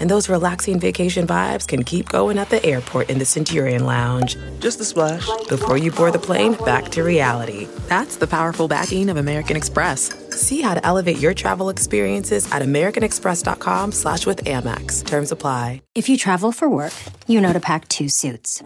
And 0.00 0.10
those 0.10 0.28
relaxing 0.28 0.80
vacation 0.80 1.26
vibes 1.26 1.68
can 1.68 1.84
keep 1.84 2.08
going 2.08 2.38
at 2.38 2.48
the 2.48 2.64
airport 2.64 3.10
in 3.10 3.18
the 3.18 3.24
Centurion 3.24 3.84
Lounge. 3.84 4.36
Just 4.58 4.80
a 4.80 4.84
splash. 4.84 5.26
Before 5.48 5.76
you 5.76 5.92
board 5.92 6.14
the 6.14 6.18
plane, 6.18 6.54
back 6.64 6.88
to 6.90 7.02
reality. 7.02 7.68
That's 7.88 8.16
the 8.16 8.26
powerful 8.26 8.66
backing 8.66 9.10
of 9.10 9.16
American 9.16 9.56
Express. 9.56 10.10
See 10.30 10.62
how 10.62 10.74
to 10.74 10.84
elevate 10.86 11.18
your 11.18 11.34
travel 11.34 11.68
experiences 11.68 12.50
at 12.50 12.62
americanexpress.com 12.62 13.92
slash 13.92 14.26
with 14.26 14.44
Amex. 14.44 15.04
Terms 15.04 15.32
apply. 15.32 15.82
If 15.94 16.08
you 16.08 16.16
travel 16.16 16.52
for 16.52 16.68
work, 16.68 16.94
you 17.26 17.40
know 17.40 17.52
to 17.52 17.60
pack 17.60 17.86
two 17.88 18.08
suits. 18.08 18.62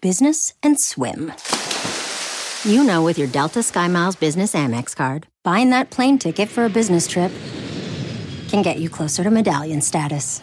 Business 0.00 0.54
and 0.62 0.80
swim. 0.80 1.32
You 2.64 2.84
know 2.84 3.02
with 3.02 3.18
your 3.18 3.28
Delta 3.28 3.58
SkyMiles 3.58 4.18
Business 4.18 4.54
Amex 4.54 4.94
card, 4.94 5.26
buying 5.42 5.70
that 5.70 5.90
plane 5.90 6.18
ticket 6.18 6.48
for 6.48 6.64
a 6.64 6.70
business 6.70 7.06
trip 7.06 7.32
can 8.48 8.62
get 8.62 8.78
you 8.78 8.88
closer 8.88 9.24
to 9.24 9.30
medallion 9.30 9.80
status. 9.80 10.42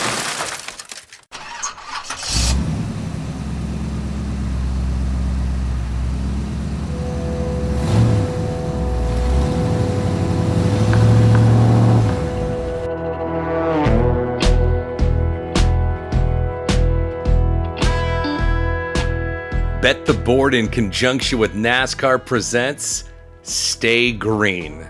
Bet 19.91 20.05
the 20.05 20.13
Board 20.13 20.53
in 20.53 20.69
conjunction 20.69 21.37
with 21.37 21.53
NASCAR 21.53 22.25
presents 22.25 23.03
Stay 23.43 24.13
Green. 24.13 24.87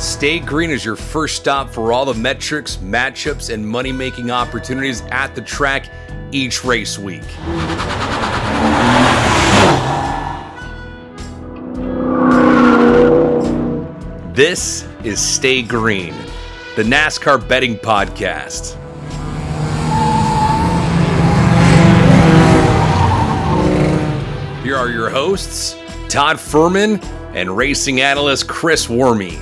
Stay 0.00 0.40
Green 0.40 0.70
is 0.70 0.84
your 0.84 0.96
first 0.96 1.36
stop 1.36 1.70
for 1.70 1.92
all 1.92 2.04
the 2.04 2.14
metrics, 2.14 2.78
matchups, 2.78 3.54
and 3.54 3.64
money 3.64 3.92
making 3.92 4.32
opportunities 4.32 5.02
at 5.12 5.36
the 5.36 5.40
track 5.40 5.88
each 6.32 6.64
race 6.64 6.98
week. 6.98 7.22
This 14.34 14.86
is 15.02 15.20
Stay 15.20 15.60
Green, 15.60 16.14
the 16.76 16.84
NASCAR 16.84 17.48
betting 17.48 17.76
podcast. 17.76 18.76
Here 24.62 24.76
are 24.76 24.88
your 24.88 25.10
hosts, 25.10 25.74
Todd 26.08 26.36
Fuhrman 26.36 27.04
and 27.34 27.56
racing 27.56 28.02
analyst 28.02 28.46
Chris 28.46 28.86
Werme. 28.86 29.36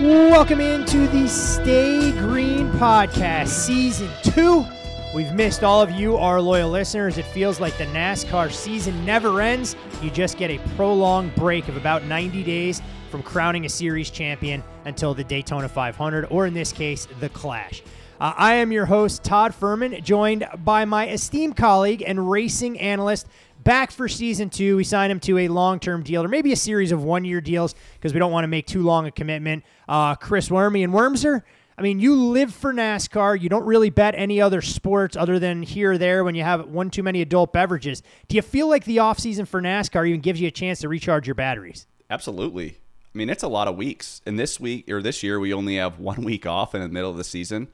Welcome 0.00 0.60
into 0.60 1.06
the 1.06 1.28
Stay 1.28 2.10
Green 2.18 2.68
podcast, 2.72 3.46
season 3.46 4.10
two. 4.24 4.66
We've 5.14 5.32
missed 5.34 5.62
all 5.62 5.80
of 5.80 5.92
you, 5.92 6.16
our 6.16 6.40
loyal 6.40 6.70
listeners. 6.70 7.16
It 7.16 7.26
feels 7.26 7.60
like 7.60 7.78
the 7.78 7.86
NASCAR 7.86 8.50
season 8.50 9.04
never 9.04 9.40
ends. 9.40 9.76
You 10.02 10.10
just 10.10 10.36
get 10.36 10.50
a 10.50 10.58
prolonged 10.74 11.32
break 11.36 11.68
of 11.68 11.76
about 11.76 12.02
90 12.06 12.42
days 12.42 12.82
from 13.12 13.22
crowning 13.22 13.66
a 13.66 13.68
series 13.68 14.10
champion 14.10 14.64
until 14.86 15.12
the 15.12 15.22
Daytona 15.22 15.68
500, 15.68 16.26
or 16.30 16.46
in 16.46 16.54
this 16.54 16.72
case, 16.72 17.06
the 17.20 17.28
Clash. 17.28 17.82
Uh, 18.18 18.32
I 18.36 18.54
am 18.54 18.72
your 18.72 18.86
host, 18.86 19.22
Todd 19.22 19.52
Fuhrman, 19.52 20.02
joined 20.02 20.48
by 20.64 20.86
my 20.86 21.08
esteemed 21.08 21.56
colleague 21.56 22.02
and 22.04 22.30
racing 22.30 22.80
analyst, 22.80 23.28
back 23.62 23.90
for 23.90 24.08
season 24.08 24.48
two. 24.48 24.78
We 24.78 24.84
signed 24.84 25.12
him 25.12 25.20
to 25.20 25.38
a 25.38 25.48
long 25.48 25.78
term 25.78 26.02
deal 26.02 26.24
or 26.24 26.28
maybe 26.28 26.52
a 26.52 26.56
series 26.56 26.90
of 26.90 27.04
one 27.04 27.24
year 27.24 27.42
deals 27.42 27.74
because 27.94 28.14
we 28.14 28.18
don't 28.18 28.32
want 28.32 28.44
to 28.44 28.48
make 28.48 28.66
too 28.66 28.82
long 28.82 29.06
a 29.06 29.10
commitment. 29.10 29.62
Uh, 29.86 30.14
Chris 30.14 30.48
Werme 30.48 30.82
and 30.82 30.94
Wormser. 30.94 31.42
I 31.76 31.82
mean, 31.82 32.00
you 32.00 32.14
live 32.14 32.54
for 32.54 32.72
NASCAR. 32.72 33.40
You 33.40 33.48
don't 33.48 33.64
really 33.64 33.90
bet 33.90 34.14
any 34.16 34.40
other 34.40 34.62
sports 34.62 35.16
other 35.16 35.38
than 35.38 35.62
here 35.62 35.92
or 35.92 35.98
there 35.98 36.24
when 36.24 36.34
you 36.34 36.44
have 36.44 36.66
one 36.68 36.90
too 36.90 37.02
many 37.02 37.20
adult 37.20 37.52
beverages. 37.52 38.02
Do 38.28 38.36
you 38.36 38.42
feel 38.42 38.68
like 38.68 38.84
the 38.84 38.98
offseason 38.98 39.46
for 39.46 39.60
NASCAR 39.60 40.08
even 40.08 40.20
gives 40.20 40.40
you 40.40 40.48
a 40.48 40.52
chance 40.52 40.80
to 40.80 40.88
recharge 40.88 41.26
your 41.26 41.34
batteries? 41.34 41.86
Absolutely. 42.08 42.78
I 43.14 43.18
mean, 43.18 43.28
it's 43.28 43.42
a 43.42 43.48
lot 43.48 43.68
of 43.68 43.76
weeks. 43.76 44.22
And 44.26 44.38
this 44.38 44.58
week 44.58 44.90
or 44.90 45.02
this 45.02 45.22
year, 45.22 45.38
we 45.38 45.52
only 45.52 45.76
have 45.76 45.98
one 45.98 46.22
week 46.22 46.46
off 46.46 46.74
in 46.74 46.80
the 46.80 46.88
middle 46.88 47.10
of 47.10 47.16
the 47.16 47.24
season. 47.24 47.68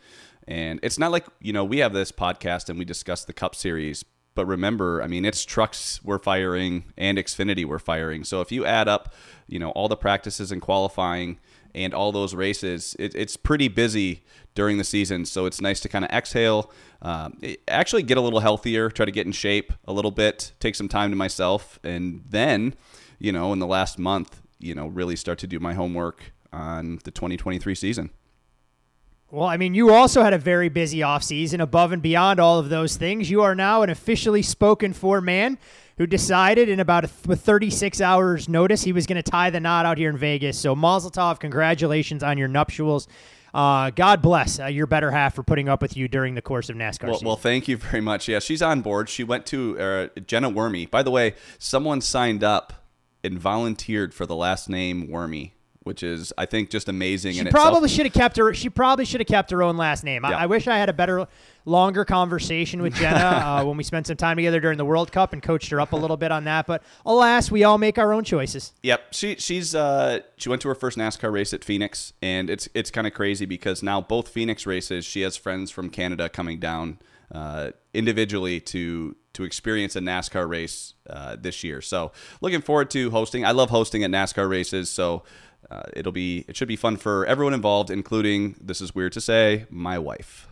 And 0.46 0.80
it's 0.82 0.98
not 0.98 1.12
like, 1.12 1.26
you 1.40 1.52
know, 1.52 1.64
we 1.64 1.78
have 1.78 1.92
this 1.92 2.10
podcast 2.10 2.68
and 2.68 2.78
we 2.78 2.84
discuss 2.84 3.24
the 3.24 3.32
Cup 3.32 3.54
Series. 3.54 4.04
But 4.34 4.46
remember, 4.46 5.02
I 5.02 5.08
mean, 5.08 5.24
it's 5.24 5.44
trucks 5.44 6.00
we're 6.04 6.18
firing 6.18 6.84
and 6.96 7.18
Xfinity 7.18 7.64
we're 7.64 7.80
firing. 7.80 8.24
So 8.24 8.40
if 8.40 8.52
you 8.52 8.64
add 8.64 8.88
up, 8.88 9.12
you 9.46 9.58
know, 9.58 9.70
all 9.70 9.88
the 9.88 9.96
practices 9.96 10.52
and 10.52 10.62
qualifying 10.62 11.38
and 11.74 11.92
all 11.92 12.12
those 12.12 12.34
races, 12.34 12.96
it, 12.98 13.14
it's 13.14 13.36
pretty 13.36 13.68
busy 13.68 14.24
during 14.54 14.78
the 14.78 14.84
season. 14.84 15.26
So 15.26 15.46
it's 15.46 15.60
nice 15.60 15.80
to 15.80 15.88
kind 15.88 16.04
of 16.04 16.10
exhale, 16.12 16.72
um, 17.02 17.40
actually 17.66 18.04
get 18.04 18.16
a 18.16 18.20
little 18.20 18.40
healthier, 18.40 18.90
try 18.90 19.04
to 19.04 19.12
get 19.12 19.26
in 19.26 19.32
shape 19.32 19.72
a 19.86 19.92
little 19.92 20.10
bit, 20.12 20.52
take 20.60 20.76
some 20.76 20.88
time 20.88 21.10
to 21.10 21.16
myself. 21.16 21.78
And 21.82 22.22
then, 22.28 22.74
you 23.18 23.32
know, 23.32 23.52
in 23.52 23.58
the 23.58 23.66
last 23.66 23.98
month, 23.98 24.40
you 24.58 24.74
know, 24.74 24.86
really 24.86 25.16
start 25.16 25.38
to 25.40 25.46
do 25.46 25.58
my 25.58 25.74
homework 25.74 26.32
on 26.52 26.98
the 27.04 27.10
2023 27.10 27.74
season. 27.74 28.10
Well, 29.30 29.46
I 29.46 29.58
mean, 29.58 29.74
you 29.74 29.92
also 29.92 30.22
had 30.22 30.32
a 30.32 30.38
very 30.38 30.70
busy 30.70 31.00
offseason 31.00 31.60
above 31.60 31.92
and 31.92 32.00
beyond 32.00 32.40
all 32.40 32.58
of 32.58 32.70
those 32.70 32.96
things. 32.96 33.30
You 33.30 33.42
are 33.42 33.54
now 33.54 33.82
an 33.82 33.90
officially 33.90 34.40
spoken 34.40 34.94
for 34.94 35.20
man 35.20 35.58
who 35.98 36.06
decided 36.06 36.70
in 36.70 36.80
about 36.80 37.04
a, 37.04 37.10
with 37.26 37.42
36 37.42 38.00
hours 38.00 38.48
notice 38.48 38.84
he 38.84 38.92
was 38.92 39.06
going 39.06 39.22
to 39.22 39.30
tie 39.30 39.50
the 39.50 39.60
knot 39.60 39.84
out 39.84 39.98
here 39.98 40.08
in 40.08 40.16
Vegas. 40.16 40.58
So, 40.58 40.74
Mazel 40.74 41.10
Tov, 41.10 41.40
congratulations 41.40 42.22
on 42.22 42.38
your 42.38 42.48
nuptials. 42.48 43.06
Uh, 43.52 43.90
God 43.90 44.22
bless 44.22 44.60
uh, 44.60 44.66
your 44.66 44.86
better 44.86 45.10
half 45.10 45.34
for 45.34 45.42
putting 45.42 45.68
up 45.68 45.82
with 45.82 45.96
you 45.96 46.08
during 46.08 46.34
the 46.34 46.42
course 46.42 46.70
of 46.70 46.76
NASCAR. 46.76 47.10
Well, 47.10 47.20
well 47.22 47.36
thank 47.36 47.68
you 47.68 47.76
very 47.76 48.00
much. 48.00 48.28
Yeah, 48.28 48.38
she's 48.38 48.62
on 48.62 48.80
board. 48.80 49.10
She 49.10 49.24
went 49.24 49.44
to 49.46 49.78
uh, 49.78 50.08
Jenna 50.26 50.50
Werme. 50.50 50.90
By 50.90 51.02
the 51.02 51.10
way, 51.10 51.34
someone 51.58 52.00
signed 52.00 52.42
up 52.42 52.87
and 53.32 53.40
volunteered 53.40 54.14
for 54.14 54.26
the 54.26 54.36
last 54.36 54.68
name 54.68 55.08
Werme 55.08 55.52
which 55.88 56.02
is 56.02 56.32
I 56.36 56.44
think 56.44 56.70
just 56.70 56.88
amazing. 56.88 57.32
She 57.32 57.44
probably 57.46 57.88
should 57.88 58.04
have 58.04 58.12
kept 58.12 58.36
her. 58.36 58.52
She 58.52 58.68
probably 58.68 59.06
should 59.06 59.20
have 59.20 59.26
kept 59.26 59.50
her 59.50 59.62
own 59.62 59.76
last 59.76 60.04
name. 60.04 60.22
Yeah. 60.22 60.36
I, 60.36 60.42
I, 60.42 60.46
wish 60.46 60.68
I 60.68 60.76
had 60.76 60.90
a 60.90 60.92
better, 60.92 61.26
longer 61.64 62.04
conversation 62.04 62.82
with 62.82 62.94
Jenna 62.94 63.16
uh, 63.18 63.64
when 63.64 63.76
we 63.76 63.82
spent 63.82 64.06
some 64.06 64.16
time 64.16 64.36
together 64.36 64.60
during 64.60 64.76
the 64.76 64.84
World 64.84 65.10
Cup 65.10 65.32
and 65.32 65.42
coached 65.42 65.70
her 65.70 65.80
up 65.80 65.92
a 65.92 65.96
little 65.96 66.18
bit 66.18 66.30
on 66.30 66.44
that. 66.44 66.66
But 66.66 66.82
alas, 67.06 67.50
we 67.50 67.64
all 67.64 67.78
make 67.78 67.98
our 67.98 68.12
own 68.12 68.22
choices. 68.22 68.72
Yep. 68.82 69.14
She 69.14 69.36
she's 69.36 69.74
uh, 69.74 70.20
she 70.36 70.50
went 70.50 70.60
to 70.62 70.68
her 70.68 70.74
first 70.74 70.98
NASCAR 70.98 71.32
race 71.32 71.54
at 71.54 71.64
Phoenix, 71.64 72.12
and 72.20 72.50
it's 72.50 72.68
it's 72.74 72.90
kind 72.90 73.06
of 73.06 73.14
crazy 73.14 73.46
because 73.46 73.82
now 73.82 74.00
both 74.00 74.28
Phoenix 74.28 74.66
races 74.66 75.06
she 75.06 75.22
has 75.22 75.36
friends 75.36 75.70
from 75.70 75.88
Canada 75.88 76.28
coming 76.28 76.60
down 76.60 76.98
uh, 77.32 77.70
individually 77.94 78.60
to 78.60 79.16
to 79.32 79.44
experience 79.44 79.96
a 79.96 80.00
NASCAR 80.00 80.48
race 80.48 80.94
uh, 81.08 81.36
this 81.36 81.64
year. 81.64 81.80
So 81.80 82.12
looking 82.40 82.60
forward 82.60 82.90
to 82.90 83.10
hosting. 83.10 83.44
I 83.44 83.52
love 83.52 83.70
hosting 83.70 84.04
at 84.04 84.10
NASCAR 84.10 84.48
races. 84.48 84.90
So 84.90 85.22
uh, 85.70 85.82
it'll 85.94 86.12
be 86.12 86.44
it 86.48 86.56
should 86.56 86.68
be 86.68 86.76
fun 86.76 86.96
for 86.96 87.26
everyone 87.26 87.54
involved, 87.54 87.90
including 87.90 88.56
this 88.60 88.80
is 88.80 88.94
weird 88.94 89.12
to 89.12 89.20
say, 89.20 89.66
my 89.70 89.98
wife. 89.98 90.48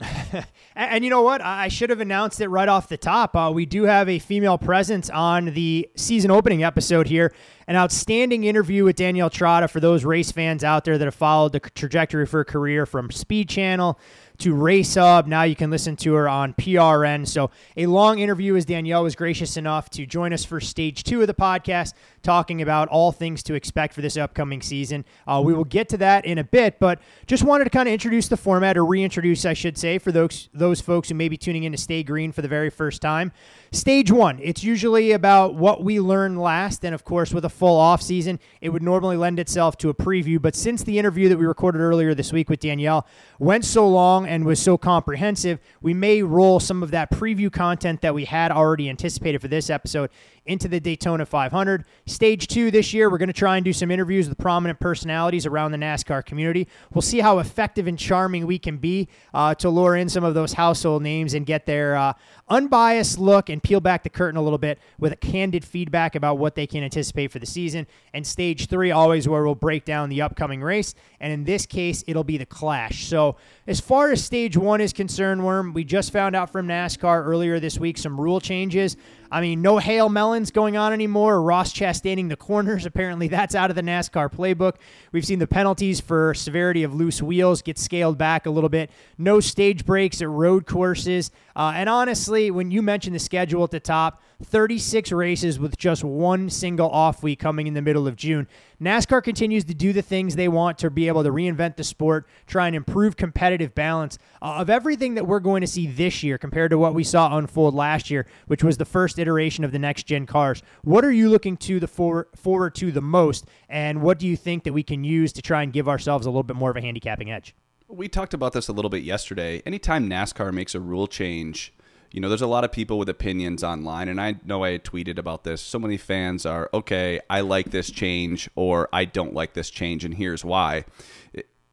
and, 0.32 0.46
and, 0.74 1.04
you 1.04 1.10
know 1.10 1.22
what? 1.22 1.42
I 1.42 1.68
should 1.68 1.90
have 1.90 2.00
announced 2.00 2.40
it 2.40 2.48
right 2.48 2.68
off 2.68 2.88
the 2.88 2.96
top. 2.96 3.36
Uh, 3.36 3.50
we 3.52 3.66
do 3.66 3.84
have 3.84 4.08
a 4.08 4.18
female 4.18 4.56
presence 4.56 5.10
on 5.10 5.46
the 5.46 5.88
season 5.94 6.30
opening 6.30 6.62
episode 6.62 7.06
here. 7.06 7.34
An 7.66 7.76
outstanding 7.76 8.44
interview 8.44 8.84
with 8.84 8.96
Danielle 8.96 9.30
Trotta 9.30 9.68
for 9.68 9.78
those 9.78 10.04
race 10.04 10.32
fans 10.32 10.64
out 10.64 10.84
there 10.84 10.96
that 10.96 11.04
have 11.04 11.14
followed 11.14 11.52
the 11.52 11.60
trajectory 11.60 12.22
of 12.22 12.30
her 12.30 12.44
career 12.44 12.86
from 12.86 13.10
Speed 13.10 13.48
Channel 13.48 13.98
to 14.40 14.54
Race 14.54 14.94
Hub. 14.94 15.26
Now 15.26 15.42
you 15.42 15.54
can 15.54 15.70
listen 15.70 15.96
to 15.96 16.14
her 16.14 16.28
on 16.28 16.54
PRN. 16.54 17.26
So, 17.26 17.50
a 17.76 17.86
long 17.86 18.18
interview 18.18 18.56
as 18.56 18.64
Danielle 18.64 19.02
was 19.02 19.14
gracious 19.14 19.56
enough 19.56 19.90
to 19.90 20.06
join 20.06 20.32
us 20.32 20.44
for 20.44 20.60
stage 20.60 21.04
two 21.04 21.20
of 21.20 21.26
the 21.26 21.34
podcast, 21.34 21.94
talking 22.22 22.60
about 22.62 22.88
all 22.88 23.12
things 23.12 23.42
to 23.44 23.54
expect 23.54 23.94
for 23.94 24.02
this 24.02 24.16
upcoming 24.16 24.62
season. 24.62 25.04
Uh, 25.26 25.40
we 25.44 25.54
will 25.54 25.64
get 25.64 25.88
to 25.88 25.96
that 25.96 26.24
in 26.24 26.38
a 26.38 26.44
bit, 26.44 26.78
but 26.78 27.00
just 27.26 27.42
wanted 27.42 27.64
to 27.64 27.70
kind 27.70 27.88
of 27.88 27.92
introduce 27.92 28.28
the 28.28 28.36
format 28.36 28.76
or 28.76 28.84
reintroduce, 28.84 29.44
I 29.44 29.54
should 29.54 29.78
say, 29.78 29.98
for 29.98 30.12
those 30.12 30.48
those 30.52 30.80
folks 30.80 31.08
who 31.08 31.14
may 31.14 31.28
be 31.28 31.36
tuning 31.36 31.64
in 31.64 31.72
to 31.72 31.78
Stay 31.78 32.02
Green 32.02 32.32
for 32.32 32.42
the 32.42 32.48
very 32.48 32.70
first 32.70 33.00
time. 33.00 33.32
Stage 33.72 34.10
one, 34.10 34.38
it's 34.42 34.64
usually 34.64 35.12
about 35.12 35.54
what 35.54 35.84
we 35.84 36.00
learned 36.00 36.40
last, 36.40 36.84
and 36.84 36.94
of 36.94 37.04
course, 37.04 37.32
with 37.32 37.44
a 37.44 37.48
full 37.48 37.78
off 37.78 38.02
season, 38.02 38.38
it 38.60 38.70
would 38.70 38.82
normally 38.82 39.16
lend 39.16 39.38
itself 39.38 39.76
to 39.78 39.88
a 39.88 39.94
preview. 39.94 40.40
But 40.40 40.54
since 40.54 40.82
the 40.82 40.98
interview 40.98 41.28
that 41.28 41.38
we 41.38 41.46
recorded 41.46 41.80
earlier 41.80 42.14
this 42.14 42.32
week 42.32 42.50
with 42.50 42.60
Danielle 42.60 43.06
went 43.38 43.64
so 43.64 43.88
long 43.88 44.26
and 44.26 44.44
was 44.44 44.60
so 44.60 44.76
comprehensive, 44.76 45.60
we 45.80 45.94
may 45.94 46.22
roll 46.22 46.60
some 46.60 46.82
of 46.82 46.90
that 46.90 47.10
preview 47.10 47.52
content 47.52 48.00
that 48.00 48.14
we 48.14 48.24
had 48.24 48.50
already 48.50 48.88
anticipated 48.90 49.40
for 49.40 49.48
this 49.48 49.70
episode 49.70 50.10
into 50.50 50.66
the 50.66 50.80
Daytona 50.80 51.24
500. 51.24 51.84
Stage 52.06 52.48
two 52.48 52.72
this 52.72 52.92
year, 52.92 53.08
we're 53.08 53.18
going 53.18 53.28
to 53.28 53.32
try 53.32 53.56
and 53.56 53.64
do 53.64 53.72
some 53.72 53.90
interviews 53.90 54.28
with 54.28 54.36
prominent 54.36 54.80
personalities 54.80 55.46
around 55.46 55.70
the 55.70 55.78
NASCAR 55.78 56.24
community. 56.24 56.66
We'll 56.92 57.02
see 57.02 57.20
how 57.20 57.38
effective 57.38 57.86
and 57.86 57.96
charming 57.96 58.46
we 58.46 58.58
can 58.58 58.78
be 58.78 59.08
uh, 59.32 59.54
to 59.56 59.70
lure 59.70 59.96
in 59.96 60.08
some 60.08 60.24
of 60.24 60.34
those 60.34 60.54
household 60.54 61.02
names 61.02 61.34
and 61.34 61.46
get 61.46 61.66
their 61.66 61.94
uh, 61.94 62.14
unbiased 62.50 63.18
look 63.18 63.48
and 63.48 63.62
peel 63.62 63.80
back 63.80 64.02
the 64.02 64.10
curtain 64.10 64.36
a 64.36 64.42
little 64.42 64.58
bit 64.58 64.78
with 64.98 65.12
a 65.12 65.16
candid 65.16 65.64
feedback 65.64 66.14
about 66.14 66.36
what 66.38 66.56
they 66.56 66.66
can 66.66 66.82
anticipate 66.82 67.30
for 67.30 67.38
the 67.38 67.46
season. 67.46 67.86
And 68.12 68.26
stage 68.26 68.66
three, 68.66 68.90
always 68.90 69.28
where 69.28 69.44
we'll 69.44 69.54
break 69.54 69.84
down 69.84 70.08
the 70.08 70.20
upcoming 70.20 70.60
race. 70.60 70.94
And 71.20 71.32
in 71.32 71.44
this 71.44 71.64
case, 71.64 72.02
it'll 72.06 72.24
be 72.24 72.36
the 72.36 72.46
clash. 72.46 73.06
So, 73.06 73.36
as 73.66 73.78
far 73.78 74.10
as 74.10 74.24
stage 74.24 74.56
one 74.56 74.80
is 74.80 74.92
concerned, 74.92 75.44
Worm, 75.44 75.72
we 75.72 75.84
just 75.84 76.12
found 76.12 76.34
out 76.34 76.50
from 76.50 76.66
NASCAR 76.66 77.24
earlier 77.24 77.60
this 77.60 77.78
week 77.78 77.98
some 77.98 78.20
rule 78.20 78.40
changes. 78.40 78.96
I 79.32 79.40
mean, 79.40 79.62
no 79.62 79.78
hail 79.78 80.08
melons 80.08 80.50
going 80.50 80.76
on 80.76 80.92
anymore. 80.92 81.40
Ross 81.40 81.72
Chastaning 81.72 82.28
the 82.28 82.36
corners. 82.36 82.84
Apparently, 82.90 83.28
that's 83.28 83.54
out 83.54 83.70
of 83.70 83.76
the 83.76 83.82
NASCAR 83.82 84.32
playbook. 84.32 84.76
We've 85.12 85.24
seen 85.24 85.38
the 85.38 85.46
penalties 85.46 86.00
for 86.00 86.34
severity 86.34 86.82
of 86.82 86.94
loose 86.94 87.22
wheels 87.22 87.62
get 87.62 87.78
scaled 87.78 88.18
back 88.18 88.46
a 88.46 88.50
little 88.50 88.68
bit. 88.68 88.90
No 89.18 89.38
stage 89.38 89.86
breaks 89.86 90.20
at 90.20 90.28
road 90.28 90.66
courses. 90.66 91.30
Uh, 91.54 91.72
and 91.76 91.88
honestly, 91.88 92.39
when 92.48 92.70
you 92.70 92.80
mentioned 92.80 93.14
the 93.14 93.20
schedule 93.20 93.64
at 93.64 93.72
the 93.72 93.80
top, 93.80 94.22
36 94.42 95.12
races 95.12 95.58
with 95.58 95.76
just 95.76 96.04
one 96.04 96.48
single 96.48 96.88
off 96.88 97.22
week 97.22 97.40
coming 97.40 97.66
in 97.66 97.74
the 97.74 97.82
middle 97.82 98.06
of 98.06 98.16
June. 98.16 98.46
NASCAR 98.80 99.22
continues 99.22 99.64
to 99.64 99.74
do 99.74 99.92
the 99.92 100.00
things 100.00 100.36
they 100.36 100.48
want 100.48 100.78
to 100.78 100.90
be 100.90 101.08
able 101.08 101.22
to 101.24 101.30
reinvent 101.30 101.76
the 101.76 101.84
sport, 101.84 102.26
try 102.46 102.66
and 102.66 102.76
improve 102.76 103.16
competitive 103.16 103.74
balance 103.74 104.16
uh, 104.40 104.54
of 104.58 104.70
everything 104.70 105.14
that 105.14 105.26
we're 105.26 105.40
going 105.40 105.60
to 105.60 105.66
see 105.66 105.86
this 105.86 106.22
year 106.22 106.38
compared 106.38 106.70
to 106.70 106.78
what 106.78 106.94
we 106.94 107.04
saw 107.04 107.36
unfold 107.36 107.74
last 107.74 108.10
year, 108.10 108.26
which 108.46 108.64
was 108.64 108.78
the 108.78 108.84
first 108.84 109.18
iteration 109.18 109.64
of 109.64 109.72
the 109.72 109.78
next 109.78 110.04
gen 110.04 110.24
cars. 110.24 110.62
What 110.82 111.04
are 111.04 111.12
you 111.12 111.28
looking 111.28 111.56
to 111.58 111.80
the 111.80 111.88
for, 111.88 112.28
forward 112.36 112.74
to 112.76 112.92
the 112.92 113.02
most, 113.02 113.46
and 113.68 114.00
what 114.00 114.18
do 114.18 114.26
you 114.26 114.36
think 114.36 114.64
that 114.64 114.72
we 114.72 114.84
can 114.84 115.02
use 115.02 115.32
to 115.34 115.42
try 115.42 115.62
and 115.62 115.72
give 115.72 115.88
ourselves 115.88 116.26
a 116.26 116.30
little 116.30 116.44
bit 116.44 116.56
more 116.56 116.70
of 116.70 116.76
a 116.76 116.80
handicapping 116.80 117.30
edge? 117.30 117.54
We 117.92 118.08
talked 118.08 118.34
about 118.34 118.52
this 118.52 118.68
a 118.68 118.72
little 118.72 118.88
bit 118.88 119.02
yesterday. 119.02 119.62
Anytime 119.66 120.08
NASCAR 120.08 120.52
makes 120.52 120.76
a 120.76 120.80
rule 120.80 121.08
change, 121.08 121.74
you 122.12 122.20
know, 122.20 122.28
there's 122.28 122.42
a 122.42 122.46
lot 122.46 122.64
of 122.64 122.72
people 122.72 122.98
with 122.98 123.08
opinions 123.08 123.62
online, 123.62 124.08
and 124.08 124.20
I 124.20 124.36
know 124.44 124.64
I 124.64 124.78
tweeted 124.78 125.18
about 125.18 125.44
this. 125.44 125.62
So 125.62 125.78
many 125.78 125.96
fans 125.96 126.44
are, 126.44 126.68
okay, 126.74 127.20
I 127.30 127.40
like 127.40 127.70
this 127.70 127.90
change, 127.90 128.48
or 128.56 128.88
I 128.92 129.04
don't 129.04 129.34
like 129.34 129.54
this 129.54 129.70
change, 129.70 130.04
and 130.04 130.14
here's 130.14 130.44
why. 130.44 130.84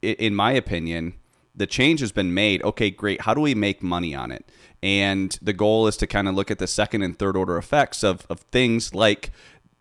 In 0.01 0.35
my 0.35 0.51
opinion, 0.51 1.15
the 1.55 1.65
change 1.65 2.01
has 2.01 2.11
been 2.11 2.33
made. 2.33 2.61
Okay, 2.63 2.91
great. 2.91 3.21
How 3.21 3.33
do 3.33 3.41
we 3.41 3.55
make 3.55 3.81
money 3.81 4.13
on 4.13 4.31
it? 4.31 4.47
And 4.83 5.37
the 5.41 5.53
goal 5.53 5.87
is 5.87 5.97
to 5.97 6.07
kind 6.07 6.27
of 6.27 6.35
look 6.35 6.51
at 6.51 6.59
the 6.59 6.67
second 6.67 7.01
and 7.01 7.17
third 7.17 7.35
order 7.35 7.57
effects 7.57 8.03
of, 8.03 8.27
of 8.29 8.39
things 8.39 8.93
like 8.93 9.31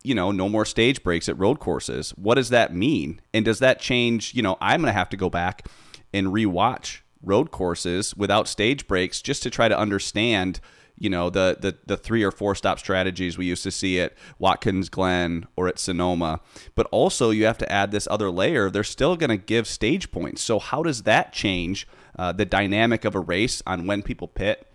you 0.06 0.14
know, 0.14 0.30
no 0.30 0.48
more 0.48 0.64
stage 0.64 1.02
breaks 1.02 1.28
at 1.28 1.36
road 1.36 1.58
courses. 1.58 2.10
What 2.10 2.36
does 2.36 2.50
that 2.50 2.72
mean? 2.72 3.20
And 3.34 3.44
does 3.44 3.58
that 3.58 3.80
change? 3.80 4.34
You 4.34 4.42
know, 4.42 4.56
I'm 4.60 4.80
going 4.80 4.88
to 4.88 4.96
have 4.96 5.08
to 5.08 5.16
go 5.16 5.28
back 5.28 5.66
and 6.14 6.28
rewatch 6.28 7.00
road 7.26 7.50
courses 7.50 8.16
without 8.16 8.48
stage 8.48 8.86
breaks 8.86 9.20
just 9.20 9.42
to 9.42 9.50
try 9.50 9.68
to 9.68 9.78
understand 9.78 10.60
you 10.98 11.10
know 11.10 11.28
the, 11.28 11.58
the 11.60 11.76
the 11.84 11.96
three 11.96 12.22
or 12.22 12.30
four 12.30 12.54
stop 12.54 12.78
strategies 12.78 13.36
we 13.36 13.44
used 13.44 13.62
to 13.64 13.70
see 13.70 14.00
at 14.00 14.14
Watkins 14.38 14.88
Glen 14.88 15.46
or 15.54 15.68
at 15.68 15.78
Sonoma. 15.78 16.40
But 16.74 16.86
also 16.90 17.30
you 17.30 17.44
have 17.44 17.58
to 17.58 17.70
add 17.70 17.90
this 17.90 18.08
other 18.10 18.30
layer. 18.30 18.70
They're 18.70 18.84
still 18.84 19.16
going 19.16 19.30
to 19.30 19.36
give 19.36 19.66
stage 19.66 20.10
points. 20.10 20.40
So 20.40 20.58
how 20.58 20.82
does 20.82 21.02
that 21.02 21.32
change 21.34 21.86
uh, 22.18 22.32
the 22.32 22.46
dynamic 22.46 23.04
of 23.04 23.14
a 23.14 23.20
race 23.20 23.62
on 23.66 23.86
when 23.86 24.02
people 24.02 24.28
pit 24.28 24.66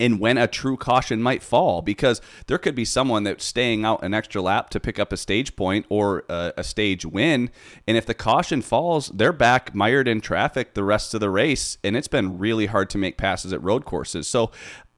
and 0.00 0.20
when 0.20 0.38
a 0.38 0.46
true 0.46 0.76
caution 0.76 1.20
might 1.20 1.42
fall 1.42 1.82
because 1.82 2.20
there 2.46 2.58
could 2.58 2.74
be 2.74 2.84
someone 2.84 3.24
that's 3.24 3.44
staying 3.44 3.84
out 3.84 4.02
an 4.04 4.14
extra 4.14 4.40
lap 4.40 4.70
to 4.70 4.80
pick 4.80 4.98
up 4.98 5.12
a 5.12 5.16
stage 5.16 5.56
point 5.56 5.86
or 5.88 6.24
a, 6.28 6.52
a, 6.58 6.64
stage 6.64 7.04
win 7.04 7.50
and 7.86 7.96
if 7.96 8.06
the 8.06 8.14
caution 8.14 8.62
falls 8.62 9.08
they're 9.08 9.32
back 9.32 9.74
mired 9.74 10.06
in 10.06 10.20
traffic 10.20 10.74
the 10.74 10.84
rest 10.84 11.14
of 11.14 11.20
the 11.20 11.30
race 11.30 11.78
and 11.82 11.96
it's 11.96 12.08
been 12.08 12.38
really 12.38 12.66
hard 12.66 12.90
to 12.90 12.98
make 12.98 13.16
passes 13.16 13.52
at 13.52 13.62
road 13.62 13.84
courses. 13.84 14.28
So 14.28 14.50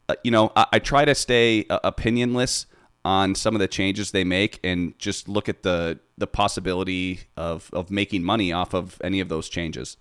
uh, 0.08 0.17
you 0.25 0.31
know 0.31 0.52
I, 0.56 0.67
I, 0.73 0.79
try 0.79 1.05
to 1.05 1.14
stay 1.14 1.67
uh, 1.70 1.91
opinionless 1.91 2.67
on 3.05 3.35
some 3.35 3.55
of 3.55 3.61
the 3.61 3.69
changes 3.69 4.11
they 4.11 4.25
make 4.25 4.61
and 4.62 4.99
just 4.99 5.29
look 5.29 5.49
at 5.49 5.62
the 5.62 6.00
the 6.19 6.26
possibility 6.26 7.20
of 7.37 7.70
of 7.73 7.91
making 7.91 8.25
money 8.25 8.52
off 8.52 8.75
of 8.75 9.00
any 9.02 9.20
of 9.20 9.29
those 9.29 9.49
changes 9.49 9.97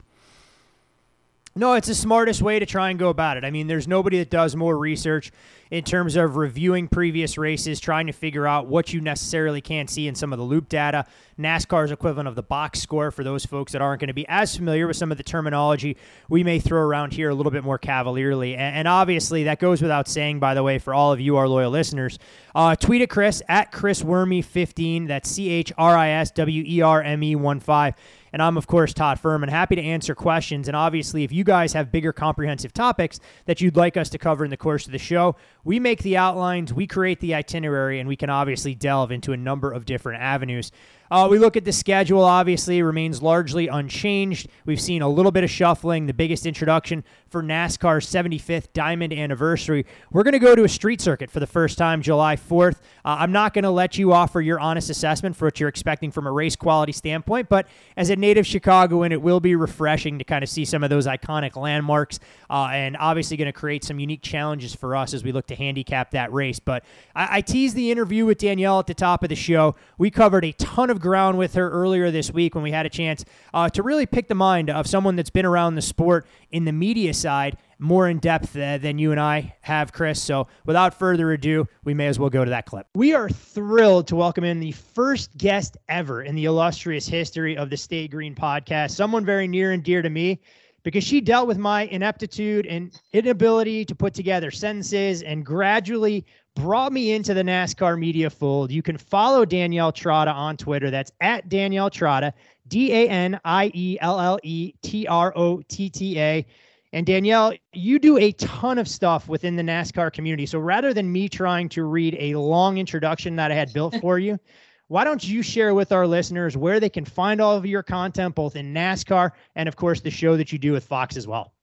no, 1.59 1.73
it's 1.73 1.87
the 1.87 1.95
smartest 1.95 2.41
way 2.41 2.57
to 2.57 2.65
try 2.65 2.89
and 2.89 2.97
go 2.97 3.09
about 3.09 3.37
it. 3.37 3.43
I 3.43 3.51
mean, 3.51 3.67
there's 3.67 3.87
nobody 3.87 4.17
that 4.19 4.29
does 4.29 4.55
more 4.55 4.77
research 4.77 5.31
in 5.71 5.83
terms 5.83 6.15
of 6.15 6.35
reviewing 6.35 6.87
previous 6.87 7.37
races, 7.37 7.79
trying 7.79 8.07
to 8.07 8.13
figure 8.13 8.47
out 8.47 8.65
what 8.65 8.91
you 8.91 9.01
necessarily 9.01 9.61
can't 9.61 9.89
see 9.89 10.07
in 10.07 10.15
some 10.15 10.33
of 10.33 10.39
the 10.39 10.45
loop 10.45 10.67
data. 10.67 11.05
NASCAR's 11.37 11.91
equivalent 11.91 12.27
of 12.27 12.35
the 12.35 12.41
box 12.41 12.81
score 12.81 13.11
for 13.11 13.23
those 13.23 13.45
folks 13.45 13.73
that 13.73 13.81
aren't 13.81 13.99
going 13.99 14.07
to 14.07 14.13
be 14.13 14.27
as 14.27 14.55
familiar 14.55 14.87
with 14.87 14.97
some 14.97 15.11
of 15.11 15.17
the 15.17 15.23
terminology 15.23 15.95
we 16.27 16.43
may 16.43 16.59
throw 16.59 16.81
around 16.81 17.13
here 17.13 17.29
a 17.29 17.35
little 17.35 17.51
bit 17.51 17.63
more 17.63 17.77
cavalierly. 17.77 18.55
And, 18.55 18.87
obviously, 18.87 19.43
that 19.43 19.59
goes 19.59 19.81
without 19.81 20.07
saying, 20.07 20.39
by 20.39 20.53
the 20.53 20.63
way, 20.63 20.79
for 20.79 20.93
all 20.93 21.11
of 21.13 21.19
you, 21.19 21.37
our 21.37 21.47
loyal 21.47 21.71
listeners. 21.71 22.17
Uh, 22.55 22.75
tweet 22.75 23.01
at 23.01 23.09
Chris 23.09 23.43
at 23.47 23.71
Chris 23.71 24.01
Werme15. 24.01 25.07
That's 25.07 25.29
C 25.29 25.49
H 25.49 25.71
R 25.77 25.95
I 25.95 26.09
S 26.09 26.31
W 26.31 26.63
E 26.65 26.81
R 26.81 27.03
M 27.03 27.21
E 27.21 27.35
1 27.35 27.59
5. 27.59 27.93
And 28.33 28.41
I'm, 28.41 28.57
of 28.57 28.67
course, 28.67 28.93
Todd 28.93 29.19
Fuhrman, 29.21 29.49
happy 29.49 29.75
to 29.75 29.81
answer 29.81 30.15
questions. 30.15 30.67
And 30.67 30.75
obviously, 30.75 31.23
if 31.23 31.31
you 31.31 31.43
guys 31.43 31.73
have 31.73 31.91
bigger 31.91 32.13
comprehensive 32.13 32.73
topics 32.73 33.19
that 33.45 33.61
you'd 33.61 33.75
like 33.75 33.97
us 33.97 34.09
to 34.09 34.17
cover 34.17 34.43
in 34.43 34.51
the 34.51 34.57
course 34.57 34.85
of 34.85 34.91
the 34.91 34.97
show, 34.97 35.35
we 35.63 35.79
make 35.79 36.03
the 36.03 36.17
outlines, 36.17 36.73
we 36.73 36.87
create 36.87 37.19
the 37.19 37.35
itinerary, 37.35 37.99
and 37.99 38.07
we 38.07 38.15
can 38.15 38.29
obviously 38.29 38.75
delve 38.75 39.11
into 39.11 39.33
a 39.33 39.37
number 39.37 39.71
of 39.71 39.85
different 39.85 40.21
avenues. 40.21 40.71
Uh, 41.11 41.27
we 41.29 41.39
look 41.39 41.57
at 41.57 41.65
the 41.65 41.71
schedule, 41.71 42.23
obviously, 42.23 42.83
remains 42.83 43.21
largely 43.21 43.67
unchanged. 43.67 44.47
We've 44.65 44.79
seen 44.79 45.01
a 45.01 45.09
little 45.09 45.31
bit 45.31 45.43
of 45.43 45.49
shuffling. 45.49 46.05
The 46.05 46.13
biggest 46.13 46.45
introduction 46.45 47.03
for 47.29 47.43
NASCAR's 47.43 48.05
75th 48.07 48.73
Diamond 48.73 49.13
Anniversary. 49.13 49.85
We're 50.11 50.23
going 50.23 50.33
to 50.33 50.39
go 50.39 50.55
to 50.55 50.63
a 50.63 50.69
street 50.69 50.99
circuit 50.99 51.29
for 51.29 51.39
the 51.39 51.47
first 51.47 51.77
time 51.77 52.01
July 52.01 52.35
4th. 52.35 52.77
Uh, 53.05 53.17
I'm 53.19 53.31
not 53.31 53.53
going 53.53 53.63
to 53.63 53.69
let 53.69 53.97
you 53.97 54.13
offer 54.13 54.41
your 54.41 54.59
honest 54.59 54.89
assessment 54.89 55.35
for 55.35 55.45
what 55.45 55.59
you're 55.59 55.69
expecting 55.69 56.11
from 56.11 56.25
a 56.25 56.31
race 56.31 56.55
quality 56.55 56.91
standpoint, 56.91 57.49
but 57.49 57.67
as 57.95 58.09
a 58.09 58.15
native 58.15 58.47
Chicagoan, 58.47 59.11
it 59.11 59.21
will 59.21 59.39
be 59.39 59.55
refreshing 59.55 60.17
to 60.17 60.23
kind 60.23 60.43
of 60.43 60.49
see 60.49 60.65
some 60.65 60.83
of 60.83 60.89
those 60.89 61.05
iconic 61.05 61.55
landmarks 61.55 62.19
uh, 62.49 62.69
and 62.71 62.97
obviously 62.97 63.37
going 63.37 63.45
to 63.45 63.53
create 63.53 63.83
some 63.83 63.99
unique 63.99 64.21
challenges 64.21 64.73
for 64.73 64.95
us 64.95 65.13
as 65.13 65.23
we 65.23 65.31
look 65.31 65.45
to 65.47 65.55
handicap 65.55 66.11
that 66.11 66.33
race. 66.33 66.59
But 66.59 66.83
I, 67.15 67.37
I 67.37 67.41
teased 67.41 67.75
the 67.75 67.91
interview 67.91 68.25
with 68.25 68.39
Danielle 68.39 68.79
at 68.79 68.87
the 68.87 68.93
top 68.93 69.23
of 69.23 69.29
the 69.29 69.35
show. 69.35 69.75
We 69.97 70.09
covered 70.09 70.45
a 70.45 70.51
ton 70.53 70.89
of 70.89 70.99
ground 70.99 71.37
with 71.37 71.53
her 71.53 71.69
earlier 71.69 72.09
this 72.11 72.31
week 72.31 72.55
when 72.55 72.63
we 72.63 72.71
had 72.71 72.85
a 72.85 72.89
chance 72.89 73.23
uh, 73.53 73.69
to 73.69 73.83
really 73.83 74.05
pick 74.05 74.27
the 74.27 74.35
mind 74.35 74.69
of 74.69 74.87
someone 74.87 75.15
that's 75.15 75.29
been 75.29 75.45
around 75.45 75.75
the 75.75 75.81
sport 75.81 76.25
in 76.51 76.65
the 76.65 76.71
media 76.71 77.13
side 77.19 77.57
more 77.79 78.09
in 78.09 78.19
depth 78.19 78.55
uh, 78.57 78.77
than 78.77 78.99
you 78.99 79.11
and 79.11 79.19
I 79.19 79.55
have, 79.61 79.93
Chris. 79.93 80.21
So 80.21 80.47
without 80.65 80.93
further 80.93 81.31
ado, 81.31 81.67
we 81.85 81.93
may 81.93 82.07
as 82.07 82.19
well 82.19 82.29
go 82.29 82.43
to 82.43 82.49
that 82.49 82.65
clip. 82.65 82.87
We 82.93 83.13
are 83.13 83.29
thrilled 83.29 84.07
to 84.07 84.15
welcome 84.15 84.43
in 84.43 84.59
the 84.59 84.73
first 84.73 85.37
guest 85.37 85.77
ever 85.87 86.23
in 86.23 86.35
the 86.35 86.45
illustrious 86.45 87.07
history 87.07 87.57
of 87.57 87.69
the 87.69 87.77
Stay 87.77 88.07
Green 88.07 88.35
podcast, 88.35 88.91
someone 88.91 89.25
very 89.25 89.47
near 89.47 89.71
and 89.71 89.81
dear 89.81 90.01
to 90.01 90.09
me 90.09 90.41
because 90.83 91.03
she 91.03 91.21
dealt 91.21 91.47
with 91.47 91.57
my 91.57 91.83
ineptitude 91.83 92.65
and 92.65 92.99
inability 93.13 93.85
to 93.85 93.95
put 93.95 94.13
together 94.13 94.51
sentences 94.51 95.21
and 95.21 95.45
gradually 95.45 96.25
brought 96.55 96.91
me 96.91 97.11
into 97.13 97.33
the 97.33 97.43
NASCAR 97.43 97.97
media 97.97 98.29
fold. 98.29 98.71
You 98.71 98.81
can 98.81 98.97
follow 98.97 99.45
Danielle 99.45 99.93
Trotta 99.93 100.33
on 100.33 100.57
Twitter. 100.57 100.89
That's 100.89 101.11
at 101.21 101.49
Danielle 101.49 101.89
Trotta, 101.89 102.33
D 102.67 102.93
A 102.93 103.09
N 103.09 103.39
I 103.45 103.71
E 103.73 103.97
L 104.01 104.19
L 104.19 104.39
E 104.43 104.73
T 104.81 105.07
R 105.07 105.33
O 105.35 105.61
T 105.67 105.89
T 105.89 106.19
A. 106.19 106.45
And 106.91 107.05
Danielle, 107.05 107.53
you 107.71 107.99
do 107.99 108.17
a 108.17 108.31
ton 108.33 108.79
of 108.79 108.87
stuff 108.87 109.27
within 109.27 109.55
the 109.55 109.63
NASCAR 109.63 110.11
community. 110.11 110.45
So 110.45 110.57
rather 110.57 110.93
than 110.93 111.11
me 111.11 111.29
trying 111.29 111.69
to 111.69 111.83
read 111.83 112.17
a 112.19 112.35
long 112.35 112.77
introduction 112.77 113.35
that 113.35 113.51
I 113.51 113.55
had 113.55 113.73
built 113.73 113.95
for 114.01 114.17
you, 114.17 114.39
why 114.87 115.03
don't 115.03 115.23
you 115.23 115.43
share 115.43 115.75
with 115.75 115.91
our 115.91 116.07
listeners 116.07 116.57
where 116.57 116.79
they 116.79 116.89
can 116.89 117.05
find 117.05 117.39
all 117.39 117.55
of 117.55 117.65
your 117.65 117.83
content, 117.83 118.33
both 118.33 118.55
in 118.55 118.73
NASCAR 118.73 119.31
and, 119.55 119.69
of 119.69 119.75
course, 119.75 120.01
the 120.01 120.09
show 120.09 120.35
that 120.37 120.51
you 120.51 120.57
do 120.57 120.71
with 120.71 120.83
Fox 120.83 121.15
as 121.15 121.27
well? 121.27 121.53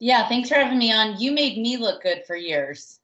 Yeah, 0.00 0.26
thanks 0.28 0.48
for 0.48 0.54
having 0.54 0.78
me 0.78 0.92
on. 0.92 1.20
You 1.20 1.32
made 1.32 1.58
me 1.58 1.76
look 1.76 2.02
good 2.02 2.22
for 2.26 2.36
years 2.36 3.00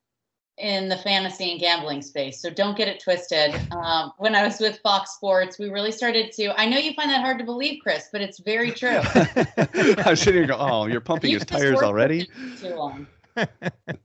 in 0.58 0.88
the 0.88 0.96
fantasy 0.96 1.50
and 1.50 1.61
gambling 1.61 2.00
space. 2.00 2.40
So 2.40 2.49
don't 2.49 2.76
get 2.76 2.87
it 2.87 3.00
twisted. 3.00 3.54
Um, 3.73 4.12
when 4.18 4.34
I 4.34 4.44
was 4.44 4.61
with 4.61 4.78
Fox 4.78 5.12
Sports, 5.12 5.58
we 5.58 5.68
really 5.70 5.90
started 5.90 6.32
to. 6.32 6.58
I 6.58 6.66
know 6.66 6.78
you 6.78 6.92
find 6.94 7.11
that 7.11 7.20
hard 7.20 7.38
to 7.38 7.44
believe, 7.44 7.80
Chris, 7.82 8.08
but 8.12 8.20
it's 8.20 8.38
very 8.38 8.70
true. 8.70 9.00
I'm 10.04 10.16
sitting 10.16 10.34
here 10.34 10.46
going, 10.46 10.61
oh, 10.61 10.87
you're 10.87 11.00
pumping 11.00 11.30
You 11.30 11.38
his 11.38 11.46
tires 11.46 11.82
already? 11.82 12.28
Too 12.61 12.75
long. 12.75 13.06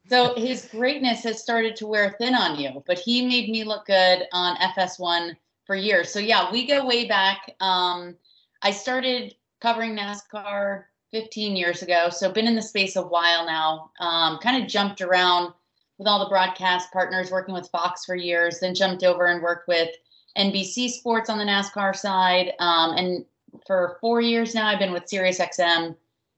so 0.09 0.33
his 0.35 0.67
greatness 0.71 1.23
has 1.23 1.39
started 1.39 1.75
to 1.75 1.85
wear 1.85 2.15
thin 2.17 2.33
on 2.33 2.59
you, 2.59 2.83
but 2.87 2.97
he 2.97 3.27
made 3.27 3.49
me 3.49 3.63
look 3.63 3.85
good 3.85 4.23
on 4.33 4.55
FS1 4.57 5.35
for 5.65 5.75
years. 5.75 6.11
So 6.11 6.19
yeah, 6.19 6.51
we 6.51 6.65
go 6.65 6.83
way 6.85 7.07
back. 7.07 7.55
Um, 7.59 8.15
I 8.63 8.71
started 8.71 9.35
covering 9.61 9.95
NASCAR 9.95 10.85
15 11.11 11.55
years 11.55 11.83
ago, 11.83 12.09
so 12.09 12.31
been 12.31 12.47
in 12.47 12.55
the 12.55 12.61
space 12.61 12.95
a 12.95 13.03
while 13.03 13.45
now. 13.45 13.91
Um, 13.99 14.39
kind 14.39 14.63
of 14.63 14.67
jumped 14.67 15.01
around 15.01 15.53
with 15.99 16.07
all 16.07 16.19
the 16.19 16.29
broadcast 16.29 16.91
partners, 16.91 17.29
working 17.29 17.53
with 17.53 17.69
Fox 17.69 18.05
for 18.05 18.15
years, 18.15 18.59
then 18.59 18.73
jumped 18.73 19.03
over 19.03 19.27
and 19.27 19.43
worked 19.43 19.67
with 19.67 19.89
NBC 20.37 20.89
Sports 20.89 21.29
on 21.29 21.37
the 21.37 21.43
NASCAR 21.43 21.95
side. 21.95 22.53
Um, 22.59 22.95
and 22.97 23.25
for 23.67 23.97
four 23.99 24.21
years 24.21 24.55
now, 24.55 24.65
I've 24.65 24.79
been 24.79 24.93
with 24.93 25.05
SiriusXM 25.05 25.95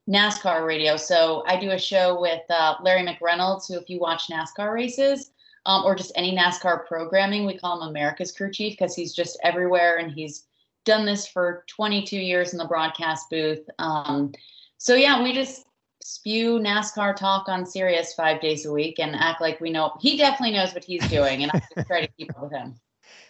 NASCAR 0.10 0.66
radio. 0.66 0.98
So 0.98 1.44
I 1.46 1.60
do 1.60 1.72
a 1.72 1.80
show 1.80 2.20
with 2.20 2.42
uh, 2.50 2.76
Larry 2.82 3.06
McReynolds, 3.06 3.68
who, 3.68 3.78
if 3.78 3.88
you 3.88 4.00
watch 4.00 4.30
NASCAR 4.30 4.74
races 4.74 5.32
um, 5.68 5.86
or 5.86 5.94
just 5.94 6.12
any 6.16 6.36
NASCAR 6.36 6.88
programming, 6.88 7.46
we 7.46 7.58
call 7.58 7.82
him 7.82 7.90
America's 7.90 8.32
crew 8.32 8.52
chief 8.52 8.74
because 8.74 8.96
he's 8.96 9.14
just 9.14 9.40
everywhere 9.44 9.98
and 9.98 10.12
he's 10.12 10.48
done 10.86 11.06
this 11.06 11.28
for 11.28 11.64
22 11.68 12.18
years 12.18 12.54
in 12.54 12.58
the 12.58 12.66
broadcast 12.66 13.30
booth. 13.30 13.70
Um, 13.78 14.34
so 14.78 14.96
yeah, 14.96 15.22
we 15.22 15.34
just 15.34 15.66
spew 16.04 16.60
NASCAR 16.60 17.16
talk 17.16 17.48
on 17.50 17.66
Sirius 17.66 18.14
five 18.14 18.42
days 18.42 18.66
a 18.66 18.72
week 18.72 19.00
and 19.00 19.16
act 19.16 19.42
like 19.42 19.60
we 19.60 19.70
know. 19.70 19.94
He 20.00 20.18
definitely 20.18 20.56
knows 20.56 20.74
what 20.74 20.84
he's 20.84 21.08
doing, 21.10 21.44
and 21.44 21.52
I 21.54 21.62
just 21.76 21.88
try 21.88 22.02
to 22.02 22.12
keep 22.18 22.30
up 22.36 22.44
with 22.44 22.52
him. 22.52 22.76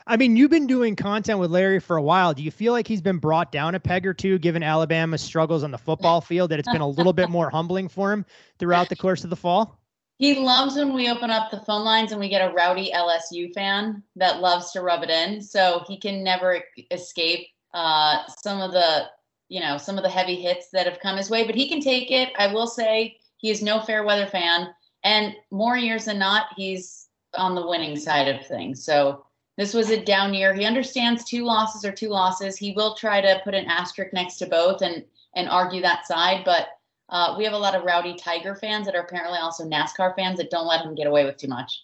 I 0.08 0.18
mean, 0.18 0.36
you've 0.36 0.52
been 0.52 0.68
doing 0.68 0.96
content 0.96 1.40
with 1.40 1.52
Larry 1.52 1.80
for 1.80 1.96
a 1.96 2.02
while. 2.02 2.34
Do 2.34 2.44
you 2.44 2.52
feel 2.52 2.74
like 2.74 2.88
he's 2.88 3.02
been 3.02 3.18
brought 3.18 3.52
down 3.52 3.76
a 3.76 3.80
peg 3.80 4.06
or 4.06 4.14
two, 4.14 4.40
given 4.40 4.64
Alabama's 4.64 5.22
struggles 5.22 5.64
on 5.64 5.72
the 5.72 5.78
football 5.78 6.22
field, 6.22 6.52
that 6.52 6.60
it's 6.60 6.72
been 6.72 6.82
a 6.82 6.88
little 6.88 7.14
bit 7.14 7.30
more 7.30 7.50
humbling 7.50 7.88
for 7.88 8.12
him 8.12 8.26
throughout 8.60 8.90
the 8.90 8.96
course 8.96 9.24
of 9.24 9.30
the 9.30 9.36
fall? 9.36 9.80
He 10.18 10.36
loves 10.36 10.76
when 10.76 10.94
we 10.94 11.10
open 11.10 11.32
up 11.32 11.50
the 11.50 11.62
phone 11.62 11.84
lines 11.84 12.12
and 12.12 12.20
we 12.20 12.30
get 12.30 12.48
a 12.48 12.54
rowdy 12.54 12.92
LSU 12.94 13.52
fan 13.54 14.04
that 14.16 14.40
loves 14.40 14.72
to 14.72 14.82
rub 14.82 15.02
it 15.02 15.10
in. 15.10 15.42
So 15.42 15.84
he 15.88 15.98
can 15.98 16.24
never 16.24 16.64
escape 16.92 17.48
uh, 17.74 18.20
some 18.44 18.62
of 18.62 18.72
the, 18.72 19.06
you 19.52 19.60
know, 19.60 19.78
some 19.78 19.98
of 19.98 20.04
the 20.04 20.10
heavy 20.10 20.36
hits 20.36 20.70
that 20.70 20.88
have 20.88 21.02
come 21.02 21.18
his 21.18 21.30
way. 21.30 21.46
But 21.46 21.56
he 21.56 21.68
can 21.68 21.82
take 21.82 22.10
it. 22.10 22.30
I 22.38 22.54
will 22.54 22.68
say 22.68 23.18
he 23.36 23.50
is 23.50 23.62
no 23.62 23.82
fair 23.82 24.06
weather 24.06 24.26
fan, 24.26 24.70
and 25.04 25.36
more 25.52 25.76
years 25.76 26.06
than 26.06 26.18
not, 26.18 26.48
he's 26.56 27.10
on 27.36 27.54
the 27.54 27.68
winning 27.68 27.98
side 27.98 28.30
of 28.30 28.48
things. 28.48 28.86
So 28.86 29.26
this 29.58 29.74
was 29.74 29.90
a 29.90 30.04
down 30.06 30.34
year. 30.34 30.54
He 30.54 30.64
understands 30.64 31.26
two 31.26 31.44
losses 31.44 31.84
are 31.84 31.92
two 31.92 32.08
losses. 32.08 32.56
He 32.56 32.72
will 32.72 32.96
try 32.96 33.20
to 33.20 33.42
put 33.44 33.54
an 33.54 33.66
asterisk 33.66 34.14
next 34.14 34.38
to 34.38 34.46
both 34.46 34.82
and 34.82 35.04
and 35.36 35.50
argue 35.50 35.82
that 35.82 36.08
side, 36.08 36.44
but 36.46 36.70
uh, 37.10 37.36
we 37.38 37.44
have 37.44 37.54
a 37.54 37.58
lot 37.58 37.76
of 37.76 37.84
rowdy 37.84 38.16
Tiger 38.16 38.56
fans 38.56 38.86
that 38.86 38.96
are 38.96 39.04
apparently 39.04 39.38
also 39.38 39.66
NASCAR 39.66 40.16
fans 40.16 40.38
that 40.38 40.50
don't 40.50 40.68
let 40.68 40.86
him 40.86 40.96
get 40.96 41.08
away 41.08 41.26
with 41.26 41.36
too 41.36 41.50
much. 41.50 41.82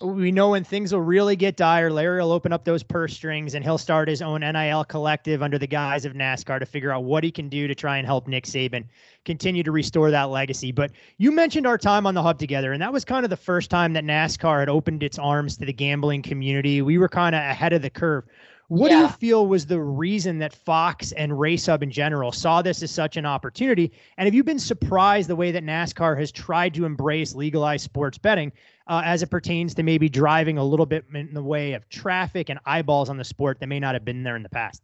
We 0.00 0.32
know 0.32 0.50
when 0.50 0.64
things 0.64 0.92
will 0.92 1.02
really 1.02 1.36
get 1.36 1.56
dire, 1.56 1.92
Larry 1.92 2.20
will 2.20 2.32
open 2.32 2.52
up 2.52 2.64
those 2.64 2.82
purse 2.82 3.14
strings 3.14 3.54
and 3.54 3.64
he'll 3.64 3.78
start 3.78 4.08
his 4.08 4.20
own 4.20 4.40
NIL 4.40 4.84
collective 4.84 5.44
under 5.44 5.58
the 5.58 5.66
guise 5.68 6.04
of 6.04 6.14
NASCAR 6.14 6.58
to 6.58 6.66
figure 6.66 6.90
out 6.90 7.04
what 7.04 7.22
he 7.22 7.30
can 7.30 7.48
do 7.48 7.68
to 7.68 7.74
try 7.74 7.98
and 7.98 8.04
help 8.04 8.26
Nick 8.26 8.46
Saban 8.46 8.86
continue 9.24 9.62
to 9.62 9.70
restore 9.70 10.10
that 10.10 10.24
legacy. 10.24 10.72
But 10.72 10.90
you 11.18 11.30
mentioned 11.30 11.68
our 11.68 11.78
time 11.78 12.04
on 12.04 12.14
the 12.14 12.22
hub 12.22 12.36
together, 12.36 12.72
and 12.72 12.82
that 12.82 12.92
was 12.92 13.04
kind 13.04 13.22
of 13.24 13.30
the 13.30 13.36
first 13.36 13.70
time 13.70 13.92
that 13.92 14.02
NASCAR 14.02 14.58
had 14.58 14.68
opened 14.68 15.04
its 15.04 15.20
arms 15.20 15.56
to 15.58 15.64
the 15.64 15.72
gambling 15.72 16.22
community. 16.22 16.82
We 16.82 16.98
were 16.98 17.08
kind 17.08 17.36
of 17.36 17.42
ahead 17.42 17.72
of 17.72 17.82
the 17.82 17.90
curve. 17.90 18.24
What 18.68 18.88
do 18.88 18.96
you 18.96 19.06
feel 19.06 19.46
was 19.46 19.66
the 19.66 19.80
reason 19.80 20.40
that 20.40 20.52
Fox 20.52 21.12
and 21.12 21.38
Race 21.38 21.66
Hub 21.66 21.84
in 21.84 21.90
general 21.92 22.32
saw 22.32 22.60
this 22.60 22.82
as 22.82 22.90
such 22.90 23.16
an 23.16 23.24
opportunity? 23.24 23.92
And 24.18 24.26
have 24.26 24.34
you 24.34 24.42
been 24.42 24.58
surprised 24.58 25.28
the 25.28 25.36
way 25.36 25.52
that 25.52 25.62
NASCAR 25.62 26.18
has 26.18 26.32
tried 26.32 26.74
to 26.74 26.84
embrace 26.84 27.36
legalized 27.36 27.84
sports 27.84 28.18
betting 28.18 28.50
uh, 28.86 29.02
as 29.04 29.22
it 29.22 29.30
pertains 29.30 29.74
to 29.74 29.82
maybe 29.82 30.08
driving 30.08 30.58
a 30.58 30.64
little 30.64 30.86
bit 30.86 31.04
in 31.12 31.34
the 31.34 31.42
way 31.42 31.72
of 31.72 31.88
traffic 31.88 32.48
and 32.48 32.58
eyeballs 32.66 33.08
on 33.08 33.16
the 33.16 33.24
sport 33.24 33.58
that 33.60 33.66
may 33.66 33.80
not 33.80 33.94
have 33.94 34.04
been 34.04 34.22
there 34.22 34.36
in 34.36 34.42
the 34.42 34.48
past? 34.48 34.82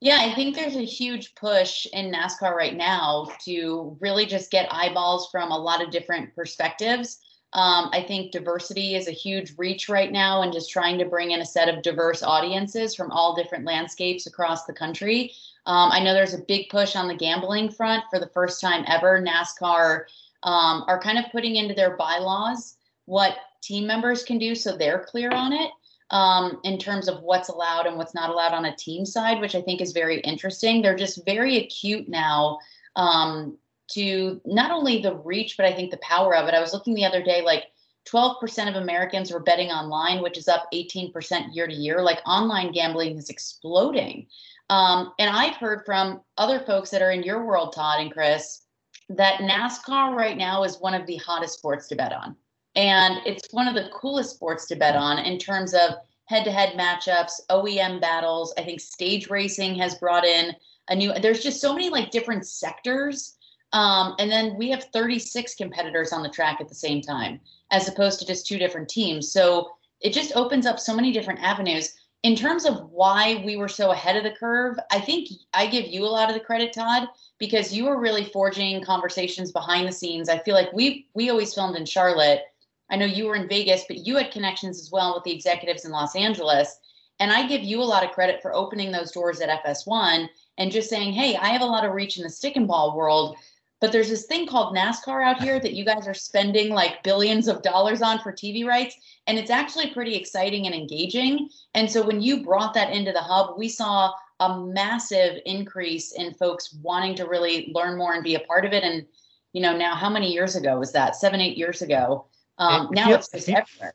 Yeah, 0.00 0.18
I 0.20 0.34
think 0.34 0.54
there's 0.54 0.76
a 0.76 0.84
huge 0.84 1.34
push 1.34 1.86
in 1.92 2.12
NASCAR 2.12 2.54
right 2.54 2.76
now 2.76 3.28
to 3.44 3.96
really 4.00 4.26
just 4.26 4.50
get 4.50 4.72
eyeballs 4.72 5.28
from 5.30 5.50
a 5.50 5.58
lot 5.58 5.82
of 5.82 5.90
different 5.90 6.34
perspectives. 6.36 7.18
Um, 7.52 7.88
I 7.92 8.04
think 8.06 8.30
diversity 8.30 8.94
is 8.94 9.08
a 9.08 9.12
huge 9.12 9.54
reach 9.56 9.88
right 9.88 10.12
now, 10.12 10.42
and 10.42 10.52
just 10.52 10.70
trying 10.70 10.98
to 10.98 11.06
bring 11.06 11.32
in 11.32 11.40
a 11.40 11.46
set 11.46 11.68
of 11.68 11.82
diverse 11.82 12.22
audiences 12.22 12.94
from 12.94 13.10
all 13.10 13.34
different 13.34 13.64
landscapes 13.64 14.26
across 14.26 14.66
the 14.66 14.72
country. 14.72 15.32
Um, 15.66 15.90
I 15.90 16.00
know 16.00 16.12
there's 16.12 16.34
a 16.34 16.44
big 16.46 16.68
push 16.68 16.94
on 16.94 17.08
the 17.08 17.16
gambling 17.16 17.70
front 17.70 18.04
for 18.10 18.20
the 18.20 18.28
first 18.28 18.60
time 18.60 18.84
ever. 18.86 19.20
NASCAR 19.20 20.04
um, 20.44 20.84
are 20.86 21.00
kind 21.00 21.18
of 21.18 21.24
putting 21.32 21.56
into 21.56 21.74
their 21.74 21.96
bylaws 21.96 22.76
what 23.08 23.36
team 23.62 23.86
members 23.86 24.22
can 24.22 24.38
do 24.38 24.54
so 24.54 24.76
they're 24.76 25.02
clear 25.08 25.30
on 25.30 25.54
it 25.54 25.70
um, 26.10 26.60
in 26.62 26.78
terms 26.78 27.08
of 27.08 27.22
what's 27.22 27.48
allowed 27.48 27.86
and 27.86 27.96
what's 27.96 28.14
not 28.14 28.28
allowed 28.28 28.52
on 28.52 28.66
a 28.66 28.76
team 28.76 29.06
side, 29.06 29.40
which 29.40 29.54
I 29.54 29.62
think 29.62 29.80
is 29.80 29.92
very 29.92 30.20
interesting. 30.20 30.82
They're 30.82 30.94
just 30.94 31.24
very 31.24 31.56
acute 31.56 32.06
now 32.06 32.58
um, 32.96 33.56
to 33.92 34.42
not 34.44 34.70
only 34.70 35.00
the 35.00 35.16
reach, 35.16 35.56
but 35.56 35.64
I 35.64 35.72
think 35.72 35.90
the 35.90 35.98
power 35.98 36.36
of 36.36 36.48
it. 36.48 36.54
I 36.54 36.60
was 36.60 36.74
looking 36.74 36.94
the 36.94 37.06
other 37.06 37.22
day, 37.22 37.40
like 37.40 37.64
12% 38.12 38.68
of 38.68 38.76
Americans 38.76 39.30
were 39.30 39.40
betting 39.40 39.70
online, 39.70 40.22
which 40.22 40.36
is 40.36 40.46
up 40.46 40.66
18% 40.74 41.54
year 41.54 41.66
to 41.66 41.74
year. 41.74 42.02
Like 42.02 42.20
online 42.26 42.72
gambling 42.72 43.16
is 43.16 43.30
exploding. 43.30 44.26
Um, 44.68 45.14
and 45.18 45.34
I've 45.34 45.56
heard 45.56 45.86
from 45.86 46.20
other 46.36 46.60
folks 46.60 46.90
that 46.90 47.00
are 47.00 47.12
in 47.12 47.22
your 47.22 47.46
world, 47.46 47.72
Todd 47.72 48.00
and 48.00 48.12
Chris, 48.12 48.64
that 49.08 49.40
NASCAR 49.40 50.14
right 50.14 50.36
now 50.36 50.64
is 50.64 50.76
one 50.76 50.92
of 50.92 51.06
the 51.06 51.16
hottest 51.16 51.58
sports 51.58 51.88
to 51.88 51.96
bet 51.96 52.12
on. 52.12 52.36
And 52.78 53.20
it's 53.26 53.52
one 53.52 53.66
of 53.66 53.74
the 53.74 53.90
coolest 53.92 54.36
sports 54.36 54.66
to 54.66 54.76
bet 54.76 54.94
on 54.94 55.18
in 55.18 55.36
terms 55.36 55.74
of 55.74 55.94
head 56.26 56.44
to 56.44 56.52
head 56.52 56.78
matchups, 56.78 57.40
OEM 57.50 58.00
battles. 58.00 58.54
I 58.56 58.62
think 58.62 58.80
stage 58.80 59.28
racing 59.28 59.74
has 59.80 59.96
brought 59.96 60.24
in 60.24 60.54
a 60.88 60.94
new, 60.94 61.12
there's 61.20 61.42
just 61.42 61.60
so 61.60 61.72
many 61.72 61.90
like 61.90 62.12
different 62.12 62.46
sectors. 62.46 63.36
Um, 63.72 64.14
and 64.20 64.30
then 64.30 64.56
we 64.56 64.70
have 64.70 64.84
36 64.92 65.56
competitors 65.56 66.12
on 66.12 66.22
the 66.22 66.28
track 66.28 66.60
at 66.60 66.68
the 66.68 66.74
same 66.74 67.02
time, 67.02 67.40
as 67.72 67.88
opposed 67.88 68.20
to 68.20 68.26
just 68.26 68.46
two 68.46 68.58
different 68.58 68.88
teams. 68.88 69.32
So 69.32 69.70
it 70.00 70.12
just 70.12 70.36
opens 70.36 70.64
up 70.64 70.78
so 70.78 70.94
many 70.94 71.10
different 71.10 71.40
avenues. 71.42 71.94
In 72.22 72.36
terms 72.36 72.64
of 72.64 72.88
why 72.90 73.42
we 73.44 73.56
were 73.56 73.68
so 73.68 73.90
ahead 73.90 74.16
of 74.16 74.22
the 74.22 74.38
curve, 74.38 74.78
I 74.92 75.00
think 75.00 75.28
I 75.52 75.66
give 75.66 75.86
you 75.86 76.04
a 76.04 76.06
lot 76.06 76.28
of 76.28 76.34
the 76.34 76.40
credit, 76.40 76.72
Todd, 76.72 77.08
because 77.38 77.72
you 77.74 77.86
were 77.86 78.00
really 78.00 78.26
forging 78.26 78.84
conversations 78.84 79.50
behind 79.50 79.88
the 79.88 79.92
scenes. 79.92 80.28
I 80.28 80.38
feel 80.38 80.54
like 80.54 80.72
we 80.72 81.08
we 81.14 81.28
always 81.28 81.52
filmed 81.52 81.76
in 81.76 81.84
Charlotte. 81.84 82.42
I 82.90 82.96
know 82.96 83.06
you 83.06 83.26
were 83.26 83.36
in 83.36 83.48
Vegas, 83.48 83.84
but 83.86 84.06
you 84.06 84.16
had 84.16 84.30
connections 84.30 84.80
as 84.80 84.90
well 84.90 85.14
with 85.14 85.24
the 85.24 85.32
executives 85.32 85.84
in 85.84 85.90
Los 85.90 86.16
Angeles. 86.16 86.78
And 87.20 87.32
I 87.32 87.46
give 87.46 87.62
you 87.62 87.82
a 87.82 87.84
lot 87.84 88.04
of 88.04 88.12
credit 88.12 88.40
for 88.40 88.54
opening 88.54 88.92
those 88.92 89.10
doors 89.10 89.40
at 89.40 89.64
FS1 89.64 90.28
and 90.56 90.72
just 90.72 90.88
saying, 90.88 91.12
hey, 91.12 91.36
I 91.36 91.48
have 91.48 91.62
a 91.62 91.66
lot 91.66 91.84
of 91.84 91.92
reach 91.92 92.16
in 92.16 92.22
the 92.22 92.30
stick 92.30 92.56
and 92.56 92.68
ball 92.68 92.96
world, 92.96 93.36
but 93.80 93.92
there's 93.92 94.08
this 94.08 94.26
thing 94.26 94.46
called 94.46 94.76
NASCAR 94.76 95.24
out 95.24 95.40
here 95.40 95.60
that 95.60 95.74
you 95.74 95.84
guys 95.84 96.08
are 96.08 96.14
spending 96.14 96.70
like 96.70 97.02
billions 97.02 97.46
of 97.46 97.62
dollars 97.62 98.02
on 98.02 98.18
for 98.18 98.32
TV 98.32 98.64
rights. 98.64 98.96
And 99.26 99.38
it's 99.38 99.50
actually 99.50 99.92
pretty 99.92 100.16
exciting 100.16 100.66
and 100.66 100.74
engaging. 100.74 101.48
And 101.74 101.90
so 101.90 102.04
when 102.04 102.20
you 102.20 102.44
brought 102.44 102.74
that 102.74 102.92
into 102.92 103.12
the 103.12 103.20
hub, 103.20 103.56
we 103.56 103.68
saw 103.68 104.12
a 104.40 104.60
massive 104.60 105.40
increase 105.46 106.12
in 106.12 106.34
folks 106.34 106.74
wanting 106.82 107.14
to 107.16 107.26
really 107.26 107.70
learn 107.74 107.98
more 107.98 108.14
and 108.14 108.24
be 108.24 108.34
a 108.34 108.40
part 108.40 108.64
of 108.64 108.72
it. 108.72 108.82
And, 108.82 109.06
you 109.52 109.60
know, 109.60 109.76
now 109.76 109.94
how 109.94 110.10
many 110.10 110.32
years 110.32 110.56
ago 110.56 110.78
was 110.78 110.92
that? 110.92 111.16
Seven, 111.16 111.40
eight 111.40 111.56
years 111.56 111.82
ago. 111.82 112.26
Um, 112.58 112.88
now 112.92 113.06
feels- 113.06 113.28
it's 113.32 113.46
just 113.46 113.48
everywhere. 113.48 113.94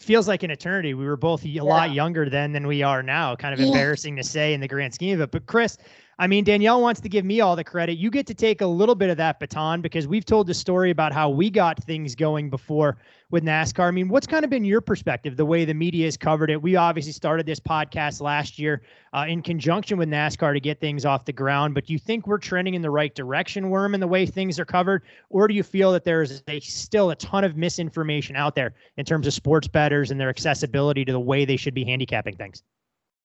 feels 0.00 0.26
like 0.28 0.42
an 0.42 0.50
eternity. 0.50 0.94
We 0.94 1.04
were 1.06 1.16
both 1.16 1.44
a 1.46 1.60
lot 1.60 1.92
younger 1.92 2.28
then 2.28 2.52
than 2.52 2.66
we 2.66 2.82
are 2.82 3.02
now. 3.02 3.36
Kind 3.36 3.54
of 3.54 3.60
Yeah. 3.60 3.66
embarrassing 3.68 4.16
to 4.16 4.24
say 4.24 4.52
in 4.52 4.60
the 4.60 4.68
grand 4.68 4.92
scheme 4.94 5.14
of 5.14 5.20
it. 5.20 5.30
But 5.30 5.46
Chris, 5.46 5.78
I 6.18 6.26
mean, 6.26 6.44
Danielle 6.44 6.80
wants 6.82 7.00
to 7.00 7.08
give 7.08 7.24
me 7.24 7.40
all 7.40 7.56
the 7.56 7.64
credit. 7.64 7.98
You 7.98 8.10
get 8.10 8.26
to 8.26 8.34
take 8.34 8.60
a 8.60 8.66
little 8.66 8.94
bit 8.94 9.10
of 9.10 9.16
that 9.16 9.38
baton 9.40 9.80
because 9.80 10.06
we've 10.06 10.24
told 10.24 10.46
the 10.46 10.54
story 10.54 10.90
about 10.90 11.12
how 11.12 11.30
we 11.30 11.50
got 11.50 11.82
things 11.84 12.14
going 12.14 12.50
before 12.50 12.98
with 13.32 13.42
NASCAR. 13.42 13.88
I 13.88 13.90
mean, 13.90 14.08
what's 14.08 14.26
kind 14.26 14.44
of 14.44 14.50
been 14.50 14.64
your 14.64 14.82
perspective, 14.82 15.38
the 15.38 15.46
way 15.46 15.64
the 15.64 15.74
media 15.74 16.04
has 16.04 16.18
covered 16.18 16.50
it? 16.50 16.60
We 16.60 16.76
obviously 16.76 17.12
started 17.12 17.46
this 17.46 17.58
podcast 17.58 18.20
last 18.20 18.58
year 18.58 18.82
uh, 19.14 19.24
in 19.26 19.42
conjunction 19.42 19.96
with 19.96 20.10
NASCAR 20.10 20.52
to 20.52 20.60
get 20.60 20.78
things 20.80 21.06
off 21.06 21.24
the 21.24 21.32
ground. 21.32 21.74
But 21.74 21.86
do 21.86 21.94
you 21.94 21.98
think 21.98 22.26
we're 22.26 22.38
trending 22.38 22.74
in 22.74 22.82
the 22.82 22.90
right 22.90 23.14
direction, 23.14 23.70
Worm, 23.70 23.94
in 23.94 24.00
the 24.00 24.06
way 24.06 24.26
things 24.26 24.60
are 24.60 24.66
covered? 24.66 25.02
Or 25.30 25.48
do 25.48 25.54
you 25.54 25.62
feel 25.62 25.92
that 25.92 26.04
there's 26.04 26.42
a, 26.46 26.60
still 26.60 27.10
a 27.10 27.16
ton 27.16 27.42
of 27.42 27.56
misinformation 27.56 28.36
out 28.36 28.54
there 28.54 28.74
in 28.98 29.06
terms 29.06 29.26
of 29.26 29.32
sports 29.32 29.66
bettors 29.66 30.10
and 30.10 30.20
their 30.20 30.28
accessibility 30.28 31.04
to 31.06 31.12
the 31.12 31.20
way 31.20 31.46
they 31.46 31.56
should 31.56 31.74
be 31.74 31.84
handicapping 31.84 32.36
things? 32.36 32.62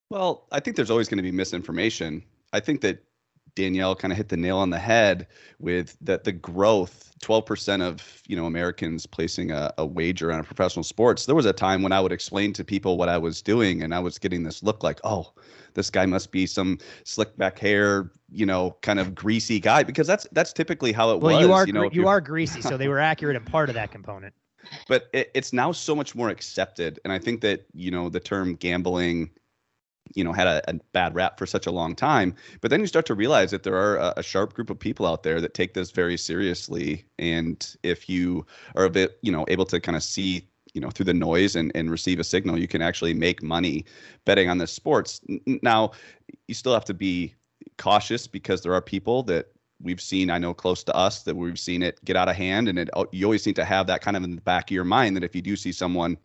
Well, 0.09 0.47
I 0.53 0.61
think 0.61 0.77
there's 0.77 0.89
always 0.89 1.09
going 1.09 1.17
to 1.17 1.23
be 1.23 1.33
misinformation. 1.33 2.23
I 2.53 2.61
think 2.61 2.79
that 2.81 3.03
Danielle 3.57 3.95
kind 3.95 4.11
of 4.11 4.17
hit 4.17 4.29
the 4.29 4.37
nail 4.37 4.57
on 4.57 4.69
the 4.69 4.77
head 4.77 5.25
with 5.59 5.97
that 6.01 6.23
the 6.23 6.31
growth 6.31 7.11
12% 7.23 7.81
of 7.81 8.21
you 8.27 8.35
know 8.35 8.45
Americans 8.45 9.07
placing 9.07 9.51
a, 9.51 9.73
a, 9.79 9.85
wager 9.85 10.31
on 10.31 10.39
a 10.39 10.43
professional 10.43 10.83
sports. 10.83 11.25
There 11.25 11.33
was 11.33 11.47
a 11.47 11.53
time 11.53 11.81
when 11.81 11.91
I 11.91 11.99
would 11.99 12.11
explain 12.11 12.53
to 12.53 12.63
people 12.63 12.97
what 12.97 13.09
I 13.09 13.17
was 13.17 13.41
doing 13.41 13.81
and 13.81 13.95
I 13.95 13.99
was 13.99 14.19
getting 14.19 14.43
this 14.43 14.61
look 14.61 14.83
like, 14.83 14.99
oh, 15.03 15.33
this 15.73 15.89
guy 15.89 16.05
must 16.05 16.31
be 16.31 16.45
some 16.45 16.77
slick 17.03 17.35
back 17.35 17.57
hair, 17.57 18.11
you 18.29 18.45
know, 18.45 18.77
kind 18.81 18.99
of 18.99 19.15
greasy 19.15 19.59
guy 19.59 19.81
because 19.81 20.05
that's 20.05 20.27
that's 20.33 20.53
typically 20.53 20.91
how 20.91 21.09
it 21.11 21.19
well, 21.19 21.35
was. 21.35 21.45
You 21.47 21.53
are 21.53 21.67
you, 21.67 21.73
know, 21.73 21.89
you 21.91 22.07
are 22.07 22.21
greasy, 22.21 22.61
so 22.61 22.77
they 22.77 22.87
were 22.87 22.99
accurate 22.99 23.35
in 23.35 23.43
part 23.43 23.69
of 23.69 23.75
that 23.75 23.91
component. 23.91 24.33
But 24.89 25.07
it, 25.13 25.31
it's 25.33 25.53
now 25.53 25.71
so 25.71 25.95
much 25.95 26.13
more 26.13 26.27
accepted, 26.27 26.99
and 27.05 27.13
I 27.13 27.19
think 27.19 27.39
that 27.39 27.65
you 27.73 27.89
know 27.89 28.09
the 28.09 28.19
term 28.19 28.55
gambling 28.55 29.29
you 30.15 30.23
know 30.23 30.31
had 30.31 30.47
a, 30.47 30.69
a, 30.69 30.73
bad 30.93 31.15
rap 31.15 31.37
for 31.37 31.45
such 31.45 31.67
a 31.67 31.71
long 31.71 31.95
time. 31.95 32.33
But 32.61 32.71
then 32.71 32.81
you 32.81 32.87
start 32.87 33.05
to 33.07 33.15
realize 33.15 33.51
that 33.51 33.63
there 33.63 33.75
are 33.75 33.97
a, 33.97 34.13
a, 34.17 34.23
sharp 34.23 34.53
group 34.53 34.69
of 34.69 34.79
people 34.79 35.05
out 35.05 35.23
there 35.23 35.41
that 35.41 35.53
take 35.53 35.73
this 35.73 35.91
very 35.91 36.17
seriously. 36.17 37.05
And 37.19 37.75
if 37.83 38.09
you 38.09 38.45
are 38.75 38.85
a 38.85 38.89
bit 38.89 39.19
you 39.21 39.31
know 39.31 39.45
able 39.47 39.65
to 39.65 39.79
kind 39.79 39.95
of 39.95 40.03
see 40.03 40.47
you 40.73 40.81
know 40.81 40.89
through 40.89 41.05
the 41.05 41.13
noise 41.13 41.55
and, 41.55 41.71
and 41.75 41.89
receive 41.89 42.19
a 42.19 42.23
signal 42.23 42.59
you 42.59 42.67
can 42.67 42.81
actually 42.81 43.13
make 43.13 43.41
money 43.41 43.85
betting 44.25 44.49
on 44.49 44.57
the 44.57 44.67
sports. 44.67 45.21
Now 45.61 45.91
you 46.47 46.53
still 46.53 46.73
have 46.73 46.85
to 46.85 46.93
be 46.93 47.33
cautious 47.77 48.27
because 48.27 48.61
there 48.61 48.73
are 48.73 48.81
people 48.81 49.23
that 49.23 49.47
we've 49.79 50.01
seen 50.01 50.31
i 50.31 50.39
know 50.39 50.55
close 50.55 50.83
to 50.83 50.95
us 50.95 51.21
that 51.21 51.35
we've 51.35 51.59
seen 51.59 51.83
it 51.83 52.03
get 52.05 52.15
out 52.15 52.29
of 52.29 52.35
hand. 52.35 52.67
And 52.67 52.79
it 52.79 52.89
oh, 52.93 53.07
you 53.11 53.25
always 53.25 53.45
need 53.45 53.55
to 53.57 53.65
have 53.65 53.87
that 53.87 54.01
kind 54.01 54.17
of 54.17 54.23
in 54.23 54.35
the 54.35 54.41
back 54.41 54.69
of 54.69 54.75
your 54.75 54.83
mind 54.83 55.15
that 55.15 55.23
if 55.23 55.35
you 55.35 55.41
do 55.41 55.55
see 55.55 55.71
someone 55.71 56.17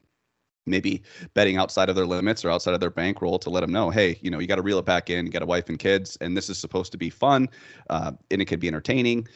maybe 0.66 1.02
betting 1.34 1.56
outside 1.56 1.88
of 1.88 1.96
their 1.96 2.06
limits 2.06 2.44
or 2.44 2.50
outside 2.50 2.74
of 2.74 2.80
their 2.80 2.90
bankroll 2.90 3.38
to 3.38 3.50
let 3.50 3.60
them 3.60 3.72
know, 3.72 3.90
hey, 3.90 4.18
you 4.22 4.30
know, 4.30 4.38
you 4.38 4.46
got 4.46 4.56
to 4.56 4.62
reel 4.62 4.78
it 4.78 4.84
back 4.84 5.10
in. 5.10 5.26
You 5.26 5.32
got 5.32 5.42
a 5.42 5.46
wife 5.46 5.68
and 5.68 5.78
kids, 5.78 6.16
and 6.20 6.36
this 6.36 6.48
is 6.48 6.58
supposed 6.58 6.92
to 6.92 6.98
be 6.98 7.10
fun, 7.10 7.48
uh, 7.90 8.12
and 8.30 8.40
it 8.40 8.46
can 8.46 8.60
be 8.60 8.68
entertaining, 8.68 9.26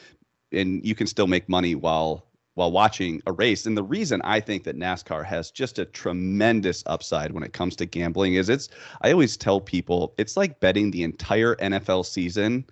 and 0.53 0.85
you 0.85 0.95
can 0.95 1.07
still 1.07 1.27
make 1.27 1.49
money 1.49 1.75
while 1.75 2.27
while 2.55 2.73
watching 2.73 3.21
a 3.27 3.33
race. 3.33 3.67
And 3.67 3.77
the 3.77 3.83
reason 3.83 4.23
I 4.25 4.41
think 4.41 4.65
that 4.65 4.79
NASCAR 4.79 5.23
has 5.27 5.51
just 5.51 5.79
a 5.79 5.85
tremendous 5.85 6.83
upside 6.87 7.33
when 7.33 7.43
it 7.43 7.53
comes 7.53 7.77
to 7.77 7.85
gambling 7.85 8.33
is 8.35 8.49
it's. 8.49 8.71
I 9.03 9.13
always 9.13 9.37
tell 9.37 9.61
people 9.61 10.15
it's 10.17 10.39
like 10.39 10.59
betting 10.59 10.91
the 10.91 11.03
entire 11.03 11.57
NFL 11.57 12.07
season 12.07 12.65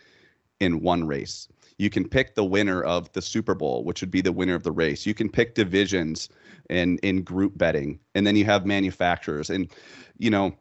in 0.58 0.80
one 0.80 1.06
race. 1.06 1.48
You 1.78 1.90
can 1.90 2.08
pick 2.08 2.34
the 2.34 2.44
winner 2.44 2.82
of 2.82 3.12
the 3.12 3.22
Super 3.22 3.54
Bowl, 3.54 3.84
which 3.84 4.00
would 4.00 4.10
be 4.10 4.20
the 4.20 4.32
winner 4.32 4.54
of 4.54 4.62
the 4.62 4.72
race. 4.72 5.06
You 5.06 5.14
can 5.14 5.28
pick 5.28 5.54
divisions 5.54 6.28
and 6.70 6.98
in 7.00 7.22
group 7.22 7.56
betting 7.58 7.98
and 8.14 8.26
then 8.26 8.36
you 8.36 8.44
have 8.44 8.64
manufacturers 8.64 9.50
and 9.50 9.70
you 10.18 10.30
know 10.30 10.56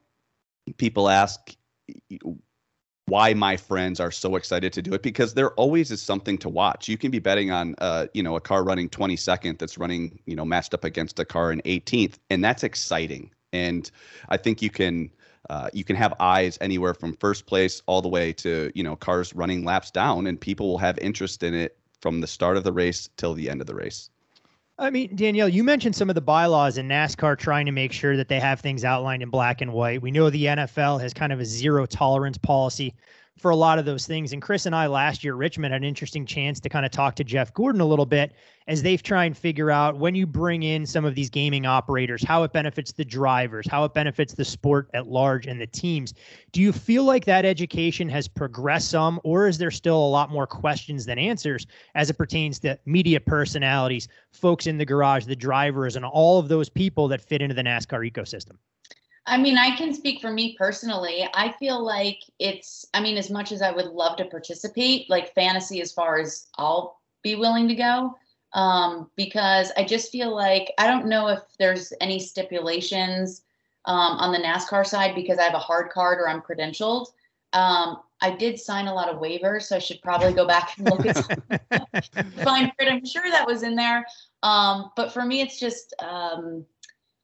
people 0.77 1.09
ask 1.09 1.55
why 3.05 3.33
my 3.33 3.57
friends 3.57 3.99
are 3.99 4.11
so 4.11 4.35
excited 4.35 4.71
to 4.73 4.81
do 4.81 4.93
it 4.93 5.03
because 5.03 5.33
there 5.33 5.51
always 5.51 5.91
is 5.91 6.01
something 6.01 6.37
to 6.37 6.49
watch. 6.49 6.87
You 6.87 6.97
can 6.97 7.11
be 7.11 7.19
betting 7.19 7.51
on 7.51 7.75
uh, 7.79 8.07
you 8.13 8.23
know 8.23 8.35
a 8.35 8.41
car 8.41 8.63
running 8.63 8.89
22nd 8.89 9.59
that's 9.59 9.77
running 9.77 10.19
you 10.25 10.35
know 10.35 10.45
matched 10.45 10.73
up 10.73 10.83
against 10.83 11.19
a 11.19 11.25
car 11.25 11.51
in 11.51 11.61
18th 11.61 12.15
and 12.29 12.43
that's 12.43 12.63
exciting. 12.63 13.31
And 13.51 13.89
I 14.29 14.37
think 14.37 14.61
you 14.61 14.69
can 14.69 15.11
uh, 15.49 15.69
you 15.73 15.83
can 15.83 15.95
have 15.95 16.13
eyes 16.19 16.57
anywhere 16.61 16.93
from 16.93 17.13
first 17.17 17.45
place 17.45 17.81
all 17.85 18.01
the 18.01 18.09
way 18.09 18.31
to 18.33 18.71
you 18.75 18.83
know 18.83 18.95
cars 18.95 19.33
running 19.35 19.65
laps 19.65 19.91
down 19.91 20.27
and 20.27 20.39
people 20.39 20.67
will 20.67 20.77
have 20.77 20.97
interest 20.99 21.43
in 21.43 21.53
it 21.53 21.77
from 21.99 22.21
the 22.21 22.27
start 22.27 22.57
of 22.57 22.63
the 22.63 22.71
race 22.71 23.09
till 23.17 23.33
the 23.33 23.49
end 23.49 23.61
of 23.61 23.67
the 23.67 23.75
race. 23.75 24.09
I 24.79 24.89
mean, 24.89 25.15
Danielle, 25.15 25.49
you 25.49 25.63
mentioned 25.63 25.95
some 25.95 26.09
of 26.09 26.15
the 26.15 26.21
bylaws 26.21 26.77
in 26.77 26.87
NASCAR 26.87 27.37
trying 27.37 27.67
to 27.67 27.71
make 27.71 27.91
sure 27.91 28.17
that 28.17 28.27
they 28.27 28.39
have 28.39 28.59
things 28.59 28.83
outlined 28.83 29.21
in 29.21 29.29
black 29.29 29.61
and 29.61 29.71
white. 29.71 30.01
We 30.01 30.09
know 30.09 30.29
the 30.29 30.45
NFL 30.45 30.99
has 30.99 31.13
kind 31.13 31.31
of 31.31 31.39
a 31.39 31.45
zero 31.45 31.85
tolerance 31.85 32.39
policy 32.39 32.95
for 33.39 33.51
a 33.51 33.55
lot 33.55 33.79
of 33.79 33.85
those 33.85 34.05
things. 34.05 34.31
And 34.31 34.41
Chris 34.41 34.65
and 34.65 34.75
I 34.75 34.87
last 34.87 35.23
year, 35.23 35.33
Richmond 35.35 35.73
had 35.73 35.81
an 35.81 35.87
interesting 35.87 36.25
chance 36.25 36.59
to 36.59 36.69
kind 36.69 36.85
of 36.85 36.91
talk 36.91 37.15
to 37.15 37.23
Jeff 37.23 37.53
Gordon 37.53 37.81
a 37.81 37.85
little 37.85 38.05
bit 38.05 38.33
as 38.67 38.83
they 38.83 38.95
try 38.95 39.25
and 39.25 39.35
figure 39.35 39.71
out 39.71 39.97
when 39.97 40.15
you 40.15 40.25
bring 40.27 40.63
in 40.63 40.85
some 40.85 41.03
of 41.03 41.15
these 41.15 41.29
gaming 41.29 41.65
operators, 41.65 42.23
how 42.23 42.43
it 42.43 42.53
benefits 42.53 42.91
the 42.91 43.03
drivers, 43.03 43.67
how 43.67 43.83
it 43.83 43.93
benefits 43.93 44.33
the 44.33 44.45
sport 44.45 44.89
at 44.93 45.07
large 45.07 45.47
and 45.47 45.59
the 45.59 45.67
teams. 45.67 46.13
Do 46.51 46.61
you 46.61 46.71
feel 46.71 47.03
like 47.03 47.25
that 47.25 47.43
education 47.43 48.07
has 48.09 48.27
progressed 48.27 48.89
some, 48.89 49.19
or 49.23 49.47
is 49.47 49.57
there 49.57 49.71
still 49.71 49.97
a 49.97 50.09
lot 50.09 50.29
more 50.29 50.47
questions 50.47 51.05
than 51.05 51.17
answers 51.17 51.65
as 51.95 52.09
it 52.09 52.17
pertains 52.17 52.59
to 52.59 52.79
media 52.85 53.19
personalities, 53.19 54.07
folks 54.31 54.67
in 54.67 54.77
the 54.77 54.85
garage, 54.85 55.25
the 55.25 55.35
drivers, 55.35 55.95
and 55.95 56.05
all 56.05 56.39
of 56.39 56.47
those 56.47 56.69
people 56.69 57.07
that 57.07 57.21
fit 57.21 57.41
into 57.41 57.55
the 57.55 57.63
NASCAR 57.63 58.09
ecosystem? 58.09 58.57
I 59.25 59.37
mean, 59.37 59.57
I 59.57 59.75
can 59.75 59.93
speak 59.93 60.19
for 60.19 60.31
me 60.31 60.55
personally. 60.57 61.27
I 61.33 61.53
feel 61.53 61.83
like 61.83 62.19
it's, 62.39 62.85
I 62.93 62.99
mean, 62.99 63.17
as 63.17 63.29
much 63.29 63.51
as 63.51 63.61
I 63.61 63.71
would 63.71 63.85
love 63.85 64.17
to 64.17 64.25
participate, 64.25 65.09
like 65.09 65.33
fantasy 65.33 65.81
as 65.81 65.93
far 65.93 66.19
as 66.19 66.47
I'll 66.57 66.99
be 67.21 67.35
willing 67.35 67.67
to 67.69 67.75
go, 67.75 68.17
um, 68.53 69.09
because 69.15 69.71
I 69.77 69.85
just 69.85 70.11
feel 70.11 70.35
like 70.35 70.71
I 70.77 70.87
don't 70.87 71.07
know 71.07 71.27
if 71.29 71.39
there's 71.57 71.93
any 72.01 72.19
stipulations 72.19 73.43
um, 73.85 74.17
on 74.17 74.33
the 74.33 74.39
NASCAR 74.39 74.85
side 74.85 75.15
because 75.15 75.39
I 75.39 75.43
have 75.43 75.53
a 75.53 75.59
hard 75.59 75.89
card 75.91 76.19
or 76.19 76.27
I'm 76.27 76.41
credentialed. 76.41 77.07
Um, 77.53 77.99
I 78.21 78.31
did 78.31 78.59
sign 78.59 78.87
a 78.87 78.93
lot 78.93 79.09
of 79.09 79.21
waivers, 79.21 79.63
so 79.63 79.75
I 79.75 79.79
should 79.79 80.01
probably 80.01 80.33
go 80.33 80.45
back 80.45 80.77
and 80.77 80.89
look 80.89 81.05
at 81.05 81.17
fine 82.43 82.71
print. 82.77 82.91
I'm 82.91 83.05
sure 83.05 83.23
that 83.29 83.47
was 83.47 83.63
in 83.63 83.75
there. 83.75 84.05
Um, 84.43 84.91
but 84.95 85.13
for 85.13 85.23
me, 85.23 85.41
it's 85.41 85.59
just, 85.59 85.93
um, 85.99 86.65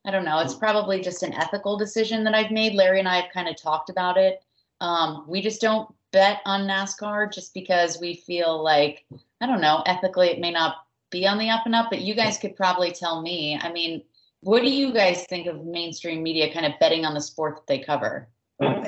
I 0.06 0.12
don't 0.12 0.26
know. 0.26 0.40
It's 0.40 0.56
probably 0.56 1.02
just 1.02 1.24
an 1.24 1.34
ethical 1.34 1.78
decision 1.78 2.24
that 2.24 2.34
I've 2.34 2.52
made. 2.52 2.74
Larry 2.74 3.00
and 3.00 3.08
I 3.08 3.22
have 3.22 3.32
kind 3.34 3.50
of 3.50 3.62
talked 3.62 3.90
about 3.90 4.18
it. 4.18 4.44
Um, 4.82 5.26
we 5.28 5.42
just 5.42 5.62
don't 5.62 5.94
bet 6.12 6.42
on 6.46 6.62
NASCAR 6.62 7.32
just 7.32 7.54
because 7.54 8.00
we 8.00 8.16
feel 8.16 8.64
like, 8.64 9.06
I 9.42 9.46
don't 9.46 9.62
know, 9.62 9.84
ethically 9.86 10.30
it 10.30 10.40
may 10.40 10.52
not 10.52 10.78
be 11.10 11.28
on 11.28 11.38
the 11.38 11.50
up 11.50 11.66
and 11.66 11.76
up, 11.76 11.88
but 11.90 12.02
you 12.02 12.16
guys 12.16 12.38
could 12.38 12.56
probably 12.56 12.92
tell 12.92 13.22
me. 13.22 13.60
I 13.62 13.72
mean, 13.72 14.04
what 14.42 14.62
do 14.62 14.70
you 14.70 14.94
guys 14.94 15.26
think 15.26 15.48
of 15.48 15.66
mainstream 15.66 16.24
media 16.24 16.54
kind 16.54 16.66
of 16.66 16.80
betting 16.80 17.06
on 17.06 17.14
the 17.14 17.22
sport 17.22 17.58
that 17.58 17.68
they 17.68 17.80
cover? 17.80 18.30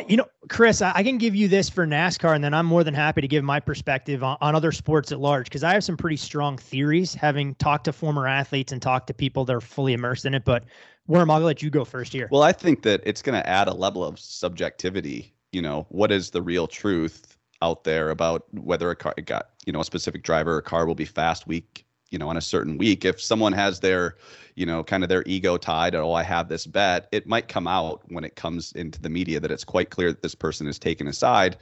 You 0.07 0.17
know, 0.17 0.25
Chris, 0.49 0.81
I 0.81 1.01
can 1.01 1.17
give 1.17 1.33
you 1.33 1.47
this 1.47 1.69
for 1.69 1.87
NASCAR, 1.87 2.35
and 2.35 2.43
then 2.43 2.53
I'm 2.53 2.65
more 2.65 2.83
than 2.83 2.93
happy 2.93 3.21
to 3.21 3.27
give 3.27 3.43
my 3.43 3.59
perspective 3.59 4.21
on, 4.21 4.37
on 4.41 4.53
other 4.53 4.73
sports 4.73 5.13
at 5.13 5.19
large 5.21 5.45
because 5.45 5.63
I 5.63 5.73
have 5.73 5.83
some 5.83 5.95
pretty 5.95 6.17
strong 6.17 6.57
theories, 6.57 7.13
having 7.13 7.55
talked 7.55 7.85
to 7.85 7.93
former 7.93 8.27
athletes 8.27 8.73
and 8.73 8.81
talked 8.81 9.07
to 9.07 9.13
people 9.13 9.45
that 9.45 9.55
are 9.55 9.61
fully 9.61 9.93
immersed 9.93 10.25
in 10.25 10.33
it. 10.33 10.43
But 10.43 10.65
Worm, 11.11 11.29
I'll 11.29 11.41
let 11.41 11.61
you 11.61 11.69
go 11.69 11.83
first 11.83 12.13
here. 12.13 12.29
Well, 12.31 12.41
I 12.41 12.53
think 12.53 12.83
that 12.83 13.01
it's 13.03 13.21
going 13.21 13.37
to 13.37 13.45
add 13.45 13.67
a 13.67 13.73
level 13.73 14.01
of 14.01 14.17
subjectivity. 14.17 15.33
You 15.51 15.61
know, 15.61 15.85
what 15.89 16.09
is 16.09 16.29
the 16.29 16.41
real 16.41 16.67
truth 16.67 17.37
out 17.61 17.83
there 17.83 18.11
about 18.11 18.45
whether 18.53 18.89
a 18.89 18.95
car 18.95 19.13
got, 19.25 19.49
you 19.65 19.73
know, 19.73 19.81
a 19.81 19.83
specific 19.83 20.23
driver 20.23 20.55
or 20.55 20.61
car 20.61 20.85
will 20.85 20.95
be 20.95 21.03
fast 21.03 21.47
week, 21.47 21.85
you 22.11 22.17
know, 22.17 22.29
on 22.29 22.37
a 22.37 22.41
certain 22.41 22.77
week. 22.77 23.03
If 23.03 23.21
someone 23.21 23.51
has 23.51 23.81
their, 23.81 24.15
you 24.55 24.65
know, 24.65 24.85
kind 24.85 25.03
of 25.03 25.09
their 25.09 25.23
ego 25.25 25.57
tied, 25.57 25.95
oh, 25.95 26.13
I 26.13 26.23
have 26.23 26.47
this 26.47 26.65
bet, 26.65 27.09
it 27.11 27.27
might 27.27 27.49
come 27.49 27.67
out 27.67 28.03
when 28.07 28.23
it 28.23 28.37
comes 28.37 28.71
into 28.71 29.01
the 29.01 29.09
media 29.09 29.41
that 29.41 29.51
it's 29.51 29.65
quite 29.65 29.89
clear 29.89 30.13
that 30.13 30.21
this 30.21 30.33
person 30.33 30.65
is 30.65 30.79
taken 30.79 31.07
aside. 31.07 31.57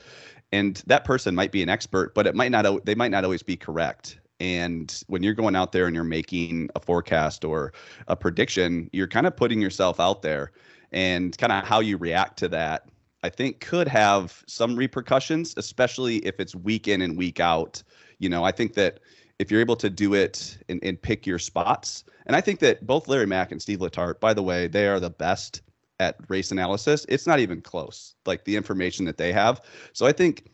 And 0.51 0.83
that 0.85 1.05
person 1.05 1.33
might 1.33 1.51
be 1.51 1.63
an 1.63 1.69
expert, 1.69 2.13
but 2.13 2.27
it 2.27 2.35
might 2.35 2.51
not, 2.51 2.85
they 2.85 2.93
might 2.93 3.09
not 3.09 3.23
always 3.23 3.41
be 3.41 3.57
correct. 3.57 4.19
And 4.39 5.03
when 5.07 5.23
you're 5.23 5.33
going 5.33 5.55
out 5.55 5.71
there 5.71 5.85
and 5.85 5.95
you're 5.95 6.03
making 6.03 6.69
a 6.75 6.79
forecast 6.79 7.43
or 7.43 7.73
a 8.07 8.15
prediction, 8.15 8.89
you're 8.93 9.07
kind 9.07 9.27
of 9.27 9.35
putting 9.35 9.61
yourself 9.61 9.99
out 9.99 10.21
there 10.21 10.51
and 10.91 11.37
kind 11.37 11.51
of 11.51 11.65
how 11.65 11.79
you 11.79 11.97
react 11.97 12.37
to 12.39 12.47
that. 12.49 12.87
I 13.21 13.29
think 13.29 13.59
could 13.59 13.87
have 13.87 14.43
some 14.47 14.75
repercussions, 14.75 15.53
especially 15.57 16.17
if 16.17 16.39
it's 16.39 16.55
week 16.55 16.87
in 16.87 17.01
and 17.01 17.17
week 17.17 17.39
out. 17.39 17.83
You 18.19 18.29
know, 18.29 18.43
I 18.43 18.51
think 18.51 18.75
that 18.75 19.01
if 19.39 19.51
you're 19.51 19.61
able 19.61 19.75
to 19.77 19.89
do 19.89 20.13
it 20.13 20.57
and, 20.69 20.79
and 20.83 21.01
pick 21.01 21.25
your 21.25 21.39
spots, 21.39 22.05
and 22.25 22.35
I 22.35 22.41
think 22.41 22.59
that 22.59 22.85
both 22.85 23.07
Larry 23.07 23.25
Mack 23.25 23.51
and 23.51 23.61
Steve 23.61 23.79
Letarte, 23.79 24.19
by 24.19 24.33
the 24.33 24.43
way, 24.43 24.67
they 24.67 24.87
are 24.87 24.99
the 24.99 25.09
best 25.09 25.61
at 25.99 26.15
race 26.29 26.51
analysis. 26.51 27.05
It's 27.09 27.27
not 27.27 27.39
even 27.39 27.61
close, 27.61 28.15
like 28.25 28.45
the 28.45 28.55
information 28.55 29.05
that 29.05 29.17
they 29.17 29.33
have. 29.33 29.61
So 29.93 30.05
I 30.05 30.13
think 30.13 30.49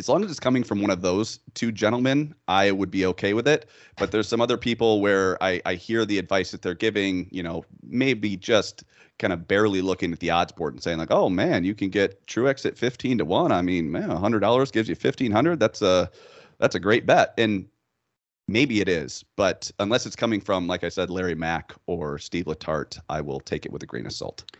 as 0.00 0.08
long 0.08 0.24
as 0.24 0.30
it's 0.30 0.40
coming 0.40 0.64
from 0.64 0.80
one 0.80 0.90
of 0.90 1.02
those 1.02 1.40
two 1.52 1.70
gentlemen, 1.70 2.34
I 2.48 2.70
would 2.72 2.90
be 2.90 3.04
okay 3.04 3.34
with 3.34 3.46
it. 3.46 3.68
But 3.98 4.10
there's 4.10 4.26
some 4.26 4.40
other 4.40 4.56
people 4.56 5.02
where 5.02 5.40
I, 5.42 5.60
I 5.66 5.74
hear 5.74 6.06
the 6.06 6.18
advice 6.18 6.52
that 6.52 6.62
they're 6.62 6.74
giving, 6.74 7.28
you 7.30 7.42
know, 7.42 7.66
maybe 7.82 8.34
just 8.34 8.82
kind 9.18 9.30
of 9.34 9.46
barely 9.46 9.82
looking 9.82 10.10
at 10.10 10.20
the 10.20 10.30
odds 10.30 10.52
board 10.52 10.72
and 10.72 10.82
saying 10.82 10.96
like, 10.96 11.10
oh 11.10 11.28
man, 11.28 11.64
you 11.64 11.74
can 11.74 11.90
get 11.90 12.26
Truex 12.26 12.64
at 12.64 12.78
15 12.78 13.18
to 13.18 13.24
one. 13.26 13.52
I 13.52 13.60
mean, 13.60 13.92
man, 13.92 14.08
hundred 14.08 14.40
dollars 14.40 14.70
gives 14.70 14.88
you 14.88 14.94
1500. 14.94 15.60
That's 15.60 15.82
a, 15.82 16.10
that's 16.58 16.74
a 16.74 16.80
great 16.80 17.04
bet. 17.04 17.34
And 17.36 17.66
maybe 18.48 18.80
it 18.80 18.88
is, 18.88 19.22
but 19.36 19.70
unless 19.80 20.06
it's 20.06 20.16
coming 20.16 20.40
from, 20.40 20.66
like 20.66 20.82
I 20.82 20.88
said, 20.88 21.10
Larry 21.10 21.34
Mack 21.34 21.74
or 21.86 22.18
Steve 22.18 22.46
Letarte, 22.46 22.98
I 23.10 23.20
will 23.20 23.40
take 23.40 23.66
it 23.66 23.72
with 23.72 23.82
a 23.82 23.86
grain 23.86 24.06
of 24.06 24.12
salt. 24.12 24.50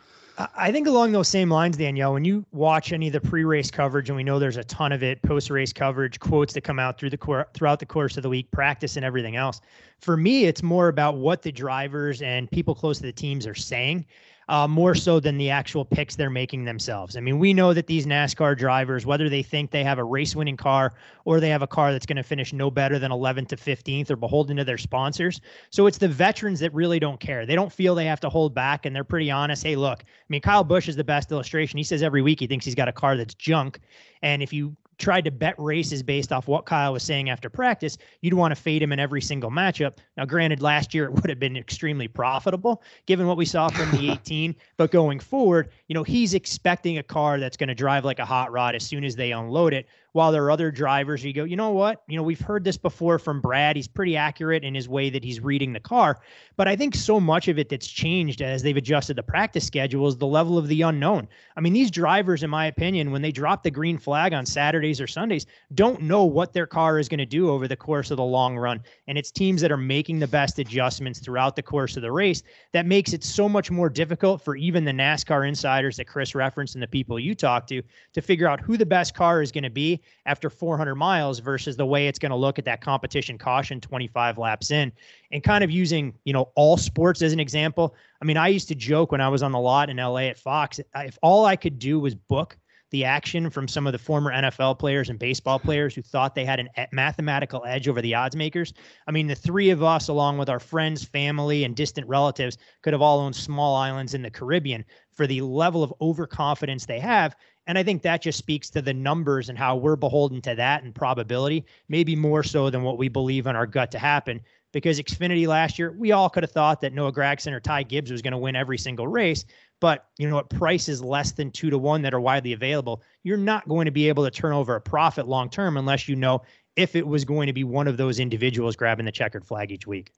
I 0.56 0.70
think 0.72 0.86
along 0.86 1.12
those 1.12 1.28
same 1.28 1.50
lines, 1.50 1.76
Danielle, 1.76 2.12
when 2.12 2.24
you 2.24 2.44
watch 2.52 2.92
any 2.92 3.08
of 3.08 3.12
the 3.12 3.20
pre-race 3.20 3.70
coverage, 3.70 4.08
and 4.08 4.16
we 4.16 4.22
know 4.22 4.38
there's 4.38 4.56
a 4.56 4.64
ton 4.64 4.92
of 4.92 5.02
it, 5.02 5.20
post-race 5.22 5.72
coverage, 5.72 6.20
quotes 6.20 6.54
that 6.54 6.62
come 6.62 6.78
out 6.78 6.98
through 6.98 7.10
the 7.10 7.18
cor- 7.18 7.48
throughout 7.54 7.78
the 7.78 7.86
course 7.86 8.16
of 8.16 8.22
the 8.22 8.28
week, 8.28 8.50
practice 8.50 8.96
and 8.96 9.04
everything 9.04 9.36
else. 9.36 9.60
For 10.00 10.16
me, 10.16 10.44
it's 10.44 10.62
more 10.62 10.88
about 10.88 11.16
what 11.16 11.42
the 11.42 11.52
drivers 11.52 12.22
and 12.22 12.50
people 12.50 12.74
close 12.74 12.98
to 12.98 13.04
the 13.04 13.12
teams 13.12 13.46
are 13.46 13.54
saying. 13.54 14.06
Uh, 14.50 14.66
more 14.66 14.96
so 14.96 15.20
than 15.20 15.38
the 15.38 15.48
actual 15.48 15.84
picks 15.84 16.16
they're 16.16 16.28
making 16.28 16.64
themselves. 16.64 17.16
I 17.16 17.20
mean, 17.20 17.38
we 17.38 17.54
know 17.54 17.72
that 17.72 17.86
these 17.86 18.04
NASCAR 18.04 18.58
drivers, 18.58 19.06
whether 19.06 19.28
they 19.28 19.44
think 19.44 19.70
they 19.70 19.84
have 19.84 19.98
a 19.98 20.04
race 20.04 20.34
winning 20.34 20.56
car 20.56 20.92
or 21.24 21.38
they 21.38 21.48
have 21.48 21.62
a 21.62 21.68
car 21.68 21.92
that's 21.92 22.04
going 22.04 22.16
to 22.16 22.24
finish 22.24 22.52
no 22.52 22.68
better 22.68 22.98
than 22.98 23.12
11th 23.12 23.46
to 23.48 23.56
15th, 23.56 24.10
or 24.10 24.16
beholden 24.16 24.56
to 24.56 24.64
their 24.64 24.76
sponsors. 24.76 25.40
So 25.70 25.86
it's 25.86 25.98
the 25.98 26.08
veterans 26.08 26.58
that 26.60 26.74
really 26.74 26.98
don't 26.98 27.20
care. 27.20 27.46
They 27.46 27.54
don't 27.54 27.72
feel 27.72 27.94
they 27.94 28.06
have 28.06 28.18
to 28.20 28.28
hold 28.28 28.52
back, 28.52 28.86
and 28.86 28.94
they're 28.94 29.04
pretty 29.04 29.30
honest. 29.30 29.62
Hey, 29.62 29.76
look, 29.76 30.00
I 30.02 30.26
mean, 30.28 30.40
Kyle 30.40 30.64
Busch 30.64 30.88
is 30.88 30.96
the 30.96 31.04
best 31.04 31.30
illustration. 31.30 31.76
He 31.76 31.84
says 31.84 32.02
every 32.02 32.20
week 32.20 32.40
he 32.40 32.48
thinks 32.48 32.64
he's 32.64 32.74
got 32.74 32.88
a 32.88 32.92
car 32.92 33.16
that's 33.16 33.34
junk. 33.34 33.78
And 34.20 34.42
if 34.42 34.52
you 34.52 34.76
tried 35.00 35.24
to 35.24 35.30
bet 35.30 35.54
races 35.58 36.02
based 36.02 36.32
off 36.32 36.46
what 36.46 36.66
Kyle 36.66 36.92
was 36.92 37.02
saying 37.02 37.30
after 37.30 37.50
practice, 37.50 37.98
you'd 38.20 38.34
want 38.34 38.54
to 38.54 38.60
fade 38.60 38.82
him 38.82 38.92
in 38.92 39.00
every 39.00 39.20
single 39.20 39.50
matchup. 39.50 39.98
Now, 40.16 40.24
granted, 40.26 40.62
last 40.62 40.94
year 40.94 41.06
it 41.06 41.12
would 41.12 41.28
have 41.28 41.40
been 41.40 41.56
extremely 41.56 42.06
profitable 42.06 42.82
given 43.06 43.26
what 43.26 43.36
we 43.36 43.46
saw 43.46 43.68
from 43.68 43.90
the 43.90 44.10
18, 44.12 44.54
but 44.76 44.90
going 44.90 45.18
forward, 45.18 45.70
you 45.88 45.94
know, 45.94 46.02
he's 46.02 46.34
expecting 46.34 46.98
a 46.98 47.02
car 47.02 47.40
that's 47.40 47.56
going 47.56 47.68
to 47.68 47.74
drive 47.74 48.04
like 48.04 48.18
a 48.18 48.24
hot 48.24 48.52
rod 48.52 48.74
as 48.74 48.86
soon 48.86 49.04
as 49.04 49.16
they 49.16 49.32
unload 49.32 49.72
it, 49.72 49.86
while 50.12 50.32
there 50.32 50.44
are 50.44 50.50
other 50.50 50.70
drivers 50.70 51.24
you 51.24 51.32
go, 51.32 51.44
you 51.44 51.56
know 51.56 51.70
what? 51.70 52.02
You 52.08 52.16
know, 52.16 52.22
we've 52.22 52.40
heard 52.40 52.64
this 52.64 52.76
before 52.76 53.18
from 53.18 53.40
Brad. 53.40 53.76
He's 53.76 53.88
pretty 53.88 54.16
accurate 54.16 54.64
in 54.64 54.74
his 54.74 54.88
way 54.88 55.10
that 55.10 55.22
he's 55.22 55.40
reading 55.40 55.72
the 55.72 55.80
car. 55.80 56.20
But 56.56 56.68
I 56.68 56.76
think 56.76 56.94
so 56.94 57.20
much 57.20 57.48
of 57.48 57.58
it 57.58 57.68
that's 57.68 57.86
changed 57.86 58.42
as 58.42 58.62
they've 58.62 58.76
adjusted 58.76 59.16
the 59.16 59.22
practice 59.22 59.66
schedule 59.66 60.08
is 60.08 60.16
the 60.16 60.26
level 60.26 60.58
of 60.58 60.68
the 60.68 60.82
unknown. 60.82 61.28
I 61.56 61.60
mean, 61.60 61.72
these 61.72 61.90
drivers, 61.90 62.42
in 62.42 62.50
my 62.50 62.66
opinion, 62.66 63.10
when 63.10 63.22
they 63.22 63.32
drop 63.32 63.62
the 63.62 63.70
green 63.70 63.98
flag 63.98 64.32
on 64.32 64.44
Saturdays 64.44 65.00
or 65.00 65.06
Sundays, 65.06 65.46
don't 65.74 66.02
know 66.02 66.24
what 66.24 66.52
their 66.52 66.66
car 66.66 66.98
is 66.98 67.08
going 67.08 67.18
to 67.18 67.26
do 67.26 67.50
over 67.50 67.68
the 67.68 67.76
course 67.76 68.10
of 68.10 68.16
the 68.16 68.24
long 68.24 68.58
run. 68.58 68.82
And 69.06 69.16
it's 69.16 69.30
teams 69.30 69.60
that 69.62 69.72
are 69.72 69.76
making 69.76 70.18
the 70.18 70.26
best 70.26 70.58
adjustments 70.58 71.20
throughout 71.20 71.56
the 71.56 71.62
course 71.62 71.96
of 71.96 72.02
the 72.02 72.12
race 72.12 72.42
that 72.72 72.86
makes 72.86 73.12
it 73.12 73.24
so 73.24 73.48
much 73.48 73.70
more 73.70 73.88
difficult 73.88 74.42
for 74.42 74.56
even 74.56 74.84
the 74.84 74.92
NASCAR 74.92 75.46
insiders 75.46 75.96
that 75.96 76.06
Chris 76.06 76.34
referenced 76.34 76.74
and 76.74 76.82
the 76.82 76.88
people 76.88 77.18
you 77.18 77.34
talk 77.34 77.66
to 77.68 77.82
to 78.12 78.20
figure 78.20 78.48
out 78.48 78.60
who 78.60 78.76
the 78.76 78.86
best 78.86 79.14
car 79.14 79.42
is 79.42 79.52
going 79.52 79.64
to 79.64 79.70
be 79.70 79.99
after 80.26 80.50
400 80.50 80.94
miles 80.94 81.38
versus 81.38 81.76
the 81.76 81.86
way 81.86 82.06
it's 82.06 82.18
going 82.18 82.30
to 82.30 82.36
look 82.36 82.58
at 82.58 82.64
that 82.64 82.80
competition 82.80 83.38
caution 83.38 83.80
25 83.80 84.38
laps 84.38 84.70
in 84.70 84.92
and 85.32 85.42
kind 85.42 85.64
of 85.64 85.70
using 85.70 86.14
you 86.24 86.32
know 86.32 86.50
all 86.54 86.76
sports 86.76 87.22
as 87.22 87.32
an 87.32 87.40
example 87.40 87.94
i 88.20 88.24
mean 88.24 88.36
i 88.36 88.48
used 88.48 88.68
to 88.68 88.74
joke 88.74 89.12
when 89.12 89.20
i 89.20 89.28
was 89.28 89.42
on 89.42 89.52
the 89.52 89.58
lot 89.58 89.90
in 89.90 89.96
la 89.96 90.16
at 90.16 90.38
fox 90.38 90.80
if 90.96 91.18
all 91.22 91.44
i 91.44 91.56
could 91.56 91.78
do 91.78 91.98
was 91.98 92.14
book 92.14 92.56
the 92.90 93.04
action 93.04 93.50
from 93.50 93.68
some 93.68 93.86
of 93.86 93.92
the 93.92 93.98
former 93.98 94.32
NFL 94.32 94.78
players 94.78 95.08
and 95.10 95.18
baseball 95.18 95.58
players 95.58 95.94
who 95.94 96.02
thought 96.02 96.34
they 96.34 96.44
had 96.44 96.68
a 96.76 96.88
mathematical 96.92 97.64
edge 97.64 97.88
over 97.88 98.02
the 98.02 98.14
odds 98.14 98.34
makers. 98.34 98.72
I 99.06 99.12
mean, 99.12 99.28
the 99.28 99.34
three 99.34 99.70
of 99.70 99.82
us, 99.82 100.08
along 100.08 100.38
with 100.38 100.48
our 100.48 100.58
friends, 100.58 101.04
family, 101.04 101.64
and 101.64 101.76
distant 101.76 102.08
relatives, 102.08 102.58
could 102.82 102.92
have 102.92 103.02
all 103.02 103.20
owned 103.20 103.36
small 103.36 103.76
islands 103.76 104.14
in 104.14 104.22
the 104.22 104.30
Caribbean 104.30 104.84
for 105.12 105.26
the 105.26 105.40
level 105.40 105.82
of 105.82 105.94
overconfidence 106.00 106.86
they 106.86 107.00
have. 107.00 107.36
And 107.66 107.78
I 107.78 107.82
think 107.82 108.02
that 108.02 108.22
just 108.22 108.38
speaks 108.38 108.70
to 108.70 108.82
the 108.82 108.94
numbers 108.94 109.48
and 109.48 109.56
how 109.56 109.76
we're 109.76 109.96
beholden 109.96 110.40
to 110.42 110.54
that 110.54 110.82
and 110.82 110.94
probability, 110.94 111.64
maybe 111.88 112.16
more 112.16 112.42
so 112.42 112.70
than 112.70 112.82
what 112.82 112.98
we 112.98 113.08
believe 113.08 113.46
in 113.46 113.54
our 113.54 113.66
gut 113.66 113.90
to 113.92 113.98
happen. 113.98 114.40
Because 114.72 115.00
Xfinity 115.00 115.46
last 115.46 115.78
year, 115.78 115.94
we 115.98 116.12
all 116.12 116.30
could 116.30 116.42
have 116.42 116.52
thought 116.52 116.80
that 116.80 116.92
Noah 116.92 117.12
Gragson 117.12 117.52
or 117.52 117.60
Ty 117.60 117.84
Gibbs 117.84 118.10
was 118.10 118.22
going 118.22 118.32
to 118.32 118.38
win 118.38 118.56
every 118.56 118.78
single 118.78 119.08
race. 119.08 119.44
But 119.80 120.06
you 120.18 120.28
know, 120.28 120.38
at 120.38 120.48
prices 120.48 121.02
less 121.02 121.32
than 121.32 121.50
two 121.50 121.70
to 121.70 121.78
one 121.78 122.02
that 122.02 122.14
are 122.14 122.20
widely 122.20 122.52
available, 122.52 123.02
you're 123.24 123.36
not 123.36 123.68
going 123.68 123.86
to 123.86 123.90
be 123.90 124.08
able 124.08 124.24
to 124.24 124.30
turn 124.30 124.52
over 124.52 124.76
a 124.76 124.80
profit 124.80 125.26
long 125.26 125.50
term 125.50 125.76
unless 125.76 126.08
you 126.08 126.16
know 126.16 126.42
if 126.76 126.94
it 126.94 127.06
was 127.06 127.24
going 127.24 127.46
to 127.46 127.52
be 127.52 127.64
one 127.64 127.88
of 127.88 127.96
those 127.96 128.20
individuals 128.20 128.76
grabbing 128.76 129.06
the 129.06 129.12
checkered 129.12 129.44
flag 129.44 129.72
each 129.72 129.86
week. 129.86 130.12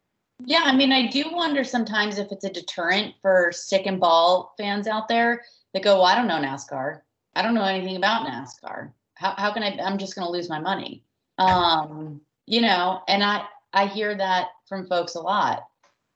Yeah, 0.44 0.62
I 0.64 0.74
mean, 0.74 0.92
I 0.92 1.06
do 1.06 1.24
wonder 1.30 1.64
sometimes 1.64 2.18
if 2.18 2.32
it's 2.32 2.44
a 2.44 2.50
deterrent 2.50 3.14
for 3.22 3.52
stick 3.52 3.86
and 3.86 4.00
ball 4.00 4.54
fans 4.58 4.86
out 4.86 5.08
there 5.08 5.42
that 5.72 5.82
go, 5.82 5.96
well, 5.96 6.04
I 6.04 6.14
don't 6.14 6.26
know 6.26 6.40
NASCAR. 6.40 7.00
I 7.34 7.42
don't 7.42 7.54
know 7.54 7.64
anything 7.64 7.96
about 7.96 8.26
NASCAR. 8.26 8.92
How, 9.14 9.34
how 9.36 9.52
can 9.52 9.62
I, 9.62 9.78
I'm 9.82 9.98
just 9.98 10.14
going 10.14 10.26
to 10.26 10.32
lose 10.32 10.48
my 10.48 10.58
money. 10.58 11.02
Um, 11.38 12.20
you 12.46 12.60
know, 12.60 13.02
and 13.08 13.22
I, 13.22 13.44
I 13.72 13.86
hear 13.86 14.14
that 14.16 14.48
from 14.68 14.86
folks 14.86 15.14
a 15.14 15.20
lot, 15.20 15.64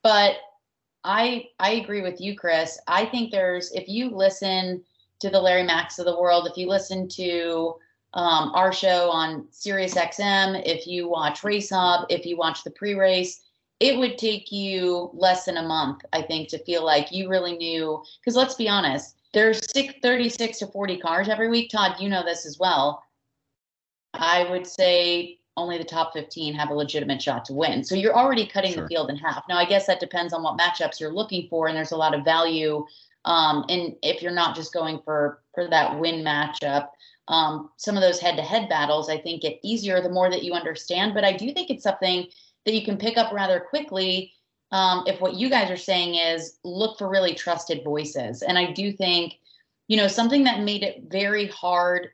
but 0.03 0.37
I, 1.05 1.47
I 1.59 1.73
agree 1.73 2.03
with 2.03 2.21
you, 2.21 2.37
Chris. 2.37 2.79
I 2.87 3.07
think 3.07 3.31
there's, 3.31 3.73
if 3.73 3.89
you 3.89 4.11
listen 4.11 4.83
to 5.21 5.31
the 5.31 5.41
Larry 5.41 5.63
Macks 5.63 5.99
of 5.99 6.05
the 6.05 6.21
world, 6.21 6.49
if 6.51 6.57
you 6.59 6.69
listen 6.69 7.09
to 7.11 7.77
um, 8.15 8.51
our 8.55 8.73
show 8.73 9.11
on 9.11 9.47
Sirius 9.51 9.95
XM, 9.95 10.63
if 10.67 10.87
you 10.87 11.09
watch 11.09 11.45
Race 11.45 11.71
Hub, 11.71 12.07
if 12.11 12.27
you 12.27 12.37
watch 12.37 12.65
the 12.65 12.71
pre-race, 12.71 13.43
it 13.79 13.97
would 13.97 14.17
take 14.17 14.51
you 14.51 15.11
less 15.13 15.45
than 15.45 15.59
a 15.59 15.63
month, 15.63 16.03
I 16.13 16.23
think, 16.23 16.49
to 16.49 16.65
feel 16.65 16.85
like 16.85 17.13
you 17.13 17.29
really 17.29 17.57
knew. 17.57 18.03
Because 18.21 18.37
let's 18.37 18.55
be 18.55 18.69
honest, 18.69 19.16
there's 19.37 19.61
six, 19.71 19.93
36 20.03 20.61
to 20.61 20.67
40 20.69 20.97
cars 20.97 21.29
every 21.29 21.51
week. 21.51 21.71
Todd, 21.71 21.97
you 22.01 22.09
know 22.09 22.25
this 22.25 22.47
as 22.47 22.59
well. 22.59 23.05
I 24.15 24.49
would 24.51 24.67
say 24.67 25.41
only 25.59 25.77
the 25.77 25.85
top 25.85 26.15
15 26.15 26.55
have 26.55 26.71
a 26.71 26.75
legitimate 26.75 27.21
shot 27.21 27.45
to 27.45 27.53
win. 27.53 27.85
So 27.85 27.95
you're 27.97 28.17
already 28.17 28.47
cutting 28.47 28.73
sure. 28.73 28.85
the 28.85 28.89
field 28.89 29.11
in 29.11 29.17
half. 29.19 29.45
Now, 29.47 29.59
I 29.59 29.67
guess 29.67 29.87
that 29.89 30.01
depends 30.01 30.33
on 30.33 30.43
what 30.43 30.59
matchups 30.59 30.99
you're 30.99 31.13
looking 31.13 31.49
for, 31.51 31.69
and 31.69 31.77
there's 31.77 31.93
a 31.93 31.99
lot 31.99 32.15
of 32.15 32.25
value. 32.25 32.87
Um, 33.27 33.67
and 33.69 33.95
if 34.03 34.23
you're 34.23 34.33
not 34.33 34.57
just 34.57 34.73
going 34.73 35.01
for 35.05 35.43
for 35.55 35.69
that 35.69 36.01
win 36.01 36.25
matchup, 36.25 36.89
um, 37.29 37.69
some 37.77 37.95
of 37.95 38.01
those 38.01 38.19
head-to-head 38.19 38.71
battles, 38.71 39.11
I 39.11 39.19
think, 39.19 39.43
get 39.43 39.61
easier 39.63 40.01
the 40.01 40.09
more 40.09 40.31
that 40.31 40.45
you 40.45 40.55
understand. 40.55 41.13
But 41.13 41.25
I 41.25 41.33
do 41.33 41.53
think 41.53 41.69
it's 41.69 41.83
something 41.83 42.27
that 42.65 42.73
you 42.73 42.87
can 42.87 42.97
pick 42.97 43.19
up 43.19 43.35
rather 43.35 43.61
quickly 43.61 44.33
um, 44.73 45.05
if 45.07 45.21
what 45.21 45.35
you 45.35 45.49
guys 45.49 45.71
are 45.71 45.77
saying 45.77 46.17
is 46.17 46.59
look 46.65 46.99
for 46.99 47.09
really 47.09 47.35
trusted 47.35 47.85
voices. 47.85 48.43
And 48.43 48.59
I 48.59 48.73
do 48.73 48.93
think, 48.93 49.35
you 49.89 49.97
know, 49.97 50.09
something 50.09 50.45
that 50.45 50.61
made 50.61 50.83
it 50.83 51.05
very 51.09 51.47
hard 51.49 52.09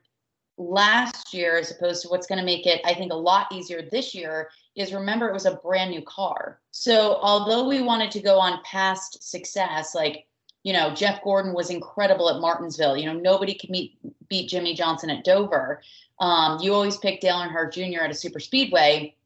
last 0.59 1.33
year 1.33 1.59
as 1.59 1.71
opposed 1.71 2.03
to 2.03 2.09
what's 2.09 2.27
going 2.27 2.39
to 2.39 2.45
make 2.45 2.67
it, 2.67 2.81
I 2.85 2.95
think, 2.95 3.11
a 3.11 3.17
lot 3.17 3.51
easier 3.53 3.83
this 3.83 4.15
year 4.15 4.51
is 4.77 4.93
remember 4.93 5.29
it 5.29 5.33
was 5.33 5.47
a 5.47 5.57
brand 5.57 5.91
new 5.91 6.03
car. 6.03 6.61
So 6.71 7.19
although 7.23 7.67
we 7.67 7.83
wanted 7.83 8.11
to 8.13 8.21
go 8.21 8.39
on 8.39 8.63
past 8.65 9.29
success, 9.29 9.95
like, 9.95 10.27
you 10.63 10.73
know, 10.73 10.95
Jeff 10.95 11.23
Gordon 11.25 11.55
was 11.55 11.71
incredible 11.71 12.31
at 12.31 12.41
Martinsville. 12.41 12.97
You 12.97 13.07
know, 13.07 13.19
nobody 13.19 13.55
could 13.55 13.71
meet, 13.71 13.99
beat 14.29 14.49
Jimmie 14.49 14.75
Johnson 14.75 15.11
at 15.11 15.25
Dover. 15.25 15.83
Um, 16.21 16.61
you 16.61 16.73
always 16.73 16.99
pick 16.99 17.21
Dale 17.21 17.37
Earnhardt 17.37 17.73
Jr. 17.73 18.05
at 18.05 18.11
a 18.11 18.15
super 18.15 18.39
speedway 18.39 19.17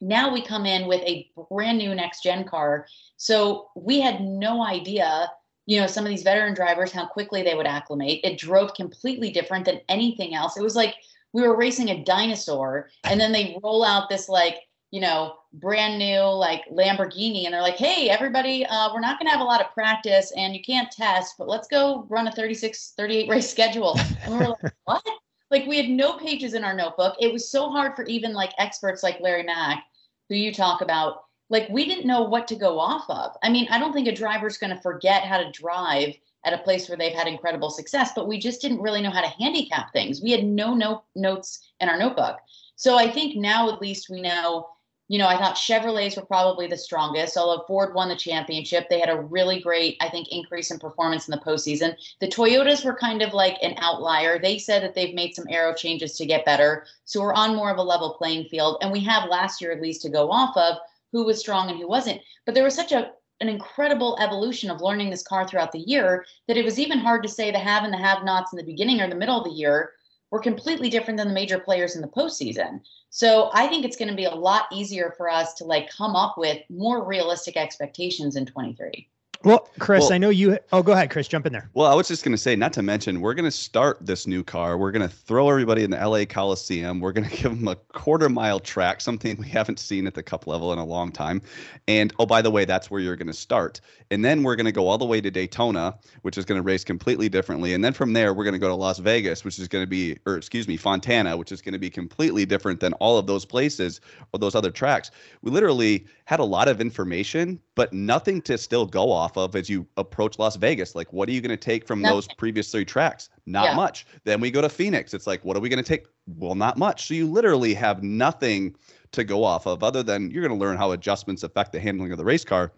now 0.00 0.32
we 0.32 0.42
come 0.42 0.66
in 0.66 0.86
with 0.86 1.02
a 1.02 1.30
brand 1.50 1.78
new 1.78 1.94
next 1.94 2.22
gen 2.22 2.44
car. 2.44 2.86
So 3.16 3.68
we 3.74 4.00
had 4.00 4.20
no 4.20 4.64
idea, 4.64 5.30
you 5.66 5.80
know, 5.80 5.86
some 5.86 6.04
of 6.04 6.10
these 6.10 6.22
veteran 6.22 6.54
drivers, 6.54 6.92
how 6.92 7.06
quickly 7.06 7.42
they 7.42 7.54
would 7.54 7.66
acclimate. 7.66 8.20
It 8.24 8.38
drove 8.38 8.74
completely 8.74 9.30
different 9.30 9.64
than 9.64 9.80
anything 9.88 10.34
else. 10.34 10.56
It 10.56 10.62
was 10.62 10.76
like 10.76 10.94
we 11.32 11.42
were 11.42 11.56
racing 11.56 11.90
a 11.90 12.04
dinosaur 12.04 12.90
and 13.04 13.20
then 13.20 13.32
they 13.32 13.58
roll 13.62 13.84
out 13.84 14.08
this 14.08 14.28
like, 14.28 14.56
you 14.90 15.00
know, 15.00 15.34
brand 15.52 15.98
new 15.98 16.20
like 16.20 16.64
Lamborghini 16.72 17.44
and 17.44 17.52
they're 17.52 17.62
like, 17.62 17.76
hey, 17.76 18.08
everybody, 18.08 18.64
uh, 18.66 18.92
we're 18.92 19.00
not 19.00 19.18
going 19.18 19.26
to 19.26 19.32
have 19.32 19.40
a 19.40 19.44
lot 19.44 19.60
of 19.60 19.72
practice 19.74 20.32
and 20.36 20.54
you 20.54 20.62
can't 20.62 20.90
test, 20.90 21.34
but 21.38 21.48
let's 21.48 21.68
go 21.68 22.06
run 22.08 22.28
a 22.28 22.32
36, 22.32 22.94
38 22.96 23.28
race 23.28 23.50
schedule. 23.50 23.98
And 24.22 24.32
we 24.32 24.38
were 24.38 24.56
like, 24.62 24.74
what? 24.84 25.04
Like 25.50 25.66
we 25.66 25.76
had 25.76 25.88
no 25.88 26.18
pages 26.18 26.54
in 26.54 26.64
our 26.64 26.74
notebook. 26.74 27.16
It 27.20 27.32
was 27.32 27.50
so 27.50 27.70
hard 27.70 27.96
for 27.96 28.04
even 28.04 28.32
like 28.32 28.52
experts 28.58 29.02
like 29.02 29.20
Larry 29.20 29.42
Mack, 29.42 29.84
who 30.28 30.34
you 30.34 30.52
talk 30.52 30.80
about. 30.80 31.24
Like 31.50 31.68
we 31.70 31.86
didn't 31.86 32.06
know 32.06 32.22
what 32.22 32.46
to 32.48 32.56
go 32.56 32.78
off 32.78 33.08
of. 33.08 33.34
I 33.42 33.48
mean, 33.48 33.66
I 33.70 33.78
don't 33.78 33.92
think 33.92 34.08
a 34.08 34.14
driver's 34.14 34.58
going 34.58 34.74
to 34.74 34.82
forget 34.82 35.22
how 35.22 35.38
to 35.38 35.50
drive 35.50 36.14
at 36.44 36.52
a 36.52 36.62
place 36.62 36.88
where 36.88 36.98
they've 36.98 37.14
had 37.14 37.26
incredible 37.26 37.70
success, 37.70 38.12
but 38.14 38.28
we 38.28 38.38
just 38.38 38.60
didn't 38.60 38.80
really 38.80 39.02
know 39.02 39.10
how 39.10 39.22
to 39.22 39.42
handicap 39.42 39.92
things. 39.92 40.22
We 40.22 40.30
had 40.30 40.44
no 40.44 40.74
note 40.74 41.04
notes 41.16 41.60
in 41.80 41.88
our 41.88 41.98
notebook. 41.98 42.36
So 42.76 42.96
I 42.96 43.10
think 43.10 43.36
now 43.36 43.70
at 43.70 43.80
least 43.80 44.08
we 44.08 44.20
know 44.20 44.68
you 45.08 45.18
know, 45.18 45.26
I 45.26 45.38
thought 45.38 45.56
Chevrolets 45.56 46.16
were 46.16 46.24
probably 46.24 46.66
the 46.66 46.76
strongest. 46.76 47.36
Although 47.36 47.64
Ford 47.66 47.94
won 47.94 48.08
the 48.08 48.16
championship, 48.16 48.88
they 48.88 49.00
had 49.00 49.08
a 49.08 49.20
really 49.20 49.60
great, 49.60 49.96
I 50.00 50.10
think, 50.10 50.28
increase 50.28 50.70
in 50.70 50.78
performance 50.78 51.26
in 51.26 51.32
the 51.32 51.44
postseason. 51.44 51.96
The 52.20 52.28
Toyotas 52.28 52.84
were 52.84 52.94
kind 52.94 53.22
of 53.22 53.32
like 53.32 53.56
an 53.62 53.74
outlier. 53.78 54.38
They 54.38 54.58
said 54.58 54.82
that 54.82 54.94
they've 54.94 55.14
made 55.14 55.34
some 55.34 55.46
aero 55.48 55.74
changes 55.74 56.16
to 56.18 56.26
get 56.26 56.44
better. 56.44 56.84
So 57.06 57.20
we're 57.20 57.32
on 57.32 57.56
more 57.56 57.70
of 57.70 57.78
a 57.78 57.82
level 57.82 58.14
playing 58.18 58.44
field. 58.44 58.76
And 58.82 58.92
we 58.92 59.00
have 59.00 59.30
last 59.30 59.62
year 59.62 59.72
at 59.72 59.80
least 59.80 60.02
to 60.02 60.10
go 60.10 60.30
off 60.30 60.54
of 60.56 60.76
who 61.10 61.24
was 61.24 61.40
strong 61.40 61.70
and 61.70 61.78
who 61.78 61.88
wasn't. 61.88 62.20
But 62.44 62.54
there 62.54 62.64
was 62.64 62.74
such 62.74 62.92
a 62.92 63.12
an 63.40 63.48
incredible 63.48 64.18
evolution 64.20 64.68
of 64.68 64.80
learning 64.80 65.10
this 65.10 65.22
car 65.22 65.46
throughout 65.46 65.70
the 65.70 65.78
year 65.78 66.24
that 66.48 66.56
it 66.56 66.64
was 66.64 66.78
even 66.78 66.98
hard 66.98 67.22
to 67.22 67.28
say 67.28 67.52
the 67.52 67.58
have 67.58 67.84
and 67.84 67.92
the 67.92 67.98
have 67.98 68.24
nots 68.24 68.52
in 68.52 68.56
the 68.56 68.64
beginning 68.64 69.00
or 69.00 69.08
the 69.08 69.14
middle 69.14 69.38
of 69.38 69.44
the 69.44 69.50
year 69.56 69.92
were 70.30 70.40
completely 70.40 70.90
different 70.90 71.18
than 71.18 71.28
the 71.28 71.34
major 71.34 71.58
players 71.58 71.94
in 71.94 72.02
the 72.02 72.08
postseason. 72.08 72.80
So 73.10 73.50
I 73.52 73.66
think 73.66 73.84
it's 73.84 73.96
going 73.96 74.10
to 74.10 74.16
be 74.16 74.24
a 74.24 74.34
lot 74.34 74.66
easier 74.72 75.14
for 75.16 75.30
us 75.30 75.54
to 75.54 75.64
like 75.64 75.90
come 75.90 76.14
up 76.14 76.36
with 76.36 76.58
more 76.68 77.04
realistic 77.04 77.56
expectations 77.56 78.36
in 78.36 78.46
23. 78.46 79.08
Well, 79.44 79.68
Chris, 79.78 80.02
Well- 80.02 80.12
I 80.14 80.18
know 80.18 80.30
you. 80.30 80.58
Oh, 80.72 80.82
go 80.82 80.92
ahead, 80.92 81.10
Chris. 81.10 81.28
Jump 81.28 81.46
in 81.46 81.52
there. 81.52 81.70
Well, 81.74 81.86
I 81.86 81.94
was 81.94 82.08
just 82.08 82.24
going 82.24 82.32
to 82.32 82.38
say, 82.38 82.56
not 82.56 82.72
to 82.72 82.82
mention, 82.82 83.20
we're 83.20 83.34
going 83.34 83.44
to 83.44 83.50
start 83.52 83.98
this 84.00 84.26
new 84.26 84.42
car. 84.42 84.76
We're 84.76 84.90
going 84.90 85.08
to 85.08 85.14
throw 85.14 85.48
everybody 85.48 85.84
in 85.84 85.90
the 85.90 85.96
LA 85.96 86.24
Coliseum. 86.24 86.98
We're 86.98 87.12
going 87.12 87.28
to 87.30 87.36
give 87.36 87.56
them 87.56 87.68
a 87.68 87.76
quarter 87.76 88.28
mile 88.28 88.58
track, 88.58 89.00
something 89.00 89.36
we 89.36 89.48
haven't 89.48 89.78
seen 89.78 90.06
at 90.08 90.14
the 90.14 90.22
cup 90.24 90.48
level 90.48 90.72
in 90.72 90.78
a 90.80 90.84
long 90.84 91.12
time. 91.12 91.40
And 91.86 92.12
oh, 92.18 92.26
by 92.26 92.42
the 92.42 92.50
way, 92.50 92.64
that's 92.64 92.90
where 92.90 93.00
you're 93.00 93.16
going 93.16 93.28
to 93.28 93.32
start. 93.32 93.80
And 94.10 94.24
then 94.24 94.42
we're 94.42 94.56
going 94.56 94.66
to 94.66 94.72
go 94.72 94.88
all 94.88 94.98
the 94.98 95.04
way 95.04 95.20
to 95.20 95.30
Daytona, 95.30 95.96
which 96.22 96.36
is 96.36 96.44
going 96.44 96.58
to 96.58 96.62
race 96.62 96.82
completely 96.82 97.28
differently. 97.28 97.74
And 97.74 97.84
then 97.84 97.92
from 97.92 98.14
there, 98.14 98.34
we're 98.34 98.44
going 98.44 98.54
to 98.54 98.58
go 98.58 98.68
to 98.68 98.74
Las 98.74 98.98
Vegas, 98.98 99.44
which 99.44 99.58
is 99.58 99.68
going 99.68 99.82
to 99.82 99.88
be, 99.88 100.16
or 100.26 100.36
excuse 100.36 100.66
me, 100.66 100.76
Fontana, 100.76 101.36
which 101.36 101.52
is 101.52 101.62
going 101.62 101.74
to 101.74 101.78
be 101.78 101.90
completely 101.90 102.44
different 102.44 102.80
than 102.80 102.92
all 102.94 103.18
of 103.18 103.26
those 103.26 103.44
places 103.44 104.00
or 104.32 104.40
those 104.40 104.54
other 104.54 104.70
tracks. 104.70 105.10
We 105.42 105.50
literally 105.50 106.06
had 106.24 106.40
a 106.40 106.44
lot 106.44 106.68
of 106.68 106.80
information, 106.80 107.60
but 107.74 107.92
nothing 107.92 108.42
to 108.42 108.58
still 108.58 108.86
go 108.86 109.12
off 109.12 109.27
of 109.36 109.54
as 109.54 109.68
you 109.68 109.86
approach 109.96 110.38
Las 110.38 110.56
Vegas. 110.56 110.94
Like, 110.94 111.12
what 111.12 111.28
are 111.28 111.32
you 111.32 111.40
going 111.40 111.50
to 111.50 111.56
take 111.56 111.86
from 111.86 112.02
those 112.02 112.28
previous 112.38 112.70
three 112.70 112.84
tracks? 112.84 113.28
Not 113.46 113.70
Yeah. 113.70 113.76
much. 113.76 114.06
Then 114.24 114.40
we 114.40 114.50
go 114.50 114.62
to 114.62 114.68
Phoenix. 114.68 115.12
It's 115.14 115.26
like, 115.26 115.44
what 115.44 115.56
are 115.56 115.60
we 115.60 115.68
going 115.68 115.82
to 115.82 115.88
take? 115.88 116.06
Well, 116.26 116.54
not 116.54 116.78
much. 116.78 117.08
So 117.08 117.14
you 117.14 117.26
literally 117.26 117.74
have 117.74 118.02
nothing 118.02 118.74
to 119.12 119.24
go 119.24 119.44
off 119.44 119.66
of 119.66 119.82
other 119.82 120.02
than 120.02 120.30
you're 120.30 120.46
going 120.46 120.58
to 120.58 120.64
learn 120.64 120.76
how 120.76 120.92
adjustments 120.92 121.42
affect 121.42 121.72
the 121.72 121.80
handling 121.80 122.12
of 122.12 122.18
the 122.18 122.24
race 122.24 122.44
car. 122.44 122.72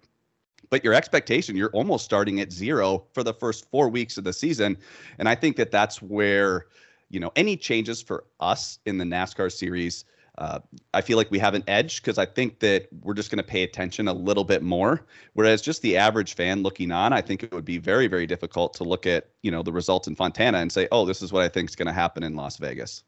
But 0.70 0.84
your 0.84 0.94
expectation, 0.94 1.56
you're 1.56 1.70
almost 1.70 2.04
starting 2.04 2.40
at 2.40 2.52
zero 2.52 3.04
for 3.12 3.24
the 3.24 3.34
first 3.34 3.68
four 3.70 3.88
weeks 3.88 4.16
of 4.18 4.24
the 4.24 4.32
season. 4.32 4.78
And 5.18 5.28
I 5.28 5.34
think 5.34 5.56
that 5.56 5.72
that's 5.72 6.00
where, 6.00 6.66
you 7.08 7.18
know, 7.18 7.32
any 7.34 7.56
changes 7.56 8.00
for 8.00 8.24
us 8.38 8.78
in 8.86 8.96
the 8.96 9.04
NASCAR 9.04 9.50
series, 9.50 10.04
uh, 10.40 10.59
I 10.94 11.03
feel 11.03 11.18
like 11.18 11.31
we 11.31 11.38
have 11.38 11.53
an 11.53 11.62
edge 11.68 12.00
because 12.00 12.16
I 12.16 12.24
think 12.24 12.61
that 12.61 12.88
we're 13.03 13.12
just 13.12 13.31
going 13.31 13.37
to 13.37 13.44
pay 13.44 13.62
attention 13.62 14.09
a 14.09 14.12
little 14.14 14.42
bit 14.42 14.62
more. 14.62 15.05
Whereas 15.35 15.61
just 15.61 15.83
the 15.83 15.98
average 15.98 16.35
fan 16.35 16.62
looking 16.62 16.90
on, 16.90 17.12
I 17.12 17.20
think 17.20 17.42
it 17.42 17.53
would 17.53 17.66
be 17.66 17.76
very, 17.76 18.07
very 18.07 18.26
difficult 18.26 18.72
to 18.74 18.85
look 18.85 19.07
at, 19.07 19.29
you 19.42 19.50
know, 19.50 19.62
the 19.62 19.70
results 19.70 20.09
in 20.09 20.14
Fontana 20.14 20.59
and 20.59 20.72
say, 20.72 20.88
oh, 20.90 21.05
this 21.05 21.20
is 21.20 21.31
what 21.31 21.42
I 21.42 21.48
think 21.48 21.68
is 21.68 21.76
going 21.76 21.88
to 21.88 21.92
happen 21.92 22.22
in 22.22 22.37
Las 22.37 22.57
Vegas. 22.57 23.05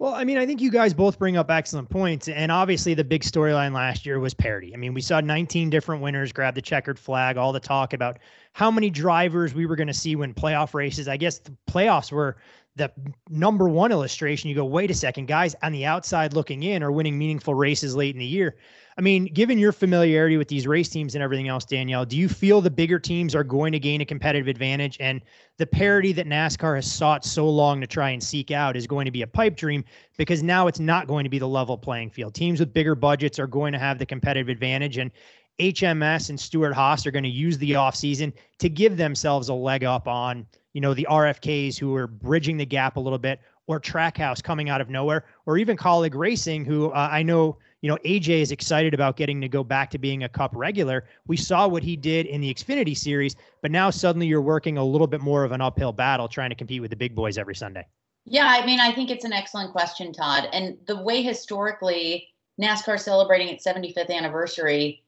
Well, 0.00 0.12
I 0.12 0.24
mean, 0.24 0.38
I 0.38 0.46
think 0.46 0.60
you 0.60 0.72
guys 0.72 0.92
both 0.92 1.20
bring 1.20 1.36
up 1.36 1.48
excellent 1.48 1.88
points. 1.88 2.26
And 2.26 2.50
obviously, 2.50 2.94
the 2.94 3.04
big 3.04 3.22
storyline 3.22 3.72
last 3.72 4.04
year 4.04 4.18
was 4.18 4.34
parity. 4.34 4.74
I 4.74 4.76
mean, 4.76 4.92
we 4.92 5.00
saw 5.00 5.20
19 5.20 5.70
different 5.70 6.02
winners 6.02 6.32
grab 6.32 6.56
the 6.56 6.62
checkered 6.62 6.98
flag, 6.98 7.36
all 7.36 7.52
the 7.52 7.60
talk 7.60 7.92
about 7.92 8.18
how 8.52 8.72
many 8.72 8.90
drivers 8.90 9.54
we 9.54 9.66
were 9.66 9.76
going 9.76 9.86
to 9.86 9.94
see 9.94 10.16
win 10.16 10.34
playoff 10.34 10.74
races. 10.74 11.06
I 11.06 11.16
guess 11.16 11.38
the 11.38 11.56
playoffs 11.70 12.10
were 12.10 12.36
the 12.76 12.90
number 13.28 13.68
one 13.68 13.92
illustration. 13.92 14.48
You 14.48 14.56
go, 14.56 14.64
wait 14.64 14.90
a 14.90 14.94
second, 14.94 15.26
guys 15.26 15.54
on 15.62 15.72
the 15.72 15.86
outside 15.86 16.34
looking 16.34 16.62
in 16.64 16.82
are 16.82 16.90
winning 16.90 17.16
meaningful 17.16 17.54
races 17.54 17.94
late 17.94 18.14
in 18.14 18.18
the 18.18 18.26
year. 18.26 18.56
I 18.96 19.00
mean, 19.00 19.24
given 19.26 19.58
your 19.58 19.72
familiarity 19.72 20.36
with 20.36 20.46
these 20.46 20.68
race 20.68 20.88
teams 20.88 21.16
and 21.16 21.22
everything 21.22 21.48
else, 21.48 21.64
Danielle, 21.64 22.04
do 22.04 22.16
you 22.16 22.28
feel 22.28 22.60
the 22.60 22.70
bigger 22.70 23.00
teams 23.00 23.34
are 23.34 23.42
going 23.42 23.72
to 23.72 23.80
gain 23.80 24.00
a 24.00 24.04
competitive 24.04 24.46
advantage 24.46 24.96
and 25.00 25.20
the 25.56 25.66
parity 25.66 26.12
that 26.12 26.26
NASCAR 26.26 26.76
has 26.76 26.90
sought 26.90 27.24
so 27.24 27.48
long 27.48 27.80
to 27.80 27.88
try 27.88 28.10
and 28.10 28.22
seek 28.22 28.52
out 28.52 28.76
is 28.76 28.86
going 28.86 29.04
to 29.04 29.10
be 29.10 29.22
a 29.22 29.26
pipe 29.26 29.56
dream 29.56 29.84
because 30.16 30.44
now 30.44 30.68
it's 30.68 30.78
not 30.78 31.08
going 31.08 31.24
to 31.24 31.30
be 31.30 31.40
the 31.40 31.48
level 31.48 31.76
playing 31.76 32.10
field. 32.10 32.34
Teams 32.34 32.60
with 32.60 32.72
bigger 32.72 32.94
budgets 32.94 33.38
are 33.40 33.48
going 33.48 33.72
to 33.72 33.80
have 33.80 33.98
the 33.98 34.06
competitive 34.06 34.48
advantage 34.48 34.98
and 34.98 35.10
HMS 35.58 36.30
and 36.30 36.38
Stewart-Haas 36.38 37.06
are 37.06 37.10
going 37.10 37.24
to 37.24 37.28
use 37.28 37.58
the 37.58 37.72
offseason 37.72 38.32
to 38.58 38.68
give 38.68 38.96
themselves 38.96 39.48
a 39.48 39.54
leg 39.54 39.84
up 39.84 40.08
on, 40.08 40.46
you 40.74 40.82
know, 40.82 40.92
the 40.92 41.06
RFKs 41.10 41.78
who 41.78 41.94
are 41.94 42.06
bridging 42.06 42.58
the 42.58 42.66
gap 42.66 42.96
a 42.96 43.00
little 43.00 43.18
bit 43.18 43.40
or 43.66 43.80
Trackhouse 43.80 44.42
coming 44.42 44.68
out 44.68 44.82
of 44.82 44.90
nowhere 44.90 45.24
or 45.46 45.56
even 45.56 45.76
Kaulig 45.76 46.14
Racing 46.14 46.66
who 46.66 46.90
uh, 46.90 47.08
I 47.10 47.22
know 47.22 47.56
you 47.84 47.90
know, 47.90 47.98
AJ 48.02 48.40
is 48.40 48.50
excited 48.50 48.94
about 48.94 49.18
getting 49.18 49.42
to 49.42 49.48
go 49.48 49.62
back 49.62 49.90
to 49.90 49.98
being 49.98 50.24
a 50.24 50.28
cup 50.28 50.52
regular. 50.54 51.04
We 51.26 51.36
saw 51.36 51.68
what 51.68 51.82
he 51.82 51.96
did 51.96 52.24
in 52.24 52.40
the 52.40 52.48
Xfinity 52.52 52.96
series, 52.96 53.36
but 53.60 53.70
now 53.70 53.90
suddenly 53.90 54.26
you're 54.26 54.40
working 54.40 54.78
a 54.78 54.84
little 54.84 55.06
bit 55.06 55.20
more 55.20 55.44
of 55.44 55.52
an 55.52 55.60
uphill 55.60 55.92
battle 55.92 56.26
trying 56.26 56.48
to 56.48 56.56
compete 56.56 56.80
with 56.80 56.88
the 56.88 56.96
big 56.96 57.14
boys 57.14 57.36
every 57.36 57.54
Sunday. 57.54 57.86
Yeah, 58.24 58.46
I 58.48 58.64
mean, 58.64 58.80
I 58.80 58.90
think 58.90 59.10
it's 59.10 59.26
an 59.26 59.34
excellent 59.34 59.72
question, 59.72 60.14
Todd. 60.14 60.48
And 60.54 60.78
the 60.86 60.96
way 60.96 61.20
historically 61.20 62.28
NASCAR 62.58 62.98
celebrating 62.98 63.48
its 63.48 63.66
75th 63.66 64.08
anniversary 64.08 65.02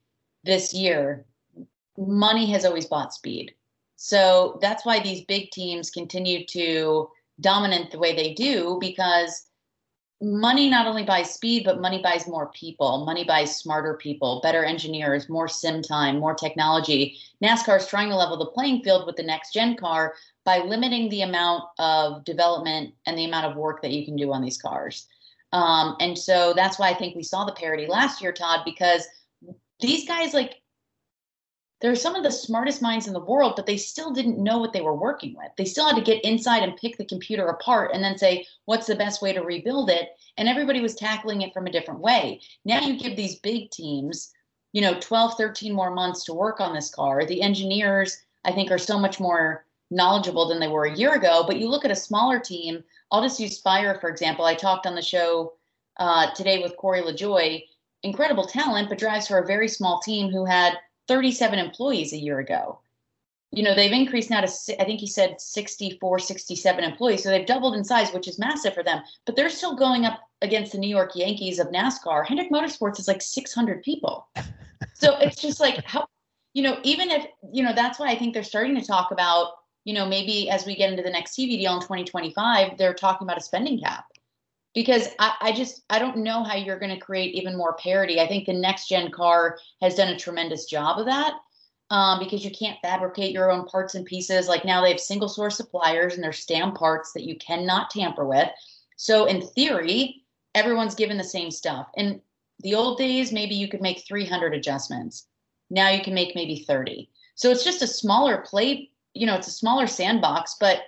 this 0.44 0.74
year, 0.74 1.24
money 1.96 2.44
has 2.50 2.66
always 2.66 2.84
bought 2.84 3.14
speed. 3.14 3.54
So 3.96 4.58
that's 4.60 4.84
why 4.84 5.00
these 5.00 5.24
big 5.24 5.50
teams 5.50 5.90
continue 5.90 6.46
to 6.46 7.08
dominate 7.40 7.90
the 7.90 7.98
way 7.98 8.14
they 8.14 8.34
do 8.34 8.78
because 8.80 9.46
money 10.22 10.70
not 10.70 10.86
only 10.86 11.04
buys 11.04 11.34
speed, 11.34 11.64
but 11.64 11.80
money 11.80 12.00
buys 12.02 12.26
more 12.26 12.50
people. 12.52 13.04
Money 13.04 13.24
buys 13.24 13.56
smarter 13.56 13.94
people, 13.94 14.40
better 14.42 14.64
engineers, 14.64 15.28
more 15.28 15.48
sim 15.48 15.82
time, 15.82 16.18
more 16.18 16.34
technology. 16.34 17.18
NASCAR 17.42 17.78
is 17.78 17.86
trying 17.86 18.08
to 18.08 18.16
level 18.16 18.38
the 18.38 18.46
playing 18.46 18.82
field 18.82 19.06
with 19.06 19.16
the 19.16 19.22
next 19.22 19.52
gen 19.52 19.76
car 19.76 20.14
by 20.44 20.58
limiting 20.58 21.08
the 21.10 21.22
amount 21.22 21.64
of 21.78 22.24
development 22.24 22.94
and 23.04 23.18
the 23.18 23.26
amount 23.26 23.46
of 23.46 23.56
work 23.56 23.82
that 23.82 23.90
you 23.90 24.04
can 24.04 24.16
do 24.16 24.32
on 24.32 24.42
these 24.42 24.58
cars. 24.58 25.06
Um, 25.52 25.96
and 26.00 26.18
so 26.18 26.52
that's 26.54 26.78
why 26.78 26.88
I 26.88 26.94
think 26.94 27.14
we 27.14 27.22
saw 27.22 27.44
the 27.44 27.52
parity 27.52 27.86
last 27.86 28.22
year, 28.22 28.32
Todd, 28.32 28.60
because 28.64 29.06
these 29.80 30.08
guys, 30.08 30.32
like, 30.32 30.62
they're 31.80 31.94
some 31.94 32.14
of 32.14 32.22
the 32.22 32.30
smartest 32.30 32.80
minds 32.80 33.06
in 33.06 33.12
the 33.12 33.20
world, 33.20 33.52
but 33.54 33.66
they 33.66 33.76
still 33.76 34.10
didn't 34.10 34.42
know 34.42 34.58
what 34.58 34.72
they 34.72 34.80
were 34.80 34.96
working 34.96 35.34
with. 35.36 35.48
They 35.58 35.66
still 35.66 35.86
had 35.86 35.96
to 35.96 36.02
get 36.02 36.24
inside 36.24 36.62
and 36.62 36.76
pick 36.76 36.96
the 36.96 37.04
computer 37.04 37.48
apart 37.48 37.90
and 37.92 38.02
then 38.02 38.16
say, 38.16 38.46
what's 38.64 38.86
the 38.86 38.94
best 38.94 39.20
way 39.20 39.32
to 39.34 39.42
rebuild 39.42 39.90
it? 39.90 40.08
And 40.38 40.48
everybody 40.48 40.80
was 40.80 40.94
tackling 40.94 41.42
it 41.42 41.52
from 41.52 41.66
a 41.66 41.72
different 41.72 42.00
way. 42.00 42.40
Now 42.64 42.80
you 42.80 42.98
give 42.98 43.14
these 43.14 43.40
big 43.40 43.70
teams, 43.70 44.32
you 44.72 44.80
know, 44.80 44.98
12, 45.00 45.34
13 45.36 45.74
more 45.74 45.90
months 45.90 46.24
to 46.24 46.34
work 46.34 46.60
on 46.60 46.74
this 46.74 46.90
car. 46.90 47.26
The 47.26 47.42
engineers, 47.42 48.24
I 48.44 48.52
think, 48.52 48.70
are 48.70 48.78
so 48.78 48.98
much 48.98 49.20
more 49.20 49.66
knowledgeable 49.90 50.48
than 50.48 50.60
they 50.60 50.68
were 50.68 50.86
a 50.86 50.96
year 50.96 51.14
ago. 51.14 51.44
But 51.46 51.58
you 51.58 51.68
look 51.68 51.84
at 51.84 51.90
a 51.90 51.96
smaller 51.96 52.40
team, 52.40 52.82
I'll 53.12 53.22
just 53.22 53.38
use 53.38 53.58
Spire, 53.58 53.98
for 54.00 54.08
example. 54.08 54.46
I 54.46 54.54
talked 54.54 54.86
on 54.86 54.94
the 54.94 55.02
show 55.02 55.52
uh, 55.98 56.32
today 56.34 56.62
with 56.62 56.76
Corey 56.76 57.02
LaJoie, 57.02 57.64
incredible 58.02 58.46
talent, 58.46 58.88
but 58.88 58.98
drives 58.98 59.28
for 59.28 59.38
a 59.38 59.46
very 59.46 59.68
small 59.68 60.00
team 60.00 60.30
who 60.30 60.44
had 60.44 60.78
37 61.08 61.58
employees 61.58 62.12
a 62.12 62.18
year 62.18 62.38
ago. 62.38 62.80
You 63.52 63.62
know, 63.62 63.74
they've 63.74 63.92
increased 63.92 64.28
now 64.28 64.40
to, 64.40 64.82
I 64.82 64.84
think 64.84 65.00
he 65.00 65.06
said 65.06 65.40
64, 65.40 66.18
67 66.18 66.84
employees. 66.84 67.22
So 67.22 67.30
they've 67.30 67.46
doubled 67.46 67.76
in 67.76 67.84
size, 67.84 68.12
which 68.12 68.28
is 68.28 68.38
massive 68.38 68.74
for 68.74 68.82
them. 68.82 69.02
But 69.24 69.36
they're 69.36 69.48
still 69.48 69.76
going 69.76 70.04
up 70.04 70.20
against 70.42 70.72
the 70.72 70.78
New 70.78 70.88
York 70.88 71.12
Yankees 71.14 71.58
of 71.58 71.68
NASCAR. 71.68 72.26
Hendrick 72.26 72.50
Motorsports 72.50 72.98
is 72.98 73.08
like 73.08 73.22
600 73.22 73.82
people. 73.82 74.28
So 74.92 75.16
it's 75.18 75.40
just 75.40 75.58
like, 75.58 75.84
how, 75.84 76.06
you 76.52 76.62
know, 76.62 76.78
even 76.82 77.10
if, 77.10 77.26
you 77.52 77.62
know, 77.62 77.74
that's 77.74 77.98
why 77.98 78.08
I 78.08 78.18
think 78.18 78.34
they're 78.34 78.42
starting 78.42 78.74
to 78.76 78.86
talk 78.86 79.10
about, 79.10 79.52
you 79.84 79.94
know, 79.94 80.06
maybe 80.06 80.50
as 80.50 80.66
we 80.66 80.74
get 80.74 80.90
into 80.90 81.02
the 81.02 81.10
next 81.10 81.32
TV 81.32 81.58
deal 81.58 81.74
in 81.74 81.80
2025, 81.80 82.76
they're 82.76 82.94
talking 82.94 83.26
about 83.26 83.38
a 83.38 83.42
spending 83.42 83.80
cap 83.80 84.06
because 84.76 85.08
I, 85.18 85.34
I 85.40 85.52
just 85.52 85.84
I 85.88 85.98
don't 85.98 86.18
know 86.18 86.44
how 86.44 86.54
you're 86.54 86.78
going 86.78 86.94
to 86.94 87.00
create 87.00 87.34
even 87.34 87.56
more 87.56 87.78
parity. 87.82 88.20
I 88.20 88.28
think 88.28 88.44
the 88.44 88.52
next 88.52 88.88
gen 88.88 89.10
car 89.10 89.58
has 89.80 89.94
done 89.94 90.12
a 90.12 90.18
tremendous 90.18 90.66
job 90.66 90.98
of 90.98 91.06
that 91.06 91.32
um, 91.90 92.18
because 92.18 92.44
you 92.44 92.50
can't 92.50 92.78
fabricate 92.82 93.32
your 93.32 93.50
own 93.50 93.64
parts 93.64 93.94
and 93.94 94.04
pieces. 94.04 94.48
Like 94.48 94.66
now 94.66 94.82
they 94.82 94.90
have 94.90 95.00
single 95.00 95.30
source 95.30 95.56
suppliers 95.56 96.14
and 96.14 96.22
they're 96.22 96.30
stamp 96.30 96.76
parts 96.76 97.14
that 97.14 97.24
you 97.24 97.36
cannot 97.38 97.88
tamper 97.88 98.26
with. 98.26 98.50
So 98.96 99.24
in 99.24 99.40
theory, 99.40 100.24
everyone's 100.54 100.94
given 100.94 101.16
the 101.16 101.24
same 101.24 101.50
stuff. 101.50 101.88
In 101.96 102.20
the 102.60 102.74
old 102.74 102.98
days, 102.98 103.32
maybe 103.32 103.54
you 103.54 103.68
could 103.68 103.80
make 103.80 104.06
300 104.06 104.52
adjustments. 104.52 105.26
Now 105.70 105.88
you 105.88 106.02
can 106.02 106.12
make 106.12 106.34
maybe 106.34 106.64
30. 106.68 107.08
So 107.34 107.50
it's 107.50 107.64
just 107.64 107.80
a 107.80 107.86
smaller 107.86 108.44
plate. 108.46 108.92
You 109.14 109.26
know, 109.26 109.36
it's 109.36 109.48
a 109.48 109.52
smaller 109.52 109.86
sandbox, 109.86 110.56
but 110.60 110.82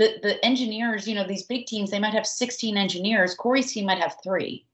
the 0.00 0.18
the 0.22 0.42
engineers, 0.42 1.06
you 1.06 1.14
know, 1.14 1.26
these 1.26 1.42
big 1.42 1.66
teams, 1.66 1.90
they 1.90 1.98
might 1.98 2.14
have 2.14 2.26
16 2.26 2.76
engineers. 2.76 3.34
Corey's 3.34 3.70
team 3.70 3.84
might 3.84 4.00
have 4.00 4.16
three. 4.24 4.64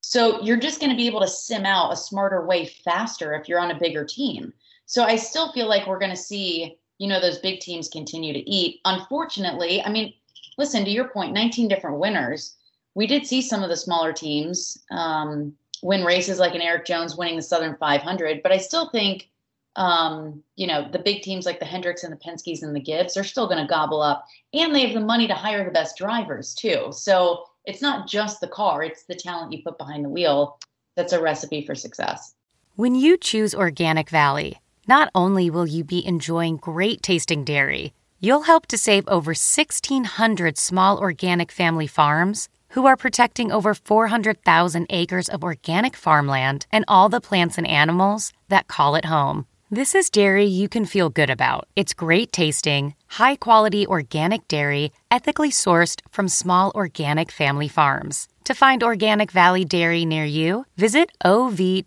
So 0.00 0.40
you're 0.40 0.56
just 0.56 0.80
going 0.80 0.90
to 0.90 0.96
be 0.96 1.06
able 1.06 1.20
to 1.20 1.28
sim 1.28 1.66
out 1.66 1.92
a 1.92 1.96
smarter 1.96 2.46
way 2.46 2.64
faster 2.64 3.34
if 3.34 3.46
you're 3.46 3.60
on 3.60 3.70
a 3.70 3.78
bigger 3.78 4.06
team. 4.06 4.54
So 4.86 5.04
I 5.04 5.16
still 5.16 5.52
feel 5.52 5.68
like 5.68 5.86
we're 5.86 5.98
going 5.98 6.10
to 6.10 6.16
see, 6.16 6.78
you 6.96 7.08
know, 7.08 7.20
those 7.20 7.38
big 7.38 7.60
teams 7.60 7.90
continue 7.90 8.32
to 8.32 8.50
eat. 8.50 8.80
Unfortunately, 8.86 9.82
I 9.82 9.90
mean, 9.90 10.14
listen 10.56 10.86
to 10.86 10.90
your 10.90 11.08
point, 11.08 11.34
19 11.34 11.68
different 11.68 11.98
winners. 11.98 12.56
We 12.94 13.06
did 13.06 13.26
see 13.26 13.42
some 13.42 13.62
of 13.62 13.68
the 13.68 13.76
smaller 13.76 14.14
teams 14.14 14.78
um, 14.90 15.54
win 15.82 16.04
races, 16.04 16.38
like 16.38 16.54
an 16.54 16.62
Eric 16.62 16.86
Jones 16.86 17.16
winning 17.16 17.36
the 17.36 17.42
Southern 17.42 17.76
500, 17.76 18.42
but 18.42 18.50
I 18.50 18.56
still 18.56 18.88
think 18.88 19.28
um, 19.76 20.42
you 20.56 20.66
know, 20.66 20.88
the 20.90 20.98
big 20.98 21.22
teams 21.22 21.46
like 21.46 21.60
the 21.60 21.64
Hendricks 21.64 22.02
and 22.02 22.12
the 22.12 22.16
Penske's 22.16 22.62
and 22.62 22.74
the 22.74 22.80
Gibbs 22.80 23.16
are 23.16 23.24
still 23.24 23.46
going 23.46 23.60
to 23.62 23.68
gobble 23.68 24.02
up, 24.02 24.26
and 24.52 24.74
they 24.74 24.80
have 24.80 24.94
the 24.94 25.00
money 25.00 25.26
to 25.28 25.34
hire 25.34 25.64
the 25.64 25.70
best 25.70 25.96
drivers 25.96 26.54
too. 26.54 26.88
So 26.90 27.44
it's 27.64 27.82
not 27.82 28.08
just 28.08 28.40
the 28.40 28.48
car; 28.48 28.82
it's 28.82 29.04
the 29.04 29.14
talent 29.14 29.52
you 29.52 29.62
put 29.62 29.78
behind 29.78 30.04
the 30.04 30.08
wheel 30.08 30.58
that's 30.96 31.12
a 31.12 31.22
recipe 31.22 31.64
for 31.64 31.74
success. 31.74 32.34
When 32.76 32.94
you 32.94 33.16
choose 33.16 33.54
Organic 33.54 34.10
Valley, 34.10 34.60
not 34.88 35.10
only 35.14 35.50
will 35.50 35.66
you 35.66 35.84
be 35.84 36.04
enjoying 36.04 36.56
great 36.56 37.02
tasting 37.02 37.44
dairy, 37.44 37.92
you'll 38.18 38.42
help 38.42 38.66
to 38.66 38.78
save 38.78 39.06
over 39.06 39.30
1,600 39.30 40.58
small 40.58 40.98
organic 40.98 41.52
family 41.52 41.86
farms 41.86 42.48
who 42.70 42.86
are 42.86 42.96
protecting 42.96 43.52
over 43.52 43.74
400,000 43.74 44.86
acres 44.90 45.28
of 45.28 45.44
organic 45.44 45.96
farmland 45.96 46.66
and 46.72 46.84
all 46.88 47.08
the 47.08 47.20
plants 47.20 47.58
and 47.58 47.66
animals 47.66 48.32
that 48.48 48.68
call 48.68 48.94
it 48.94 49.04
home. 49.04 49.46
This 49.72 49.94
is 49.94 50.10
dairy 50.10 50.46
you 50.46 50.68
can 50.68 50.84
feel 50.84 51.10
good 51.10 51.30
about. 51.30 51.68
It's 51.76 51.94
great 51.94 52.32
tasting, 52.32 52.94
high 53.06 53.36
quality 53.36 53.86
organic 53.86 54.48
dairy, 54.48 54.90
ethically 55.12 55.50
sourced 55.50 56.00
from 56.10 56.26
small 56.26 56.72
organic 56.74 57.30
family 57.30 57.68
farms. 57.68 58.26
To 58.46 58.54
find 58.54 58.82
Organic 58.82 59.30
Valley 59.30 59.64
Dairy 59.64 60.04
near 60.04 60.24
you, 60.24 60.66
visit 60.76 61.12
ov.coop. 61.24 61.84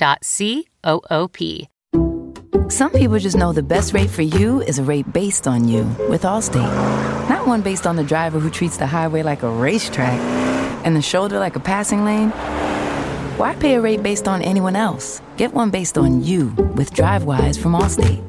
Some 2.70 2.92
people 2.92 3.20
just 3.20 3.36
know 3.36 3.52
the 3.52 3.64
best 3.64 3.94
rate 3.94 4.10
for 4.10 4.22
you 4.22 4.62
is 4.62 4.80
a 4.80 4.84
rate 4.84 5.12
based 5.12 5.46
on 5.46 5.68
you 5.68 5.84
with 6.08 6.22
Allstate. 6.22 7.28
Not 7.28 7.46
one 7.46 7.62
based 7.62 7.86
on 7.86 7.98
the 7.98 8.04
driver 8.06 8.40
who 8.40 8.50
treats 8.50 8.78
the 8.78 8.88
highway 8.88 9.24
like 9.24 9.44
a 9.44 9.50
racetrack 9.50 10.18
and 10.86 10.96
the 10.96 11.02
shoulder 11.02 11.38
like 11.38 11.58
a 11.58 11.60
passing 11.60 12.06
lane. 12.06 12.32
Why 13.38 13.54
pay 13.54 13.76
a 13.76 13.82
rate 13.82 14.02
based 14.02 14.30
on 14.30 14.42
anyone 14.42 14.78
else? 14.78 15.22
Get 15.36 15.54
one 15.54 15.70
based 15.70 15.98
on 15.98 16.24
you 16.24 16.52
with 16.78 16.94
DriveWise 16.94 17.62
from 17.62 17.74
Allstate. 17.74 18.24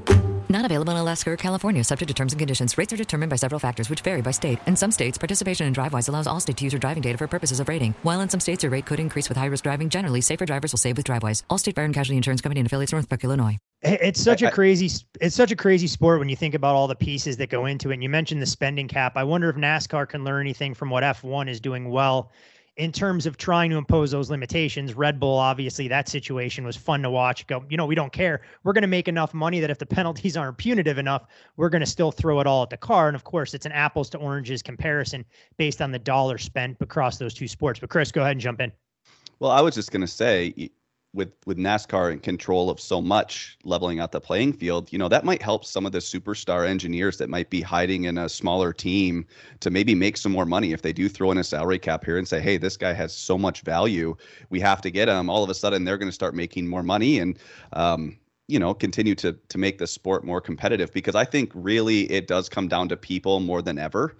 Not 0.50 0.64
available 0.64 0.94
in 0.94 0.98
Alaska 0.98 1.30
or 1.30 1.36
California, 1.36 1.84
subject 1.84 2.08
to 2.08 2.14
terms 2.14 2.32
and 2.32 2.40
conditions. 2.40 2.76
Rates 2.76 2.92
are 2.92 2.96
determined 2.96 3.30
by 3.30 3.36
several 3.36 3.60
factors, 3.60 3.88
which 3.88 4.00
vary 4.00 4.20
by 4.20 4.32
state. 4.32 4.58
In 4.66 4.74
some 4.74 4.90
states, 4.90 5.16
participation 5.16 5.64
in 5.68 5.72
DriveWise 5.74 6.08
allows 6.08 6.26
Allstate 6.26 6.56
to 6.56 6.64
use 6.64 6.72
your 6.72 6.80
driving 6.80 7.02
data 7.02 7.16
for 7.18 7.28
purposes 7.28 7.60
of 7.60 7.68
rating. 7.68 7.94
While 8.02 8.20
in 8.20 8.28
some 8.28 8.40
states, 8.40 8.64
your 8.64 8.72
rate 8.72 8.84
could 8.84 8.98
increase 8.98 9.28
with 9.28 9.38
high 9.38 9.46
risk 9.46 9.62
driving. 9.62 9.90
Generally, 9.90 10.22
safer 10.22 10.44
drivers 10.44 10.72
will 10.72 10.78
save 10.78 10.96
with 10.96 11.06
DriveWise. 11.06 11.44
Allstate 11.50 11.76
Fire 11.76 11.84
and 11.84 11.94
Casualty 11.94 12.16
Insurance 12.16 12.40
Company 12.40 12.58
and 12.58 12.66
affiliates, 12.66 12.90
Northbrook, 12.90 13.22
Illinois. 13.22 13.58
It's 13.82 14.20
such 14.20 14.42
a 14.42 14.50
crazy, 14.50 14.90
it's 15.20 15.36
such 15.36 15.52
a 15.52 15.56
crazy 15.56 15.86
sport 15.86 16.18
when 16.18 16.28
you 16.28 16.34
think 16.34 16.56
about 16.56 16.74
all 16.74 16.88
the 16.88 16.96
pieces 16.96 17.36
that 17.36 17.48
go 17.48 17.66
into 17.66 17.90
it. 17.90 17.94
And 17.94 18.02
you 18.02 18.08
mentioned 18.08 18.42
the 18.42 18.46
spending 18.46 18.88
cap. 18.88 19.12
I 19.14 19.22
wonder 19.22 19.48
if 19.48 19.54
NASCAR 19.54 20.08
can 20.08 20.24
learn 20.24 20.40
anything 20.40 20.74
from 20.74 20.90
what 20.90 21.04
F1 21.04 21.48
is 21.48 21.60
doing 21.60 21.90
well 21.90 22.32
in 22.76 22.92
terms 22.92 23.24
of 23.24 23.36
trying 23.36 23.70
to 23.70 23.76
impose 23.76 24.10
those 24.10 24.30
limitations. 24.30 24.94
Red 24.94 25.18
Bull, 25.18 25.36
obviously, 25.36 25.88
that 25.88 26.08
situation 26.08 26.64
was 26.64 26.76
fun 26.76 27.02
to 27.02 27.10
watch. 27.10 27.46
Go, 27.46 27.64
you 27.70 27.76
know, 27.76 27.86
we 27.86 27.94
don't 27.94 28.12
care. 28.12 28.42
We're 28.64 28.74
going 28.74 28.82
to 28.82 28.88
make 28.88 29.08
enough 29.08 29.32
money 29.32 29.60
that 29.60 29.70
if 29.70 29.78
the 29.78 29.86
penalties 29.86 30.36
aren't 30.36 30.58
punitive 30.58 30.98
enough, 30.98 31.26
we're 31.56 31.70
going 31.70 31.80
to 31.80 31.86
still 31.86 32.12
throw 32.12 32.40
it 32.40 32.46
all 32.46 32.62
at 32.62 32.70
the 32.70 32.76
car. 32.76 33.08
And 33.08 33.14
of 33.14 33.24
course, 33.24 33.54
it's 33.54 33.66
an 33.66 33.72
apples 33.72 34.10
to 34.10 34.18
oranges 34.18 34.62
comparison 34.62 35.24
based 35.56 35.80
on 35.80 35.90
the 35.90 35.98
dollar 35.98 36.38
spent 36.38 36.76
across 36.80 37.16
those 37.16 37.34
two 37.34 37.48
sports. 37.48 37.80
But 37.80 37.88
Chris, 37.88 38.12
go 38.12 38.20
ahead 38.20 38.32
and 38.32 38.40
jump 38.40 38.60
in. 38.60 38.70
Well, 39.38 39.50
I 39.50 39.60
was 39.60 39.74
just 39.74 39.90
going 39.90 40.02
to 40.02 40.06
say, 40.06 40.70
with 41.16 41.32
with 41.46 41.56
NASCAR 41.56 42.12
in 42.12 42.20
control 42.20 42.70
of 42.70 42.78
so 42.78 43.00
much, 43.00 43.58
leveling 43.64 43.98
out 43.98 44.12
the 44.12 44.20
playing 44.20 44.52
field, 44.52 44.92
you 44.92 44.98
know, 44.98 45.08
that 45.08 45.24
might 45.24 45.42
help 45.42 45.64
some 45.64 45.86
of 45.86 45.92
the 45.92 45.98
superstar 45.98 46.68
engineers 46.68 47.16
that 47.18 47.30
might 47.30 47.50
be 47.50 47.60
hiding 47.60 48.04
in 48.04 48.18
a 48.18 48.28
smaller 48.28 48.72
team 48.72 49.26
to 49.60 49.70
maybe 49.70 49.94
make 49.94 50.16
some 50.16 50.30
more 50.30 50.46
money 50.46 50.72
if 50.72 50.82
they 50.82 50.92
do 50.92 51.08
throw 51.08 51.30
in 51.30 51.38
a 51.38 51.44
salary 51.44 51.78
cap 51.78 52.04
here 52.04 52.18
and 52.18 52.28
say, 52.28 52.40
"Hey, 52.40 52.58
this 52.58 52.76
guy 52.76 52.92
has 52.92 53.12
so 53.12 53.36
much 53.36 53.62
value, 53.62 54.14
we 54.50 54.60
have 54.60 54.80
to 54.82 54.90
get 54.90 55.08
him." 55.08 55.30
All 55.30 55.42
of 55.42 55.50
a 55.50 55.54
sudden, 55.54 55.84
they're 55.84 55.98
going 55.98 56.10
to 56.10 56.14
start 56.14 56.34
making 56.34 56.68
more 56.68 56.82
money 56.82 57.18
and 57.18 57.38
um, 57.72 58.16
you 58.48 58.58
know 58.58 58.74
continue 58.74 59.14
to 59.14 59.32
to 59.48 59.58
make 59.58 59.78
the 59.78 59.86
sport 59.86 60.24
more 60.24 60.40
competitive 60.40 60.92
because 60.92 61.14
I 61.14 61.24
think 61.24 61.50
really 61.54 62.10
it 62.10 62.26
does 62.26 62.48
come 62.48 62.68
down 62.68 62.88
to 62.90 62.96
people 62.96 63.40
more 63.40 63.62
than 63.62 63.78
ever 63.78 64.16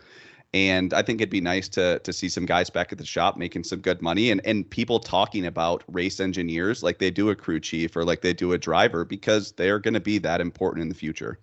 and 0.54 0.94
I 0.94 1.02
think 1.02 1.20
it'd 1.20 1.30
be 1.30 1.40
nice 1.40 1.68
to 1.70 1.98
to 2.00 2.12
see 2.12 2.28
some 2.28 2.46
guys 2.46 2.70
back 2.70 2.92
at 2.92 2.98
the 2.98 3.04
shop 3.04 3.36
making 3.36 3.64
some 3.64 3.80
good 3.80 4.00
money 4.00 4.30
and 4.30 4.40
and 4.44 4.68
people 4.68 4.98
talking 4.98 5.46
about 5.46 5.84
race 5.88 6.20
engineers 6.20 6.82
like 6.82 6.98
they 6.98 7.10
do 7.10 7.30
a 7.30 7.34
crew 7.34 7.60
chief 7.60 7.96
or 7.96 8.04
like 8.04 8.22
they 8.22 8.32
do 8.32 8.52
a 8.52 8.58
driver 8.58 9.04
because 9.04 9.52
they're 9.52 9.78
going 9.78 9.94
to 9.94 10.00
be 10.00 10.18
that 10.18 10.40
important 10.40 10.82
in 10.82 10.88
the 10.88 10.94
future. 10.94 11.38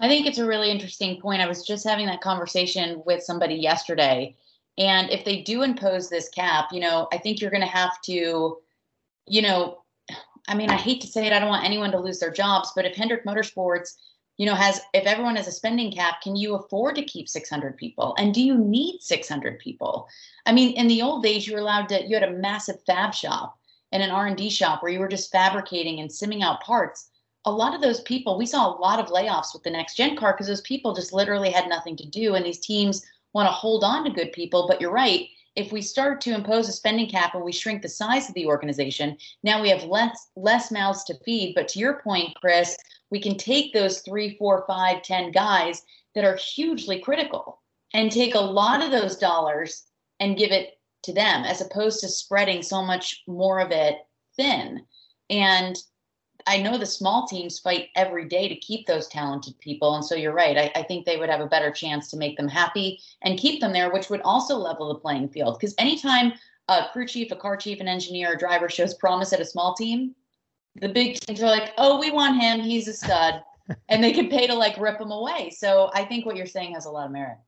I 0.00 0.08
think 0.08 0.26
it's 0.26 0.38
a 0.38 0.46
really 0.46 0.70
interesting 0.70 1.20
point. 1.20 1.40
I 1.40 1.48
was 1.48 1.66
just 1.66 1.86
having 1.86 2.06
that 2.06 2.20
conversation 2.20 3.02
with 3.06 3.22
somebody 3.22 3.54
yesterday. 3.54 4.36
And 4.78 5.10
if 5.10 5.24
they 5.24 5.40
do 5.40 5.62
impose 5.62 6.10
this 6.10 6.28
cap, 6.28 6.68
you 6.70 6.80
know, 6.80 7.08
I 7.12 7.18
think 7.18 7.40
you're 7.40 7.50
going 7.50 7.62
to 7.62 7.66
have 7.66 8.00
to, 8.02 8.58
you 9.26 9.42
know, 9.42 9.78
I 10.48 10.54
mean, 10.54 10.70
I 10.70 10.76
hate 10.76 11.00
to 11.00 11.06
say 11.06 11.26
it, 11.26 11.32
I 11.32 11.38
don't 11.38 11.48
want 11.48 11.64
anyone 11.64 11.90
to 11.92 11.98
lose 11.98 12.20
their 12.20 12.30
jobs, 12.30 12.72
but 12.76 12.84
if 12.84 12.94
Hendrick 12.94 13.24
Motorsports 13.24 13.94
you 14.36 14.46
know 14.46 14.54
has 14.54 14.80
if 14.94 15.06
everyone 15.06 15.36
has 15.36 15.48
a 15.48 15.52
spending 15.52 15.92
cap 15.92 16.20
can 16.22 16.36
you 16.36 16.54
afford 16.54 16.96
to 16.96 17.04
keep 17.04 17.28
600 17.28 17.76
people? 17.76 18.14
And 18.18 18.34
do 18.34 18.42
you 18.42 18.56
need 18.56 19.00
600 19.00 19.58
people? 19.58 20.08
I 20.44 20.52
mean 20.52 20.76
in 20.76 20.88
the 20.88 21.02
old 21.02 21.22
days 21.22 21.46
you 21.46 21.54
were 21.54 21.60
allowed 21.60 21.88
to 21.90 22.06
you 22.06 22.14
had 22.14 22.28
a 22.28 22.32
massive 22.32 22.82
fab 22.86 23.14
shop 23.14 23.58
and 23.92 24.02
an 24.02 24.10
r&d 24.10 24.50
shop 24.50 24.82
where 24.82 24.92
you 24.92 24.98
were 24.98 25.08
just 25.08 25.32
fabricating 25.32 26.00
and 26.00 26.10
simming 26.10 26.42
out 26.42 26.62
parts. 26.62 27.10
A 27.44 27.50
lot 27.50 27.74
of 27.74 27.80
those 27.80 28.00
people 28.00 28.38
we 28.38 28.46
saw 28.46 28.68
a 28.68 28.80
lot 28.80 28.98
of 28.98 29.06
layoffs 29.06 29.54
with 29.54 29.62
the 29.62 29.70
next 29.70 29.96
gen 29.96 30.16
car 30.16 30.32
because 30.32 30.48
those 30.48 30.60
people 30.62 30.94
just 30.94 31.12
literally 31.12 31.50
had 31.50 31.68
nothing 31.68 31.96
to 31.96 32.06
do. 32.06 32.34
And 32.34 32.44
these 32.44 32.60
teams 32.60 33.04
want 33.32 33.46
to 33.46 33.52
hold 33.52 33.84
on 33.84 34.04
to 34.04 34.10
good 34.10 34.32
people. 34.32 34.66
But 34.66 34.80
you're 34.80 34.90
right 34.90 35.28
if 35.56 35.72
we 35.72 35.80
start 35.80 36.20
to 36.20 36.34
impose 36.34 36.68
a 36.68 36.72
spending 36.72 37.08
cap 37.08 37.34
and 37.34 37.42
we 37.42 37.52
shrink 37.52 37.82
the 37.82 37.88
size 37.88 38.28
of 38.28 38.34
the 38.34 38.46
organization 38.46 39.16
now 39.42 39.60
we 39.60 39.70
have 39.70 39.84
less 39.84 40.28
less 40.36 40.70
mouths 40.70 41.04
to 41.04 41.18
feed 41.24 41.54
but 41.54 41.66
to 41.68 41.78
your 41.78 42.00
point 42.02 42.34
chris 42.40 42.76
we 43.10 43.20
can 43.20 43.36
take 43.36 43.72
those 43.72 44.00
three, 44.00 44.36
four, 44.36 44.64
five, 44.66 45.02
ten 45.02 45.30
guys 45.30 45.82
that 46.14 46.24
are 46.24 46.36
hugely 46.36 47.00
critical 47.00 47.62
and 47.94 48.10
take 48.10 48.34
a 48.34 48.40
lot 48.40 48.82
of 48.82 48.90
those 48.90 49.16
dollars 49.16 49.84
and 50.20 50.36
give 50.36 50.50
it 50.50 50.78
to 51.04 51.12
them 51.12 51.44
as 51.44 51.60
opposed 51.60 52.00
to 52.00 52.08
spreading 52.08 52.62
so 52.62 52.82
much 52.82 53.22
more 53.26 53.60
of 53.60 53.70
it 53.70 53.96
thin. 54.36 54.84
And 55.30 55.76
I 56.46 56.62
know 56.62 56.78
the 56.78 56.86
small 56.86 57.26
teams 57.26 57.58
fight 57.58 57.88
every 57.96 58.26
day 58.26 58.48
to 58.48 58.54
keep 58.56 58.86
those 58.86 59.08
talented 59.08 59.58
people. 59.58 59.96
And 59.96 60.04
so 60.04 60.14
you're 60.14 60.32
right. 60.32 60.56
I, 60.56 60.72
I, 60.76 60.82
think 60.84 61.04
they 61.04 61.16
would 61.16 61.28
have 61.28 61.40
a 61.40 61.46
better 61.46 61.72
chance 61.72 62.08
to 62.10 62.16
make 62.16 62.36
them 62.36 62.46
happy 62.46 63.00
and 63.22 63.38
keep 63.38 63.60
them 63.60 63.72
there, 63.72 63.92
which 63.92 64.10
would 64.10 64.20
also 64.22 64.56
level 64.56 64.88
the 64.88 65.00
playing 65.00 65.28
field. 65.30 65.58
Because 65.58 65.74
anytime 65.78 66.32
a 66.68 66.86
crew 66.92 67.06
chief, 67.06 67.32
a 67.32 67.36
car 67.36 67.56
chief, 67.56 67.80
an 67.80 67.88
engineer, 67.88 68.34
a 68.34 68.38
driver 68.38 68.68
shows 68.68 68.94
promise 68.94 69.32
at 69.32 69.40
a 69.40 69.44
small 69.44 69.74
team, 69.74 70.14
the 70.76 70.88
big 70.88 71.18
teams 71.20 71.42
are 71.42 71.50
like, 71.50 71.72
oh, 71.78 71.98
we 71.98 72.10
want 72.10 72.40
him. 72.40 72.60
He's 72.60 72.86
a 72.86 72.92
stud. 72.92 73.42
and 73.88 74.02
they 74.02 74.12
can 74.12 74.28
pay 74.28 74.46
to 74.46 74.54
like 74.54 74.78
rip 74.78 75.00
him 75.00 75.10
away. 75.10 75.50
So 75.50 75.90
I 75.94 76.04
think 76.04 76.26
what 76.26 76.36
you're 76.36 76.46
saying 76.46 76.74
has 76.74 76.86
a 76.86 76.90
lot 76.90 77.06
of 77.06 77.12
merit. 77.12 77.38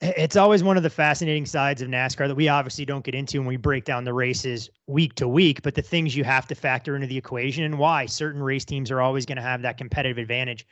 It's 0.00 0.36
always 0.36 0.62
one 0.62 0.76
of 0.76 0.82
the 0.82 0.90
fascinating 0.90 1.46
sides 1.46 1.80
of 1.80 1.88
NASCAR 1.88 2.28
that 2.28 2.34
we 2.34 2.48
obviously 2.48 2.84
don't 2.84 3.04
get 3.04 3.14
into 3.14 3.38
when 3.38 3.46
we 3.46 3.56
break 3.56 3.84
down 3.84 4.04
the 4.04 4.12
races 4.12 4.68
week 4.86 5.14
to 5.14 5.28
week, 5.28 5.62
but 5.62 5.74
the 5.74 5.82
things 5.82 6.14
you 6.16 6.24
have 6.24 6.46
to 6.48 6.54
factor 6.54 6.94
into 6.94 7.06
the 7.06 7.16
equation 7.16 7.64
and 7.64 7.78
why 7.78 8.06
certain 8.06 8.42
race 8.42 8.64
teams 8.64 8.90
are 8.90 9.00
always 9.00 9.24
going 9.24 9.36
to 9.36 9.42
have 9.42 9.62
that 9.62 9.78
competitive 9.78 10.18
advantage 10.18 10.66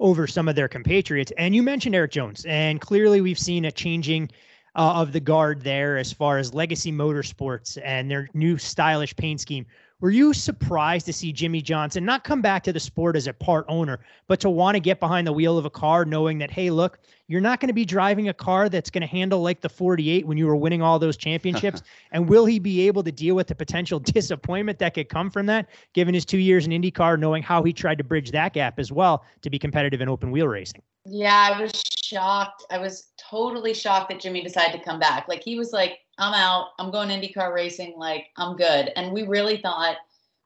over 0.00 0.26
some 0.26 0.48
of 0.48 0.56
their 0.56 0.68
compatriots. 0.68 1.32
And 1.38 1.54
you 1.54 1.62
mentioned 1.62 1.94
Erik 1.94 2.10
Jones, 2.10 2.44
and 2.46 2.80
clearly 2.80 3.20
we've 3.20 3.38
seen 3.38 3.66
a 3.66 3.72
changing 3.72 4.30
uh, 4.74 4.94
of 4.94 5.12
the 5.12 5.20
guard 5.20 5.62
there 5.62 5.98
as 5.98 6.12
far 6.12 6.38
as 6.38 6.54
Legacy 6.54 6.90
Motorsports 6.90 7.78
and 7.84 8.10
their 8.10 8.28
new 8.34 8.58
stylish 8.58 9.14
paint 9.14 9.40
scheme 9.40 9.66
were 10.02 10.10
you 10.10 10.34
surprised 10.34 11.06
to 11.06 11.12
see 11.12 11.32
Jimmie 11.32 11.62
Johnson 11.62 12.04
not 12.04 12.24
come 12.24 12.42
back 12.42 12.64
to 12.64 12.72
the 12.72 12.80
sport 12.80 13.14
as 13.14 13.28
a 13.28 13.32
part 13.32 13.64
owner, 13.68 14.00
but 14.26 14.40
to 14.40 14.50
want 14.50 14.74
to 14.74 14.80
get 14.80 14.98
behind 14.98 15.28
the 15.28 15.32
wheel 15.32 15.56
of 15.56 15.64
a 15.64 15.70
car, 15.70 16.04
knowing 16.04 16.38
that, 16.38 16.50
hey, 16.50 16.70
look, 16.70 16.98
you're 17.28 17.40
not 17.40 17.60
going 17.60 17.68
to 17.68 17.72
be 17.72 17.84
driving 17.84 18.28
a 18.28 18.34
car 18.34 18.68
that's 18.68 18.90
going 18.90 19.02
to 19.02 19.06
handle 19.06 19.40
like 19.40 19.60
the 19.60 19.68
48 19.68 20.26
when 20.26 20.36
you 20.36 20.48
were 20.48 20.56
winning 20.56 20.82
all 20.82 20.98
those 20.98 21.16
championships? 21.16 21.84
and 22.10 22.28
will 22.28 22.44
he 22.44 22.58
be 22.58 22.84
able 22.88 23.04
to 23.04 23.12
deal 23.12 23.36
with 23.36 23.46
the 23.46 23.54
potential 23.54 23.98
disappointment 24.00 24.80
that 24.80 24.94
could 24.94 25.08
come 25.08 25.30
from 25.30 25.46
that, 25.46 25.68
given 25.92 26.14
his 26.14 26.24
two 26.24 26.38
years 26.38 26.66
in 26.66 26.72
IndyCar, 26.72 27.16
knowing 27.16 27.40
how 27.40 27.62
he 27.62 27.72
tried 27.72 27.98
to 27.98 28.04
bridge 28.04 28.32
that 28.32 28.54
gap 28.54 28.80
as 28.80 28.90
well 28.90 29.24
to 29.42 29.50
be 29.50 29.58
competitive 29.58 30.00
in 30.00 30.08
open 30.08 30.32
wheel 30.32 30.48
racing? 30.48 30.82
Yeah, 31.04 31.52
I 31.54 31.60
was 31.60 31.80
shocked. 32.02 32.64
I 32.72 32.78
was 32.78 33.12
totally 33.16 33.72
shocked 33.72 34.10
that 34.10 34.20
Jimmie 34.20 34.42
decided 34.42 34.76
to 34.76 34.84
come 34.84 34.98
back. 34.98 35.28
Like 35.28 35.44
he 35.44 35.56
was 35.56 35.72
like, 35.72 36.00
I'm 36.18 36.34
out. 36.34 36.68
I'm 36.78 36.90
going 36.90 37.08
IndyCar 37.08 37.52
racing. 37.54 37.94
Like 37.96 38.28
I'm 38.36 38.56
good. 38.56 38.90
And 38.96 39.12
we 39.12 39.22
really 39.22 39.58
thought 39.58 39.96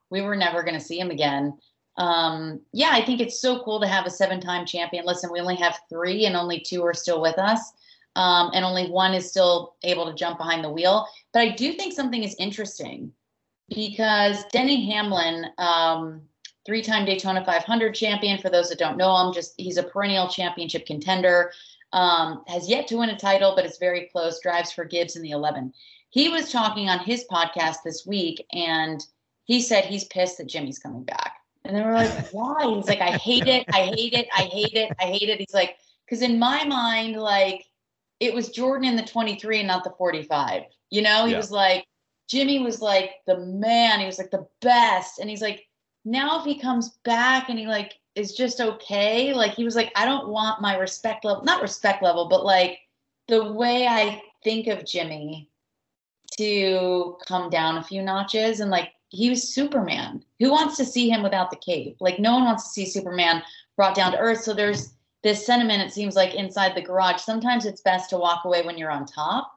we 0.09 0.21
were 0.21 0.35
never 0.35 0.63
going 0.63 0.77
to 0.77 0.83
see 0.83 0.99
him 0.99 1.11
again. 1.11 1.57
Um, 1.97 2.61
yeah, 2.73 2.91
I 2.91 3.03
think 3.03 3.19
it's 3.19 3.41
so 3.41 3.63
cool 3.63 3.79
to 3.81 3.87
have 3.87 4.05
a 4.05 4.09
seven-time 4.09 4.65
champion. 4.65 5.05
Listen, 5.05 5.31
we 5.31 5.39
only 5.39 5.55
have 5.55 5.79
three, 5.89 6.25
and 6.25 6.35
only 6.35 6.59
two 6.59 6.83
are 6.83 6.93
still 6.93 7.21
with 7.21 7.37
us, 7.39 7.73
um, 8.15 8.51
and 8.53 8.63
only 8.63 8.89
one 8.89 9.13
is 9.13 9.29
still 9.29 9.75
able 9.83 10.05
to 10.05 10.13
jump 10.13 10.37
behind 10.37 10.63
the 10.63 10.69
wheel. 10.69 11.07
But 11.33 11.41
I 11.41 11.49
do 11.55 11.73
think 11.73 11.93
something 11.93 12.23
is 12.23 12.35
interesting 12.37 13.11
because 13.69 14.45
Denny 14.51 14.89
Hamlin, 14.91 15.47
um, 15.57 16.21
three-time 16.67 17.05
Daytona 17.05 17.43
500 17.43 17.95
champion. 17.95 18.39
For 18.39 18.49
those 18.49 18.69
that 18.69 18.77
don't 18.77 18.97
know 18.97 19.17
him, 19.25 19.33
just 19.33 19.55
he's 19.57 19.77
a 19.77 19.83
perennial 19.83 20.27
championship 20.27 20.85
contender. 20.85 21.51
Um, 21.93 22.43
has 22.47 22.69
yet 22.69 22.87
to 22.87 22.97
win 22.97 23.09
a 23.09 23.17
title, 23.17 23.53
but 23.55 23.65
it's 23.65 23.77
very 23.77 24.09
close. 24.11 24.41
Drives 24.41 24.71
for 24.71 24.83
Gibbs 24.83 25.15
in 25.15 25.21
the 25.21 25.31
11. 25.31 25.73
He 26.09 26.29
was 26.29 26.51
talking 26.51 26.89
on 26.89 26.99
his 26.99 27.25
podcast 27.31 27.77
this 27.83 28.05
week, 28.05 28.45
and 28.51 29.03
he 29.45 29.61
said 29.61 29.85
he's 29.85 30.03
pissed 30.05 30.37
that 30.37 30.47
Jimmie's 30.47 30.79
coming 30.79 31.03
back. 31.03 31.33
And 31.63 31.75
they 31.75 31.81
were 31.81 31.93
like, 31.93 32.11
why? 32.31 32.73
He's 32.75 32.87
like, 32.87 33.01
I 33.01 33.11
hate 33.11 33.47
it. 33.47 33.65
I 33.69 33.83
hate 33.83 34.13
it. 34.13 34.27
I 34.35 34.43
hate 34.43 34.73
it. 34.73 34.91
I 34.99 35.05
hate 35.05 35.29
it. 35.29 35.39
He's 35.39 35.53
like, 35.53 35.77
because 36.05 36.21
in 36.21 36.39
my 36.39 36.65
mind, 36.65 37.15
like 37.15 37.65
it 38.19 38.33
was 38.33 38.49
Jordan 38.49 38.89
in 38.89 38.95
the 38.95 39.03
23 39.03 39.59
and 39.59 39.67
not 39.67 39.83
the 39.83 39.93
45. 39.97 40.63
You 40.89 41.01
know, 41.01 41.25
he 41.25 41.31
yeah. 41.31 41.37
was 41.37 41.51
like, 41.51 41.85
Jimmie 42.29 42.59
was 42.59 42.81
like 42.81 43.11
the 43.25 43.37
man. 43.39 43.99
He 43.99 44.05
was 44.05 44.17
like 44.17 44.31
the 44.31 44.47
best. 44.61 45.19
And 45.19 45.29
he's 45.29 45.41
like, 45.41 45.67
now 46.05 46.39
if 46.39 46.45
he 46.45 46.59
comes 46.59 46.97
back 47.03 47.49
and 47.49 47.59
he 47.59 47.67
like 47.67 47.93
is 48.17 48.33
just 48.33 48.59
okay, 48.59 49.33
like 49.33 49.53
he 49.53 49.63
was 49.63 49.75
like, 49.75 49.91
I 49.95 50.05
don't 50.05 50.29
want 50.29 50.61
my 50.61 50.75
respect 50.77 51.23
level, 51.23 51.43
not 51.43 51.61
respect 51.61 52.01
level, 52.01 52.27
but 52.27 52.43
like 52.43 52.79
the 53.27 53.53
way 53.53 53.87
I 53.87 54.21
think 54.43 54.67
of 54.67 54.85
Jimmie 54.85 55.49
to 56.37 57.17
come 57.27 57.49
down 57.49 57.77
a 57.77 57.83
few 57.83 58.01
notches. 58.01 58.59
And 58.59 58.71
like 58.71 58.89
he 59.09 59.29
was 59.29 59.53
Superman. 59.53 60.23
Who 60.39 60.51
wants 60.51 60.77
to 60.77 60.85
see 60.85 61.09
him 61.09 61.23
without 61.23 61.51
the 61.51 61.57
cape? 61.57 61.97
Like 61.99 62.19
no 62.19 62.33
one 62.33 62.45
wants 62.45 62.63
to 62.65 62.69
see 62.69 62.85
Superman 62.85 63.43
brought 63.75 63.95
down 63.95 64.11
to 64.11 64.17
earth. 64.17 64.41
So 64.41 64.53
there's 64.53 64.93
this 65.23 65.45
sentiment, 65.45 65.83
it 65.83 65.93
seems 65.93 66.15
like 66.15 66.35
inside 66.35 66.75
the 66.75 66.81
garage. 66.81 67.21
Sometimes 67.21 67.65
it's 67.65 67.81
best 67.81 68.09
to 68.09 68.17
walk 68.17 68.45
away 68.45 68.63
when 68.63 68.77
you're 68.77 68.91
on 68.91 69.05
top. 69.05 69.51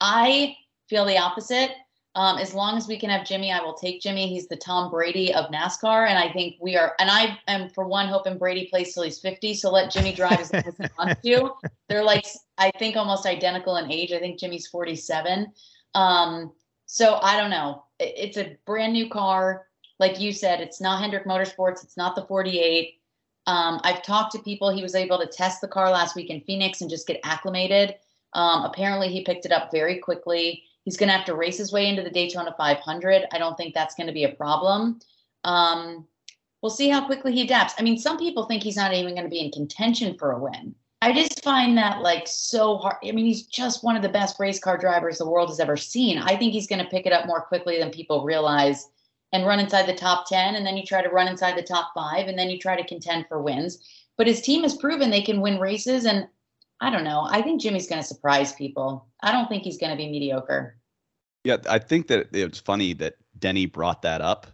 I 0.00 0.56
feel 0.88 1.04
the 1.04 1.18
opposite. 1.18 1.72
Um, 2.16 2.38
as 2.38 2.54
long 2.54 2.76
as 2.76 2.88
we 2.88 2.98
can 2.98 3.08
have 3.10 3.24
Jimmie, 3.24 3.52
I 3.52 3.60
will 3.60 3.74
take 3.74 4.00
Jimmie. 4.00 4.26
He's 4.26 4.48
the 4.48 4.56
Tom 4.56 4.90
Brady 4.90 5.32
of 5.32 5.46
NASCAR, 5.50 6.08
and 6.08 6.18
I 6.18 6.32
think 6.32 6.56
we 6.60 6.76
are. 6.76 6.94
And 6.98 7.08
I 7.08 7.38
am 7.46 7.68
for 7.68 7.86
one 7.86 8.08
hoping 8.08 8.36
Brady 8.36 8.66
plays 8.66 8.92
till 8.92 9.04
he's 9.04 9.20
50. 9.20 9.54
So 9.54 9.70
let 9.70 9.92
Jimmie 9.92 10.12
drive 10.12 10.40
as 10.40 10.52
long 10.52 10.64
as 10.66 10.76
he 10.76 10.86
wants 10.98 11.22
to. 11.22 11.70
They're 11.88 12.04
like 12.04 12.26
I 12.58 12.72
think 12.78 12.96
almost 12.96 13.26
identical 13.26 13.76
in 13.76 13.90
age. 13.90 14.12
I 14.12 14.18
think 14.18 14.40
Jimmie's 14.40 14.66
47. 14.66 15.52
Um, 15.94 16.52
so 16.86 17.20
I 17.22 17.36
don't 17.36 17.50
know. 17.50 17.84
It's 18.00 18.36
a 18.36 18.56
brand 18.66 18.92
new 18.92 19.08
car, 19.08 19.66
like 20.00 20.18
you 20.18 20.32
said. 20.32 20.60
It's 20.60 20.80
not 20.80 21.00
Hendrick 21.00 21.26
Motorsports. 21.26 21.84
It's 21.84 21.96
not 21.96 22.16
the 22.16 22.26
48. 22.26 23.00
Um, 23.46 23.80
I've 23.84 24.02
talked 24.02 24.32
to 24.32 24.40
people. 24.40 24.70
He 24.70 24.82
was 24.82 24.96
able 24.96 25.18
to 25.18 25.26
test 25.26 25.60
the 25.60 25.68
car 25.68 25.90
last 25.90 26.16
week 26.16 26.30
in 26.30 26.40
Phoenix 26.40 26.80
and 26.80 26.90
just 26.90 27.06
get 27.06 27.20
acclimated. 27.22 27.94
Um, 28.32 28.64
apparently, 28.64 29.08
he 29.08 29.22
picked 29.22 29.46
it 29.46 29.52
up 29.52 29.70
very 29.72 29.98
quickly. 29.98 30.64
He's 30.90 30.96
going 30.96 31.08
to 31.08 31.16
have 31.16 31.26
to 31.26 31.36
race 31.36 31.56
his 31.56 31.72
way 31.72 31.86
into 31.86 32.02
the 32.02 32.10
Daytona 32.10 32.52
500. 32.58 33.26
I 33.30 33.38
don't 33.38 33.56
think 33.56 33.74
that's 33.74 33.94
going 33.94 34.08
to 34.08 34.12
be 34.12 34.24
a 34.24 34.34
problem. 34.34 34.98
Um, 35.44 36.04
we'll 36.60 36.70
see 36.70 36.88
how 36.88 37.06
quickly 37.06 37.32
he 37.32 37.42
adapts. 37.42 37.74
I 37.78 37.82
mean, 37.82 37.96
some 37.96 38.18
people 38.18 38.46
think 38.46 38.64
he's 38.64 38.74
not 38.74 38.92
even 38.92 39.14
going 39.14 39.22
to 39.22 39.30
be 39.30 39.38
in 39.38 39.52
contention 39.52 40.18
for 40.18 40.32
a 40.32 40.40
win. 40.40 40.74
I 41.00 41.12
just 41.12 41.44
find 41.44 41.78
that 41.78 42.02
like 42.02 42.26
so 42.26 42.76
hard. 42.78 42.96
I 43.04 43.12
mean, 43.12 43.24
he's 43.24 43.44
just 43.46 43.84
one 43.84 43.94
of 43.94 44.02
the 44.02 44.08
best 44.08 44.40
race 44.40 44.58
car 44.58 44.76
drivers 44.76 45.18
the 45.18 45.30
world 45.30 45.48
has 45.48 45.60
ever 45.60 45.76
seen. 45.76 46.18
I 46.18 46.36
think 46.36 46.52
he's 46.52 46.66
going 46.66 46.82
to 46.82 46.90
pick 46.90 47.06
it 47.06 47.12
up 47.12 47.24
more 47.24 47.42
quickly 47.42 47.78
than 47.78 47.92
people 47.92 48.24
realize 48.24 48.88
and 49.32 49.46
run 49.46 49.60
inside 49.60 49.86
the 49.86 49.94
top 49.94 50.28
10. 50.28 50.56
And 50.56 50.66
then 50.66 50.76
you 50.76 50.84
try 50.84 51.02
to 51.02 51.08
run 51.08 51.28
inside 51.28 51.56
the 51.56 51.62
top 51.62 51.92
five 51.94 52.26
and 52.26 52.36
then 52.36 52.50
you 52.50 52.58
try 52.58 52.74
to 52.74 52.88
contend 52.88 53.26
for 53.28 53.40
wins. 53.40 53.78
But 54.18 54.26
his 54.26 54.42
team 54.42 54.64
has 54.64 54.76
proven 54.76 55.08
they 55.08 55.22
can 55.22 55.40
win 55.40 55.60
races. 55.60 56.04
And 56.04 56.26
I 56.80 56.90
don't 56.90 57.04
know. 57.04 57.28
I 57.30 57.42
think 57.42 57.60
Jimmie's 57.60 57.88
going 57.88 58.02
to 58.02 58.08
surprise 58.08 58.54
people. 58.54 59.06
I 59.22 59.30
don't 59.30 59.48
think 59.48 59.62
he's 59.62 59.78
going 59.78 59.90
to 59.90 59.96
be 59.96 60.10
mediocre. 60.10 60.79
Yeah, 61.44 61.56
I 61.68 61.78
think 61.78 62.08
that 62.08 62.28
it's 62.32 62.60
funny 62.60 62.92
that 62.94 63.14
Denny 63.38 63.66
brought 63.66 64.02
that 64.02 64.20
up 64.20 64.46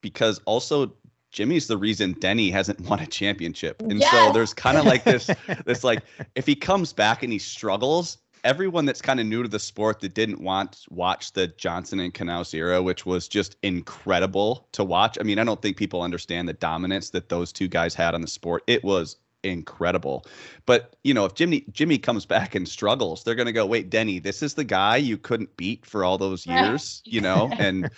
because 0.00 0.40
also 0.44 0.94
Jimmie's 1.30 1.66
the 1.66 1.76
reason 1.76 2.12
Denny 2.14 2.50
hasn't 2.50 2.80
won 2.88 3.00
a 3.00 3.06
championship. 3.06 3.80
And 3.82 4.00
yes! 4.00 4.10
so 4.10 4.32
there's 4.32 4.54
kind 4.54 4.78
of 4.78 4.84
like 4.84 5.04
this 5.04 5.30
this 5.64 5.84
like 5.84 6.02
if 6.34 6.46
he 6.46 6.54
comes 6.54 6.92
back 6.92 7.22
and 7.22 7.32
he 7.32 7.38
struggles, 7.38 8.18
everyone 8.44 8.84
that's 8.84 9.02
kind 9.02 9.20
of 9.20 9.26
new 9.26 9.42
to 9.42 9.48
the 9.48 9.58
sport 9.58 10.00
that 10.00 10.14
didn't 10.14 10.40
want 10.40 10.84
watch 10.90 11.32
the 11.32 11.48
Johnson 11.48 12.00
and 12.00 12.12
Knaus 12.12 12.54
era, 12.54 12.82
which 12.82 13.06
was 13.06 13.28
just 13.28 13.56
incredible 13.62 14.68
to 14.72 14.84
watch. 14.84 15.18
I 15.20 15.22
mean, 15.22 15.38
I 15.38 15.44
don't 15.44 15.60
think 15.60 15.76
people 15.76 16.02
understand 16.02 16.48
the 16.48 16.54
dominance 16.54 17.10
that 17.10 17.28
those 17.28 17.52
two 17.52 17.68
guys 17.68 17.94
had 17.94 18.14
on 18.14 18.20
the 18.20 18.28
sport. 18.28 18.62
It 18.66 18.84
was 18.84 19.16
incredible. 19.42 20.24
But 20.66 20.96
you 21.04 21.14
know, 21.14 21.24
if 21.24 21.34
Jimmie 21.34 21.64
Jimmie 21.70 21.98
comes 21.98 22.26
back 22.26 22.54
and 22.54 22.68
struggles, 22.68 23.24
they're 23.24 23.34
gonna 23.34 23.52
go, 23.52 23.66
wait, 23.66 23.90
Denny, 23.90 24.18
this 24.18 24.42
is 24.42 24.54
the 24.54 24.64
guy 24.64 24.96
you 24.96 25.16
couldn't 25.18 25.56
beat 25.56 25.84
for 25.86 26.04
all 26.04 26.18
those 26.18 26.46
years, 26.46 27.02
you 27.04 27.20
know. 27.20 27.50
And 27.58 27.90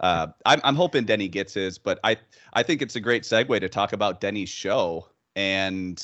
uh, 0.00 0.28
I'm 0.46 0.60
I'm 0.64 0.76
hoping 0.76 1.04
Denny 1.04 1.28
gets 1.28 1.54
his, 1.54 1.78
but 1.78 1.98
I 2.04 2.16
I 2.52 2.62
think 2.62 2.82
it's 2.82 2.96
a 2.96 3.00
great 3.00 3.22
segue 3.22 3.60
to 3.60 3.68
talk 3.68 3.92
about 3.92 4.20
Denny's 4.20 4.48
show, 4.48 5.08
and 5.36 6.02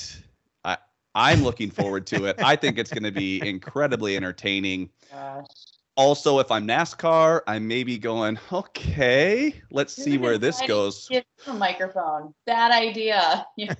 I 0.64 0.76
I'm 1.14 1.42
looking 1.42 1.70
forward 1.70 2.06
to 2.08 2.26
it. 2.26 2.36
I 2.42 2.56
think 2.56 2.78
it's 2.78 2.92
gonna 2.92 3.12
be 3.12 3.46
incredibly 3.46 4.16
entertaining. 4.16 4.90
Gosh 5.10 5.69
also, 5.96 6.38
if 6.38 6.50
I'm 6.50 6.66
NASCAR, 6.66 7.42
I 7.46 7.58
may 7.58 7.84
be 7.84 7.98
going, 7.98 8.38
okay, 8.52 9.60
let's 9.70 9.92
see 9.92 10.18
where 10.18 10.38
this 10.38 10.60
goes. 10.62 11.08
Give 11.08 11.24
a 11.46 11.52
microphone. 11.52 12.34
Bad 12.46 12.72
idea. 12.72 13.46
Yeah. 13.56 13.74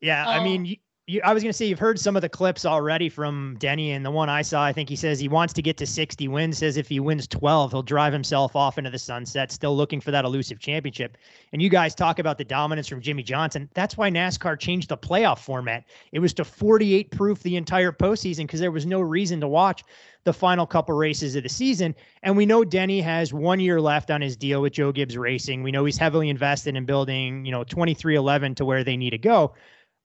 yeah. 0.00 0.28
Um, 0.28 0.40
I 0.40 0.44
mean, 0.44 0.76
you, 1.08 1.20
I 1.22 1.32
was 1.32 1.44
going 1.44 1.50
to 1.50 1.56
say 1.56 1.66
you've 1.66 1.78
heard 1.78 2.00
some 2.00 2.16
of 2.16 2.22
the 2.22 2.28
clips 2.28 2.64
already 2.64 3.08
from 3.08 3.54
Denny, 3.60 3.92
and 3.92 4.04
the 4.04 4.10
one 4.10 4.28
I 4.28 4.42
saw, 4.42 4.64
I 4.64 4.72
think 4.72 4.88
he 4.88 4.96
says 4.96 5.20
he 5.20 5.28
wants 5.28 5.54
to 5.54 5.62
get 5.62 5.76
to 5.76 5.86
60 5.86 6.26
wins. 6.26 6.58
Says 6.58 6.76
if 6.76 6.88
he 6.88 6.98
wins 6.98 7.28
12, 7.28 7.70
he'll 7.70 7.82
drive 7.84 8.12
himself 8.12 8.56
off 8.56 8.76
into 8.76 8.90
the 8.90 8.98
sunset, 8.98 9.52
still 9.52 9.76
looking 9.76 10.00
for 10.00 10.10
that 10.10 10.24
elusive 10.24 10.58
championship. 10.58 11.16
And 11.52 11.62
you 11.62 11.68
guys 11.68 11.94
talk 11.94 12.18
about 12.18 12.38
the 12.38 12.44
dominance 12.44 12.88
from 12.88 13.00
Jimmie 13.00 13.22
Johnson. 13.22 13.70
That's 13.74 13.96
why 13.96 14.10
NASCAR 14.10 14.58
changed 14.58 14.88
the 14.88 14.98
playoff 14.98 15.38
format. 15.38 15.84
It 16.10 16.18
was 16.18 16.34
to 16.34 16.44
48 16.44 17.12
proof 17.12 17.40
the 17.44 17.54
entire 17.54 17.92
postseason 17.92 18.38
because 18.38 18.60
there 18.60 18.72
was 18.72 18.84
no 18.84 19.00
reason 19.00 19.40
to 19.42 19.48
watch 19.48 19.84
the 20.24 20.32
final 20.32 20.66
couple 20.66 20.96
races 20.96 21.36
of 21.36 21.44
the 21.44 21.48
season. 21.48 21.94
And 22.24 22.36
we 22.36 22.46
know 22.46 22.64
Denny 22.64 23.00
has 23.00 23.32
one 23.32 23.60
year 23.60 23.80
left 23.80 24.10
on 24.10 24.20
his 24.20 24.36
deal 24.36 24.60
with 24.60 24.72
Joe 24.72 24.90
Gibbs 24.90 25.16
Racing. 25.16 25.62
We 25.62 25.70
know 25.70 25.84
he's 25.84 25.98
heavily 25.98 26.30
invested 26.30 26.74
in 26.74 26.84
building, 26.84 27.44
you 27.44 27.52
know, 27.52 27.64
23XI 27.64 28.56
to 28.56 28.64
where 28.64 28.82
they 28.82 28.96
need 28.96 29.10
to 29.10 29.18
go. 29.18 29.54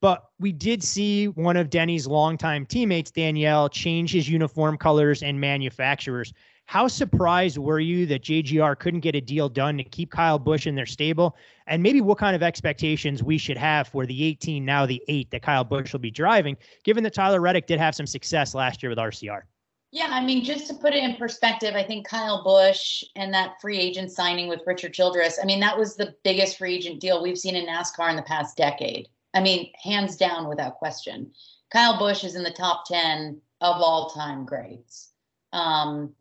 But 0.02 0.30
we 0.40 0.52
did 0.52 0.84
see 0.84 1.28
one 1.28 1.58
of 1.58 1.70
Denny's 1.70 2.08
longtime 2.08 2.66
teammates, 2.66 3.12
Danielle, 3.12 3.70
change 3.70 4.12
his 4.12 4.28
uniform 4.28 4.78
colors 4.78 5.22
and 5.22 5.40
manufacturers. 5.40 6.34
How 6.66 6.88
surprised 6.88 7.58
were 7.58 7.80
you 7.80 8.06
that 8.08 8.24
JGR 8.24 8.80
couldn't 8.80 9.02
get 9.02 9.14
a 9.14 9.22
deal 9.22 9.50
done 9.50 9.78
to 9.78 9.84
keep 9.84 10.10
Kyle 10.10 10.40
Busch 10.40 10.66
in 10.66 10.74
their 10.74 10.86
stable? 10.86 11.36
And 11.68 11.84
maybe 11.84 12.02
what 12.02 12.18
kind 12.18 12.36
of 12.36 12.42
expectations 12.42 13.22
we 13.22 13.38
should 13.38 13.58
have 13.58 13.90
for 13.90 14.06
the 14.06 14.24
18, 14.24 14.66
now 14.66 14.86
the 14.86 15.04
8 15.08 15.30
that 15.32 15.44
Kyle 15.44 15.64
Busch 15.64 15.94
will 15.94 16.00
be 16.00 16.12
driving, 16.12 16.58
given 16.84 17.04
that 17.04 17.14
Tyler 17.14 17.42
Reddick 17.42 17.68
did 17.68 17.80
have 17.80 17.94
some 17.94 18.08
success 18.08 18.56
last 18.56 18.82
year 18.82 18.90
with 18.90 19.00
RCR? 19.00 19.42
Yeah, 19.92 20.08
I 20.10 20.24
mean, 20.24 20.44
just 20.46 20.68
to 20.68 20.74
put 20.74 20.94
it 20.94 21.04
in 21.04 21.18
perspective, 21.18 21.76
I 21.76 21.84
think 21.84 22.08
Kyle 22.08 22.44
Busch 22.44 23.04
and 23.18 23.34
that 23.34 23.60
free 23.60 23.78
agent 23.78 24.10
signing 24.10 24.48
with 24.48 24.62
Richard 24.66 24.94
Childress, 24.94 25.38
I 25.42 25.46
mean, 25.46 25.60
that 25.60 25.78
was 25.78 25.96
the 25.98 26.16
biggest 26.24 26.58
free 26.58 26.76
agent 26.76 27.02
deal 27.02 27.22
we've 27.22 27.38
seen 27.38 27.58
in 27.58 27.68
NASCAR 27.68 28.10
in 28.10 28.16
the 28.16 28.22
past 28.22 28.56
decade. 28.56 29.10
I 29.34 29.42
mean, 29.42 29.72
hands 29.82 30.18
down 30.18 30.48
without 30.48 30.76
question. 30.76 31.32
Kyle 31.72 31.98
Busch 31.98 32.24
is 32.24 32.36
in 32.36 32.44
the 32.44 32.52
top 32.52 32.86
10 32.86 33.42
of 33.62 33.82
all 33.82 34.10
time 34.10 34.46
greats. 34.46 35.12
Um, 35.54 36.14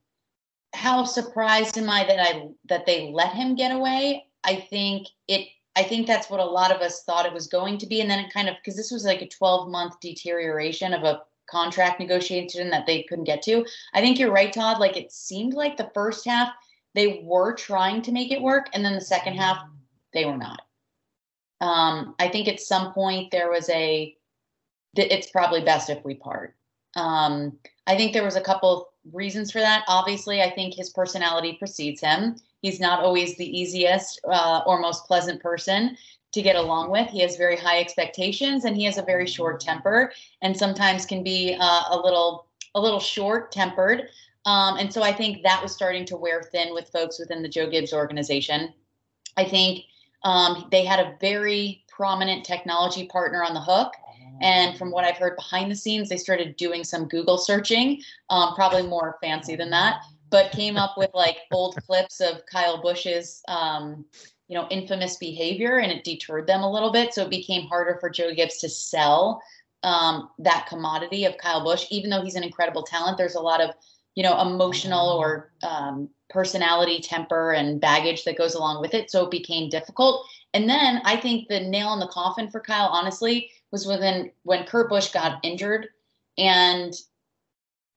how 0.72 1.04
surprised 1.04 1.76
am 1.78 1.90
I 1.90 2.04
that 2.04 2.20
I 2.20 2.48
that 2.68 2.86
they 2.86 3.10
let 3.10 3.32
him 3.32 3.56
get 3.56 3.72
away? 3.72 4.26
I 4.44 4.56
think 4.56 5.08
it 5.26 5.48
I 5.76 5.82
think 5.82 6.06
that's 6.06 6.30
what 6.30 6.40
a 6.40 6.44
lot 6.44 6.72
of 6.72 6.80
us 6.80 7.04
thought 7.04 7.26
it 7.26 7.32
was 7.32 7.46
going 7.46 7.78
to 7.78 7.86
be. 7.86 8.00
And 8.00 8.10
then 8.10 8.18
it 8.18 8.32
kind 8.32 8.48
of 8.48 8.56
because 8.56 8.76
this 8.76 8.90
was 8.90 9.04
like 9.04 9.22
a 9.22 9.28
12 9.28 9.68
month 9.68 9.98
deterioration 10.00 10.92
of 10.92 11.04
a 11.04 11.22
contract 11.50 12.00
negotiation 12.00 12.70
that 12.70 12.86
they 12.86 13.02
couldn't 13.04 13.24
get 13.24 13.42
to. 13.42 13.64
I 13.94 14.00
think 14.00 14.18
you're 14.18 14.32
right, 14.32 14.52
Todd. 14.52 14.78
Like 14.78 14.96
it 14.96 15.12
seemed 15.12 15.54
like 15.54 15.76
the 15.76 15.90
first 15.94 16.24
half 16.24 16.50
they 16.94 17.20
were 17.24 17.54
trying 17.54 18.02
to 18.02 18.12
make 18.12 18.32
it 18.32 18.42
work, 18.42 18.68
and 18.74 18.84
then 18.84 18.94
the 18.94 19.00
second 19.00 19.34
half 19.34 19.58
they 20.12 20.24
were 20.24 20.36
not. 20.36 20.62
Um, 21.60 22.14
I 22.18 22.28
think 22.28 22.48
at 22.48 22.60
some 22.60 22.92
point 22.92 23.30
there 23.30 23.50
was 23.50 23.68
a, 23.70 24.16
it's 24.96 25.30
probably 25.30 25.62
best 25.62 25.90
if 25.90 26.04
we 26.04 26.14
part. 26.14 26.56
Um, 26.96 27.58
I 27.86 27.96
think 27.96 28.12
there 28.12 28.24
was 28.24 28.36
a 28.36 28.40
couple 28.40 28.76
of 28.76 29.14
reasons 29.14 29.50
for 29.50 29.60
that. 29.60 29.84
Obviously, 29.88 30.42
I 30.42 30.50
think 30.50 30.74
his 30.74 30.90
personality 30.90 31.56
precedes 31.58 32.00
him. 32.00 32.36
He's 32.62 32.80
not 32.80 33.00
always 33.00 33.36
the 33.36 33.58
easiest 33.58 34.20
uh, 34.28 34.62
or 34.66 34.80
most 34.80 35.06
pleasant 35.06 35.42
person 35.42 35.96
to 36.32 36.42
get 36.42 36.56
along 36.56 36.90
with. 36.90 37.08
He 37.08 37.20
has 37.20 37.36
very 37.36 37.56
high 37.56 37.80
expectations 37.80 38.64
and 38.64 38.76
he 38.76 38.84
has 38.84 38.98
a 38.98 39.02
very 39.02 39.26
short 39.26 39.60
temper 39.60 40.12
and 40.42 40.56
sometimes 40.56 41.06
can 41.06 41.22
be 41.22 41.56
uh, 41.58 41.82
a 41.90 41.96
little 41.96 42.46
a 42.76 42.80
little 42.80 43.00
short 43.00 43.50
tempered. 43.50 44.08
Um, 44.46 44.76
and 44.76 44.92
so 44.92 45.02
I 45.02 45.12
think 45.12 45.42
that 45.42 45.60
was 45.60 45.72
starting 45.72 46.04
to 46.06 46.16
wear 46.16 46.42
thin 46.42 46.72
with 46.72 46.88
folks 46.90 47.18
within 47.18 47.42
the 47.42 47.48
Joe 47.48 47.68
Gibbs 47.68 47.92
organization. 47.92 48.72
I 49.36 49.44
think 49.44 49.84
um, 50.22 50.68
they 50.70 50.84
had 50.84 51.00
a 51.00 51.16
very 51.20 51.84
prominent 51.88 52.44
technology 52.44 53.06
partner 53.06 53.42
on 53.42 53.54
the 53.54 53.60
hook. 53.60 53.92
And 54.42 54.78
from 54.78 54.90
what 54.90 55.04
I've 55.04 55.18
heard 55.18 55.36
behind 55.36 55.70
the 55.70 55.76
scenes, 55.76 56.08
they 56.08 56.16
started 56.16 56.56
doing 56.56 56.82
some 56.82 57.08
Google 57.08 57.36
searching, 57.36 58.00
um, 58.30 58.54
probably 58.54 58.82
more 58.82 59.18
fancy 59.20 59.54
than 59.54 59.68
that, 59.70 60.02
but 60.30 60.50
came 60.52 60.78
up 60.78 60.96
with 60.96 61.10
like 61.12 61.40
old 61.52 61.76
clips 61.86 62.20
of 62.20 62.46
Kyle 62.46 62.80
Busch's, 62.80 63.42
um, 63.48 64.04
you 64.48 64.56
know, 64.56 64.66
infamous 64.70 65.16
behavior, 65.18 65.80
and 65.80 65.92
it 65.92 66.04
deterred 66.04 66.46
them 66.46 66.62
a 66.62 66.72
little 66.72 66.90
bit. 66.90 67.12
So 67.12 67.24
it 67.24 67.30
became 67.30 67.68
harder 67.68 67.98
for 68.00 68.08
Joe 68.08 68.34
Gibbs 68.34 68.58
to 68.58 68.68
sell 68.70 69.42
um, 69.82 70.30
that 70.38 70.66
commodity 70.68 71.26
of 71.26 71.36
Kyle 71.36 71.62
Busch, 71.62 71.86
even 71.90 72.08
though 72.08 72.22
he's 72.22 72.34
an 72.34 72.42
incredible 72.42 72.82
talent. 72.82 73.18
There's 73.18 73.34
a 73.34 73.40
lot 73.40 73.60
of, 73.60 73.74
you 74.14 74.22
know, 74.22 74.40
emotional 74.40 75.08
or 75.10 75.52
um, 75.62 76.08
personality, 76.30 77.00
temper, 77.00 77.52
and 77.52 77.80
baggage 77.80 78.24
that 78.24 78.38
goes 78.38 78.54
along 78.54 78.80
with 78.80 78.94
it. 78.94 79.10
So 79.10 79.24
it 79.24 79.30
became 79.30 79.68
difficult. 79.68 80.26
And 80.54 80.68
then 80.68 81.02
I 81.04 81.16
think 81.16 81.48
the 81.48 81.60
nail 81.60 81.92
in 81.92 82.00
the 82.00 82.06
coffin 82.06 82.50
for 82.50 82.60
Kyle, 82.60 82.88
honestly, 82.88 83.50
was 83.70 83.86
within 83.86 84.30
when 84.44 84.64
Kurt 84.64 84.88
Busch 84.88 85.12
got 85.12 85.40
injured 85.44 85.88
and 86.38 86.94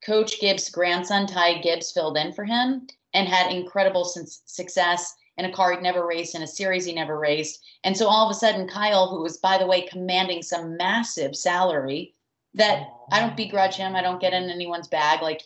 Coach 0.05 0.39
Gibbs' 0.39 0.69
grandson, 0.69 1.25
Ty 1.25 1.61
Gibbs, 1.61 1.91
filled 1.91 2.17
in 2.17 2.33
for 2.33 2.43
him 2.43 2.87
and 3.13 3.27
had 3.27 3.51
incredible 3.51 4.03
success 4.05 5.15
in 5.37 5.45
a 5.45 5.51
car 5.51 5.71
he'd 5.71 5.81
never 5.81 6.05
raced, 6.05 6.35
in 6.35 6.43
a 6.43 6.47
series 6.47 6.85
he 6.85 6.93
never 6.93 7.17
raced. 7.17 7.63
And 7.83 7.97
so 7.97 8.07
all 8.07 8.25
of 8.25 8.31
a 8.31 8.37
sudden, 8.37 8.67
Kyle, 8.67 9.09
who 9.09 9.23
was, 9.23 9.37
by 9.37 9.57
the 9.57 9.65
way, 9.65 9.81
commanding 9.81 10.43
some 10.43 10.77
massive 10.77 11.35
salary 11.35 12.13
that 12.53 12.87
I 13.11 13.19
don't 13.19 13.35
begrudge 13.37 13.75
him, 13.75 13.95
I 13.95 14.01
don't 14.01 14.21
get 14.21 14.33
in 14.33 14.49
anyone's 14.49 14.87
bag. 14.87 15.21
Like 15.21 15.41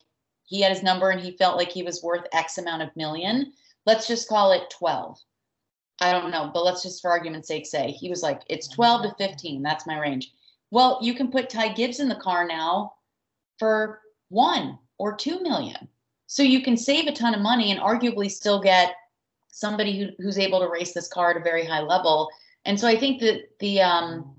he 0.47 0.61
had 0.61 0.71
his 0.71 0.81
number 0.81 1.09
and 1.09 1.21
he 1.21 1.37
felt 1.37 1.57
like 1.57 1.69
he 1.69 1.83
was 1.83 2.01
worth 2.01 2.25
X 2.31 2.57
amount 2.57 2.81
of 2.81 2.95
million. 2.95 3.53
let's 3.85 4.07
just 4.07 4.27
call 4.27 4.51
it 4.51 4.69
12. 4.71 5.19
I 5.99 6.11
don't 6.11 6.31
know, 6.31 6.49
but 6.53 6.63
let's 6.63 6.83
just 6.83 7.01
for 7.01 7.11
argument's 7.11 7.47
sake 7.47 7.65
say 7.65 7.91
he 7.91 8.09
was 8.09 8.23
like, 8.23 8.41
it's 8.49 8.67
12 8.67 9.03
to 9.03 9.15
15. 9.17 9.61
That's 9.61 9.85
my 9.85 9.99
range. 9.99 10.31
Well, 10.71 10.99
you 11.01 11.13
can 11.13 11.31
put 11.31 11.49
Ty 11.49 11.73
Gibbs 11.73 11.99
in 11.99 12.09
the 12.09 12.15
car 12.15 12.47
now 12.47 12.93
for 13.59 14.01
one 14.29 14.77
or 14.97 15.15
two 15.15 15.41
million. 15.41 15.87
So 16.27 16.43
you 16.43 16.61
can 16.61 16.77
save 16.77 17.07
a 17.07 17.13
ton 17.13 17.33
of 17.33 17.41
money 17.41 17.71
and 17.71 17.79
arguably 17.79 18.29
still 18.29 18.61
get 18.61 18.95
somebody 19.49 19.97
who, 19.97 20.09
who's 20.21 20.37
able 20.37 20.59
to 20.59 20.69
race 20.69 20.93
this 20.93 21.07
car 21.07 21.31
at 21.31 21.37
a 21.37 21.43
very 21.43 21.65
high 21.65 21.81
level. 21.81 22.29
And 22.65 22.79
so 22.79 22.87
I 22.87 22.97
think 22.97 23.19
that 23.21 23.49
the 23.59 23.81
um, 23.81 24.35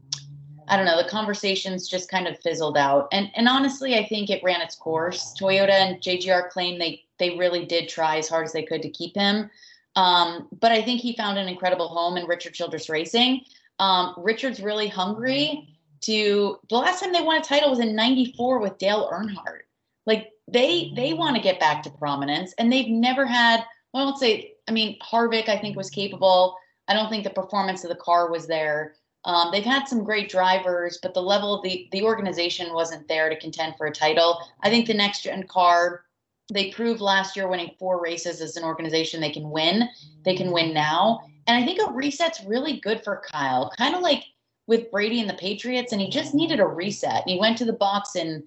I 0.69 0.77
don't 0.77 0.87
know, 0.87 1.03
the 1.03 1.09
conversations 1.09 1.89
just 1.89 2.11
kind 2.11 2.27
of 2.27 2.39
fizzled 2.41 2.77
out. 2.77 3.09
And 3.13 3.31
and 3.35 3.49
honestly, 3.49 3.97
I 3.97 4.07
think 4.07 4.31
it 4.31 4.43
ran 4.43 4.61
its 4.61 4.77
course. 4.77 5.35
Toyota 5.39 5.71
and 5.71 6.01
JGR 6.01 6.51
claim 6.51 6.79
they 6.79 7.05
they 7.19 7.37
really 7.37 7.65
did 7.65 7.89
try 7.89 8.19
as 8.19 8.29
hard 8.29 8.45
as 8.45 8.53
they 8.53 8.63
could 8.63 8.83
to 8.83 8.91
keep 8.91 9.17
him. 9.17 9.51
Um, 9.97 10.49
but 10.61 10.71
I 10.71 10.83
think 10.83 11.01
he 11.01 11.17
found 11.17 11.39
an 11.39 11.49
incredible 11.49 11.89
home 11.89 12.17
in 12.17 12.27
Richard 12.27 12.55
Childress 12.55 12.89
Racing. 12.89 13.41
Um, 13.81 14.15
Richard's 14.17 14.61
really 14.61 14.89
hungry 14.89 15.69
to 16.03 16.59
the 16.69 16.77
last 16.77 17.03
time 17.03 17.13
they 17.13 17.23
won 17.23 17.41
a 17.41 17.45
title 17.45 17.71
was 17.71 17.81
in 17.81 17.97
94 17.97 18.61
with 18.61 18.79
Dale 18.79 19.11
Earnhardt. 19.13 19.63
Like 20.07 20.31
they 20.47 20.93
they 20.95 21.13
want 21.15 21.37
to 21.37 21.43
get 21.43 21.61
back 21.61 21.83
to 21.83 21.91
prominence 21.91 22.55
and 22.59 22.73
they've 22.73 22.89
never 22.89 23.27
had 23.27 23.65
well, 23.93 24.03
I 24.03 24.07
won't 24.07 24.19
say 24.19 24.55
I 24.69 24.73
mean 24.73 24.99
Harvick 25.01 25.49
I 25.49 25.59
think 25.59 25.77
was 25.77 25.91
capable. 25.91 26.57
I 26.87 26.95
don't 26.95 27.11
think 27.11 27.25
the 27.25 27.31
performance 27.31 27.85
of 27.85 27.91
the 27.91 27.97
car 27.97 28.31
was 28.31 28.47
there. 28.47 28.95
Um, 29.29 29.51
they've 29.53 29.65
had 29.65 29.87
some 29.87 30.05
great 30.05 30.31
drivers, 30.31 30.99
but 31.03 31.13
the 31.13 31.23
level 31.23 31.55
of 31.55 31.63
the 31.63 31.87
the 31.93 32.03
organization 32.03 32.73
wasn't 32.73 33.07
there 33.09 33.29
to 33.29 33.39
contend 33.39 33.75
for 33.77 33.87
a 33.87 33.93
title. 33.93 34.43
I 34.63 34.71
think 34.71 34.87
the 34.87 34.95
next 34.95 35.23
gen 35.23 35.45
car, 35.45 36.05
they 36.53 36.71
proved 36.71 37.03
last 37.03 37.37
year 37.37 37.47
winning 37.47 37.75
four 37.79 38.03
races 38.03 38.41
as 38.41 38.57
an 38.57 38.65
organization 38.65 39.21
they 39.21 39.31
can 39.31 39.51
win. 39.51 39.87
They 40.25 40.35
can 40.35 40.51
win 40.51 40.73
now, 40.73 41.21
and 41.47 41.63
I 41.63 41.65
think 41.65 41.79
a 41.79 41.93
reset's 41.93 42.43
really 42.45 42.81
good 42.81 43.05
for 43.05 43.23
Kyle. 43.31 43.71
Kind 43.77 43.95
of 43.95 44.01
like 44.01 44.25
with 44.67 44.91
Brady 44.91 45.21
and 45.21 45.29
the 45.29 45.35
Patriots, 45.35 45.93
and 45.93 46.01
he 46.01 46.09
just 46.09 46.35
needed 46.35 46.59
a 46.59 46.67
reset. 46.67 47.23
And 47.23 47.31
he 47.31 47.39
went 47.39 47.59
to 47.59 47.65
the 47.67 47.73
Bucs 47.73 48.15
and 48.15 48.43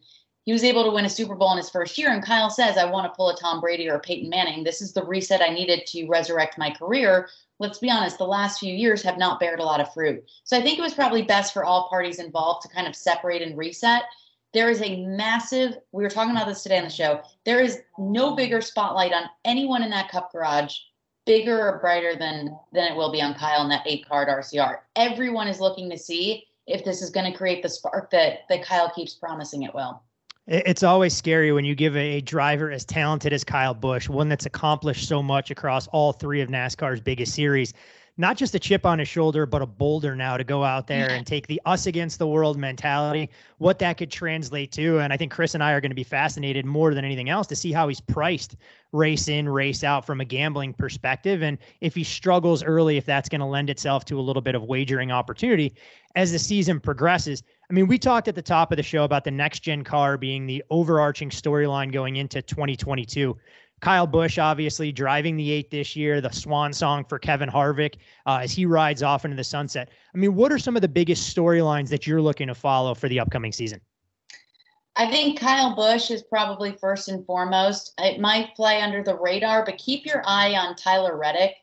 he 0.46 0.54
was 0.54 0.64
able 0.64 0.84
to 0.84 0.92
win 0.92 1.06
a 1.06 1.10
Super 1.10 1.36
Bowl 1.36 1.52
in 1.52 1.58
his 1.58 1.70
first 1.70 1.98
year. 1.98 2.12
And 2.12 2.24
Kyle 2.24 2.50
says, 2.50 2.78
I 2.78 2.90
want 2.90 3.06
to 3.06 3.16
pull 3.16 3.30
a 3.30 3.38
Tom 3.38 3.62
Brady 3.62 3.88
or 3.88 3.96
a 3.96 4.00
Peyton 4.00 4.30
Manning. 4.30 4.64
This 4.64 4.82
is 4.82 4.94
the 4.94 5.06
reset 5.06 5.42
I 5.42 5.54
needed 5.54 5.86
to 5.88 6.08
resurrect 6.08 6.58
my 6.58 6.72
career 6.72 7.30
let's 7.62 7.78
be 7.78 7.92
honest, 7.92 8.18
the 8.18 8.26
last 8.26 8.60
few 8.60 8.74
years 8.74 9.04
have 9.04 9.20
not 9.20 9.40
bared 9.40 9.60
a 9.60 9.64
lot 9.64 9.80
of 9.80 9.94
fruit. 9.94 10.24
So 10.44 10.58
I 10.58 10.62
think 10.62 10.80
it 10.80 10.82
was 10.82 10.96
probably 10.96 11.22
best 11.22 11.54
for 11.54 11.64
all 11.64 11.88
parties 11.90 12.18
involved 12.18 12.64
to 12.64 12.74
kind 12.74 12.88
of 12.88 12.96
separate 12.96 13.44
and 13.44 13.56
reset. 13.56 14.04
There 14.52 14.70
is 14.70 14.82
a 14.82 15.06
massive, 15.06 15.78
we 15.92 16.04
were 16.04 16.10
talking 16.10 16.36
about 16.36 16.48
this 16.48 16.64
today 16.64 16.80
on 16.80 16.84
the 16.84 16.90
show. 16.90 17.22
There 17.46 17.62
is 17.62 17.80
no 18.00 18.36
bigger 18.36 18.62
spotlight 18.62 19.14
on 19.14 19.30
anyone 19.46 19.84
in 19.84 19.92
that 19.92 20.10
cup 20.10 20.32
garage, 20.32 20.76
bigger 21.28 21.70
or 21.70 21.78
brighter 21.78 22.16
than 22.16 22.58
than 22.74 22.92
it 22.92 22.98
will 22.98 23.12
be 23.12 23.22
on 23.22 23.36
Kyle 23.36 23.62
in 23.62 23.70
that 23.70 23.86
eight 23.86 24.10
card 24.10 24.28
RCR. 24.28 24.80
Everyone 24.96 25.48
is 25.48 25.62
looking 25.62 25.90
to 25.92 25.98
see 25.98 26.48
if 26.66 26.84
this 26.84 27.02
is 27.02 27.12
going 27.12 27.32
to 27.32 27.38
create 27.38 27.62
the 27.62 27.70
spark 27.70 28.10
that 28.10 28.40
that 28.50 28.64
Kyle 28.64 28.90
keeps 28.90 29.14
promising 29.14 29.62
it 29.62 29.74
will. 29.74 30.02
It's 30.54 30.84
always 30.84 31.16
scary 31.16 31.54
when 31.54 31.64
you 31.64 31.76
give 31.76 31.96
a 31.96 32.20
driver 32.20 32.72
as 32.72 32.84
talented 32.84 33.32
as 33.32 33.42
Kyle 33.42 33.74
Busch, 33.74 34.10
one 34.10 34.28
that's 34.28 34.46
accomplished 34.46 35.08
so 35.08 35.24
much 35.24 35.50
across 35.50 35.88
all 35.88 36.12
three 36.12 36.42
of 36.42 36.50
NASCAR's 36.50 37.00
biggest 37.00 37.34
series, 37.34 37.74
not 38.18 38.38
just 38.38 38.54
a 38.56 38.60
chip 38.60 38.86
on 38.86 39.00
his 39.00 39.08
shoulder, 39.08 39.46
but 39.46 39.62
a 39.62 39.66
boulder 39.66 40.16
now 40.16 40.38
to 40.38 40.44
go 40.44 40.64
out 40.64 40.88
there 40.88 41.10
and 41.10 41.26
take 41.26 41.48
the 41.48 41.62
us 41.66 41.86
against 41.86 42.20
the 42.20 42.28
world 42.28 42.58
mentality, 42.58 43.30
what 43.58 43.80
that 43.80 43.98
could 43.98 44.12
translate 44.12 44.72
to. 44.74 45.00
And 45.00 45.14
I 45.14 45.18
think 45.18 45.32
Chris 45.32 45.54
and 45.54 45.64
I 45.64 45.72
are 45.72 45.82
going 45.82 45.92
to 45.92 45.96
be 45.96 46.04
fascinated 46.04 46.66
more 46.66 46.94
than 46.94 47.06
anything 47.06 47.30
else 47.30 47.48
to 47.48 47.56
see 47.56 47.72
how 47.72 47.88
he's 47.88 48.02
priced 48.02 48.58
race 48.92 49.28
in, 49.28 49.48
race 49.48 49.84
out 49.84 50.06
from 50.06 50.20
a 50.20 50.26
gambling 50.26 50.74
perspective. 50.74 51.42
And 51.42 51.58
if 51.80 51.96
he 51.96 52.04
struggles 52.04 52.64
early, 52.64 52.98
if 52.98 53.06
that's 53.06 53.30
going 53.30 53.40
to 53.40 53.48
lend 53.48 53.70
itself 53.70 54.06
to 54.06 54.20
a 54.20 54.22
little 54.22 54.42
bit 54.42 54.56
of 54.56 54.64
wagering 54.64 55.12
opportunity 55.12 55.74
as 56.16 56.32
the 56.32 56.40
season 56.40 56.80
progresses. 56.80 57.44
I 57.70 57.74
mean, 57.74 57.88
we 57.88 57.98
talked 57.98 58.28
at 58.28 58.36
the 58.36 58.42
top 58.42 58.72
of 58.72 58.78
the 58.78 58.84
show 58.84 59.06
about 59.06 59.24
the 59.24 59.32
next 59.32 59.62
gen 59.62 59.84
car 59.84 60.18
being 60.18 60.46
the 60.46 60.64
overarching 60.70 61.30
storyline 61.30 61.92
going 61.92 62.18
into 62.18 62.42
2022. 62.42 63.38
Kyle 63.82 64.06
Busch, 64.06 64.38
obviously 64.38 64.92
driving 64.92 65.36
the 65.36 65.52
eight 65.52 65.72
this 65.72 65.96
year, 65.96 66.22
the 66.22 66.32
swan 66.32 66.72
song 66.72 67.04
for 67.04 67.18
Kevin 67.18 67.50
Harvick 67.50 67.96
uh, 68.28 68.40
as 68.44 68.52
he 68.52 68.66
rides 68.66 69.02
off 69.02 69.26
into 69.26 69.36
the 69.36 69.44
sunset. 69.44 69.90
I 70.14 70.18
mean, 70.18 70.36
what 70.36 70.52
are 70.52 70.60
some 70.60 70.76
of 70.76 70.84
the 70.84 70.88
biggest 70.88 71.36
storylines 71.36 71.90
that 71.90 72.06
you're 72.06 72.22
looking 72.22 72.48
to 72.48 72.56
follow 72.56 72.94
for 72.94 73.10
the 73.10 73.20
upcoming 73.20 73.52
season? 73.52 73.82
I 74.96 75.10
think 75.10 75.40
Kyle 75.40 75.76
Busch 75.76 76.12
is 76.12 76.22
probably 76.22 76.74
first 76.74 77.08
and 77.08 77.26
foremost. 77.26 77.94
It 77.98 78.20
might 78.20 78.56
fly 78.56 78.82
under 78.82 79.04
the 79.04 79.18
radar, 79.18 79.66
but 79.66 79.78
keep 79.78 80.06
your 80.06 80.22
eye 80.26 80.54
on 80.54 80.76
Tyler 80.76 81.18
Reddick 81.18 81.56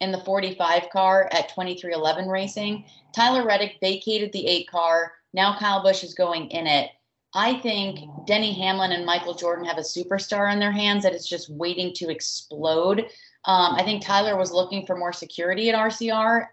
in 0.00 0.12
the 0.12 0.18
45 0.18 0.90
car 0.90 1.28
at 1.32 1.50
23XI 1.50 2.28
Racing. 2.28 2.84
Tyler 3.14 3.46
Reddick 3.46 3.78
vacated 3.80 4.32
the 4.32 4.46
eight 4.46 4.68
car. 4.68 5.12
Now 5.32 5.56
Kyle 5.58 5.82
Busch 5.82 6.02
is 6.02 6.12
going 6.12 6.50
in 6.50 6.66
it. 6.66 6.90
I 7.34 7.54
think 7.60 8.26
Denny 8.26 8.52
Hamlin 8.52 8.92
and 8.92 9.06
Michael 9.06 9.34
Jordan 9.34 9.64
have 9.64 9.78
a 9.78 9.82
superstar 9.82 10.52
in 10.52 10.58
their 10.58 10.72
hands 10.72 11.02
that 11.04 11.14
is 11.14 11.26
just 11.26 11.50
waiting 11.50 11.92
to 11.94 12.10
explode. 12.10 13.00
Um, 13.44 13.74
I 13.74 13.82
think 13.82 14.04
Tyler 14.04 14.36
was 14.36 14.52
looking 14.52 14.86
for 14.86 14.96
more 14.96 15.12
security 15.12 15.70
at 15.70 15.74
RCR. 15.74 16.46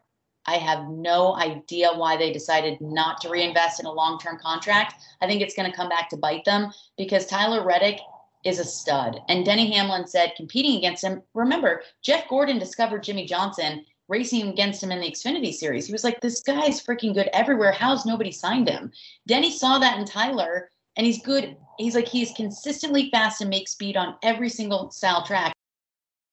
I 0.46 0.56
have 0.56 0.88
no 0.90 1.36
idea 1.36 1.90
why 1.94 2.16
they 2.18 2.32
decided 2.32 2.80
not 2.80 3.20
to 3.22 3.30
reinvest 3.30 3.80
in 3.80 3.86
a 3.86 3.92
long 3.92 4.20
term 4.20 4.40
contract. 4.40 4.96
I 5.22 5.28
think 5.28 5.42
it's 5.42 5.54
going 5.54 5.70
to 5.70 5.76
come 5.76 5.90
back 5.90 6.10
to 6.10 6.18
bite 6.18 6.46
them 6.46 6.72
because 6.98 7.26
Tyler 7.26 7.66
Reddick 7.66 8.00
is 8.46 8.60
a 8.60 8.64
stud. 8.64 9.20
And 9.28 9.46
Denny 9.46 9.72
Hamlin 9.74 10.08
said 10.08 10.34
competing 10.38 10.78
against 10.78 11.04
him, 11.04 11.22
remember, 11.34 11.82
Jeff 12.02 12.28
Gordon 12.30 12.58
discovered 12.58 13.04
Jimmie 13.04 13.28
Johnson 13.28 13.86
racing 14.10 14.50
against 14.50 14.84
him 14.84 14.92
in 14.92 15.00
the 15.00 15.10
Xfinity 15.10 15.54
series. 15.54 15.86
He 15.86 15.94
was 15.94 16.04
like, 16.04 16.20
this 16.20 16.42
guy's 16.42 16.84
freaking 16.84 17.14
good 17.14 17.30
everywhere. 17.32 17.72
How's 17.72 18.06
nobody 18.06 18.32
signed 18.32 18.68
him? 18.68 18.92
Denny 19.28 19.52
saw 19.52 19.78
that 19.80 19.98
in 19.98 20.06
Tyler 20.06 20.72
and 20.98 21.06
he's 21.06 21.22
good. 21.22 21.56
He's 21.78 21.96
like, 21.96 22.08
he's 22.08 22.34
consistently 22.34 23.10
fast 23.12 23.40
and 23.40 23.50
makes 23.50 23.72
speed 23.72 23.96
on 23.96 24.16
every 24.24 24.50
single 24.50 24.92
style 24.92 25.24
track. 25.24 25.54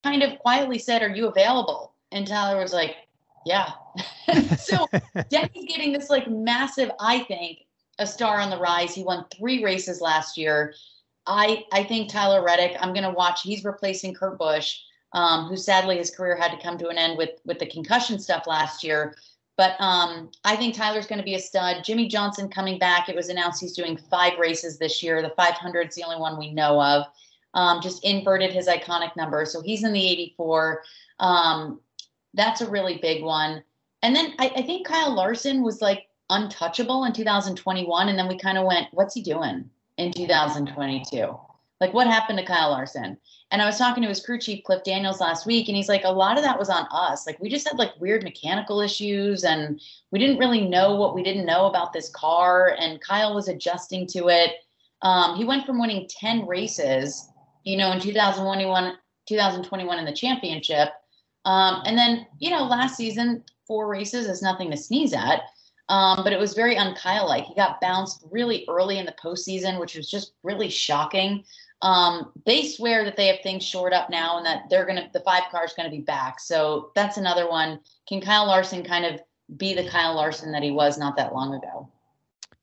Kind 0.02 0.22
of 0.22 0.38
quietly 0.38 0.78
said, 0.78 1.02
Are 1.02 1.14
you 1.14 1.28
available? 1.28 1.94
And 2.12 2.26
Tyler 2.26 2.60
was 2.60 2.72
like, 2.72 2.96
yeah. 3.44 3.72
so 4.58 4.86
Denny's 5.30 5.66
getting 5.66 5.92
this 5.92 6.10
like 6.10 6.28
massive, 6.28 6.90
I 6.98 7.20
think, 7.20 7.60
a 7.98 8.06
star 8.06 8.40
on 8.40 8.50
the 8.50 8.58
rise. 8.58 8.94
He 8.94 9.04
won 9.04 9.24
three 9.36 9.62
races 9.62 10.00
last 10.00 10.36
year. 10.36 10.74
I 11.26 11.64
I 11.72 11.84
think 11.84 12.10
Tyler 12.10 12.44
Reddick, 12.44 12.76
I'm 12.80 12.92
gonna 12.92 13.12
watch. 13.12 13.42
He's 13.42 13.64
replacing 13.64 14.14
Kurt 14.14 14.38
Busch, 14.38 14.80
um, 15.16 15.46
who 15.46 15.56
sadly 15.56 15.96
his 15.96 16.10
career 16.10 16.36
had 16.36 16.52
to 16.52 16.62
come 16.62 16.78
to 16.78 16.88
an 16.88 16.98
end 16.98 17.18
with 17.18 17.40
with 17.44 17.58
the 17.58 17.66
concussion 17.66 18.18
stuff 18.18 18.46
last 18.46 18.84
year. 18.84 19.16
But 19.56 19.74
um, 19.80 20.30
I 20.44 20.54
think 20.54 20.74
Tyler's 20.74 21.06
going 21.06 21.18
to 21.18 21.24
be 21.24 21.34
a 21.34 21.40
stud. 21.40 21.82
Jimmie 21.82 22.08
Johnson 22.08 22.48
coming 22.50 22.78
back. 22.78 23.08
It 23.08 23.16
was 23.16 23.30
announced 23.30 23.60
he's 23.60 23.72
doing 23.72 23.96
five 23.96 24.38
races 24.38 24.78
this 24.78 25.02
year. 25.02 25.22
The 25.22 25.30
500 25.30 25.88
is 25.88 25.94
the 25.94 26.04
only 26.04 26.18
one 26.18 26.38
we 26.38 26.52
know 26.52 26.80
of. 26.80 27.06
Um, 27.54 27.80
just 27.80 28.04
inverted 28.04 28.52
his 28.52 28.68
iconic 28.68 29.16
number, 29.16 29.46
so 29.46 29.62
he's 29.62 29.82
in 29.82 29.94
the 29.94 30.06
84. 30.06 30.82
Um, 31.20 31.80
that's 32.34 32.60
a 32.60 32.68
really 32.68 32.98
big 32.98 33.24
one. 33.24 33.64
And 34.02 34.14
then 34.14 34.34
I, 34.38 34.52
I 34.56 34.62
think 34.62 34.86
Kyle 34.86 35.14
Larson 35.14 35.62
was 35.62 35.80
like 35.80 36.08
untouchable 36.28 37.04
in 37.04 37.14
2021. 37.14 38.10
And 38.10 38.18
then 38.18 38.28
we 38.28 38.36
kind 38.36 38.58
of 38.58 38.66
went, 38.66 38.88
what's 38.92 39.14
he 39.14 39.22
doing 39.22 39.70
in 39.96 40.12
2022? 40.12 41.34
Like, 41.80 41.92
what 41.92 42.06
happened 42.06 42.38
to 42.38 42.44
Kyle 42.44 42.70
Larson? 42.70 43.18
And 43.50 43.62
I 43.62 43.66
was 43.66 43.78
talking 43.78 44.02
to 44.02 44.08
his 44.08 44.24
crew 44.24 44.38
chief, 44.38 44.64
Cliff 44.64 44.82
Daniels, 44.82 45.20
last 45.20 45.46
week, 45.46 45.68
and 45.68 45.76
he's 45.76 45.88
like, 45.88 46.04
a 46.04 46.10
lot 46.10 46.38
of 46.38 46.44
that 46.44 46.58
was 46.58 46.70
on 46.70 46.86
us. 46.90 47.26
Like, 47.26 47.38
we 47.40 47.48
just 47.48 47.68
had 47.68 47.78
like 47.78 48.00
weird 48.00 48.22
mechanical 48.22 48.80
issues, 48.80 49.44
and 49.44 49.80
we 50.10 50.18
didn't 50.18 50.38
really 50.38 50.66
know 50.66 50.96
what 50.96 51.14
we 51.14 51.22
didn't 51.22 51.46
know 51.46 51.66
about 51.66 51.92
this 51.92 52.08
car. 52.10 52.76
And 52.78 53.00
Kyle 53.00 53.34
was 53.34 53.48
adjusting 53.48 54.06
to 54.08 54.28
it. 54.28 54.52
Um, 55.02 55.36
he 55.36 55.44
went 55.44 55.66
from 55.66 55.78
winning 55.78 56.08
10 56.08 56.46
races, 56.46 57.28
you 57.64 57.76
know, 57.76 57.92
in 57.92 58.00
2021, 58.00 58.94
2021 59.28 59.98
in 59.98 60.04
the 60.04 60.12
championship 60.12 60.90
um, 61.46 61.80
and 61.86 61.96
then, 61.96 62.26
you 62.40 62.50
know, 62.50 62.64
last 62.64 62.96
season, 62.96 63.44
four 63.66 63.86
races 63.86 64.26
is 64.26 64.42
nothing 64.42 64.70
to 64.72 64.76
sneeze 64.76 65.14
at. 65.14 65.42
Um, 65.88 66.24
but 66.24 66.32
it 66.32 66.38
was 66.40 66.54
very 66.54 66.76
un-Kyle 66.76 67.28
like. 67.28 67.44
He 67.44 67.54
got 67.54 67.80
bounced 67.80 68.24
really 68.32 68.66
early 68.68 68.98
in 68.98 69.06
the 69.06 69.14
postseason, 69.22 69.78
which 69.78 69.94
was 69.94 70.10
just 70.10 70.32
really 70.42 70.68
shocking. 70.68 71.44
Um, 71.82 72.32
they 72.46 72.64
swear 72.64 73.04
that 73.04 73.16
they 73.16 73.26
have 73.26 73.40
things 73.42 73.64
shored 73.64 73.92
up 73.92 74.08
now 74.08 74.38
and 74.38 74.46
that 74.46 74.68
they're 74.70 74.86
gonna 74.86 75.10
the 75.12 75.20
five 75.20 75.44
car 75.50 75.64
is 75.64 75.74
gonna 75.74 75.90
be 75.90 76.00
back. 76.00 76.40
So 76.40 76.90
that's 76.94 77.16
another 77.16 77.48
one. 77.48 77.80
Can 78.08 78.20
Kyle 78.20 78.46
Larson 78.46 78.82
kind 78.82 79.04
of 79.04 79.20
be 79.56 79.74
the 79.74 79.88
Kyle 79.88 80.14
Larson 80.14 80.52
that 80.52 80.62
he 80.62 80.70
was 80.70 80.98
not 80.98 81.16
that 81.16 81.34
long 81.34 81.54
ago? 81.54 81.88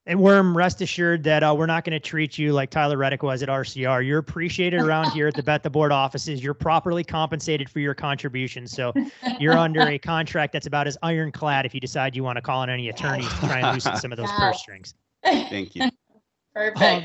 And 0.06 0.20
Werme, 0.20 0.54
rest 0.54 0.82
assured 0.82 1.24
that 1.24 1.44
uh, 1.44 1.56
we're 1.58 1.66
not 1.66 1.86
going 1.86 1.94
to 1.94 2.00
treat 2.00 2.38
you 2.38 2.52
like 2.52 2.70
Tyler 2.70 2.98
Reddick 2.98 3.24
was 3.24 3.42
at 3.42 3.48
RCR. 3.48 4.06
You're 4.06 4.20
appreciated 4.20 4.82
around 4.82 5.12
here 5.12 5.30
at 5.30 5.34
the 5.34 5.44
Bet 5.44 5.64
the 5.64 5.70
Board 5.70 5.94
offices. 5.94 6.44
You're 6.44 6.54
properly 6.54 7.06
compensated 7.06 7.70
for 7.70 7.80
your 7.80 7.94
contributions. 7.94 8.72
So 8.72 8.92
you're 9.40 9.58
under 9.58 9.88
a 9.88 9.98
contract 9.98 10.52
that's 10.52 10.68
about 10.68 10.88
as 10.88 10.98
ironclad 11.04 11.66
if 11.66 11.74
you 11.74 11.80
decide 11.80 12.18
you 12.18 12.24
want 12.24 12.36
to 12.36 12.42
call 12.42 12.60
on 12.60 12.70
any 12.70 12.90
attorneys 12.90 13.30
to 13.30 13.48
try 13.48 13.60
and 13.60 13.74
loosen 13.74 13.96
some 13.96 14.12
of 14.12 14.18
those 14.18 14.32
purse 14.32 14.60
strings. 14.60 14.94
Thank 15.24 15.74
you. 15.74 15.90
Perfect. 16.54 16.82
Um, 16.82 17.04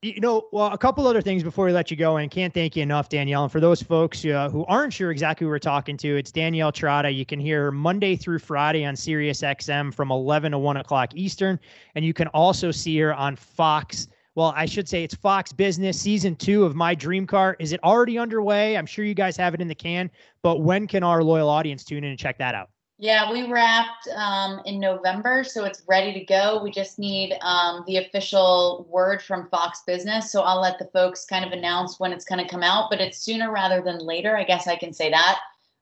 You 0.00 0.20
know, 0.20 0.46
well, 0.52 0.68
a 0.68 0.78
couple 0.78 1.08
other 1.08 1.20
things 1.20 1.42
before 1.42 1.64
we 1.64 1.72
let 1.72 1.90
you 1.90 1.96
go, 1.96 2.18
and 2.18 2.30
can't 2.30 2.54
thank 2.54 2.76
you 2.76 2.84
enough, 2.84 3.08
Danielle. 3.08 3.42
And 3.42 3.50
for 3.50 3.58
those 3.58 3.82
folks 3.82 4.24
uh, 4.24 4.48
who 4.48 4.64
aren't 4.66 4.92
sure 4.92 5.10
exactly 5.10 5.44
who 5.44 5.48
we're 5.48 5.58
talking 5.58 5.96
to, 5.96 6.16
it's 6.16 6.30
Danielle 6.30 6.70
Trotta. 6.70 7.12
You 7.12 7.26
can 7.26 7.40
hear 7.40 7.64
her 7.64 7.72
Monday 7.72 8.14
through 8.14 8.38
Friday 8.38 8.84
on 8.84 8.94
Sirius 8.94 9.40
XM 9.40 9.92
from 9.92 10.12
11 10.12 10.52
to 10.52 10.58
1 10.58 10.76
o'clock 10.76 11.10
Eastern. 11.16 11.58
And 11.96 12.04
you 12.04 12.14
can 12.14 12.28
also 12.28 12.70
see 12.70 12.96
her 13.00 13.12
on 13.12 13.34
Fox. 13.34 14.06
Well, 14.36 14.52
I 14.54 14.66
should 14.66 14.88
say 14.88 15.02
it's 15.02 15.16
Fox 15.16 15.52
Business 15.52 16.00
season 16.00 16.36
two 16.36 16.64
of 16.64 16.76
My 16.76 16.94
Dream 16.94 17.26
Car. 17.26 17.56
Is 17.58 17.72
it 17.72 17.82
already 17.82 18.18
underway? 18.18 18.76
I'm 18.76 18.86
sure 18.86 19.04
you 19.04 19.14
guys 19.14 19.36
have 19.36 19.52
it 19.52 19.60
in 19.60 19.66
the 19.66 19.74
can, 19.74 20.12
but 20.44 20.60
when 20.60 20.86
can 20.86 21.02
our 21.02 21.24
loyal 21.24 21.48
audience 21.48 21.82
tune 21.82 22.04
in 22.04 22.10
and 22.10 22.18
check 22.18 22.38
that 22.38 22.54
out? 22.54 22.70
Yeah, 23.00 23.30
we 23.30 23.48
wrapped 23.48 24.08
um, 24.16 24.60
in 24.64 24.80
November, 24.80 25.44
so 25.44 25.64
it's 25.64 25.82
ready 25.86 26.12
to 26.14 26.24
go. 26.24 26.60
We 26.60 26.72
just 26.72 26.98
need 26.98 27.38
um, 27.42 27.84
the 27.86 27.98
official 27.98 28.88
word 28.90 29.22
from 29.22 29.48
Fox 29.50 29.82
Business. 29.86 30.32
So 30.32 30.42
I'll 30.42 30.60
let 30.60 30.80
the 30.80 30.86
folks 30.86 31.24
kind 31.24 31.44
of 31.44 31.52
announce 31.52 32.00
when 32.00 32.12
it's 32.12 32.24
going 32.24 32.44
to 32.44 32.50
come 32.50 32.64
out, 32.64 32.90
but 32.90 33.00
it's 33.00 33.18
sooner 33.18 33.52
rather 33.52 33.80
than 33.80 33.98
later. 34.00 34.36
I 34.36 34.42
guess 34.42 34.66
I 34.66 34.74
can 34.74 34.92
say 34.92 35.10
that. 35.10 35.38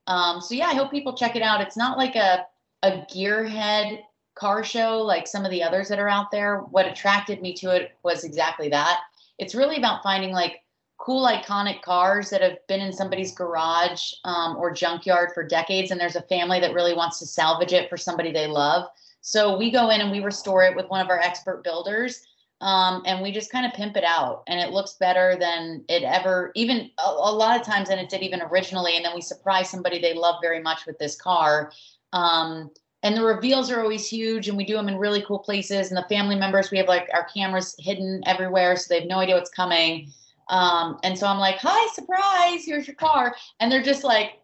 Um, 0.07 0.43
so 0.43 0.55
yeah, 0.55 0.67
I 0.67 0.75
hope 0.75 0.91
people 0.91 1.17
check 1.17 1.37
it 1.37 1.43
out. 1.43 1.63
It's 1.63 1.77
not 1.77 1.97
like 1.97 2.17
a 2.17 2.47
a 2.83 2.91
gearhead 3.13 4.01
car 4.35 4.63
show 4.63 4.99
like 4.99 5.27
some 5.27 5.47
of 5.47 5.51
the 5.51 5.63
others 5.63 5.89
that 5.89 5.99
are 5.99 6.11
out 6.11 6.31
there. 6.31 6.59
What 6.59 6.87
attracted 6.87 7.41
me 7.41 7.55
to 7.55 7.75
it 7.75 7.93
was 8.03 8.25
exactly 8.25 8.69
that. 8.69 9.01
It's 9.39 9.55
really 9.55 9.77
about 9.77 10.03
finding 10.03 10.33
like 10.33 10.61
cool 10.99 11.27
iconic 11.27 11.83
cars 11.83 12.31
that 12.31 12.41
have 12.41 12.59
been 12.69 12.81
in 12.81 12.93
somebody's 12.93 13.33
garage 13.33 14.13
um, 14.25 14.57
or 14.57 14.73
junkyard 14.73 15.31
for 15.35 15.47
decades 15.47 15.91
and 15.91 16.01
there's 16.01 16.17
a 16.17 16.23
family 16.23 16.59
that 16.61 16.73
really 16.73 16.95
wants 16.95 17.19
to 17.19 17.27
salvage 17.27 17.73
it 17.73 17.91
for 17.91 17.97
somebody 17.97 18.33
they 18.33 18.47
love. 18.47 18.89
So 19.21 19.57
we 19.57 19.71
go 19.71 19.91
in 19.91 20.01
and 20.01 20.11
we 20.11 20.21
restore 20.21 20.63
it 20.65 20.75
with 20.75 20.89
one 20.89 21.01
of 21.01 21.11
our 21.11 21.19
expert 21.19 21.63
builders 21.65 22.25
um, 22.61 23.03
and 23.05 23.23
we 23.23 23.33
just 23.33 23.53
kind 23.53 23.67
of 23.67 23.73
pimp 23.73 23.97
it 23.97 24.05
out 24.05 24.43
and 24.47 24.59
it 24.59 24.73
looks 24.73 24.95
better 24.95 25.37
than 25.39 25.85
it 25.89 26.03
ever 26.03 26.53
even 26.55 26.91
a, 27.05 27.11
a, 27.11 27.33
lot 27.33 27.61
of 27.61 27.67
times 27.67 27.89
than 27.89 27.99
it 27.99 28.09
did 28.09 28.23
even 28.23 28.41
originally 28.41 28.97
and 28.97 29.05
then 29.05 29.15
we 29.15 29.21
surprise 29.21 29.69
somebody 29.69 29.99
they 29.99 30.15
love 30.15 30.37
very 30.41 30.63
much 30.63 30.87
with 30.87 30.99
this 30.99 31.17
car. 31.17 31.73
Um, 32.15 32.71
and 33.03 33.15
the 33.15 33.23
reveals 33.23 33.71
are 33.71 33.83
always 33.83 34.09
huge 34.09 34.49
and 34.49 34.57
we 34.57 34.65
do 34.65 34.75
them 34.75 34.89
in 34.89 34.97
really 34.97 35.23
cool 35.23 35.39
places 35.39 35.91
and 35.91 35.97
the 35.99 36.09
family 36.09 36.37
members 36.37 36.71
we 36.71 36.79
have 36.79 36.89
like 36.89 37.09
our 37.13 37.25
cameras 37.25 37.77
hidden 37.79 38.23
everywhere 38.27 38.75
so 38.77 38.87
they 38.89 39.01
have 39.01 39.09
no 39.09 39.19
idea 39.19 39.35
what's 39.35 39.51
coming 39.51 40.11
um, 40.49 40.99
and 41.03 41.19
so 41.19 41.27
I'm 41.27 41.39
like, 41.39 41.57
hi, 41.59 41.87
surprise, 41.93 42.65
here's 42.65 42.87
your 42.87 42.97
car. 42.97 43.35
And 43.61 43.71
they're 43.71 43.83
just 43.83 44.05
like, 44.05 44.41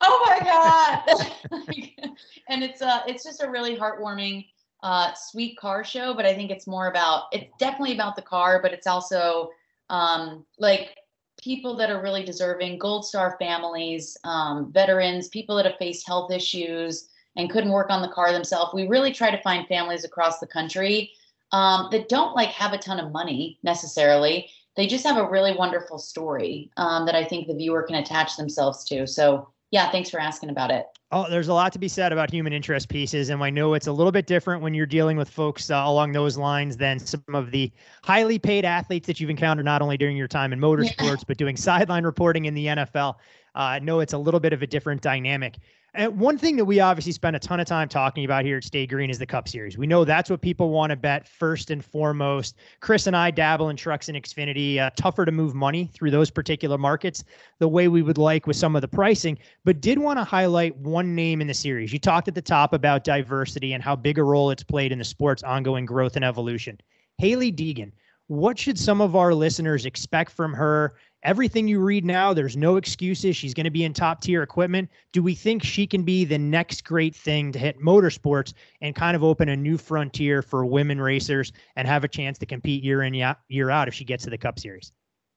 oh 0.00 0.26
my 0.26 0.40
God. 0.44 1.66
and 2.48 2.62
it's 2.62 2.82
uh 2.82 3.00
it's 3.06 3.24
just 3.24 3.42
a 3.42 3.50
really 3.50 3.76
heartwarming, 3.76 4.46
uh, 4.82 5.12
sweet 5.14 5.58
car 5.58 5.84
show. 5.84 6.14
But 6.14 6.26
I 6.26 6.34
think 6.34 6.50
it's 6.50 6.66
more 6.66 6.88
about 6.88 7.24
it's 7.32 7.50
definitely 7.58 7.94
about 7.94 8.16
the 8.16 8.22
car, 8.22 8.60
but 8.62 8.72
it's 8.72 8.86
also 8.86 9.50
um 9.90 10.44
like 10.58 10.96
people 11.40 11.76
that 11.76 11.90
are 11.90 12.02
really 12.02 12.24
deserving, 12.24 12.78
gold 12.78 13.04
star 13.04 13.36
families, 13.38 14.16
um, 14.24 14.72
veterans, 14.72 15.28
people 15.28 15.56
that 15.56 15.66
have 15.66 15.76
faced 15.78 16.06
health 16.06 16.32
issues 16.32 17.08
and 17.36 17.50
couldn't 17.50 17.70
work 17.72 17.90
on 17.90 18.00
the 18.00 18.08
car 18.08 18.32
themselves. 18.32 18.72
We 18.72 18.88
really 18.88 19.12
try 19.12 19.30
to 19.30 19.42
find 19.42 19.68
families 19.68 20.04
across 20.04 20.38
the 20.38 20.46
country 20.46 21.12
um, 21.52 21.88
that 21.92 22.08
don't 22.08 22.34
like 22.34 22.48
have 22.48 22.72
a 22.72 22.78
ton 22.78 22.98
of 22.98 23.12
money 23.12 23.58
necessarily 23.62 24.50
they 24.76 24.86
just 24.86 25.04
have 25.06 25.16
a 25.16 25.28
really 25.28 25.54
wonderful 25.54 25.98
story 25.98 26.70
um, 26.76 27.06
that 27.06 27.14
I 27.14 27.24
think 27.24 27.46
the 27.46 27.54
viewer 27.54 27.82
can 27.82 27.96
attach 27.96 28.36
themselves 28.36 28.84
to. 28.84 29.06
So, 29.06 29.48
yeah, 29.70 29.90
thanks 29.90 30.10
for 30.10 30.20
asking 30.20 30.50
about 30.50 30.70
it. 30.70 30.86
Oh, 31.12 31.30
there's 31.30 31.48
a 31.48 31.54
lot 31.54 31.72
to 31.72 31.78
be 31.78 31.88
said 31.88 32.12
about 32.12 32.30
human 32.30 32.52
interest 32.52 32.88
pieces, 32.88 33.30
and 33.30 33.42
I 33.42 33.48
know 33.48 33.74
it's 33.74 33.86
a 33.86 33.92
little 33.92 34.10
bit 34.10 34.26
different 34.26 34.60
when 34.60 34.74
you're 34.74 34.86
dealing 34.86 35.16
with 35.16 35.30
folks 35.30 35.70
uh, 35.70 35.82
along 35.86 36.12
those 36.12 36.36
lines 36.36 36.76
than 36.76 36.98
some 36.98 37.22
of 37.32 37.52
the 37.52 37.70
highly 38.02 38.38
paid 38.38 38.64
athletes 38.64 39.06
that 39.06 39.20
you've 39.20 39.30
encountered 39.30 39.64
not 39.64 39.82
only 39.82 39.96
during 39.96 40.16
your 40.16 40.26
time 40.28 40.52
in 40.52 40.58
motorsports 40.58 40.98
yeah. 41.00 41.24
but 41.28 41.36
doing 41.36 41.56
sideline 41.56 42.04
reporting 42.04 42.46
in 42.46 42.54
the 42.54 42.66
NFL. 42.66 43.14
Uh, 43.54 43.58
I 43.58 43.78
know 43.78 44.00
it's 44.00 44.12
a 44.12 44.18
little 44.18 44.40
bit 44.40 44.52
of 44.52 44.62
a 44.62 44.66
different 44.66 45.00
dynamic. 45.00 45.58
And 45.96 46.18
one 46.18 46.36
thing 46.36 46.56
that 46.56 46.64
we 46.66 46.78
obviously 46.78 47.12
spend 47.12 47.36
a 47.36 47.38
ton 47.38 47.58
of 47.58 47.66
time 47.66 47.88
talking 47.88 48.26
about 48.26 48.44
here 48.44 48.58
at 48.58 48.64
Stay 48.64 48.86
Green 48.86 49.08
is 49.08 49.18
the 49.18 49.24
Cup 49.24 49.48
Series. 49.48 49.78
We 49.78 49.86
know 49.86 50.04
that's 50.04 50.28
what 50.28 50.42
people 50.42 50.68
want 50.68 50.90
to 50.90 50.96
bet 50.96 51.26
first 51.26 51.70
and 51.70 51.82
foremost. 51.82 52.56
Chris 52.80 53.06
and 53.06 53.16
I 53.16 53.30
dabble 53.30 53.70
in 53.70 53.76
trucks 53.76 54.10
and 54.10 54.16
Xfinity. 54.16 54.78
Uh, 54.78 54.90
tougher 54.94 55.24
to 55.24 55.32
move 55.32 55.54
money 55.54 55.90
through 55.94 56.10
those 56.10 56.30
particular 56.30 56.76
markets 56.76 57.24
the 57.60 57.68
way 57.68 57.88
we 57.88 58.02
would 58.02 58.18
like 58.18 58.46
with 58.46 58.56
some 58.56 58.76
of 58.76 58.82
the 58.82 58.88
pricing, 58.88 59.38
but 59.64 59.80
did 59.80 59.98
want 59.98 60.18
to 60.18 60.24
highlight 60.24 60.76
one 60.76 61.14
name 61.14 61.40
in 61.40 61.46
the 61.46 61.54
series. 61.54 61.94
You 61.94 61.98
talked 61.98 62.28
at 62.28 62.34
the 62.34 62.42
top 62.42 62.74
about 62.74 63.02
diversity 63.02 63.72
and 63.72 63.82
how 63.82 63.96
big 63.96 64.18
a 64.18 64.22
role 64.22 64.50
it's 64.50 64.62
played 64.62 64.92
in 64.92 64.98
the 64.98 65.04
sport's 65.04 65.42
ongoing 65.42 65.86
growth 65.86 66.16
and 66.16 66.24
evolution. 66.26 66.78
Hailie 67.18 67.52
Deegan, 67.52 67.92
what 68.28 68.58
should 68.58 68.78
some 68.78 69.00
of 69.00 69.14
our 69.16 69.32
listeners 69.32 69.86
expect 69.86 70.32
from 70.32 70.52
her 70.52 70.96
everything 71.26 71.66
you 71.66 71.80
read 71.80 72.04
now, 72.04 72.32
there's 72.32 72.56
no 72.56 72.76
excuses. 72.76 73.36
She's 73.36 73.52
going 73.52 73.64
to 73.64 73.70
be 73.70 73.84
in 73.84 73.92
top 73.92 74.20
tier 74.20 74.44
equipment. 74.44 74.88
Do 75.12 75.22
we 75.22 75.34
think 75.34 75.64
she 75.64 75.84
can 75.84 76.04
be 76.04 76.24
the 76.24 76.38
next 76.38 76.84
great 76.84 77.16
thing 77.16 77.50
to 77.52 77.58
hit 77.58 77.80
motorsports 77.80 78.54
and 78.80 78.94
kind 78.94 79.16
of 79.16 79.24
open 79.24 79.48
a 79.48 79.56
new 79.56 79.76
frontier 79.76 80.40
for 80.40 80.64
women 80.64 81.00
racers 81.00 81.52
and 81.74 81.86
have 81.88 82.04
a 82.04 82.08
chance 82.08 82.38
to 82.38 82.46
compete 82.46 82.84
year 82.84 83.02
in, 83.02 83.12
year 83.48 83.70
out 83.70 83.88
if 83.88 83.94
she 83.94 84.04
gets 84.04 84.22
to 84.24 84.30
the 84.30 84.38
Cup 84.38 84.60
Series? 84.60 84.92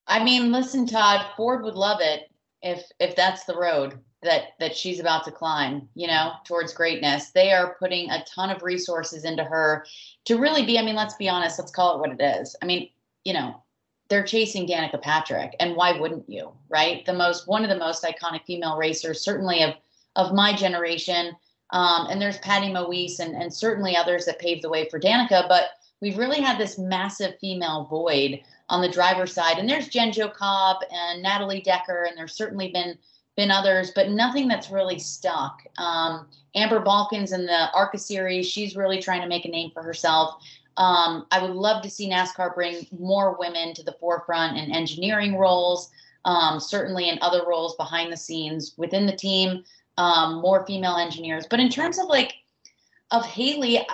I 0.07 0.23
mean, 0.23 0.51
listen, 0.51 0.85
Todd, 0.85 1.25
Ford 1.35 1.63
would 1.63 1.75
love 1.75 1.99
it 2.01 2.31
if 2.61 2.83
if 2.99 3.15
that's 3.15 3.45
the 3.45 3.55
road 3.55 3.99
that 4.21 4.49
that 4.59 4.75
she's 4.75 4.99
about 4.99 5.23
to 5.25 5.31
climb, 5.31 5.87
you 5.95 6.07
know, 6.07 6.33
towards 6.45 6.73
greatness. 6.73 7.31
They 7.31 7.51
are 7.51 7.75
putting 7.79 8.11
a 8.11 8.23
ton 8.25 8.51
of 8.51 8.61
resources 8.61 9.25
into 9.25 9.43
her 9.43 9.85
to 10.25 10.37
really 10.37 10.65
be, 10.65 10.77
I 10.77 10.83
mean, 10.83 10.95
let's 10.95 11.15
be 11.15 11.29
honest, 11.29 11.57
let's 11.57 11.71
call 11.71 11.95
it 11.95 11.99
what 11.99 12.19
it 12.19 12.39
is. 12.41 12.55
I 12.61 12.65
mean, 12.65 12.89
you 13.23 13.33
know, 13.33 13.63
they're 14.09 14.23
chasing 14.23 14.67
Danica 14.67 15.01
Patrick, 15.01 15.55
and 15.59 15.75
why 15.75 15.99
wouldn't 15.99 16.29
you? 16.29 16.51
Right, 16.67 17.05
the 17.05 17.13
most 17.13 17.47
one 17.47 17.63
of 17.63 17.69
the 17.69 17.77
most 17.77 18.03
iconic 18.03 18.45
female 18.45 18.77
racers, 18.77 19.21
certainly 19.21 19.63
of 19.63 19.75
of 20.15 20.33
my 20.33 20.53
generation. 20.53 21.35
Um, 21.71 22.07
and 22.09 22.19
there's 22.19 22.39
Patty 22.39 22.73
Moise 22.73 23.19
and 23.19 23.35
and 23.35 23.53
certainly 23.53 23.95
others 23.95 24.25
that 24.25 24.39
paved 24.39 24.63
the 24.63 24.69
way 24.69 24.89
for 24.89 24.99
Danica, 24.99 25.47
but 25.47 25.69
we've 26.01 26.17
really 26.17 26.41
had 26.41 26.57
this 26.57 26.77
massive 26.77 27.37
female 27.39 27.85
void 27.85 28.41
on 28.69 28.81
the 28.81 28.89
driver's 28.89 29.33
side. 29.33 29.57
And 29.57 29.69
there's 29.69 29.89
Jen 29.89 30.11
Jo 30.11 30.29
Cobb 30.29 30.77
and 30.91 31.21
Natalie 31.21 31.61
Decker, 31.61 32.03
and 32.03 32.17
there's 32.17 32.33
certainly 32.33 32.71
been 32.71 32.97
been 33.35 33.51
others, 33.51 33.91
but 33.95 34.09
nothing 34.09 34.49
that's 34.49 34.69
really 34.69 34.99
stuck. 34.99 35.61
Um, 35.77 36.27
Amber 36.55 36.81
Balcaen 36.81 37.31
in 37.31 37.45
the 37.45 37.71
ARCA 37.73 37.97
series, 37.97 38.49
she's 38.49 38.75
really 38.75 39.01
trying 39.01 39.21
to 39.21 39.27
make 39.27 39.45
a 39.45 39.49
name 39.49 39.71
for 39.71 39.81
herself. 39.81 40.43
Um, 40.77 41.25
I 41.31 41.41
would 41.41 41.55
love 41.55 41.83
to 41.83 41.89
see 41.89 42.09
NASCAR 42.09 42.55
bring 42.55 42.87
more 42.97 43.37
women 43.37 43.73
to 43.73 43.83
the 43.83 43.95
forefront 43.99 44.57
in 44.57 44.71
engineering 44.71 45.37
roles, 45.37 45.89
um, 46.25 46.59
certainly 46.59 47.09
in 47.09 47.19
other 47.21 47.43
roles 47.47 47.75
behind 47.75 48.11
the 48.11 48.17
scenes 48.17 48.73
within 48.77 49.05
the 49.05 49.15
team, 49.15 49.63
um, 49.97 50.41
more 50.41 50.65
female 50.65 50.95
engineers. 50.95 51.45
But 51.49 51.59
in 51.59 51.69
terms 51.69 51.99
of 51.99 52.07
like, 52.07 52.33
of 53.11 53.25
Hailie, 53.25 53.85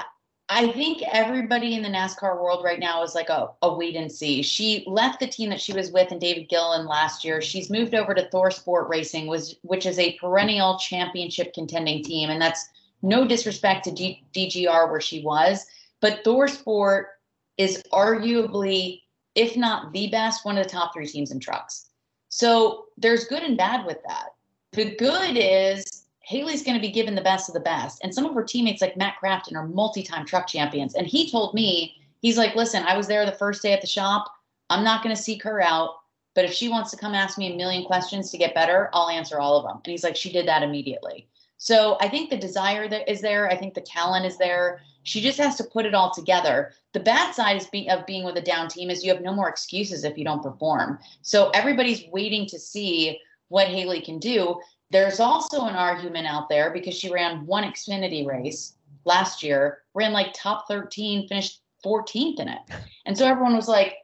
I 0.47 0.71
think 0.73 1.01
everybody 1.11 1.73
in 1.73 1.81
the 1.81 1.89
NASCAR 1.89 2.39
world 2.39 2.63
right 2.63 2.79
now 2.79 3.01
is 3.01 3.15
like 3.15 3.29
a, 3.29 3.49
a 3.63 3.73
wait 3.73 3.95
and 3.95 4.11
see. 4.11 4.43
She 4.43 4.83
left 4.85 5.19
the 5.19 5.27
team 5.27 5.49
that 5.49 5.61
she 5.61 5.73
was 5.73 5.91
with 5.91 6.11
in 6.11 6.19
David 6.19 6.49
Gilliland 6.49 6.87
last 6.87 7.23
year. 7.25 7.41
She's 7.41 7.71
moved 7.71 7.95
over 7.95 8.13
to 8.13 8.29
ThorSport 8.29 8.87
Racing, 8.87 9.25
was, 9.25 9.55
which 9.63 9.87
is 9.87 9.97
a 9.97 10.15
perennial 10.19 10.77
championship 10.77 11.53
contending 11.53 12.03
team. 12.03 12.29
And 12.29 12.39
that's 12.39 12.69
no 13.01 13.25
disrespect 13.25 13.85
to 13.85 13.91
DGR 13.91 14.91
where 14.91 15.01
she 15.01 15.23
was 15.23 15.65
but 16.05 16.23
ThorSport 16.23 17.05
is 17.57 17.81
arguably, 17.91 19.01
if 19.33 19.57
not 19.57 19.91
the 19.91 20.07
best, 20.11 20.45
one 20.45 20.55
of 20.55 20.63
the 20.63 20.69
top 20.69 20.93
three 20.93 21.07
teams 21.07 21.31
in 21.31 21.39
trucks. 21.39 21.87
So 22.29 22.85
there's 22.95 23.25
good 23.25 23.41
and 23.41 23.57
bad 23.57 23.87
with 23.87 23.97
that. 24.07 24.35
The 24.73 24.95
good 24.97 25.35
is 25.35 26.05
Hailie's 26.19 26.61
going 26.61 26.77
to 26.77 26.87
be 26.87 26.91
given 26.91 27.15
the 27.15 27.23
best 27.23 27.49
of 27.49 27.55
the 27.55 27.59
best. 27.59 28.03
And 28.03 28.13
some 28.13 28.23
of 28.23 28.35
her 28.35 28.43
teammates, 28.43 28.83
like 28.83 28.95
Matt 28.95 29.15
Crafton, 29.19 29.55
are 29.55 29.67
multi 29.67 30.03
time 30.03 30.27
truck 30.27 30.45
champions. 30.45 30.93
And 30.93 31.07
he 31.07 31.31
told 31.31 31.55
me, 31.55 31.95
he's 32.21 32.37
like, 32.37 32.55
listen, 32.55 32.83
I 32.83 32.95
was 32.95 33.07
there 33.07 33.25
the 33.25 33.31
first 33.31 33.63
day 33.63 33.73
at 33.73 33.81
the 33.81 33.87
shop. 33.87 34.31
I'm 34.69 34.83
not 34.83 35.01
going 35.01 35.15
to 35.15 35.19
seek 35.19 35.41
her 35.41 35.59
out. 35.59 35.95
But 36.35 36.45
if 36.45 36.53
she 36.53 36.69
wants 36.69 36.91
to 36.91 36.97
come 36.97 37.15
ask 37.15 37.39
me 37.39 37.51
a 37.51 37.57
million 37.57 37.83
questions 37.83 38.29
to 38.29 38.37
get 38.37 38.53
better, 38.53 38.91
I'll 38.93 39.09
answer 39.09 39.39
all 39.39 39.57
of 39.57 39.63
them. 39.63 39.81
And 39.83 39.89
he's 39.89 40.03
like, 40.03 40.15
she 40.15 40.31
did 40.31 40.47
that 40.47 40.61
immediately. 40.61 41.27
So 41.57 41.97
I 41.99 42.09
think 42.09 42.29
the 42.29 42.37
desire 42.37 42.87
that 42.89 43.09
is 43.09 43.21
there. 43.21 43.49
I 43.49 43.57
think 43.57 43.73
the 43.73 43.81
talent 43.81 44.27
is 44.27 44.37
there. 44.37 44.81
She 45.05 45.21
just 45.21 45.37
has 45.37 45.55
to 45.57 45.63
put 45.63 45.85
it 45.85 45.93
all 45.93 46.11
together. 46.11 46.73
The 46.93 46.99
bad 46.99 47.33
side 47.33 47.57
is 47.57 47.69
of 47.89 48.05
being 48.07 48.25
with 48.25 48.37
a 48.37 48.41
down 48.41 48.67
team 48.67 48.89
is 48.89 49.03
you 49.03 49.13
have 49.13 49.21
no 49.21 49.33
more 49.33 49.47
excuses 49.47 50.03
if 50.03 50.17
you 50.17 50.25
don't 50.25 50.41
perform. 50.41 50.99
So 51.21 51.51
everybody's 51.51 52.03
waiting 52.11 52.47
to 52.47 52.59
see 52.59 53.19
what 53.49 53.67
Hailie 53.67 54.01
can 54.01 54.17
do. 54.17 54.59
There's 54.89 55.19
also 55.19 55.65
an 55.65 55.75
argument 55.75 56.25
out 56.25 56.49
there 56.49 56.71
because 56.71 56.95
she 56.97 57.11
ran 57.11 57.45
one 57.45 57.63
Xfinity 57.63 58.25
race 58.25 58.75
last 59.05 59.43
year, 59.43 59.83
ran 59.93 60.11
like 60.11 60.33
top 60.33 60.67
13, 60.67 61.27
finished 61.27 61.61
14th 61.85 62.39
in 62.39 62.49
it. 62.49 62.61
And 63.05 63.15
so 63.15 63.27
everyone 63.27 63.55
was 63.55 63.67
like, 63.67 63.97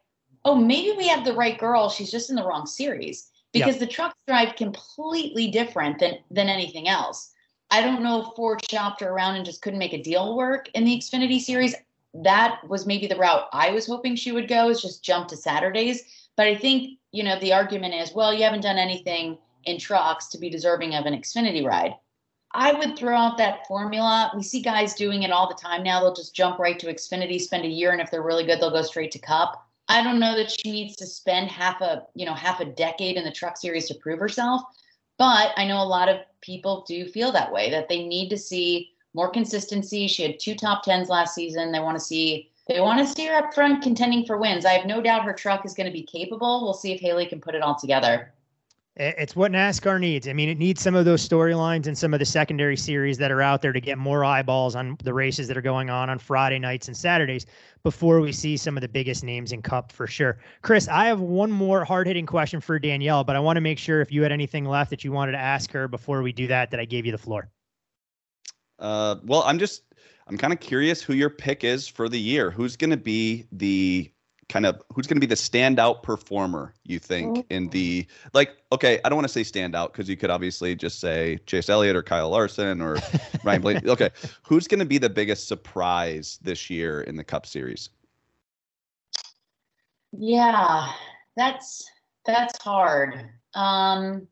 oh, 0.46 0.54
maybe 0.56 0.96
we 0.96 1.08
have 1.08 1.26
the 1.26 1.34
right 1.34 1.58
girl. 1.58 1.90
She's 1.90 2.12
just 2.12 2.30
in 2.30 2.36
the 2.36 2.46
wrong 2.46 2.68
series 2.68 3.32
because 3.54 3.76
yep. 3.76 3.80
the 3.80 3.88
trucks 3.88 4.16
drive 4.28 4.56
completely 4.56 5.50
different 5.50 5.98
than 5.98 6.20
than 6.30 6.48
anything 6.48 6.88
else. 6.88 7.32
I 7.72 7.82
don't 7.82 8.04
know 8.04 8.22
if 8.22 8.36
Ford 8.36 8.62
shopped 8.70 9.00
her 9.00 9.10
around 9.10 9.38
and 9.38 9.46
just 9.46 9.62
couldn't 9.62 9.80
make 9.80 9.94
a 9.94 10.04
deal 10.04 10.36
work 10.36 10.70
in 10.74 10.84
the 10.84 10.98
Xfinity 10.98 11.40
series. 11.40 11.74
that 12.14 12.60
was 12.68 12.86
maybe 12.86 13.08
the 13.08 13.16
route 13.16 13.48
I 13.54 13.72
was 13.72 13.88
hoping 13.88 14.18
she 14.18 14.34
would 14.34 14.50
go 14.50 14.70
is 14.70 14.82
just 14.82 15.02
jump 15.02 15.30
to 15.30 15.38
Saturdays. 15.38 16.04
But 16.36 16.48
I 16.48 16.56
think, 16.56 17.00
you 17.14 17.24
know, 17.24 17.40
the 17.40 17.54
argument 17.54 17.94
is, 17.94 18.14
well, 18.14 18.34
you 18.34 18.44
haven't 18.44 18.62
done 18.62 18.78
anything 18.78 19.38
in 19.64 19.80
trucks 19.80 20.28
to 20.28 20.38
be 20.38 20.50
deserving 20.50 20.94
of 20.94 21.06
an 21.06 21.14
Xfinity 21.14 21.66
ride. 21.66 21.94
I 22.54 22.74
would 22.74 22.98
throw 22.98 23.16
out 23.16 23.38
that 23.38 23.66
formula. 23.66 24.32
We 24.36 24.44
see 24.44 24.62
guys 24.62 24.94
doing 24.94 25.24
it 25.24 25.32
all 25.32 25.48
the 25.48 25.56
time 25.56 25.84
now. 25.84 26.02
They'll 26.02 26.14
just 26.14 26.36
jump 26.36 26.60
right 26.60 26.78
to 26.80 26.94
Xfinity, 26.94 27.40
spend 27.40 27.64
a 27.64 27.70
year, 27.70 27.92
and 27.92 28.02
if 28.02 28.12
they're 28.12 28.22
really 28.22 28.46
good, 28.46 28.60
they'll 28.60 28.72
go 28.72 28.82
straight 28.82 29.12
to 29.12 29.20
Cup. 29.20 29.66
I 29.88 30.04
don't 30.04 30.20
know 30.20 30.36
that 30.36 30.52
she 30.52 30.72
needs 30.72 30.98
to 30.98 31.06
spend 31.06 31.50
half 31.50 31.80
a, 31.80 32.04
you 32.14 32.26
know, 32.26 32.34
half 32.34 32.60
a 32.60 32.66
decade 32.66 33.16
in 33.16 33.24
the 33.24 33.32
truck 33.32 33.56
series 33.56 33.88
to 33.88 33.96
prove 33.96 34.20
herself. 34.20 34.64
But 35.18 35.52
I 35.56 35.66
know 35.66 35.82
a 35.82 35.86
lot 35.86 36.10
of 36.10 36.18
people 36.42 36.86
do 36.88 37.06
feel 37.06 37.32
that 37.32 37.52
way, 37.52 37.70
that 37.70 37.90
they 37.90 38.06
need 38.06 38.30
to 38.30 38.38
see 38.38 38.92
more 39.14 39.30
consistency. 39.30 40.08
She 40.08 40.24
had 40.24 40.40
two 40.40 40.56
top 40.56 40.84
tens 40.84 41.10
last 41.10 41.36
season. 41.36 41.72
They 41.72 41.80
want 41.80 41.98
to 41.98 42.04
see 42.04 42.50
they 42.68 42.80
want 42.80 43.00
to 43.00 43.14
see 43.14 43.26
her 43.26 43.36
up 43.36 43.54
front 43.54 43.82
contending 43.82 44.26
for 44.26 44.38
wins. 44.38 44.66
I 44.66 44.74
have 44.74 44.86
no 44.86 45.02
doubt 45.02 45.26
her 45.26 45.34
truck 45.34 45.66
is 45.66 45.74
going 45.74 45.88
to 45.88 45.94
be 45.94 46.04
capable. 46.04 46.64
We'll 46.64 46.74
see 46.74 46.94
if 46.94 47.02
Hailie 47.02 47.26
can 47.26 47.42
put 47.42 47.56
it 47.56 47.62
all 47.62 47.76
together. 47.76 48.32
It's 48.98 49.38
what 49.38 49.54
NASCAR 49.54 50.02
needs. 50.02 50.28
I 50.28 50.34
mean, 50.34 50.50
it 50.50 50.58
needs 50.58 50.82
some 50.82 50.96
of 50.96 51.06
those 51.06 51.28
storylines 51.28 51.88
and 51.88 51.98
some 51.98 52.14
of 52.14 52.20
the 52.20 52.26
secondary 52.26 52.76
series 52.76 53.18
that 53.20 53.32
are 53.32 53.42
out 53.42 53.62
there 53.62 53.72
to 53.72 53.80
get 53.80 53.98
more 53.98 54.26
eyeballs 54.26 54.76
on 54.76 54.98
the 55.02 55.14
races 55.14 55.48
that 55.48 55.56
are 55.56 55.62
going 55.62 55.90
on 55.90 56.10
on 56.10 56.20
Friday 56.20 56.60
nights 56.60 56.90
and 56.90 56.98
Saturdays 56.98 57.46
before 57.84 58.20
we 58.20 58.34
see 58.34 58.58
some 58.58 58.76
of 58.76 58.82
the 58.82 58.90
biggest 58.90 59.24
names 59.24 59.54
in 59.54 59.62
Cup 59.62 59.94
for 59.94 60.08
sure. 60.08 60.40
Chris, 60.62 60.90
I 60.90 61.06
have 61.06 61.22
one 61.22 61.52
more 61.52 61.86
hard 61.86 62.06
hitting 62.06 62.26
question 62.26 62.60
for 62.60 62.78
Danielle, 62.80 63.24
but 63.24 63.38
I 63.38 63.40
want 63.40 63.56
to 63.56 63.62
make 63.62 63.80
sure 63.80 64.02
if 64.02 64.12
you 64.12 64.24
had 64.24 64.34
anything 64.34 64.66
left 64.66 64.90
that 64.90 65.06
you 65.06 65.14
wanted 65.14 65.32
to 65.34 65.40
ask 65.40 65.72
her 65.72 65.88
before 65.88 66.22
we 66.22 66.34
do 66.34 66.48
that, 66.48 66.70
that 66.72 66.80
I 66.82 66.86
gave 66.86 67.06
you 67.06 67.14
the 67.14 67.18
floor. 67.18 67.50
Uh, 68.78 69.16
well, 69.24 69.44
I'm 69.44 69.58
just 69.58 69.84
I'm 70.28 70.38
kind 70.38 70.52
of 70.52 70.60
curious 70.60 71.02
who 71.02 71.14
your 71.14 71.30
pick 71.30 71.64
is 71.64 71.88
for 71.88 72.10
the 72.10 72.20
year. 72.20 72.52
Who's 72.52 72.76
going 72.76 72.92
to 72.92 72.98
be 72.98 73.46
the 73.54 74.12
kind 74.52 74.66
of 74.66 74.82
who's 74.94 75.08
going 75.08 75.16
to 75.16 75.22
be 75.22 75.26
the 75.26 75.34
standout 75.34 76.04
performer 76.04 76.74
you 76.84 77.00
think 77.00 77.38
mm-hmm. 77.38 77.54
in 77.54 77.70
the 77.70 78.06
like 78.34 78.58
okay 78.74 79.00
i 79.06 79.10
don't 79.10 79.16
want 79.16 79.28
to 79.28 79.32
say 79.34 79.42
standout 79.42 79.94
because 79.94 80.10
you 80.10 80.18
could 80.18 80.30
obviously 80.30 80.76
just 80.76 81.00
say 81.00 81.40
chase 81.46 81.70
elliott 81.70 81.96
or 81.96 82.04
kyle 82.04 82.30
larson 82.30 82.82
or 82.82 82.98
ryan 83.46 83.62
blaney 83.62 83.80
okay 83.88 84.10
who's 84.44 84.68
going 84.68 84.80
to 84.80 84.86
be 84.86 84.98
the 84.98 85.10
biggest 85.10 85.48
surprise 85.48 86.38
this 86.42 86.70
year 86.70 87.02
in 87.04 87.16
the 87.16 87.24
cup 87.24 87.46
series 87.46 87.92
yeah 90.12 90.92
that's 91.38 91.90
that's 92.26 92.62
hard 92.62 93.30
um 93.56 94.28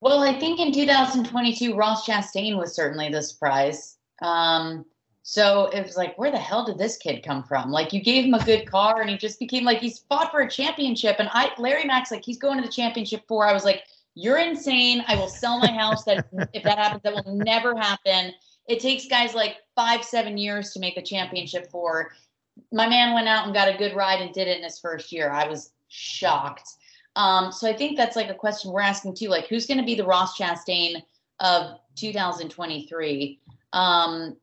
well, 0.00 0.22
I 0.22 0.38
think 0.38 0.60
in 0.60 0.72
2022, 0.72 1.74
Ross 1.74 2.06
Chastain 2.06 2.56
was 2.56 2.72
certainly 2.72 3.08
the 3.08 3.20
surprise. 3.20 3.96
Um, 4.22 4.84
so 5.30 5.66
it 5.74 5.84
was 5.84 5.94
like, 5.94 6.16
where 6.16 6.30
the 6.30 6.38
hell 6.38 6.64
did 6.64 6.78
this 6.78 6.96
kid 6.96 7.22
come 7.22 7.42
from? 7.42 7.70
Like, 7.70 7.92
you 7.92 8.00
gave 8.00 8.24
him 8.24 8.32
a 8.32 8.42
good 8.46 8.64
car, 8.64 9.02
and 9.02 9.10
he 9.10 9.18
just 9.18 9.38
became 9.38 9.62
like 9.62 9.76
he's 9.76 9.98
fought 10.08 10.30
for 10.30 10.40
a 10.40 10.50
championship. 10.50 11.16
And 11.18 11.28
I, 11.32 11.50
Larry 11.58 11.84
Max, 11.84 12.10
like 12.10 12.24
he's 12.24 12.38
going 12.38 12.56
to 12.56 12.66
the 12.66 12.72
championship 12.72 13.28
four. 13.28 13.46
I 13.46 13.52
was 13.52 13.62
like, 13.62 13.82
you're 14.14 14.38
insane. 14.38 15.04
I 15.06 15.16
will 15.16 15.28
sell 15.28 15.58
my 15.58 15.70
house. 15.70 16.04
That 16.04 16.28
if 16.54 16.62
that 16.62 16.78
happens, 16.78 17.02
that 17.02 17.12
will 17.12 17.34
never 17.34 17.76
happen. 17.76 18.32
It 18.68 18.80
takes 18.80 19.06
guys 19.06 19.34
like 19.34 19.56
five, 19.76 20.02
seven 20.02 20.38
years 20.38 20.70
to 20.70 20.80
make 20.80 20.96
a 20.96 21.02
championship 21.02 21.70
four. 21.70 22.12
My 22.72 22.88
man 22.88 23.12
went 23.12 23.28
out 23.28 23.44
and 23.44 23.52
got 23.52 23.68
a 23.68 23.76
good 23.76 23.94
ride 23.94 24.22
and 24.22 24.32
did 24.32 24.48
it 24.48 24.56
in 24.56 24.64
his 24.64 24.78
first 24.78 25.12
year. 25.12 25.30
I 25.30 25.46
was 25.46 25.72
shocked. 25.88 26.70
Um, 27.16 27.52
so 27.52 27.68
I 27.68 27.74
think 27.74 27.98
that's 27.98 28.16
like 28.16 28.30
a 28.30 28.34
question 28.34 28.72
we're 28.72 28.80
asking 28.80 29.16
too, 29.16 29.28
like 29.28 29.46
who's 29.48 29.66
going 29.66 29.78
to 29.78 29.84
be 29.84 29.94
the 29.94 30.06
Ross 30.06 30.38
Chastain 30.38 31.02
of 31.40 31.78
2023? 31.96 33.40
Um, 33.74 34.34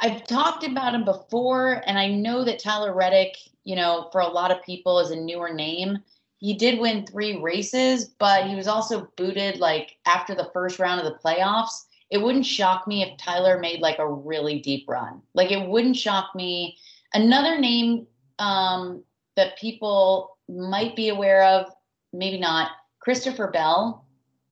I've 0.00 0.26
talked 0.26 0.64
about 0.64 0.94
him 0.94 1.04
before, 1.04 1.82
and 1.86 1.98
I 1.98 2.08
know 2.08 2.44
that 2.44 2.58
Tyler 2.58 2.94
Reddick, 2.94 3.36
you 3.64 3.76
know, 3.76 4.08
for 4.12 4.20
a 4.20 4.28
lot 4.28 4.50
of 4.50 4.62
people 4.62 4.98
is 4.98 5.10
a 5.10 5.16
newer 5.16 5.52
name. 5.52 5.98
He 6.38 6.54
did 6.54 6.80
win 6.80 7.06
three 7.06 7.40
races, 7.40 8.06
but 8.18 8.48
he 8.48 8.56
was 8.56 8.66
also 8.66 9.08
booted 9.16 9.60
like 9.60 9.96
after 10.06 10.34
the 10.34 10.50
first 10.52 10.78
round 10.78 11.00
of 11.00 11.06
the 11.06 11.18
playoffs. 11.24 11.84
It 12.10 12.20
wouldn't 12.20 12.44
shock 12.44 12.88
me 12.88 13.02
if 13.02 13.16
Tyler 13.16 13.58
made 13.58 13.80
like 13.80 13.98
a 13.98 14.12
really 14.12 14.58
deep 14.58 14.86
run. 14.88 15.22
Like 15.34 15.52
it 15.52 15.68
wouldn't 15.68 15.96
shock 15.96 16.34
me. 16.34 16.76
Another 17.14 17.58
name 17.58 18.06
um, 18.38 19.04
that 19.36 19.58
people 19.58 20.36
might 20.48 20.96
be 20.96 21.10
aware 21.10 21.44
of, 21.44 21.66
maybe 22.12 22.38
not. 22.38 22.72
Christopher 23.00 23.48
Bell, 23.48 24.04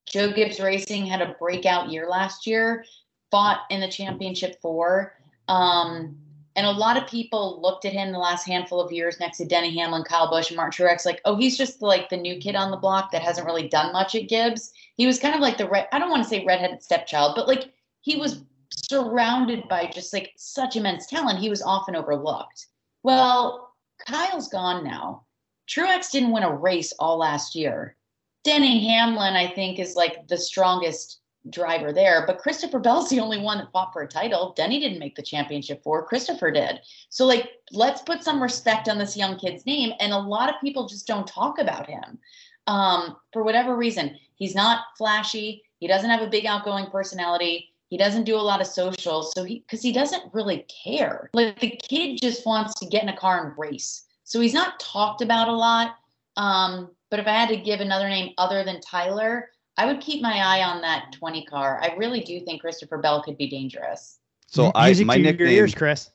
Joe 0.07 0.33
Gibbs 0.33 0.61
Racing 0.61 1.07
had 1.07 1.21
a 1.21 1.37
breakout 1.39 1.91
year 1.91 2.09
last 2.09 2.47
year, 2.47 2.85
fought 3.31 3.61
in 3.71 3.81
the 3.81 3.89
championship 3.89 4.61
four. 4.61 5.15
Um, 5.49 6.17
and 6.57 6.67
a 6.67 6.73
lot 6.73 6.97
of 6.97 7.09
people 7.09 7.61
looked 7.63 7.85
at 7.85 7.93
him 7.93 8.13
the 8.13 8.19
last 8.19 8.47
handful 8.47 8.81
of 8.81 8.93
years 8.93 9.21
next 9.21 9.39
to 9.39 9.45
Denny 9.45 9.77
Hamlin, 9.79 10.03
Kyle 10.03 10.29
Busch, 10.29 10.51
and 10.51 10.57
Martin 10.57 10.87
Truex, 10.87 11.07
like, 11.07 11.21
oh, 11.25 11.37
he's 11.37 11.57
just 11.57 11.81
like 11.81 12.09
the 12.09 12.17
new 12.17 12.39
kid 12.39 12.57
on 12.57 12.71
the 12.71 12.77
block 12.77 13.13
that 13.13 13.23
hasn't 13.23 13.47
really 13.47 13.69
done 13.69 13.93
much 13.93 14.15
at 14.15 14.29
Gibbs. 14.29 14.73
He 14.97 15.07
was 15.07 15.21
kind 15.21 15.35
of 15.35 15.41
like 15.41 15.59
the 15.59 15.69
red, 15.69 15.89
I 15.93 15.99
don't 15.99 16.11
want 16.11 16.23
to 16.23 16.29
say 16.29 16.45
redheaded 16.45 16.83
stepchild, 16.83 17.35
but 17.37 17.47
like 17.47 17.73
he 18.01 18.17
was 18.17 18.43
surrounded 18.73 19.69
by 19.69 19.87
just 19.87 20.13
like 20.13 20.33
such 20.37 20.77
immense 20.77 21.07
talent. 21.07 21.39
He 21.39 21.51
was 21.51 21.63
often 21.63 21.95
overlooked. 21.97 22.67
Well, 23.05 23.75
Kyle's 24.07 24.49
gone 24.49 24.85
now. 24.85 25.27
Truex 25.69 26.11
didn't 26.11 26.33
win 26.33 26.43
a 26.43 26.55
race 26.55 26.93
all 26.99 27.17
last 27.17 27.55
year. 27.55 27.97
Denny 28.43 28.87
Hamlin, 28.89 29.35
I 29.35 29.47
think, 29.49 29.79
is 29.79 29.95
like 29.95 30.27
the 30.27 30.37
strongest 30.37 31.20
driver 31.49 31.93
there, 31.93 32.25
but 32.27 32.39
Christopher 32.39 32.79
Bell's 32.79 33.09
the 33.09 33.21
only 33.21 33.39
one 33.39 33.59
that 33.59 33.73
fought 33.73 33.93
for 33.93 34.03
a 34.03 34.09
title. 34.09 34.53
Denny 34.57 34.79
didn't 34.79 34.99
make 34.99 35.17
the 35.17 35.23
championship 35.23 35.83
four, 35.83 36.05
Christopher 36.07 36.51
did. 36.51 36.81
So, 37.09 37.25
like, 37.25 37.51
let's 37.73 38.03
put 38.03 38.23
some 38.23 38.43
respect 38.43 38.89
on 38.89 38.99
this 38.99 39.17
young 39.17 39.39
kid's 39.39 39.65
name. 39.65 39.93
And 40.01 40.13
a 40.13 40.19
lot 40.19 40.51
of 40.51 40.61
people 40.61 40.87
just 40.87 41.07
don't 41.07 41.27
talk 41.27 41.59
about 41.59 41.89
him 41.89 42.19
um, 42.67 43.17
for 43.33 43.43
whatever 43.43 43.77
reason. 43.77 44.17
He's 44.35 44.55
not 44.55 44.85
flashy, 44.99 45.63
he 45.81 45.87
doesn't 45.87 46.11
have 46.11 46.23
a 46.23 46.29
big 46.29 46.47
outgoing 46.47 46.87
personality. 46.87 47.73
He 47.89 47.97
doesn't 47.97 48.25
do 48.25 48.37
a 48.37 48.39
lot 48.39 48.61
of 48.61 48.69
socials, 48.69 49.33
so 49.35 49.43
he 49.43 49.61
because 49.61 49.83
he 49.83 49.93
doesn't 49.93 50.33
really 50.33 50.65
care. 50.85 51.29
Like 51.33 51.59
the 51.59 51.71
kid 51.71 52.21
just 52.21 52.47
wants 52.47 52.75
to 52.75 52.87
get 52.87 53.03
in 53.03 53.09
a 53.09 53.17
car 53.17 53.45
and 53.45 53.59
race. 53.59 54.05
So 54.23 54.41
he's 54.41 54.55
not 54.55 54.79
talked 54.79 55.23
about 55.23 55.49
a 55.49 55.53
lot. 55.53 55.97
Um, 56.37 56.91
but 57.11 57.19
if 57.19 57.27
I 57.27 57.33
had 57.33 57.49
to 57.49 57.57
give 57.57 57.81
another 57.81 58.09
name 58.09 58.33
other 58.39 58.63
than 58.63 58.81
Tyler, 58.81 59.49
I 59.81 59.87
would 59.87 60.03
keep 60.03 60.21
my 60.21 60.35
eye 60.35 60.63
on 60.63 60.83
that 60.83 61.11
20 61.13 61.47
car. 61.47 61.81
I 61.83 61.95
really 61.97 62.21
do 62.21 62.39
think 62.41 62.61
Christopher 62.61 62.99
Bell 62.99 63.23
could 63.23 63.39
be 63.39 63.49
dangerous. 63.49 64.19
So 64.47 64.71
I 64.75 64.93
my 65.05 65.17
nickname 65.17 65.49
ears, 65.49 65.75
Chris. 65.75 66.11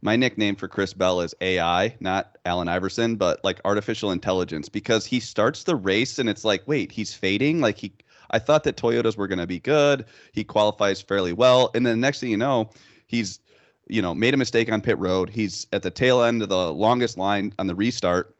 My 0.00 0.14
nickname 0.14 0.54
for 0.54 0.68
Chris 0.68 0.94
Bell 0.94 1.20
is 1.20 1.34
AI, 1.40 1.96
not 1.98 2.38
Allen 2.44 2.68
Iverson, 2.68 3.16
but 3.16 3.42
like 3.42 3.60
artificial 3.64 4.12
intelligence 4.12 4.68
because 4.68 5.04
he 5.06 5.18
starts 5.18 5.64
the 5.64 5.74
race 5.74 6.20
and 6.20 6.28
it's 6.28 6.44
like, 6.44 6.62
wait, 6.68 6.92
he's 6.92 7.12
fading. 7.12 7.60
Like 7.60 7.78
he 7.78 7.92
I 8.30 8.38
thought 8.38 8.62
that 8.62 8.76
Toyotas 8.76 9.16
were 9.16 9.26
going 9.26 9.40
to 9.40 9.46
be 9.46 9.58
good. 9.58 10.04
He 10.32 10.44
qualifies 10.44 11.02
fairly 11.02 11.32
well, 11.32 11.72
and 11.74 11.84
then 11.84 12.00
the 12.00 12.06
next 12.06 12.20
thing 12.20 12.30
you 12.30 12.36
know, 12.36 12.70
he's 13.08 13.40
you 13.88 14.02
know, 14.02 14.14
made 14.14 14.34
a 14.34 14.36
mistake 14.36 14.70
on 14.70 14.80
pit 14.80 14.98
road. 14.98 15.30
He's 15.30 15.66
at 15.72 15.82
the 15.82 15.90
tail 15.90 16.22
end 16.22 16.42
of 16.42 16.48
the 16.48 16.72
longest 16.72 17.18
line 17.18 17.52
on 17.58 17.66
the 17.66 17.74
restart. 17.74 18.36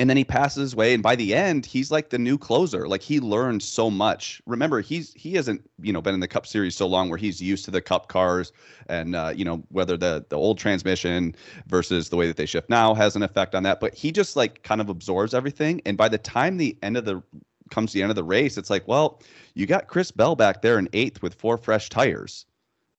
And 0.00 0.08
then 0.08 0.16
he 0.16 0.24
passes 0.24 0.72
away, 0.72 0.94
and 0.94 1.02
by 1.02 1.14
the 1.14 1.34
end, 1.34 1.66
he's 1.66 1.90
like 1.90 2.08
the 2.08 2.18
new 2.18 2.38
closer. 2.38 2.88
Like 2.88 3.02
he 3.02 3.20
learned 3.20 3.62
so 3.62 3.90
much. 3.90 4.40
Remember, 4.46 4.80
he's 4.80 5.12
he 5.12 5.34
hasn't 5.34 5.60
you 5.82 5.92
know 5.92 6.00
been 6.00 6.14
in 6.14 6.20
the 6.20 6.26
Cup 6.26 6.46
Series 6.46 6.74
so 6.74 6.86
long 6.86 7.10
where 7.10 7.18
he's 7.18 7.42
used 7.42 7.66
to 7.66 7.70
the 7.70 7.82
Cup 7.82 8.08
cars, 8.08 8.50
and 8.88 9.14
uh, 9.14 9.34
you 9.36 9.44
know 9.44 9.62
whether 9.68 9.98
the 9.98 10.24
the 10.30 10.38
old 10.38 10.56
transmission 10.56 11.34
versus 11.66 12.08
the 12.08 12.16
way 12.16 12.26
that 12.26 12.38
they 12.38 12.46
shift 12.46 12.70
now 12.70 12.94
has 12.94 13.14
an 13.14 13.22
effect 13.22 13.54
on 13.54 13.62
that. 13.64 13.78
But 13.78 13.92
he 13.92 14.10
just 14.10 14.36
like 14.36 14.62
kind 14.62 14.80
of 14.80 14.88
absorbs 14.88 15.34
everything, 15.34 15.82
and 15.84 15.98
by 15.98 16.08
the 16.08 16.16
time 16.16 16.56
the 16.56 16.78
end 16.82 16.96
of 16.96 17.04
the 17.04 17.22
comes 17.68 17.92
the 17.92 18.00
end 18.00 18.10
of 18.10 18.16
the 18.16 18.24
race, 18.24 18.56
it's 18.56 18.70
like, 18.70 18.88
well, 18.88 19.20
you 19.52 19.66
got 19.66 19.86
Chris 19.86 20.10
Bell 20.10 20.34
back 20.34 20.62
there 20.62 20.78
in 20.78 20.88
eighth 20.94 21.20
with 21.20 21.34
four 21.34 21.58
fresh 21.58 21.90
tires 21.90 22.46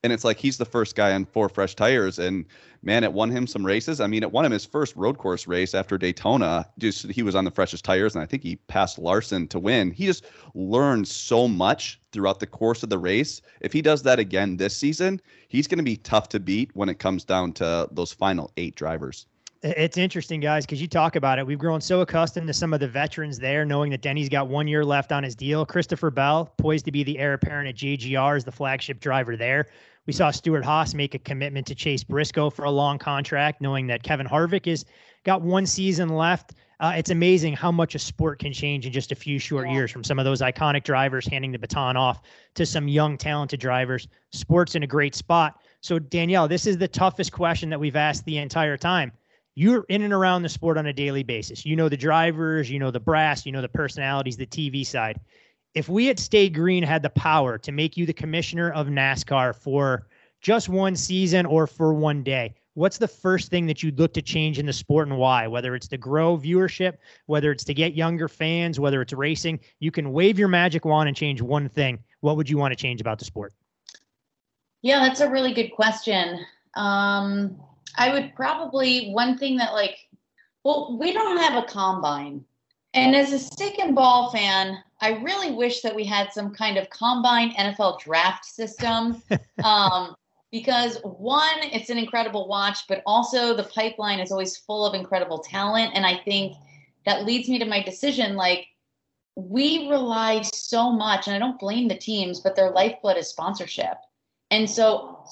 and 0.03 0.11
it's 0.11 0.23
like 0.23 0.37
he's 0.37 0.57
the 0.57 0.65
first 0.65 0.95
guy 0.95 1.13
on 1.13 1.25
four 1.25 1.47
fresh 1.47 1.75
tires 1.75 2.17
and 2.19 2.45
man 2.81 3.03
it 3.03 3.13
won 3.13 3.29
him 3.29 3.45
some 3.45 3.65
races 3.65 3.99
i 4.01 4.07
mean 4.07 4.23
it 4.23 4.31
won 4.31 4.45
him 4.45 4.51
his 4.51 4.65
first 4.65 4.95
road 4.95 5.17
course 5.17 5.47
race 5.47 5.73
after 5.73 5.97
daytona 5.97 6.67
just 6.79 7.09
he 7.11 7.23
was 7.23 7.35
on 7.35 7.45
the 7.45 7.51
freshest 7.51 7.85
tires 7.85 8.15
and 8.15 8.21
i 8.21 8.25
think 8.25 8.41
he 8.41 8.55
passed 8.67 8.97
larson 8.97 9.47
to 9.47 9.59
win 9.59 9.91
he 9.91 10.05
just 10.05 10.25
learned 10.55 11.07
so 11.07 11.47
much 11.47 11.99
throughout 12.11 12.39
the 12.39 12.47
course 12.47 12.83
of 12.83 12.89
the 12.89 12.97
race 12.97 13.41
if 13.61 13.71
he 13.71 13.81
does 13.81 14.01
that 14.03 14.19
again 14.19 14.57
this 14.57 14.75
season 14.75 15.21
he's 15.47 15.67
going 15.67 15.77
to 15.77 15.83
be 15.83 15.97
tough 15.97 16.29
to 16.29 16.39
beat 16.39 16.69
when 16.75 16.89
it 16.89 16.99
comes 16.99 17.23
down 17.23 17.51
to 17.51 17.87
those 17.91 18.11
final 18.11 18.51
eight 18.57 18.75
drivers 18.75 19.27
it's 19.63 19.97
interesting, 19.97 20.39
guys, 20.39 20.65
because 20.65 20.81
you 20.81 20.87
talk 20.87 21.15
about 21.15 21.37
it. 21.37 21.45
We've 21.45 21.59
grown 21.59 21.81
so 21.81 22.01
accustomed 22.01 22.47
to 22.47 22.53
some 22.53 22.73
of 22.73 22.79
the 22.79 22.87
veterans 22.87 23.37
there, 23.37 23.63
knowing 23.63 23.91
that 23.91 24.01
Denny's 24.01 24.27
got 24.27 24.47
one 24.47 24.67
year 24.67 24.83
left 24.83 25.11
on 25.11 25.21
his 25.23 25.35
deal. 25.35 25.67
Christopher 25.67 26.09
Bell, 26.09 26.51
poised 26.57 26.85
to 26.85 26.91
be 26.91 27.03
the 27.03 27.19
heir 27.19 27.33
apparent 27.33 27.69
at 27.69 27.75
JGR, 27.75 28.37
is 28.37 28.43
the 28.43 28.51
flagship 28.51 28.99
driver 28.99 29.37
there. 29.37 29.67
We 30.11 30.15
saw 30.15 30.29
Stewart-Haas 30.29 30.93
make 30.93 31.15
a 31.15 31.19
commitment 31.19 31.65
to 31.67 31.73
Chase 31.73 32.03
Briscoe 32.03 32.49
for 32.49 32.65
a 32.65 32.69
long 32.69 32.97
contract, 32.97 33.61
knowing 33.61 33.87
that 33.87 34.03
Kevin 34.03 34.27
Harvick 34.27 34.67
is 34.67 34.83
got 35.23 35.41
one 35.41 35.65
season 35.65 36.09
left. 36.09 36.51
Uh, 36.81 36.91
it's 36.97 37.11
amazing 37.11 37.53
how 37.53 37.71
much 37.71 37.95
a 37.95 37.99
sport 37.99 38.37
can 38.37 38.51
change 38.51 38.85
in 38.85 38.91
just 38.91 39.13
a 39.13 39.15
few 39.15 39.39
short 39.39 39.67
yeah. 39.67 39.73
years 39.73 39.89
from 39.89 40.03
some 40.03 40.19
of 40.19 40.25
those 40.25 40.41
iconic 40.41 40.83
drivers 40.83 41.25
handing 41.25 41.53
the 41.53 41.57
baton 41.57 41.95
off 41.95 42.19
to 42.55 42.65
some 42.65 42.89
young, 42.89 43.17
talented 43.17 43.61
drivers. 43.61 44.09
Sports 44.33 44.75
in 44.75 44.83
a 44.83 44.87
great 44.87 45.15
spot. 45.15 45.61
So, 45.79 45.97
Danielle, 45.97 46.49
this 46.49 46.67
is 46.67 46.77
the 46.77 46.89
toughest 46.89 47.31
question 47.31 47.69
that 47.69 47.79
we've 47.79 47.95
asked 47.95 48.25
the 48.25 48.37
entire 48.37 48.75
time. 48.75 49.13
You're 49.55 49.85
in 49.87 50.01
and 50.01 50.11
around 50.11 50.41
the 50.41 50.49
sport 50.49 50.77
on 50.77 50.87
a 50.87 50.93
daily 50.93 51.23
basis. 51.23 51.65
You 51.65 51.77
know 51.77 51.87
the 51.87 51.95
drivers, 51.95 52.69
you 52.69 52.79
know 52.79 52.91
the 52.91 52.99
brass, 52.99 53.45
you 53.45 53.53
know 53.53 53.61
the 53.61 53.69
personalities, 53.69 54.35
the 54.35 54.45
TV 54.45 54.85
side. 54.85 55.21
If 55.73 55.87
we 55.87 56.09
at 56.09 56.19
Stay 56.19 56.49
Green 56.49 56.83
had 56.83 57.01
the 57.01 57.09
power 57.11 57.57
to 57.59 57.71
make 57.71 57.95
you 57.95 58.05
the 58.05 58.13
commissioner 58.13 58.71
of 58.71 58.87
NASCAR 58.87 59.55
for 59.55 60.07
just 60.41 60.67
one 60.67 60.95
season 60.95 61.45
or 61.45 61.65
for 61.65 61.93
one 61.93 62.23
day, 62.23 62.55
what's 62.73 62.97
the 62.97 63.07
first 63.07 63.49
thing 63.49 63.65
that 63.67 63.81
you'd 63.81 63.97
look 63.97 64.13
to 64.15 64.21
change 64.21 64.59
in 64.59 64.65
the 64.65 64.73
sport 64.73 65.07
and 65.07 65.17
why? 65.17 65.47
Whether 65.47 65.73
it's 65.75 65.87
to 65.89 65.97
grow 65.97 66.37
viewership, 66.37 66.97
whether 67.27 67.51
it's 67.51 67.63
to 67.65 67.73
get 67.73 67.93
younger 67.93 68.27
fans, 68.27 68.79
whether 68.79 69.01
it's 69.01 69.13
racing, 69.13 69.61
you 69.79 69.91
can 69.91 70.11
wave 70.11 70.37
your 70.37 70.49
magic 70.49 70.83
wand 70.83 71.07
and 71.07 71.15
change 71.15 71.41
one 71.41 71.69
thing. 71.69 71.99
What 72.19 72.35
would 72.35 72.49
you 72.49 72.57
want 72.57 72.73
to 72.73 72.75
change 72.75 72.99
about 72.99 73.19
the 73.19 73.25
sport? 73.25 73.53
Yeah, 74.81 74.99
that's 74.99 75.21
a 75.21 75.29
really 75.29 75.53
good 75.53 75.69
question. 75.69 76.45
Um, 76.75 77.57
I 77.97 78.11
would 78.13 78.35
probably 78.35 79.11
one 79.11 79.37
thing 79.37 79.57
that 79.57 79.73
like, 79.73 79.97
well, 80.63 80.97
we 80.99 81.13
don't 81.13 81.37
have 81.37 81.63
a 81.63 81.67
combine, 81.67 82.43
and 82.93 83.15
as 83.15 83.31
a 83.33 83.39
stick 83.39 83.79
and 83.79 83.95
ball 83.95 84.31
fan, 84.31 84.83
I 84.99 85.11
really 85.21 85.51
wish 85.51 85.81
that 85.81 85.95
we 85.95 86.03
had 86.03 86.31
some 86.33 86.53
kind 86.53 86.77
of 86.77 86.89
combine 86.89 87.51
NFL 87.51 87.99
draft 87.99 88.45
system. 88.45 89.21
um, 89.63 90.15
because 90.51 90.99
one, 91.03 91.59
it's 91.61 91.89
an 91.89 91.97
incredible 91.97 92.47
watch, 92.47 92.87
but 92.87 93.01
also 93.05 93.55
the 93.55 93.63
pipeline 93.63 94.19
is 94.19 94.31
always 94.31 94.57
full 94.57 94.85
of 94.85 94.93
incredible 94.93 95.39
talent. 95.39 95.91
And 95.95 96.05
I 96.05 96.17
think 96.25 96.57
that 97.05 97.25
leads 97.25 97.47
me 97.47 97.57
to 97.59 97.65
my 97.65 97.81
decision. 97.81 98.35
Like, 98.35 98.67
we 99.35 99.87
rely 99.89 100.41
so 100.41 100.91
much, 100.91 101.27
and 101.27 101.35
I 101.35 101.39
don't 101.39 101.59
blame 101.59 101.87
the 101.87 101.97
teams, 101.97 102.41
but 102.41 102.55
their 102.55 102.71
lifeblood 102.71 103.17
is 103.17 103.29
sponsorship. 103.29 103.95
And 104.51 104.69
so, 104.69 105.23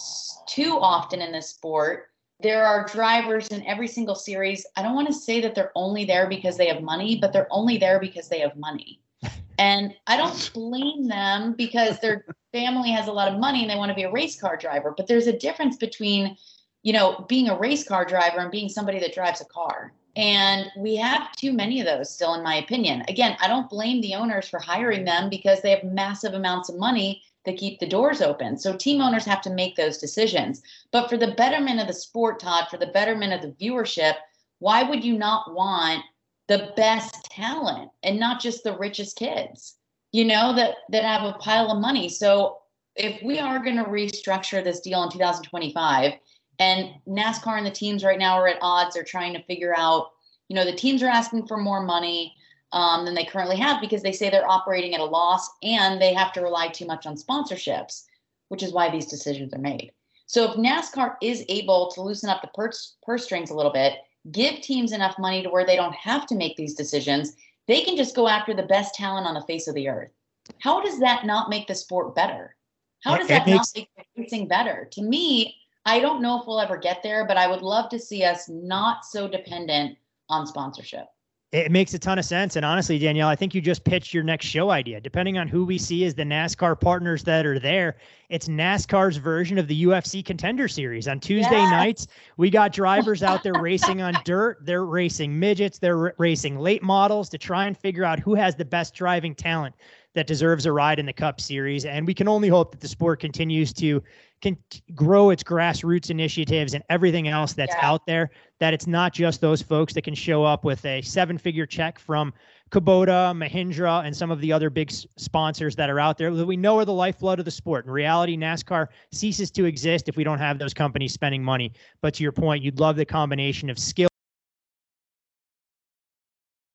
too 0.47 0.80
often 0.80 1.22
in 1.22 1.34
this 1.34 1.49
sport, 1.49 2.07
there 2.41 2.65
are 2.65 2.85
drivers 2.85 3.47
in 3.49 3.65
every 3.65 3.87
single 3.87 4.15
series. 4.15 4.65
I 4.75 4.81
don't 4.81 4.95
want 4.95 5.07
to 5.07 5.13
say 5.13 5.41
that 5.41 5.55
they're 5.55 5.71
only 5.75 6.05
there 6.05 6.27
because 6.27 6.57
they 6.57 6.67
have 6.67 6.81
money, 6.81 7.17
but 7.19 7.33
they're 7.33 7.47
only 7.51 7.77
there 7.77 7.99
because 7.99 8.29
they 8.29 8.39
have 8.39 8.55
money. 8.55 9.01
And 9.59 9.93
I 10.07 10.15
don't 10.15 10.51
blame 10.53 11.09
them 11.09 11.53
because 11.57 11.99
their 11.99 12.23
family 12.53 12.91
has 12.91 13.07
a 13.07 13.11
lot 13.11 13.29
of 13.29 13.41
money 13.41 13.59
and 13.59 13.69
they 13.69 13.75
want 13.75 13.89
to 13.89 13.95
be 13.95 14.03
a 14.03 14.11
race 14.11 14.39
car 14.39 14.55
driver. 14.55 14.93
But 14.95 15.07
there's 15.07 15.27
a 15.27 15.37
difference 15.37 15.75
between, 15.75 16.37
you 16.81 16.93
know, 16.93 17.25
being 17.27 17.49
a 17.49 17.59
race 17.59 17.85
car 17.85 18.05
driver 18.05 18.39
and 18.39 18.51
being 18.51 18.69
somebody 18.69 18.99
that 18.99 19.13
drives 19.13 19.41
a 19.41 19.45
car. 19.45 19.91
And 20.15 20.67
we 20.77 20.95
have 20.95 21.33
too 21.33 21.51
many 21.51 21.81
of 21.81 21.85
those 21.85 22.09
still, 22.09 22.35
in 22.35 22.43
my 22.43 22.55
opinion. 22.55 23.03
Again, 23.09 23.35
I 23.41 23.49
don't 23.49 23.69
blame 23.69 23.99
the 23.99 24.15
owners 24.15 24.47
for 24.47 24.59
hiring 24.59 25.03
them 25.03 25.29
because 25.29 25.61
they 25.61 25.71
have 25.71 25.83
massive 25.83 26.35
amounts 26.35 26.69
of 26.69 26.77
money 26.77 27.21
that 27.45 27.57
keep 27.57 27.79
the 27.79 27.87
doors 27.87 28.21
open. 28.21 28.57
So 28.57 28.75
team 28.75 29.01
owners 29.01 29.25
have 29.25 29.41
to 29.41 29.49
make 29.49 29.75
those 29.75 29.97
decisions. 29.97 30.61
But 30.91 31.09
for 31.09 31.17
the 31.17 31.31
betterment 31.31 31.79
of 31.79 31.87
the 31.87 31.93
sport, 31.93 32.39
Todd, 32.39 32.67
for 32.69 32.77
the 32.77 32.87
betterment 32.87 33.33
of 33.33 33.41
the 33.41 33.65
viewership, 33.65 34.15
why 34.59 34.83
would 34.83 35.03
you 35.03 35.17
not 35.17 35.53
want 35.53 36.03
the 36.47 36.73
best 36.75 37.25
talent 37.25 37.91
and 38.03 38.19
not 38.19 38.41
just 38.41 38.63
the 38.63 38.77
richest 38.77 39.15
kids? 39.15 39.75
You 40.11 40.25
know 40.25 40.53
that 40.55 40.75
that 40.89 41.03
have 41.03 41.23
a 41.23 41.37
pile 41.37 41.71
of 41.71 41.79
money. 41.79 42.09
So 42.09 42.57
if 42.95 43.21
we 43.23 43.39
are 43.39 43.63
going 43.63 43.77
to 43.77 43.85
restructure 43.85 44.63
this 44.63 44.81
deal 44.81 45.03
in 45.03 45.11
2025 45.11 46.13
and 46.59 46.89
NASCAR 47.07 47.57
and 47.57 47.65
the 47.65 47.71
teams 47.71 48.03
right 48.03 48.19
now 48.19 48.33
are 48.33 48.47
at 48.47 48.57
odds, 48.61 48.95
they're 48.95 49.03
trying 49.03 49.33
to 49.33 49.43
figure 49.43 49.73
out, 49.77 50.09
you 50.49 50.55
know, 50.55 50.65
the 50.65 50.75
teams 50.75 51.01
are 51.03 51.07
asking 51.07 51.47
for 51.47 51.57
more 51.57 51.83
money 51.83 52.35
um, 52.72 53.05
than 53.05 53.15
they 53.15 53.26
currently 53.26 53.57
have 53.57 53.82
because 53.82 54.01
they 54.01 54.11
say 54.11 54.30
they're 54.30 54.49
operating 54.49 54.93
at 54.93 54.99
a 54.99 55.05
loss 55.05 55.49
and 55.63 56.01
they 56.01 56.13
have 56.13 56.32
to 56.34 56.41
rely 56.41 56.67
too 56.67 56.86
much 56.86 57.05
on 57.05 57.15
sponsorships, 57.15 58.03
which 58.49 58.63
is 58.63 58.74
why 58.74 58.89
these 58.89 59.07
decisions 59.07 59.53
are 59.53 59.59
made. 59.59 59.91
So 60.28 60.51
if 60.51 60.57
NASCAR 60.57 61.15
is 61.22 61.43
able 61.49 61.89
to 61.91 62.01
loosen 62.01 62.30
up 62.30 62.41
the 62.41 62.49
purse, 62.49 62.95
purse 63.03 63.24
strings 63.24 63.49
a 63.49 63.55
little 63.55 63.72
bit, 63.72 63.93
give 64.32 64.61
teams 64.61 64.91
enough 64.91 65.17
money 65.17 65.41
to 65.41 65.49
where 65.49 65.65
they 65.65 65.76
don't 65.76 65.95
have 65.95 66.28
to 66.28 66.36
make 66.36 66.55
these 66.55 66.76
decisions, 66.76 67.36
they 67.67 67.82
can 67.82 67.97
just 67.97 68.15
go 68.15 68.28
after 68.28 68.53
the 68.53 68.63
best 68.63 68.93
talent 68.93 69.26
on 69.26 69.34
the 69.34 69.41
face 69.41 69.67
of 69.67 69.76
the 69.76 69.89
earth. 69.89 70.11
How 70.59 70.82
does 70.82 70.99
that 70.99 71.26
not 71.26 71.49
make 71.49 71.67
the 71.67 71.76
sport 71.76 72.13
better? 72.15 72.55
How 73.03 73.17
does 73.17 73.28
that 73.28 73.45
makes- 73.45 73.76
not 73.76 73.88
make 73.97 74.07
everything 74.15 74.47
better? 74.47 74.86
To 74.91 75.01
me, 75.01 75.55
I 75.86 75.99
don't 75.99 76.22
know 76.22 76.39
if 76.39 76.45
we'll 76.45 76.59
ever 76.59 76.78
get 76.78 77.01
there, 77.01 77.26
but 77.26 77.38
I 77.38 77.47
would 77.47 77.61
love 77.61 77.89
to 77.89 77.99
see 77.99 78.24
us 78.24 78.49
not 78.49 79.05
so 79.05 79.28
dependent 79.28 79.97
on 80.28 80.45
sponsorship. 80.45 81.07
It 81.51 81.71
makes 81.71 81.95
a 81.95 81.99
ton 81.99 82.19
of 82.19 82.25
sense. 82.25 82.57
And 82.57 82.63
honestly, 82.63 82.99
Danielle, 82.99 83.27
I 83.27 83.35
think 83.35 83.55
you 83.55 83.61
just 83.61 83.83
pitched 83.83 84.13
your 84.13 84.23
next 84.23 84.45
show 84.45 84.69
idea. 84.69 85.01
Depending 85.01 85.39
on 85.39 85.47
who 85.47 85.65
we 85.65 85.79
see 85.79 86.05
as 86.05 86.13
the 86.13 86.23
NASCAR 86.23 86.79
partners 86.79 87.23
that 87.23 87.43
are 87.43 87.57
there, 87.57 87.97
it's 88.29 88.47
NASCAR's 88.47 89.17
version 89.17 89.57
of 89.57 89.67
the 89.67 89.85
UFC 89.85 90.23
contender 90.23 90.67
series. 90.67 91.07
On 91.07 91.19
Tuesday 91.19 91.57
yeah. 91.57 91.71
nights, 91.71 92.05
we 92.37 92.51
got 92.51 92.71
drivers 92.71 93.23
out 93.23 93.41
there 93.41 93.53
racing 93.59 93.99
on 93.99 94.13
dirt. 94.25 94.63
They're 94.63 94.85
racing 94.85 95.39
midgets, 95.39 95.79
they're 95.79 95.97
r- 95.97 96.15
racing 96.19 96.59
late 96.59 96.83
models 96.83 97.29
to 97.29 97.39
try 97.39 97.65
and 97.65 97.75
figure 97.75 98.05
out 98.05 98.19
who 98.19 98.35
has 98.35 98.55
the 98.55 98.65
best 98.65 98.93
driving 98.93 99.33
talent 99.33 99.73
that 100.13 100.27
deserves 100.27 100.67
a 100.67 100.71
ride 100.71 100.99
in 100.99 101.07
the 101.07 101.13
Cup 101.13 101.41
Series. 101.41 101.85
And 101.85 102.05
we 102.05 102.13
can 102.13 102.27
only 102.27 102.47
hope 102.47 102.71
that 102.71 102.79
the 102.79 102.87
sport 102.87 103.19
continues 103.19 103.73
to 103.73 104.03
can 104.41 104.57
grow 104.95 105.29
its 105.29 105.43
grassroots 105.43 106.09
initiatives 106.09 106.73
and 106.73 106.83
everything 106.89 107.27
else 107.27 107.53
that's 107.53 107.75
yeah. 107.75 107.85
out 107.85 108.05
there. 108.05 108.29
That 108.59 108.73
it's 108.73 108.87
not 108.87 109.13
just 109.13 109.39
those 109.41 109.61
folks 109.61 109.93
that 109.93 110.01
can 110.01 110.13
show 110.13 110.43
up 110.43 110.65
with 110.65 110.83
a 110.85 111.01
seven-figure 111.01 111.65
check 111.65 111.97
from 111.97 112.33
Kubota, 112.71 113.33
Mahindra, 113.33 114.05
and 114.05 114.15
some 114.15 114.31
of 114.31 114.41
the 114.41 114.51
other 114.51 114.69
big 114.69 114.91
sponsors 114.91 115.75
that 115.77 115.89
are 115.89 115.99
out 115.99 116.17
there 116.17 116.33
that 116.33 116.45
we 116.45 116.57
know 116.57 116.77
are 116.77 116.85
the 116.85 116.93
lifeblood 116.93 117.39
of 117.39 117.45
the 117.45 117.51
sport. 117.51 117.85
In 117.85 117.91
reality, 117.91 118.37
NASCAR 118.37 118.87
ceases 119.11 119.49
to 119.51 119.65
exist 119.65 120.09
if 120.09 120.17
we 120.17 120.23
don't 120.23 120.39
have 120.39 120.59
those 120.59 120.73
companies 120.73 121.13
spending 121.13 121.43
money. 121.43 121.71
But 122.01 122.13
to 122.15 122.23
your 122.23 122.33
point, 122.33 122.63
you'd 122.63 122.79
love 122.79 122.95
the 122.95 123.05
combination 123.05 123.69
of 123.69 123.79
skill 123.79 124.09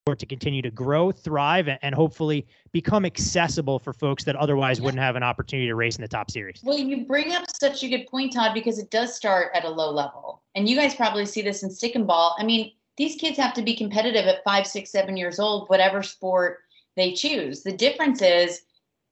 to 0.04 0.26
continue 0.26 0.60
to 0.60 0.70
grow, 0.70 1.10
thrive, 1.10 1.66
and 1.80 1.94
hopefully 1.94 2.46
become 2.72 3.06
accessible 3.06 3.78
for 3.78 3.94
folks 3.94 4.22
that 4.24 4.36
otherwise 4.36 4.78
wouldn't 4.78 5.02
have 5.02 5.16
an 5.16 5.22
opportunity 5.22 5.66
to 5.66 5.74
race 5.74 5.96
in 5.96 6.02
the 6.02 6.08
top 6.08 6.30
series. 6.30 6.60
Well, 6.62 6.76
you 6.76 7.06
bring 7.06 7.32
up 7.32 7.44
such 7.48 7.82
a 7.82 7.88
good 7.88 8.06
point, 8.08 8.34
Todd, 8.34 8.52
because 8.52 8.78
it 8.78 8.90
does 8.90 9.16
start 9.16 9.50
at 9.54 9.64
a 9.64 9.70
low 9.70 9.90
level. 9.90 10.42
And 10.54 10.68
you 10.68 10.76
guys 10.76 10.94
probably 10.94 11.24
see 11.24 11.40
this 11.40 11.62
in 11.62 11.70
stick 11.70 11.94
and 11.94 12.06
ball. 12.06 12.36
I 12.38 12.44
mean, 12.44 12.72
these 12.98 13.16
kids 13.16 13.38
have 13.38 13.54
to 13.54 13.62
be 13.62 13.74
competitive 13.74 14.26
at 14.26 14.44
five, 14.44 14.66
six, 14.66 14.90
seven 14.90 15.16
years 15.16 15.38
old, 15.38 15.70
whatever 15.70 16.02
sport 16.02 16.58
they 16.96 17.14
choose. 17.14 17.62
The 17.62 17.72
difference 17.72 18.20
is 18.20 18.60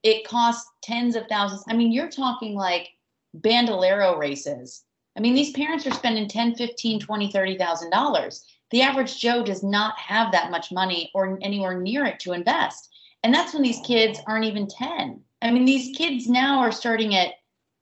it 0.03 0.27
costs 0.27 0.69
tens 0.83 1.15
of 1.15 1.25
thousands. 1.27 1.63
I 1.67 1.73
mean, 1.73 1.91
you're 1.91 2.07
talking 2.07 2.53
like 2.53 2.89
bandolero 3.33 4.15
races. 4.15 4.83
I 5.17 5.21
mean, 5.21 5.33
these 5.33 5.53
parents 5.53 5.87
are 5.87 5.91
spending 5.91 6.27
10, 6.27 6.53
15, 6.53 6.99
20, 6.99 7.31
30,000 7.31 7.89
dollars 7.89 8.45
the 8.73 8.81
average 8.81 9.19
Joe 9.19 9.43
does 9.43 9.61
not 9.61 9.95
have 9.99 10.31
that 10.31 10.49
much 10.49 10.71
money 10.71 11.11
or 11.13 11.37
anywhere 11.43 11.79
near 11.79 12.05
it 12.05 12.19
to 12.21 12.33
invest. 12.33 12.89
And 13.21 13.31
that's 13.31 13.53
when 13.53 13.61
these 13.61 13.79
kids 13.85 14.19
aren't 14.25 14.45
even 14.45 14.67
10. 14.67 15.21
I 15.43 15.51
mean, 15.51 15.63
these 15.63 15.95
kids 15.95 16.27
now 16.27 16.57
are 16.57 16.71
starting 16.71 17.13
at 17.13 17.35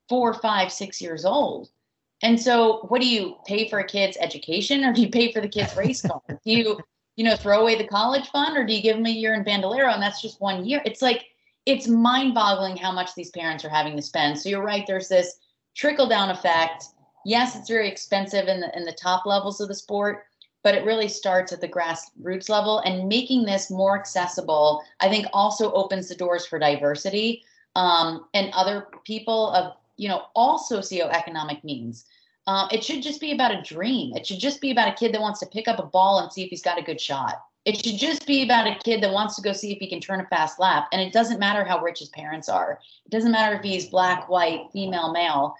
four, 0.09 0.33
five, 0.33 0.69
six 0.69 1.01
years 1.01 1.23
old. 1.23 1.69
And 2.21 2.37
so 2.37 2.85
what 2.89 2.99
do 2.99 3.07
you 3.07 3.37
pay 3.45 3.69
for 3.69 3.79
a 3.79 3.87
kid's 3.87 4.17
education 4.19 4.83
or 4.83 4.91
do 4.91 5.01
you 5.01 5.09
pay 5.09 5.31
for 5.31 5.39
the 5.39 5.47
kid's 5.47 5.77
race 5.77 6.01
car? 6.05 6.21
do 6.27 6.37
you, 6.43 6.77
you 7.15 7.23
know, 7.23 7.37
throw 7.37 7.61
away 7.61 7.77
the 7.77 7.87
college 7.87 8.27
fund 8.27 8.57
or 8.57 8.65
do 8.65 8.73
you 8.73 8.81
give 8.81 8.97
them 8.97 9.05
a 9.05 9.09
year 9.09 9.33
in 9.33 9.45
Bandolero 9.45 9.93
and 9.93 10.03
that's 10.03 10.21
just 10.21 10.41
one 10.41 10.65
year? 10.65 10.81
It's 10.83 11.01
like, 11.01 11.23
it's 11.65 11.87
mind 11.87 12.33
boggling 12.33 12.75
how 12.75 12.91
much 12.91 13.15
these 13.15 13.31
parents 13.31 13.63
are 13.63 13.69
having 13.69 13.95
to 13.95 14.01
spend. 14.01 14.37
So 14.37 14.49
you're 14.49 14.61
right, 14.61 14.83
there's 14.85 15.07
this 15.07 15.37
trickle 15.73 16.09
down 16.09 16.31
effect. 16.31 16.83
Yes, 17.23 17.55
it's 17.55 17.69
very 17.69 17.87
expensive 17.87 18.49
in 18.49 18.59
the 18.59 18.75
in 18.75 18.83
the 18.83 18.91
top 18.91 19.25
levels 19.27 19.61
of 19.61 19.67
the 19.67 19.75
sport, 19.75 20.25
but 20.63 20.75
it 20.75 20.85
really 20.85 21.07
starts 21.07 21.51
at 21.51 21.61
the 21.61 21.67
grassroots 21.67 22.49
level 22.49 22.79
and 22.79 23.07
making 23.07 23.43
this 23.43 23.69
more 23.69 23.97
accessible 23.97 24.83
i 24.99 25.09
think 25.09 25.25
also 25.33 25.71
opens 25.73 26.07
the 26.07 26.15
doors 26.15 26.45
for 26.45 26.59
diversity 26.59 27.43
um, 27.75 28.25
and 28.33 28.51
other 28.53 28.87
people 29.05 29.51
of 29.51 29.73
you 29.97 30.07
know 30.07 30.23
all 30.35 30.59
socioeconomic 30.59 31.63
means. 31.63 32.05
Uh, 32.47 32.67
it 32.71 32.83
should 32.83 33.03
just 33.03 33.21
be 33.21 33.33
about 33.33 33.53
a 33.53 33.61
dream. 33.61 34.15
It 34.15 34.25
should 34.25 34.39
just 34.39 34.61
be 34.61 34.71
about 34.71 34.87
a 34.87 34.93
kid 34.93 35.13
that 35.13 35.21
wants 35.21 35.39
to 35.41 35.45
pick 35.45 35.67
up 35.67 35.77
a 35.77 35.85
ball 35.85 36.19
and 36.19 36.33
see 36.33 36.43
if 36.43 36.49
he's 36.49 36.63
got 36.63 36.79
a 36.79 36.83
good 36.83 36.99
shot. 36.99 37.35
It 37.65 37.77
should 37.77 37.99
just 37.99 38.25
be 38.25 38.41
about 38.43 38.65
a 38.65 38.79
kid 38.83 39.03
that 39.03 39.13
wants 39.13 39.35
to 39.35 39.43
go 39.43 39.53
see 39.53 39.71
if 39.71 39.77
he 39.77 39.87
can 39.87 40.01
turn 40.01 40.19
a 40.19 40.25
fast 40.25 40.59
lap 40.59 40.87
and 40.91 40.99
it 40.99 41.13
doesn't 41.13 41.39
matter 41.39 41.63
how 41.63 41.79
rich 41.79 41.99
his 41.99 42.09
parents 42.09 42.49
are. 42.49 42.79
It 43.05 43.11
doesn't 43.11 43.31
matter 43.31 43.57
if 43.57 43.61
he's 43.61 43.89
black 43.89 44.27
white 44.27 44.71
female 44.73 45.13
male. 45.13 45.55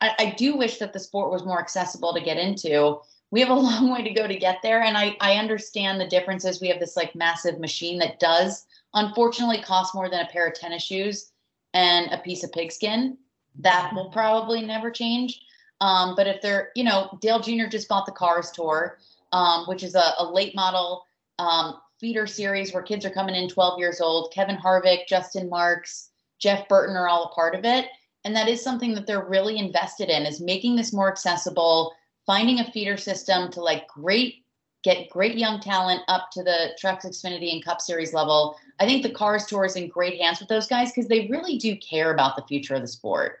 I, 0.00 0.14
I 0.18 0.34
do 0.38 0.56
wish 0.56 0.78
that 0.78 0.94
the 0.94 0.98
sport 0.98 1.30
was 1.30 1.44
more 1.44 1.60
accessible 1.60 2.14
to 2.14 2.22
get 2.22 2.38
into 2.38 3.00
we 3.32 3.40
have 3.40 3.50
a 3.50 3.54
long 3.68 3.90
way 3.90 4.04
to 4.04 4.14
go 4.14 4.28
to 4.28 4.36
get 4.36 4.58
there. 4.62 4.82
And 4.82 4.96
I, 4.96 5.16
I 5.20 5.34
understand 5.34 6.00
the 6.00 6.06
differences. 6.06 6.60
We 6.60 6.68
have 6.68 6.78
this 6.78 6.96
like 6.96 7.16
massive 7.16 7.58
machine 7.58 7.98
that 7.98 8.20
does 8.20 8.66
unfortunately 8.94 9.60
cost 9.62 9.94
more 9.94 10.08
than 10.08 10.20
a 10.20 10.28
pair 10.28 10.46
of 10.46 10.54
tennis 10.54 10.84
shoes 10.84 11.32
and 11.74 12.12
a 12.12 12.18
piece 12.18 12.44
of 12.44 12.52
pigskin. 12.52 13.18
That 13.58 13.92
will 13.94 14.10
probably 14.10 14.62
never 14.62 14.90
change. 14.90 15.40
Um, 15.80 16.14
but 16.14 16.28
if 16.28 16.40
they're, 16.40 16.70
you 16.76 16.84
know, 16.84 17.18
Dale 17.20 17.40
Jr. 17.40 17.66
just 17.68 17.88
bought 17.88 18.06
the 18.06 18.12
Cars 18.12 18.52
Tour, 18.52 18.98
um, 19.32 19.64
which 19.66 19.82
is 19.82 19.96
a, 19.96 20.12
a 20.18 20.24
late 20.24 20.54
model 20.54 21.04
um, 21.38 21.78
feeder 21.98 22.26
series 22.26 22.72
where 22.72 22.82
kids 22.82 23.04
are 23.04 23.10
coming 23.10 23.34
in 23.34 23.48
12 23.48 23.78
years 23.78 24.00
old. 24.00 24.32
Kevin 24.32 24.56
Harvick, 24.56 25.08
Justin 25.08 25.48
Marks, 25.48 26.10
Jeff 26.38 26.68
Burton 26.68 26.96
are 26.96 27.08
all 27.08 27.24
a 27.24 27.34
part 27.34 27.54
of 27.54 27.64
it. 27.64 27.86
and 28.24 28.36
that 28.36 28.48
is 28.48 28.62
something 28.62 28.94
that 28.94 29.06
they're 29.06 29.24
really 29.24 29.58
invested 29.58 30.08
in 30.08 30.26
is 30.26 30.40
making 30.40 30.76
this 30.76 30.92
more 30.92 31.10
accessible, 31.10 31.92
finding 32.26 32.60
a 32.60 32.70
feeder 32.70 32.96
system 32.96 33.50
to 33.52 33.60
like 33.60 33.86
great 33.88 34.36
get 34.84 35.08
great 35.10 35.38
young 35.38 35.60
talent 35.60 36.00
up 36.08 36.28
to 36.32 36.42
the 36.42 36.70
Trucks 36.78 37.04
Xfinity 37.04 37.52
and 37.52 37.64
Cup 37.64 37.80
Series 37.80 38.12
level. 38.12 38.56
I 38.80 38.86
think 38.86 39.04
the 39.04 39.10
Cars 39.10 39.46
Tour 39.46 39.64
is 39.64 39.76
in 39.76 39.88
great 39.88 40.20
hands 40.20 40.40
with 40.40 40.48
those 40.48 40.66
guys 40.66 40.90
because 40.92 41.08
they 41.08 41.28
really 41.28 41.56
do 41.56 41.76
care 41.76 42.12
about 42.12 42.34
the 42.34 42.42
future 42.48 42.74
of 42.74 42.80
the 42.82 42.88
sport, 42.88 43.38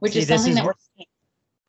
which 0.00 0.14
See, 0.14 0.20
is 0.20 0.26
this 0.26 0.40
something 0.40 0.50
is 0.50 0.56
that 0.56 0.64
where- 0.64 0.74
we're 0.74 0.96
seeing. 0.96 1.06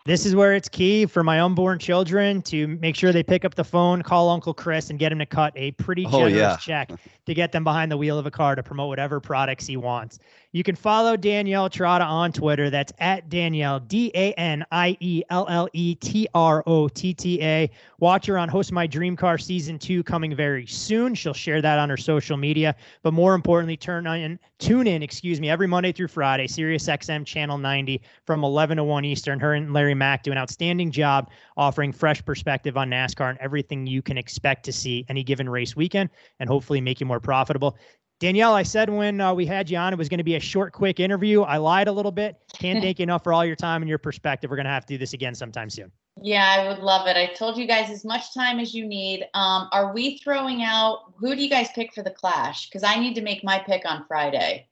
This 0.04 0.26
is 0.26 0.36
where 0.36 0.56
it's 0.56 0.68
key 0.68 1.06
for 1.06 1.22
my 1.22 1.40
unborn 1.42 1.78
children 1.78 2.42
to 2.44 2.66
make 2.66 2.96
sure 2.96 3.12
they 3.12 3.22
pick 3.22 3.46
up 3.46 3.54
the 3.54 3.64
phone, 3.64 4.02
call 4.02 4.32
Uncle 4.32 4.52
Chris, 4.52 4.90
and 4.90 4.98
get 4.98 5.12
him 5.12 5.20
to 5.20 5.28
cut 5.28 5.54
a 5.56 5.70
pretty 5.74 6.08
Oh, 6.08 6.28
generous 6.28 6.36
yeah. 6.36 6.56
check 6.58 6.92
to 7.28 7.34
get 7.36 7.52
them 7.52 7.64
behind 7.64 7.92
the 7.92 7.98
wheel 7.98 8.18
of 8.18 8.26
a 8.26 8.32
car 8.32 8.56
to 8.56 8.64
promote 8.64 8.88
whatever 8.88 9.20
products 9.20 9.68
he 9.68 9.78
wants. 9.78 10.18
You 10.54 10.64
can 10.64 10.76
follow 10.76 11.16
Danielle 11.16 11.70
Trotta 11.70 12.06
on 12.06 12.34
Twitter. 12.34 12.70
That's 12.70 12.92
at 13.00 13.30
Danielle, 13.30 13.80
D 13.80 14.12
A 14.14 14.34
N 14.34 14.66
I 14.70 14.98
E 15.00 15.24
L 15.30 15.48
L 15.50 15.70
E 15.72 15.96
T 15.96 16.28
R 16.34 16.62
O 16.68 16.90
T 16.90 17.14
T 17.14 17.42
A. 17.42 17.72
Watch 18.00 18.26
her 18.26 18.38
on 18.38 18.50
Host 18.50 18.74
My 18.74 18.86
Dream 18.86 19.16
Car 19.16 19.38
Season 19.38 19.80
2 19.80 20.04
coming 20.04 20.36
very 20.36 20.66
soon. 20.68 21.16
She'll 21.16 21.34
share 21.34 21.62
that 21.62 21.80
on 21.80 21.90
her 21.90 21.96
social 21.96 22.36
media. 22.36 22.76
But 23.02 23.14
more 23.14 23.34
importantly, 23.34 23.78
turn 23.78 24.06
in, 24.08 24.38
tune 24.60 24.88
in, 24.88 25.02
excuse 25.02 25.40
me, 25.40 25.50
every 25.50 25.68
Monday 25.68 25.94
through 25.94 26.10
Friday, 26.10 26.48
Sirius 26.48 26.86
XM 26.86 27.26
Channel 27.26 27.58
90 27.58 28.02
from 28.26 28.44
11 28.44 28.76
to 28.76 28.84
1 28.84 29.06
Eastern. 29.06 29.40
Her 29.40 29.54
and 29.54 29.72
Larry 29.72 29.96
Mack 29.96 30.24
do 30.24 30.34
an 30.34 30.38
outstanding 30.38 30.92
job 30.92 31.30
offering 31.56 31.94
fresh 31.94 32.26
perspective 32.26 32.76
on 32.76 32.90
NASCAR 32.90 33.30
and 33.30 33.40
everything 33.40 33.88
you 33.88 34.02
can 34.02 34.18
expect 34.18 34.66
to 34.66 34.74
see 34.74 35.06
any 35.08 35.24
given 35.24 35.48
race 35.48 35.78
weekend 35.78 36.10
and 36.42 36.50
hopefully 36.50 36.82
make 36.82 37.00
you 37.00 37.06
more 37.06 37.22
profitable. 37.22 37.78
Danielle, 38.22 38.54
I 38.54 38.62
said 38.62 38.88
when 38.88 39.20
uh, 39.20 39.34
we 39.34 39.48
had 39.48 39.68
you 39.68 39.78
on, 39.80 39.92
it 39.94 39.96
was 39.98 40.08
going 40.08 40.20
to 40.20 40.24
be 40.24 40.36
a 40.36 40.40
short, 40.40 40.74
quick 40.74 41.00
interview. 41.00 41.42
I 41.42 41.58
lied 41.58 41.88
a 41.88 41.92
little 41.92 42.12
bit. 42.12 42.36
Can't 42.54 42.80
thank 42.80 43.00
you 43.00 43.04
enough 43.10 43.24
for 43.24 43.34
all 43.34 43.44
your 43.44 43.56
time 43.56 43.82
and 43.82 43.90
your 43.90 43.98
perspective. 43.98 44.52
We're 44.52 44.58
going 44.58 44.68
to 44.68 44.72
have 44.72 44.86
to 44.86 44.94
do 44.94 45.00
this 45.00 45.14
again 45.14 45.34
sometime 45.34 45.72
soon. 45.72 45.92
Yeah, 46.22 46.48
I 46.48 46.68
would 46.68 46.84
love 46.84 47.08
it. 47.08 47.18
I 47.18 47.34
told 47.34 47.58
you 47.58 47.66
guys 47.66 47.90
as 47.90 48.06
much 48.06 48.32
time 48.36 48.60
as 48.60 48.76
you 48.76 48.86
need. 48.86 49.26
Um, 49.34 49.70
are 49.72 49.92
we 49.92 50.20
throwing 50.20 50.62
out 50.62 51.14
who 51.18 51.36
do 51.36 51.42
you 51.42 51.50
guys 51.50 51.70
pick 51.74 51.96
for 51.96 52.04
the 52.04 52.12
clash? 52.12 52.70
Because 52.70 52.84
I 52.84 53.00
need 53.00 53.16
to 53.16 53.22
make 53.22 53.44
my 53.44 53.58
pick 53.58 53.90
on 53.90 54.06
Friday. 54.08 54.68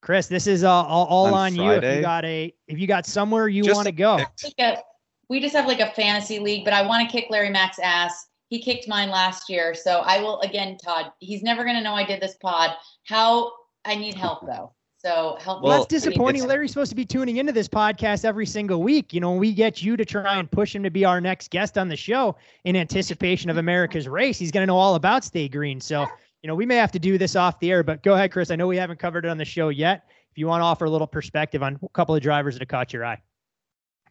Chris, 0.00 0.26
this 0.26 0.46
is 0.46 0.64
uh, 0.64 0.70
all, 0.70 1.06
all 1.06 1.26
On 1.26 1.34
on, 1.34 1.54
you. 1.54 1.70
If 1.72 1.96
you 1.96 2.00
got 2.00 2.24
a, 2.24 2.54
if 2.66 2.78
you 2.78 2.86
got 2.86 3.04
somewhere 3.04 3.46
you 3.46 3.70
want 3.74 3.86
to 3.86 3.92
go, 3.92 4.16
pick. 4.16 4.54
Like 4.58 4.78
a- 4.78 4.82
we 5.28 5.40
just 5.40 5.54
have 5.54 5.66
like 5.66 5.80
a 5.80 5.90
fantasy 5.90 6.38
league, 6.38 6.64
but 6.64 6.72
I 6.72 6.86
want 6.86 7.06
to 7.06 7.12
kick 7.14 7.26
Larry 7.28 7.50
Mack's 7.50 7.78
ass. 7.78 8.28
He 8.48 8.60
kicked 8.62 8.88
mine 8.88 9.10
last 9.10 9.48
year, 9.48 9.74
so 9.74 10.00
I 10.00 10.20
will 10.20 10.40
again, 10.40 10.78
Todd. 10.78 11.12
He's 11.18 11.42
never 11.42 11.64
gonna 11.64 11.82
know 11.82 11.94
I 11.94 12.04
did 12.04 12.20
this 12.20 12.36
pod. 12.36 12.70
How 13.04 13.52
I 13.84 13.94
need 13.94 14.14
help 14.14 14.46
though. 14.46 14.72
So 15.06 15.36
help. 15.40 15.62
Well, 15.62 15.72
me. 15.72 15.78
that's 15.78 15.86
disappointing. 15.86 16.46
Larry's 16.46 16.72
supposed 16.72 16.90
to 16.90 16.96
be 16.96 17.04
tuning 17.04 17.36
into 17.36 17.52
this 17.52 17.68
podcast 17.68 18.24
every 18.24 18.46
single 18.46 18.82
week. 18.82 19.12
You 19.12 19.20
know, 19.20 19.30
when 19.30 19.38
we 19.38 19.52
get 19.52 19.80
you 19.80 19.96
to 19.96 20.04
try 20.04 20.36
and 20.36 20.50
push 20.50 20.74
him 20.74 20.82
to 20.82 20.90
be 20.90 21.04
our 21.04 21.20
next 21.20 21.50
guest 21.50 21.78
on 21.78 21.88
the 21.88 21.96
show 21.96 22.34
in 22.64 22.74
anticipation 22.74 23.48
of 23.48 23.56
America's 23.56 24.08
race, 24.08 24.36
he's 24.36 24.50
going 24.50 24.62
to 24.62 24.66
know 24.66 24.76
all 24.76 24.96
about 24.96 25.22
Stay 25.22 25.48
Green. 25.48 25.80
So, 25.80 26.06
you 26.42 26.48
know, 26.48 26.56
we 26.56 26.66
may 26.66 26.74
have 26.74 26.90
to 26.90 26.98
do 26.98 27.18
this 27.18 27.36
off 27.36 27.60
the 27.60 27.70
air, 27.70 27.84
but 27.84 28.02
go 28.02 28.14
ahead, 28.14 28.32
Chris. 28.32 28.50
I 28.50 28.56
know 28.56 28.66
we 28.66 28.78
haven't 28.78 28.98
covered 28.98 29.24
it 29.24 29.28
on 29.28 29.38
the 29.38 29.44
show 29.44 29.68
yet. 29.68 30.06
If 30.32 30.38
you 30.38 30.48
want 30.48 30.60
to 30.60 30.64
offer 30.64 30.86
a 30.86 30.90
little 30.90 31.06
perspective 31.06 31.62
on 31.62 31.78
a 31.80 31.88
couple 31.90 32.16
of 32.16 32.20
drivers 32.20 32.54
that 32.54 32.62
have 32.62 32.68
caught 32.68 32.92
your 32.92 33.04
eye. 33.04 33.22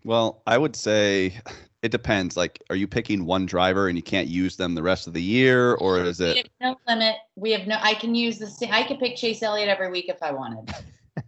Well, 0.06 0.44
I 0.48 0.58
would 0.58 0.76
say 0.78 1.42
it 1.86 1.92
depends. 1.92 2.36
Like, 2.36 2.64
are 2.72 2.76
you 2.76 2.88
picking 2.88 3.26
one 3.26 3.46
driver 3.46 3.88
and 3.88 3.96
you 3.96 4.02
can't 4.02 4.28
use 4.28 4.56
them 4.56 4.74
the 4.74 4.82
rest 4.82 5.06
of 5.06 5.14
the 5.14 5.22
year, 5.22 5.76
or 5.76 6.04
is 6.04 6.20
it? 6.20 6.50
no 6.60 6.76
limit. 6.88 7.18
We 7.36 7.52
have 7.52 7.68
no. 7.68 7.78
I 7.80 7.94
can 7.94 8.16
use 8.16 8.40
the. 8.40 8.48
Same, 8.48 8.74
I 8.74 8.84
could 8.84 8.98
pick 8.98 9.16
Chase 9.16 9.44
Elliott 9.44 9.70
every 9.70 9.92
week 9.92 10.10
if 10.10 10.22
I 10.24 10.32
wanted. 10.32 10.74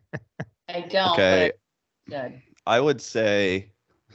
I 0.67 0.81
don't. 0.81 1.11
Okay, 1.13 1.51
I. 2.11 2.41
I 2.65 2.79
would 2.79 2.99
say 3.01 3.69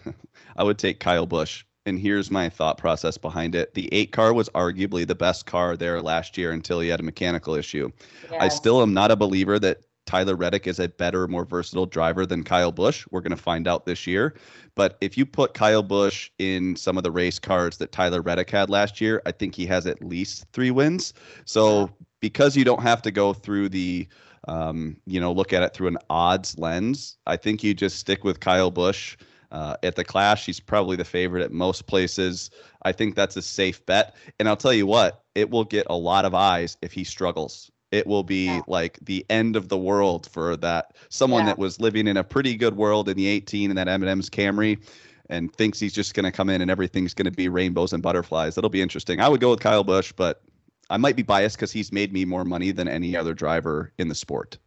I 0.57 0.64
would 0.64 0.78
take 0.78 0.99
Kyle 0.99 1.26
Busch. 1.26 1.64
And 1.86 1.99
here's 1.99 2.30
my 2.30 2.49
thought 2.49 2.76
process 2.78 3.18
behind 3.18 3.55
it. 3.55 3.74
The 3.74 3.88
eight 3.93 4.12
car 4.12 4.32
was 4.32 4.49
arguably 4.51 5.07
the 5.07 5.16
best 5.16 5.47
car 5.47 5.76
there 5.76 6.01
last 6.01 6.36
year 6.38 6.53
until 6.53 6.78
he 6.78 6.88
had 6.88 7.01
a 7.01 7.05
mechanical 7.05 7.55
issue. 7.55 7.90
I 8.38 8.49
still 8.49 8.82
am 8.82 8.95
not 8.95 9.11
a 9.11 9.16
believer 9.16 9.59
that 9.59 9.78
Tyler 10.12 10.36
Reddick 10.36 10.66
is 10.66 10.78
a 10.78 10.88
better, 10.88 11.26
more 11.26 11.46
versatile 11.46 11.86
driver 11.86 12.26
than 12.26 12.44
Kyle 12.44 12.70
Busch. 12.70 13.06
We're 13.10 13.22
going 13.22 13.34
to 13.34 13.42
find 13.42 13.66
out 13.66 13.86
this 13.86 14.06
year. 14.06 14.34
But 14.74 14.98
if 15.00 15.16
you 15.16 15.24
put 15.24 15.54
Kyle 15.54 15.82
Busch 15.82 16.28
in 16.38 16.76
some 16.76 16.98
of 16.98 17.02
the 17.02 17.10
race 17.10 17.38
cars 17.38 17.78
that 17.78 17.92
Tyler 17.92 18.20
Reddick 18.20 18.50
had 18.50 18.68
last 18.68 19.00
year, 19.00 19.22
I 19.24 19.32
think 19.32 19.54
he 19.54 19.64
has 19.68 19.86
at 19.86 20.04
least 20.04 20.44
three 20.52 20.70
wins. 20.70 21.14
So 21.46 21.88
because 22.20 22.58
you 22.58 22.62
don't 22.62 22.82
have 22.82 23.00
to 23.02 23.10
go 23.10 23.32
through 23.32 23.70
the, 23.70 24.06
um, 24.48 24.98
you 25.06 25.18
know, 25.18 25.32
look 25.32 25.54
at 25.54 25.62
it 25.62 25.72
through 25.72 25.88
an 25.88 25.98
odds 26.10 26.58
lens, 26.58 27.16
I 27.26 27.38
think 27.38 27.64
you 27.64 27.72
just 27.72 27.98
stick 27.98 28.22
with 28.22 28.38
Kyle 28.38 28.70
Busch. 28.70 29.16
Uh, 29.50 29.76
at 29.82 29.96
the 29.96 30.04
Clash, 30.04 30.44
he's 30.44 30.60
probably 30.60 30.96
the 30.96 31.06
favorite 31.06 31.42
at 31.42 31.52
most 31.52 31.86
places. 31.86 32.50
I 32.82 32.92
think 32.92 33.14
that's 33.14 33.36
a 33.36 33.42
safe 33.42 33.84
bet. 33.86 34.14
And 34.38 34.46
I'll 34.46 34.56
tell 34.58 34.74
you 34.74 34.86
what, 34.86 35.24
it 35.34 35.48
will 35.48 35.64
get 35.64 35.86
a 35.88 35.96
lot 35.96 36.26
of 36.26 36.34
eyes 36.34 36.76
if 36.82 36.92
he 36.92 37.04
struggles. 37.04 37.71
It 37.93 38.07
will 38.07 38.22
be 38.24 38.47
Yeah. 38.47 38.62
like 38.66 38.99
the 39.03 39.24
end 39.30 39.55
of 39.55 39.68
the 39.68 39.76
world 39.78 40.28
for 40.32 40.57
that 40.57 40.97
someone 41.11 41.43
Yeah. 41.43 41.47
that 41.51 41.59
was 41.59 41.78
living 41.78 42.09
in 42.09 42.16
a 42.16 42.24
pretty 42.24 42.57
good 42.57 42.76
world 42.76 43.09
in 43.09 43.16
the 43.16 43.26
18 43.26 43.70
and 43.70 43.78
that 43.78 43.86
M&M's 43.86 44.28
Camry 44.30 44.82
and 45.28 45.55
thinks 45.55 45.78
he's 45.78 45.93
just 45.93 46.14
going 46.14 46.24
to 46.24 46.32
come 46.32 46.49
in 46.49 46.61
and 46.62 46.70
everything's 46.70 47.14
going 47.14 47.26
to 47.26 47.30
be 47.30 47.49
rainbows 47.49 47.93
and 47.93 48.03
butterflies. 48.03 48.55
That'll 48.55 48.70
be 48.70 48.82
interesting. 48.82 49.20
I 49.20 49.28
would 49.28 49.40
go 49.40 49.51
with 49.51 49.61
Kyle 49.61 49.84
Busch, 49.84 50.12
but 50.12 50.43
I 50.90 50.97
might 50.97 51.16
be 51.16 51.22
biased 51.22 51.57
because 51.57 51.70
he's 51.70 51.93
made 51.93 52.12
me 52.12 52.24
more 52.24 52.45
money 52.45 52.70
than 52.72 52.88
any 52.88 53.14
other 53.16 53.34
driver 53.34 53.93
in 53.99 54.09
the 54.09 54.14
sport. 54.14 54.59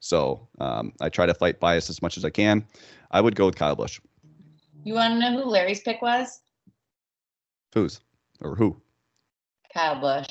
So 0.00 0.46
um, 0.60 0.92
I 1.00 1.08
try 1.08 1.26
to 1.26 1.34
fight 1.34 1.60
bias 1.60 1.88
as 1.88 2.02
much 2.02 2.16
as 2.16 2.24
I 2.24 2.30
can. 2.30 2.66
I 3.12 3.20
would 3.20 3.34
go 3.36 3.46
with 3.46 3.56
Kyle 3.56 3.74
Busch. 3.74 4.00
You 4.82 4.94
want 4.94 5.14
to 5.14 5.18
know 5.20 5.42
who 5.42 5.48
Larry's 5.48 5.80
pick 5.80 6.02
was? 6.02 6.40
Who's 7.72 8.00
or 8.40 8.54
who? 8.54 8.80
Kyle 9.72 10.00
Busch. 10.00 10.28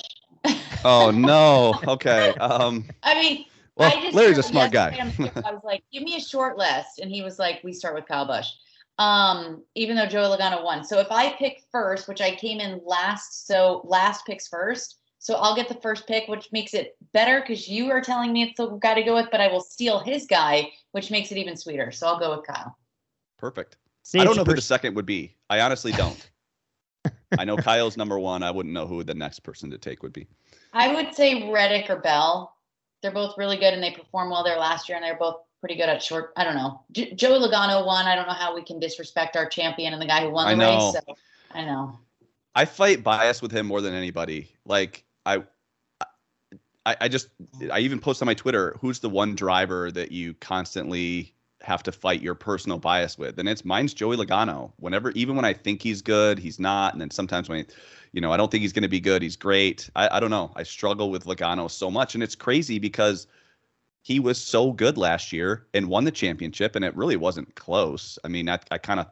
Oh 0.84 1.12
no. 1.16 1.74
Okay. 1.88 2.30
Um, 2.36 2.86
I 3.04 3.16
mean, 3.16 3.46
well, 3.76 3.92
I 3.92 4.02
just 4.02 4.14
Larry's 4.14 4.38
a 4.38 4.44
smart 4.44 4.72
guy. 4.72 4.98
on 5.00 5.10
the 5.10 5.14
trip, 5.16 5.46
I 5.46 5.52
was 5.52 5.64
like, 5.64 5.84
give 5.92 6.04
me 6.04 6.16
a 6.16 6.20
short 6.20 6.58
list. 6.58 7.00
And 7.00 7.12
he 7.12 7.22
was 7.22 7.40
like, 7.40 7.62
we 7.64 7.74
start 7.74 7.96
with 7.96 8.06
Kyle 8.06 8.26
Busch. 8.26 8.48
Um, 9.00 9.64
even 9.74 9.96
though 9.96 10.06
Joey 10.06 10.38
Logano 10.38 10.64
won. 10.64 10.84
So 10.84 11.00
if 11.00 11.08
I 11.10 11.34
pick 11.34 11.64
first, 11.72 12.08
which 12.08 12.22
I 12.22 12.36
came 12.36 12.60
in 12.60 12.80
last, 12.86 13.48
so 13.48 13.82
last 13.86 14.26
picks 14.26 14.48
first. 14.48 15.00
So 15.18 15.36
I'll 15.36 15.56
get 15.56 15.70
the 15.70 15.76
first 15.76 16.06
pick, 16.06 16.28
which 16.28 16.52
makes 16.52 16.74
it 16.74 16.98
better 17.14 17.40
because 17.40 17.68
you 17.68 17.90
are 17.90 18.02
telling 18.02 18.34
me 18.34 18.44
it's 18.44 18.58
the 18.58 18.68
guy 18.68 18.94
to 18.94 19.04
go 19.04 19.16
with, 19.16 19.30
but 19.32 19.40
I 19.40 19.48
will 19.48 19.62
steal 19.62 20.00
his 20.00 20.28
guy, 20.28 20.70
which 20.92 21.10
makes 21.12 21.32
it 21.32 21.38
even 21.38 21.56
sweeter. 21.56 21.92
So 21.92 22.08
I'll 22.08 22.20
go 22.20 22.36
with 22.36 22.46
Kyle. 22.46 22.78
Perfect. 23.38 23.78
See, 24.04 24.20
I 24.20 24.26
don't 24.26 24.36
know 24.36 24.42
a 24.42 24.46
who 24.46 24.54
the 24.54 24.62
second 24.62 24.96
would 24.96 25.06
be. 25.06 25.36
I 25.50 25.62
honestly 25.62 25.94
don't. 25.94 26.30
I 27.38 27.46
know 27.46 27.58
Kyle's 27.58 27.98
number 27.98 28.20
one. 28.20 28.44
I 28.44 28.52
wouldn't 28.52 28.74
know 28.74 28.88
who 28.88 29.04
the 29.04 29.14
next 29.14 29.40
person 29.40 29.70
to 29.72 29.78
take 29.78 30.04
would 30.04 30.14
be. 30.14 30.28
I 30.74 30.94
would 30.94 31.14
say 31.14 31.52
Reddick 31.52 31.90
or 31.90 31.98
Bell. 31.98 32.56
They're 33.02 33.12
both 33.12 33.38
really 33.38 33.58
good 33.58 33.74
and 33.74 33.84
they 33.84 33.92
performed 33.92 34.32
well 34.32 34.44
there 34.44 34.58
last 34.58 34.88
year 34.88 34.96
and 34.96 35.04
they're 35.04 35.18
both 35.18 35.42
pretty 35.60 35.76
good 35.76 35.90
at 35.90 36.02
short. 36.02 36.34
I 36.38 36.44
don't 36.44 36.56
know. 36.56 36.82
J- 36.92 37.14
Joey 37.14 37.40
Logano 37.40 37.86
won. 37.86 38.06
I 38.06 38.16
don't 38.16 38.28
know 38.28 38.34
how 38.34 38.56
we 38.56 38.64
can 38.64 38.80
disrespect 38.80 39.36
our 39.36 39.48
champion 39.48 39.94
and 39.94 40.02
the 40.02 40.06
guy 40.06 40.22
who 40.22 40.30
won 40.30 40.48
I 40.48 40.52
the 40.52 40.58
know. 40.58 40.76
race. 40.76 40.94
So 40.94 41.16
I 41.52 41.66
know. 41.66 42.00
I 42.56 42.66
fight 42.66 43.04
bias 43.04 43.42
with 43.42 43.52
him 43.52 43.66
more 43.66 43.82
than 43.82 43.94
anybody. 43.94 44.50
Like 44.66 45.04
I, 45.26 45.44
I, 46.86 46.96
I 47.02 47.08
just 47.08 47.30
I 47.72 47.80
even 47.80 48.00
post 48.00 48.22
on 48.22 48.26
my 48.26 48.34
Twitter 48.34 48.78
who's 48.80 49.00
the 49.00 49.10
one 49.10 49.36
driver 49.36 49.92
that 49.92 50.12
you 50.12 50.34
constantly 50.36 51.34
have 51.64 51.82
to 51.84 51.92
fight 51.92 52.22
your 52.22 52.36
personal 52.36 52.78
bias 52.78 53.18
with, 53.18 53.40
and 53.40 53.48
it's 53.48 53.64
mine's 53.64 53.94
Joey 53.94 54.18
Logano. 54.18 54.74
Whenever 54.78 55.12
even 55.12 55.36
when 55.36 55.46
I 55.46 55.54
think 55.54 55.82
he's 55.82 56.02
good, 56.02 56.38
he's 56.38 56.60
not, 56.60 56.94
and 56.94 57.02
then 57.02 57.10
sometimes 57.10 57.48
when, 57.50 57.66
you 58.12 58.22
know, 58.22 58.32
I 58.32 58.38
don't 58.38 58.52
think 58.52 58.62
he's 58.62 58.74
going 58.74 58.84
to 58.84 58.90
be 58.90 59.00
good, 59.00 59.22
he's 59.22 59.38
great. 59.38 59.90
I, 59.96 60.18
I 60.18 60.20
don't 60.20 60.30
know. 60.30 60.52
I 60.56 60.64
struggle 60.64 61.10
with 61.10 61.26
Logano 61.26 61.72
so 61.72 61.90
much, 61.90 62.16
and 62.16 62.24
it's 62.24 62.36
crazy 62.36 62.80
because 62.80 63.28
he 64.02 64.20
was 64.20 64.38
so 64.38 64.74
good 64.74 64.98
last 64.98 65.32
year 65.32 65.66
and 65.74 65.88
won 65.88 66.04
the 66.04 66.12
championship, 66.12 66.76
and 66.76 66.84
it 66.84 66.96
really 66.96 67.16
wasn't 67.16 67.56
close. 67.56 68.20
I 68.24 68.28
mean, 68.28 68.50
I, 68.50 68.60
I 68.70 68.78
kind 68.78 69.00
of. 69.00 69.08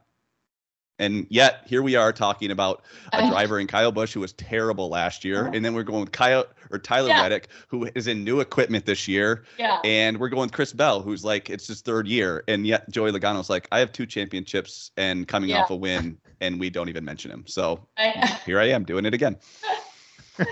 And 1.01 1.25
yet, 1.31 1.63
here 1.65 1.81
we 1.81 1.95
are 1.95 2.13
talking 2.13 2.51
about 2.51 2.83
a 3.11 3.17
uh, 3.23 3.29
driver 3.31 3.59
in 3.59 3.65
Kyle 3.65 3.91
Busch 3.91 4.13
who 4.13 4.19
was 4.19 4.33
terrible 4.33 4.87
last 4.87 5.25
year, 5.25 5.41
uh-huh. 5.41 5.51
and 5.55 5.65
then 5.65 5.73
we're 5.73 5.81
going 5.81 6.01
with 6.01 6.11
Kyle 6.11 6.45
or 6.69 6.77
Tyler 6.77 7.07
Yeah. 7.09 7.23
Reddick, 7.23 7.47
who 7.67 7.89
is 7.95 8.05
in 8.05 8.23
new 8.23 8.39
equipment 8.39 8.85
this 8.85 9.07
year, 9.07 9.43
Yeah. 9.57 9.79
and 9.83 10.19
we're 10.19 10.29
going 10.29 10.43
with 10.43 10.51
Chris 10.51 10.73
Bell, 10.73 11.01
who's 11.01 11.25
like 11.25 11.49
it's 11.49 11.65
his 11.65 11.81
third 11.81 12.07
year, 12.07 12.43
and 12.47 12.67
yet 12.67 12.87
Joey 12.91 13.11
Logano's 13.11 13.49
like 13.49 13.67
I 13.71 13.79
have 13.79 13.91
two 13.91 14.05
championships 14.05 14.91
and 14.95 15.27
coming 15.27 15.49
Yeah. 15.49 15.63
off 15.63 15.71
a 15.71 15.75
win, 15.75 16.19
and 16.39 16.59
we 16.59 16.69
don't 16.69 16.87
even 16.87 17.03
mention 17.03 17.31
him. 17.31 17.45
So 17.47 17.87
I 17.97 18.39
here 18.45 18.59
I 18.59 18.65
am 18.69 18.83
doing 18.83 19.05
it 19.05 19.15
again. 19.15 19.37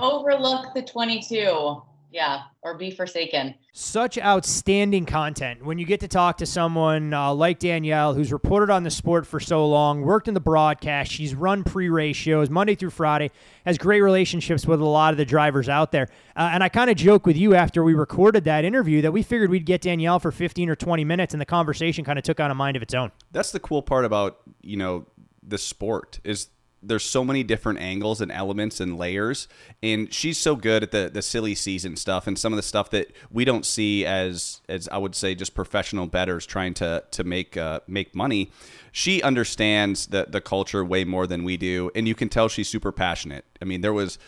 overlook 0.00 0.74
the 0.74 0.82
22. 0.82 1.82
Yeah, 2.10 2.42
or 2.62 2.78
be 2.78 2.90
forsaken. 2.90 3.54
Such 3.72 4.18
outstanding 4.18 5.04
content 5.04 5.64
when 5.64 5.78
you 5.78 5.84
get 5.84 6.00
to 6.00 6.08
talk 6.08 6.38
to 6.38 6.46
someone 6.46 7.12
uh, 7.12 7.34
like 7.34 7.58
Danielle, 7.58 8.14
who's 8.14 8.32
reported 8.32 8.70
on 8.70 8.82
the 8.82 8.90
sport 8.90 9.26
for 9.26 9.38
so 9.38 9.66
long, 9.66 10.00
worked 10.00 10.26
in 10.26 10.34
the 10.34 10.40
broadcast. 10.40 11.12
She's 11.12 11.34
run 11.34 11.64
pre-race 11.64 12.16
shows 12.16 12.48
Monday 12.48 12.74
through 12.74 12.90
Friday, 12.90 13.30
has 13.66 13.76
great 13.76 14.00
relationships 14.00 14.66
with 14.66 14.80
a 14.80 14.86
lot 14.86 15.12
of 15.12 15.18
the 15.18 15.26
drivers 15.26 15.68
out 15.68 15.92
there. 15.92 16.08
Uh, 16.34 16.50
and 16.52 16.64
I 16.64 16.70
kind 16.70 16.88
of 16.88 16.96
joke 16.96 17.26
with 17.26 17.36
you 17.36 17.54
after 17.54 17.84
we 17.84 17.92
recorded 17.92 18.44
that 18.44 18.64
interview 18.64 19.02
that 19.02 19.12
we 19.12 19.22
figured 19.22 19.50
we'd 19.50 19.66
get 19.66 19.82
Danielle 19.82 20.18
for 20.18 20.32
15 20.32 20.70
or 20.70 20.76
20 20.76 21.04
minutes, 21.04 21.34
and 21.34 21.40
the 21.40 21.46
conversation 21.46 22.04
kind 22.04 22.18
of 22.18 22.24
took 22.24 22.40
on 22.40 22.50
a 22.50 22.54
mind 22.54 22.76
of 22.76 22.82
its 22.82 22.94
own. 22.94 23.12
That's 23.32 23.52
the 23.52 23.60
cool 23.60 23.82
part 23.82 24.04
about 24.04 24.38
you 24.62 24.76
know 24.76 25.06
the 25.42 25.58
sport 25.58 26.20
is 26.24 26.48
there's 26.82 27.04
so 27.04 27.24
many 27.24 27.42
different 27.42 27.80
angles 27.80 28.20
and 28.20 28.30
elements 28.30 28.80
and 28.80 28.96
layers 28.96 29.48
and 29.82 30.12
she's 30.12 30.38
so 30.38 30.54
good 30.54 30.82
at 30.82 30.90
the 30.92 31.10
the 31.12 31.22
silly 31.22 31.54
season 31.54 31.96
stuff 31.96 32.26
and 32.26 32.38
some 32.38 32.52
of 32.52 32.56
the 32.56 32.62
stuff 32.62 32.90
that 32.90 33.12
we 33.30 33.44
don't 33.44 33.66
see 33.66 34.04
as 34.04 34.60
as 34.68 34.88
I 34.88 34.98
would 34.98 35.14
say 35.14 35.34
just 35.34 35.54
professional 35.54 36.06
betters 36.06 36.46
trying 36.46 36.74
to 36.74 37.04
to 37.10 37.24
make 37.24 37.56
uh, 37.56 37.80
make 37.86 38.14
money. 38.14 38.50
She 38.92 39.22
understands 39.22 40.06
the 40.06 40.26
the 40.28 40.40
culture 40.40 40.84
way 40.84 41.04
more 41.04 41.26
than 41.26 41.44
we 41.44 41.56
do 41.56 41.90
and 41.94 42.06
you 42.06 42.14
can 42.14 42.28
tell 42.28 42.48
she's 42.48 42.68
super 42.68 42.92
passionate. 42.92 43.44
I 43.60 43.64
mean 43.64 43.80
there 43.80 43.92
was 43.92 44.18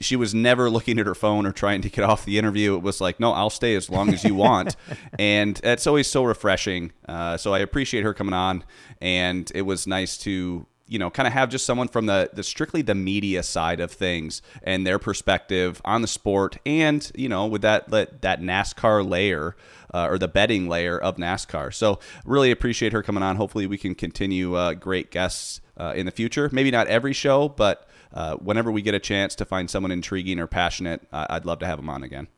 she 0.00 0.16
was 0.16 0.34
never 0.34 0.70
looking 0.70 0.98
at 0.98 1.06
her 1.06 1.14
phone 1.14 1.46
or 1.46 1.52
trying 1.52 1.82
to 1.82 1.90
get 1.90 2.04
off 2.04 2.24
the 2.24 2.38
interview. 2.38 2.76
It 2.76 2.82
was 2.82 3.00
like 3.00 3.18
no 3.18 3.32
I'll 3.32 3.50
stay 3.50 3.74
as 3.74 3.90
long 3.90 4.12
as 4.12 4.24
you 4.24 4.34
want. 4.34 4.76
And 5.18 5.60
it's 5.64 5.86
always 5.86 6.06
so 6.08 6.24
refreshing 6.24 6.92
uh, 7.08 7.36
so 7.36 7.54
I 7.54 7.60
appreciate 7.60 8.02
her 8.02 8.14
coming 8.14 8.34
on 8.34 8.64
and 9.00 9.50
it 9.54 9.62
was 9.62 9.86
nice 9.86 10.16
to 10.18 10.66
you 10.88 10.98
know, 10.98 11.10
kind 11.10 11.26
of 11.26 11.32
have 11.32 11.48
just 11.48 11.66
someone 11.66 11.88
from 11.88 12.06
the, 12.06 12.30
the 12.32 12.42
strictly 12.42 12.82
the 12.82 12.94
media 12.94 13.42
side 13.42 13.80
of 13.80 13.90
things 13.90 14.42
and 14.62 14.86
their 14.86 14.98
perspective 14.98 15.80
on 15.84 16.02
the 16.02 16.08
sport, 16.08 16.58
and 16.64 17.10
you 17.14 17.28
know, 17.28 17.46
with 17.46 17.62
that 17.62 17.90
that, 17.90 18.22
that 18.22 18.40
NASCAR 18.40 19.08
layer 19.08 19.56
uh, 19.92 20.06
or 20.08 20.18
the 20.18 20.28
betting 20.28 20.68
layer 20.68 20.98
of 20.98 21.16
NASCAR. 21.16 21.74
So, 21.74 21.98
really 22.24 22.50
appreciate 22.50 22.92
her 22.92 23.02
coming 23.02 23.22
on. 23.22 23.36
Hopefully, 23.36 23.66
we 23.66 23.78
can 23.78 23.94
continue 23.94 24.54
uh, 24.54 24.74
great 24.74 25.10
guests 25.10 25.60
uh, 25.76 25.92
in 25.96 26.06
the 26.06 26.12
future. 26.12 26.48
Maybe 26.52 26.70
not 26.70 26.86
every 26.86 27.12
show, 27.12 27.48
but 27.48 27.88
uh, 28.12 28.36
whenever 28.36 28.70
we 28.70 28.82
get 28.82 28.94
a 28.94 29.00
chance 29.00 29.34
to 29.36 29.44
find 29.44 29.68
someone 29.68 29.90
intriguing 29.90 30.38
or 30.38 30.46
passionate, 30.46 31.06
I'd 31.12 31.44
love 31.44 31.58
to 31.60 31.66
have 31.66 31.78
them 31.78 31.90
on 31.90 32.02
again. 32.02 32.28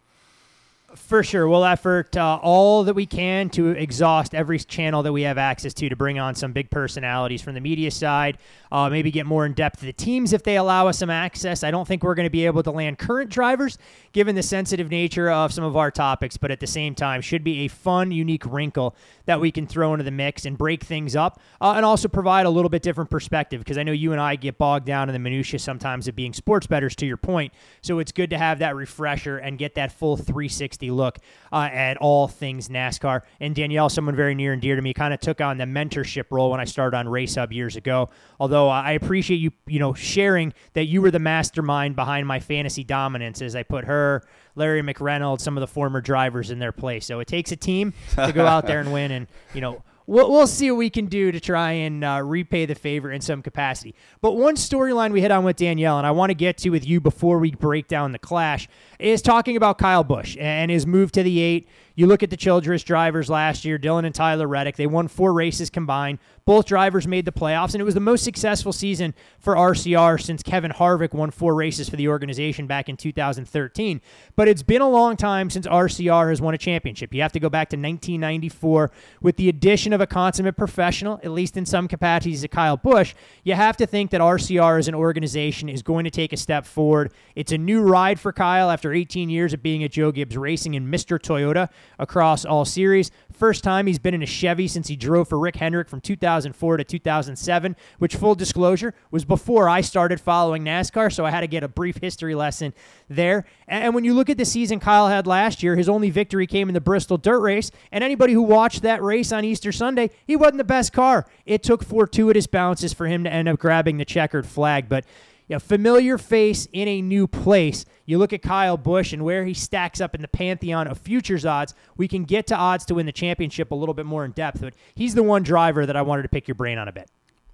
For 0.95 1.23
sure. 1.23 1.47
We'll 1.47 1.67
effort 1.67 2.17
uh, 2.17 2.39
all 2.41 2.85
that 2.85 2.95
we 2.95 3.05
can 3.05 3.51
to 3.51 3.69
exhaust 3.69 4.35
every 4.35 4.59
channel 4.59 5.03
that 5.03 5.13
we 5.13 5.21
have 5.23 5.37
access 5.37 5.75
to 5.75 5.89
to 5.91 5.97
bring 5.97 6.19
on 6.19 6.35
some 6.35 6.53
big 6.53 6.71
personalities 6.71 7.43
from 7.43 7.53
the 7.53 7.61
media 7.61 7.91
side. 7.91 8.39
Uh, 8.73 8.89
maybe 8.89 9.11
get 9.11 9.27
more 9.27 9.45
in 9.45 9.53
depth 9.53 9.81
to 9.81 9.87
the 9.87 9.93
teams 9.93 10.33
if 10.33 10.43
they 10.43 10.57
allow 10.57 10.89
us 10.89 10.97
some 10.97 11.11
access. 11.11 11.63
I 11.63 11.71
don't 11.71 11.87
think 11.87 12.03
we're 12.03 12.15
going 12.15 12.25
to 12.25 12.31
be 12.31 12.47
able 12.47 12.63
to 12.63 12.71
land 12.71 12.99
current 12.99 13.29
drivers 13.29 13.77
given 14.13 14.35
the 14.35 14.43
sensitive 14.43 14.89
nature 14.89 15.31
of 15.31 15.53
some 15.53 15.63
of 15.63 15.77
our 15.77 15.91
topics, 15.91 16.39
but 16.39 16.51
at 16.51 16.59
the 16.59 16.67
same 16.67 16.95
time, 16.95 17.21
should 17.21 17.45
be 17.45 17.67
a 17.67 17.69
fun, 17.69 18.11
unique 18.11 18.47
wrinkle 18.47 18.97
that 19.27 19.43
we 19.43 19.51
can 19.51 19.67
throw 19.67 19.93
into 19.93 20.05
the 20.05 20.11
mix 20.11 20.47
and 20.47 20.57
break 20.57 20.83
things 20.83 21.15
up 21.15 21.39
uh, 21.61 21.75
and 21.77 21.85
also 21.85 22.09
provide 22.09 22.47
a 22.47 22.51
little 22.51 22.71
bit 22.71 22.81
different 22.81 23.11
perspective 23.11 23.61
because 23.61 23.77
I 23.77 23.83
know 23.83 23.93
you 23.93 24.13
and 24.13 24.21
I 24.23 24.37
get 24.37 24.57
bogged 24.57 24.87
down 24.87 25.11
in 25.11 25.13
the 25.13 25.19
minutiae 25.19 25.59
sometimes 25.59 26.09
of 26.09 26.17
being 26.17 26.33
sports 26.33 26.67
betters 26.67 26.97
to 26.97 27.07
your 27.07 27.19
point. 27.19 27.53
So 27.83 27.99
it's 27.99 28.13
good 28.13 28.31
to 28.31 28.39
have 28.39 28.61
that 28.61 28.75
refresher 28.75 29.37
and 29.37 29.59
get 29.59 29.75
that 29.75 29.93
full 29.93 30.17
360 30.17 30.78
look 30.83 31.19
uh, 31.53 31.69
at 31.73 31.97
all 31.99 32.29
things 32.29 32.69
NASCAR. 32.69 33.23
And 33.41 33.55
Danielle, 33.55 33.89
someone 33.89 34.17
very 34.17 34.35
near 34.35 34.53
and 34.53 34.63
dear 34.63 34.77
to 34.77 34.83
me, 34.83 34.95
kind 34.95 35.13
of 35.13 35.21
took 35.21 35.41
on 35.41 35.59
the 35.59 35.65
mentorship 35.65 36.25
role 36.31 36.51
when 36.51 36.61
I 36.61 36.65
started 36.65 36.97
on 36.97 37.09
Race 37.09 37.35
Hub 37.35 37.53
years 37.53 37.77
ago. 37.77 38.11
Although 38.41 38.69
I 38.69 38.93
appreciate 38.93 39.39
you, 39.39 39.51
you 39.67 39.79
know, 39.79 39.95
sharing 39.95 40.53
that 40.73 40.85
you 40.85 41.03
were 41.03 41.11
the 41.11 41.19
mastermind 41.19 41.97
behind 41.97 42.27
my 42.27 42.41
fantasy 42.41 42.85
dominance 42.85 43.43
as 43.43 43.57
I 43.57 43.63
put 43.63 43.85
her 43.85 44.23
Larry 44.55 44.83
McReynolds, 44.83 45.41
some 45.41 45.57
of 45.57 45.61
the 45.61 45.67
former 45.67 46.01
drivers 46.01 46.51
in 46.51 46.59
their 46.59 46.73
place. 46.73 47.07
So 47.07 47.21
it 47.21 47.29
takes 47.29 47.53
a 47.53 47.57
team 47.57 47.93
to 48.17 48.33
go 48.33 48.47
out 48.47 48.67
there 48.67 48.81
and 48.81 48.93
win. 48.93 49.11
And, 49.11 49.27
you 49.55 49.61
know, 49.61 49.83
we'll, 50.07 50.31
we'll 50.31 50.47
see 50.49 50.71
what 50.71 50.79
we 50.79 50.91
can 50.91 51.07
do 51.07 51.31
to 51.31 51.39
try 51.39 51.73
and 51.73 52.03
uh, 52.03 52.21
repay 52.25 52.67
the 52.67 52.75
favor 52.75 53.13
in 53.13 53.21
some 53.21 53.43
capacity. 53.43 53.95
But 54.21 54.33
one 54.33 54.57
storyline 54.57 55.13
we 55.13 55.21
hit 55.21 55.31
on 55.31 55.45
with 55.45 55.57
Danielle, 55.57 55.99
and 55.99 56.07
I 56.07 56.11
want 56.11 56.31
to 56.31 56.35
get 56.35 56.59
to 56.59 56.71
with 56.71 56.85
you 56.87 57.01
before 57.01 57.39
we 57.39 57.53
break 57.53 57.87
down 57.87 58.11
the 58.11 58.19
clash, 58.19 58.69
is 58.99 59.23
talking 59.23 59.57
about 59.57 59.79
Kyle 59.79 60.05
Busch 60.05 60.37
and 60.39 60.71
his 60.71 60.87
move 60.87 61.13
to 61.13 61.23
the 61.23 61.41
eight. 61.41 61.69
You 61.95 62.07
look 62.07 62.23
at 62.23 62.31
the 62.31 62.37
Childress 62.37 62.85
drivers 62.85 63.29
last 63.29 63.65
year, 63.65 63.77
Dylan 63.77 64.07
and 64.07 64.15
Tyler 64.15 64.47
Reddick, 64.47 64.77
they 64.77 64.87
won 64.87 65.09
four 65.09 65.33
races 65.33 65.69
combined. 65.69 66.21
Both 66.45 66.67
drivers 66.67 67.09
made 67.09 67.25
the 67.25 67.33
playoffs, 67.33 67.75
and 67.75 67.81
it 67.81 67.85
was 67.85 67.95
the 67.95 68.01
most 68.01 68.23
successful 68.23 68.73
season 68.73 69.15
for 69.41 69.57
RCR 69.57 70.23
since 70.23 70.43
Kevin 70.43 70.71
Harvick 70.71 71.13
won 71.13 71.33
four 71.33 71.57
races 71.57 71.89
for 71.89 71.97
the 71.97 72.07
organization 72.07 72.69
back 72.69 72.89
in 72.89 72.97
2013. 72.97 74.01
But 74.37 74.47
it's 74.47 74.63
been 74.63 74.81
a 74.81 74.89
long 74.89 75.17
time 75.17 75.51
since 75.51 75.67
RCR 75.67 76.31
has 76.31 76.41
won 76.41 76.55
a 76.55 76.59
championship. 76.59 77.13
You 77.13 77.21
have 77.23 77.33
to 77.33 77.41
go 77.41 77.51
back 77.51 77.69
to 77.71 77.77
1994 77.77 78.93
with 79.21 79.37
the 79.37 79.49
addition 79.49 79.93
of 79.93 80.01
a 80.01 80.07
consummate 80.07 80.57
professional, 80.57 81.19
at 81.25 81.33
least 81.33 81.57
in 81.57 81.67
some 81.67 81.89
capacities, 81.89 82.43
to 82.43 82.49
Kyle 82.49 82.77
Busch. 82.77 83.15
You 83.43 83.55
have 83.55 83.77
to 83.77 83.87
think 83.87 84.13
that 84.13 84.21
RCR 84.21 84.79
as 84.79 84.87
an 84.87 84.95
organization 84.95 85.69
is 85.69 85.83
going 85.83 86.05
to 86.05 86.11
take 86.11 86.33
a 86.33 86.37
step 86.37 86.65
forward. 86.65 87.13
It's 87.35 87.51
a 87.51 87.59
new 87.59 87.83
ride 87.83 88.21
for 88.21 88.33
Kyle 88.33 88.71
after 88.71 88.88
18 88.93 89.29
years 89.31 89.53
of 89.53 89.63
being 89.63 89.83
at 89.85 89.93
Joe 89.93 90.13
Gibbs 90.13 90.37
Racing 90.37 90.75
and 90.77 90.93
Mr. 90.93 91.19
Toyota 91.19 91.69
across 91.99 92.45
all 92.45 92.65
series. 92.65 93.11
First 93.33 93.63
time 93.63 93.87
he's 93.87 93.99
been 93.99 94.15
in 94.15 94.23
a 94.23 94.27
Chevy 94.27 94.67
since 94.69 94.89
he 94.89 94.97
drove 94.97 95.29
for 95.29 95.39
Rick 95.39 95.57
Hendrick 95.57 95.89
from 95.89 96.01
2004 96.01 96.77
to 96.77 96.85
2007, 96.85 97.77
which, 97.99 98.17
full 98.17 98.35
disclosure, 98.35 98.95
was 99.11 99.25
before 99.25 99.69
I 99.69 99.81
started 99.81 100.21
following 100.21 100.65
NASCAR, 100.65 101.13
so 101.13 101.25
I 101.25 101.31
had 101.31 101.41
to 101.41 101.47
get 101.47 101.63
a 101.63 101.69
brief 101.69 101.99
history 101.99 102.35
lesson 102.35 102.75
there. 103.09 103.45
And 103.67 103.95
when 103.95 104.05
you 104.05 104.15
look 104.15 104.31
at 104.31 104.39
the 104.39 104.45
season 104.45 104.81
Kyle 104.81 105.09
had 105.09 105.27
last 105.27 105.63
year, 105.63 105.77
his 105.77 105.89
only 105.89 106.11
victory 106.11 106.47
came 106.47 106.69
in 106.69 106.75
the 106.75 106.81
Bristol 106.81 107.17
Dirt 107.17 107.41
Race, 107.41 107.71
and 107.93 108.03
anybody 108.03 108.33
who 108.33 108.43
watched 108.43 108.83
that 108.83 109.03
race 109.03 109.33
on 109.33 109.45
Easter 109.45 109.73
Sunday, 109.73 110.11
he 110.27 110.37
wasn't 110.37 110.59
the 110.59 110.65
best 110.65 110.93
car. 110.93 111.27
It 111.47 111.63
took 111.63 111.85
fortuitous 111.85 112.47
bounces 112.47 112.93
for 112.93 113.07
him 113.07 113.25
to 113.25 113.33
end 113.33 113.49
up 113.49 113.59
grabbing 113.59 113.99
the 113.99 114.05
checkered 114.05 114.47
flag, 114.47 114.89
but 114.89 115.05
a 115.51 115.61
familiar 115.61 116.19
face 116.19 116.69
in 116.73 116.89
a 116.89 117.03
new 117.03 117.27
place. 117.27 117.85
You 118.05 118.19
look 118.19 118.33
at 118.33 118.43
Kyle 118.43 118.77
Busch 118.77 119.13
and 119.13 119.25
where 119.25 119.45
he 119.45 119.55
stacks 119.55 120.01
up 120.01 120.15
in 120.15 120.23
the 120.23 120.29
pantheon 120.29 120.87
of 120.87 120.99
futures 120.99 121.47
odds. 121.47 121.75
We 121.97 122.09
can 122.09 122.25
get 122.25 122.47
to 122.49 122.57
odds 122.57 122.85
to 122.87 122.95
win 122.95 123.07
the 123.07 123.13
championship 123.13 123.71
a 123.71 123.75
little 123.75 123.95
bit 123.95 124.07
more 124.07 124.25
in 124.25 124.33
depth, 124.33 124.61
but 124.61 124.75
he's 124.95 125.15
the 125.15 125.23
one 125.23 125.43
driver 125.43 125.87
that 125.87 125.97
I 125.97 126.03
wanted 126.03 126.23
to 126.23 126.29
pick 126.29 126.49
your 126.49 126.55
brain 126.55 126.79
on 126.79 126.89
a 126.89 126.93
bit. 126.93 127.11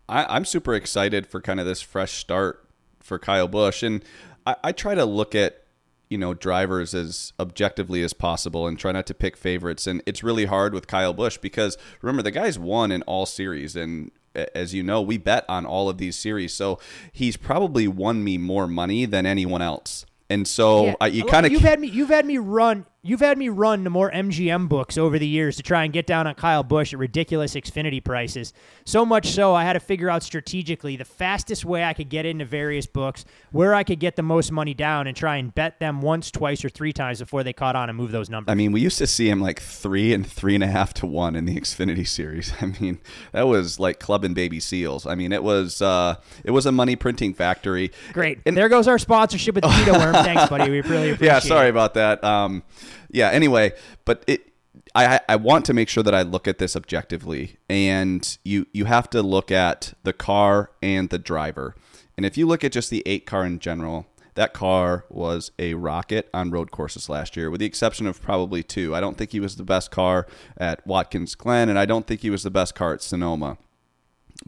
I, 0.08 0.36
am 0.36 0.44
super 0.44 0.74
excited 0.74 1.26
for 1.26 1.40
kind 1.40 1.60
of 1.60 1.66
this 1.66 1.80
fresh 1.80 2.12
start 2.12 2.68
for 3.00 3.18
Kyle 3.18 3.48
Busch, 3.48 3.82
and 3.82 4.04
I, 4.46 4.56
I 4.64 4.72
try 4.72 4.94
to 4.94 5.04
look 5.04 5.34
at 5.34 5.64
you 6.10 6.18
know 6.18 6.34
drivers 6.34 6.94
as 6.94 7.32
objectively 7.40 8.02
as 8.02 8.12
possible 8.12 8.66
and 8.66 8.78
try 8.78 8.92
not 8.92 9.06
to 9.06 9.14
pick 9.14 9.36
favorites 9.38 9.86
and 9.86 10.02
it's 10.04 10.22
really 10.22 10.44
hard 10.44 10.74
with 10.74 10.86
Kyle 10.86 11.14
Busch 11.14 11.38
because 11.38 11.78
remember 12.02 12.22
the 12.22 12.30
guy's 12.30 12.58
won 12.58 12.92
in 12.92 13.00
all 13.02 13.24
series 13.24 13.74
and 13.74 14.10
as 14.54 14.74
you 14.74 14.82
know, 14.82 15.00
we 15.02 15.18
bet 15.18 15.44
on 15.48 15.66
all 15.66 15.88
of 15.88 15.98
these 15.98 16.16
series. 16.16 16.52
So 16.52 16.78
he's 17.12 17.36
probably 17.36 17.88
won 17.88 18.24
me 18.24 18.38
more 18.38 18.66
money 18.66 19.06
than 19.06 19.26
anyone 19.26 19.62
else. 19.62 20.06
And 20.30 20.48
so 20.48 20.86
yeah. 20.86 20.94
uh, 21.02 21.06
you 21.06 21.24
kind 21.24 21.46
of 21.46 21.52
you've 21.52 21.62
had 21.62 21.80
me 21.80 21.88
you've 21.88 22.08
had 22.08 22.26
me 22.26 22.38
run 22.38 22.86
You've 23.06 23.20
had 23.20 23.36
me 23.36 23.50
run 23.50 23.84
to 23.84 23.90
more 23.90 24.10
MGM 24.10 24.66
books 24.66 24.96
over 24.96 25.18
the 25.18 25.26
years 25.26 25.56
to 25.56 25.62
try 25.62 25.84
and 25.84 25.92
get 25.92 26.06
down 26.06 26.26
on 26.26 26.34
Kyle 26.36 26.62
Busch 26.62 26.94
at 26.94 26.98
ridiculous 26.98 27.54
Xfinity 27.54 28.02
prices. 28.02 28.54
So 28.86 29.04
much 29.04 29.26
so, 29.28 29.52
I 29.54 29.62
had 29.64 29.74
to 29.74 29.80
figure 29.80 30.08
out 30.08 30.22
strategically 30.22 30.96
the 30.96 31.04
fastest 31.04 31.66
way 31.66 31.84
I 31.84 31.92
could 31.92 32.08
get 32.08 32.24
into 32.24 32.46
various 32.46 32.86
books, 32.86 33.26
where 33.52 33.74
I 33.74 33.84
could 33.84 34.00
get 34.00 34.16
the 34.16 34.22
most 34.22 34.50
money 34.50 34.72
down, 34.72 35.06
and 35.06 35.14
try 35.14 35.36
and 35.36 35.54
bet 35.54 35.80
them 35.80 36.00
once, 36.00 36.30
twice, 36.30 36.64
or 36.64 36.70
three 36.70 36.94
times 36.94 37.18
before 37.18 37.42
they 37.42 37.52
caught 37.52 37.76
on 37.76 37.90
and 37.90 37.98
move 37.98 38.10
those 38.10 38.30
numbers. 38.30 38.50
I 38.50 38.54
mean, 38.54 38.72
we 38.72 38.80
used 38.80 38.96
to 38.96 39.06
see 39.06 39.28
him 39.28 39.38
like 39.42 39.60
three 39.60 40.14
and 40.14 40.26
three 40.26 40.54
and 40.54 40.64
a 40.64 40.68
half 40.68 40.94
to 40.94 41.06
one 41.06 41.36
in 41.36 41.44
the 41.44 41.54
Xfinity 41.60 42.08
series. 42.08 42.54
I 42.62 42.72
mean, 42.80 43.00
that 43.32 43.46
was 43.46 43.78
like 43.78 44.00
clubbing 44.00 44.32
baby 44.32 44.60
seals. 44.60 45.06
I 45.06 45.14
mean, 45.14 45.30
it 45.30 45.42
was 45.42 45.82
uh, 45.82 46.14
it 46.42 46.52
was 46.52 46.64
a 46.64 46.72
money 46.72 46.96
printing 46.96 47.34
factory. 47.34 47.92
Great. 48.14 48.38
And 48.46 48.56
there 48.56 48.70
goes 48.70 48.88
our 48.88 48.98
sponsorship 48.98 49.56
with 49.56 49.64
PETA 49.64 49.92
Worm. 49.92 50.14
Thanks, 50.14 50.48
buddy. 50.48 50.70
We 50.70 50.80
really 50.80 51.10
appreciate 51.12 51.26
Yeah, 51.26 51.38
sorry 51.40 51.66
it. 51.66 51.70
about 51.70 51.92
that. 51.94 52.24
Um, 52.24 52.62
yeah. 53.10 53.30
Anyway, 53.30 53.72
but 54.04 54.24
it. 54.26 54.50
I, 54.96 55.20
I 55.28 55.36
want 55.36 55.64
to 55.66 55.74
make 55.74 55.88
sure 55.88 56.02
that 56.02 56.14
I 56.14 56.22
look 56.22 56.46
at 56.46 56.58
this 56.58 56.76
objectively, 56.76 57.56
and 57.68 58.36
you 58.44 58.66
you 58.72 58.84
have 58.84 59.08
to 59.10 59.22
look 59.22 59.50
at 59.50 59.94
the 60.02 60.12
car 60.12 60.70
and 60.82 61.10
the 61.10 61.18
driver. 61.18 61.74
And 62.16 62.24
if 62.26 62.36
you 62.36 62.46
look 62.46 62.62
at 62.62 62.72
just 62.72 62.90
the 62.90 63.02
eight 63.06 63.26
car 63.26 63.44
in 63.44 63.58
general, 63.58 64.06
that 64.34 64.52
car 64.52 65.04
was 65.08 65.52
a 65.58 65.74
rocket 65.74 66.28
on 66.34 66.50
road 66.50 66.70
courses 66.70 67.08
last 67.08 67.36
year, 67.36 67.50
with 67.50 67.60
the 67.60 67.66
exception 67.66 68.06
of 68.06 68.20
probably 68.20 68.62
two. 68.62 68.94
I 68.94 69.00
don't 69.00 69.16
think 69.16 69.30
he 69.30 69.40
was 69.40 69.56
the 69.56 69.64
best 69.64 69.90
car 69.90 70.26
at 70.56 70.84
Watkins 70.86 71.34
Glen, 71.34 71.68
and 71.68 71.78
I 71.78 71.86
don't 71.86 72.06
think 72.06 72.20
he 72.20 72.30
was 72.30 72.42
the 72.42 72.50
best 72.50 72.74
car 72.74 72.92
at 72.92 73.02
Sonoma. 73.02 73.58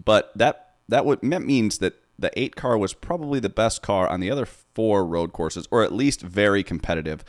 But 0.03 0.33
that 0.37 0.75
that 0.89 1.05
would 1.05 1.21
that 1.23 1.43
means 1.43 1.79
that 1.79 1.95
the 2.19 2.37
eight 2.39 2.57
car 2.57 2.77
was 2.79 2.95
probably 2.95 3.41
the 3.41 3.49
best 3.49 3.83
car 3.83 4.09
on 4.09 4.21
the 4.21 4.31
other 4.31 4.47
four 4.47 5.05
road 5.05 5.33
courses, 5.33 5.69
or 5.71 5.83
at 5.83 5.93
least 5.93 6.21
very 6.21 6.63
competitive. 6.63 7.25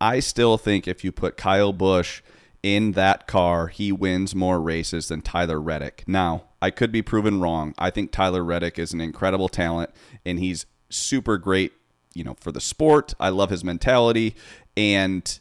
I 0.00 0.20
still 0.20 0.58
think 0.58 0.86
if 0.86 1.04
you 1.04 1.12
put 1.12 1.36
Kyle 1.36 1.72
Busch 1.72 2.22
in 2.62 2.92
that 2.92 3.26
car, 3.26 3.68
he 3.68 3.92
wins 3.92 4.34
more 4.34 4.60
races 4.60 5.08
than 5.08 5.22
Tyler 5.22 5.60
Reddick. 5.60 6.04
Now, 6.06 6.44
I 6.60 6.70
could 6.70 6.92
be 6.92 7.02
proven 7.02 7.40
wrong. 7.40 7.74
I 7.78 7.90
think 7.90 8.12
Tyler 8.12 8.42
Reddick 8.42 8.78
is 8.78 8.92
an 8.92 9.00
incredible 9.00 9.48
talent 9.48 9.90
and 10.24 10.38
he's 10.38 10.66
super 10.90 11.38
great 11.38 11.72
you 12.16 12.24
know, 12.24 12.34
for 12.40 12.50
the 12.50 12.60
sport. 12.60 13.12
I 13.20 13.28
love 13.28 13.50
his 13.50 13.62
mentality, 13.62 14.34
and 14.74 15.38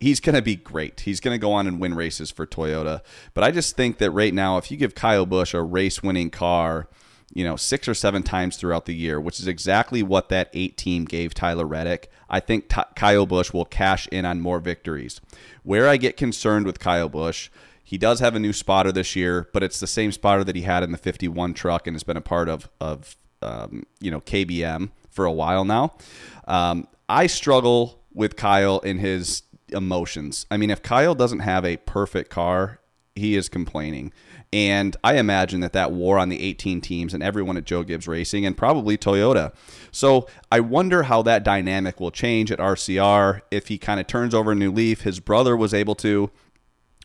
he's 0.00 0.20
going 0.20 0.34
to 0.34 0.42
be 0.42 0.56
great. 0.56 1.00
He's 1.00 1.20
going 1.20 1.34
to 1.34 1.38
go 1.38 1.52
on 1.52 1.66
and 1.66 1.78
win 1.78 1.94
races 1.94 2.30
for 2.30 2.46
Toyota. 2.46 3.02
But 3.34 3.44
I 3.44 3.50
just 3.50 3.76
think 3.76 3.98
that 3.98 4.10
right 4.10 4.32
now, 4.32 4.56
if 4.56 4.70
you 4.70 4.78
give 4.78 4.94
Kyle 4.94 5.26
Busch 5.26 5.52
a 5.52 5.62
race 5.62 6.02
winning 6.02 6.30
car, 6.30 6.88
you 7.32 7.44
know, 7.44 7.56
six 7.56 7.88
or 7.88 7.94
seven 7.94 8.22
times 8.22 8.56
throughout 8.56 8.86
the 8.86 8.94
year, 8.94 9.20
which 9.20 9.40
is 9.40 9.46
exactly 9.46 10.02
what 10.02 10.28
that 10.28 10.50
eight 10.52 10.76
team 10.76 11.04
gave 11.04 11.34
Tyler 11.34 11.66
Reddick, 11.66 12.10
I 12.28 12.40
think 12.40 12.68
T- 12.68 12.82
Kyle 12.94 13.26
Busch 13.26 13.52
will 13.52 13.64
cash 13.64 14.06
in 14.08 14.24
on 14.24 14.40
more 14.40 14.60
victories. 14.60 15.20
Where 15.62 15.88
I 15.88 15.96
get 15.96 16.16
concerned 16.16 16.66
with 16.66 16.78
Kyle 16.78 17.08
Busch, 17.08 17.50
he 17.82 17.98
does 17.98 18.20
have 18.20 18.34
a 18.34 18.40
new 18.40 18.52
spotter 18.52 18.92
this 18.92 19.14
year, 19.16 19.48
but 19.52 19.62
it's 19.62 19.80
the 19.80 19.86
same 19.86 20.12
spotter 20.12 20.44
that 20.44 20.56
he 20.56 20.62
had 20.62 20.82
in 20.82 20.92
the 20.92 20.98
51 20.98 21.54
truck 21.54 21.86
and 21.86 21.94
has 21.94 22.02
been 22.02 22.16
a 22.16 22.22
part 22.22 22.48
of, 22.48 22.68
of 22.80 23.16
um, 23.42 23.84
you 24.00 24.10
know, 24.10 24.20
KBM 24.20 24.90
for 25.10 25.24
a 25.24 25.32
while 25.32 25.64
now. 25.64 25.94
Um, 26.46 26.88
I 27.08 27.26
struggle 27.26 28.00
with 28.12 28.36
Kyle 28.36 28.78
in 28.80 28.98
his 28.98 29.42
emotions. 29.68 30.46
I 30.50 30.56
mean, 30.56 30.70
if 30.70 30.82
Kyle 30.82 31.14
doesn't 31.14 31.40
have 31.40 31.64
a 31.64 31.76
perfect 31.78 32.30
car, 32.30 32.80
he 33.14 33.36
is 33.36 33.48
complaining. 33.48 34.12
And 34.52 34.96
I 35.02 35.16
imagine 35.16 35.60
that 35.60 35.72
that 35.72 35.92
war 35.92 36.18
on 36.18 36.28
the 36.28 36.40
18 36.40 36.80
teams 36.80 37.14
and 37.14 37.22
everyone 37.22 37.56
at 37.56 37.64
Joe 37.64 37.82
Gibbs 37.82 38.06
Racing 38.06 38.46
and 38.46 38.56
probably 38.56 38.96
Toyota. 38.96 39.52
So 39.90 40.28
I 40.50 40.60
wonder 40.60 41.04
how 41.04 41.22
that 41.22 41.44
dynamic 41.44 42.00
will 42.00 42.10
change 42.10 42.52
at 42.52 42.58
RCR 42.58 43.42
if 43.50 43.68
he 43.68 43.78
kind 43.78 44.00
of 44.00 44.06
turns 44.06 44.34
over 44.34 44.52
a 44.52 44.54
new 44.54 44.70
leaf. 44.70 45.02
His 45.02 45.20
brother 45.20 45.56
was 45.56 45.74
able 45.74 45.94
to 45.96 46.30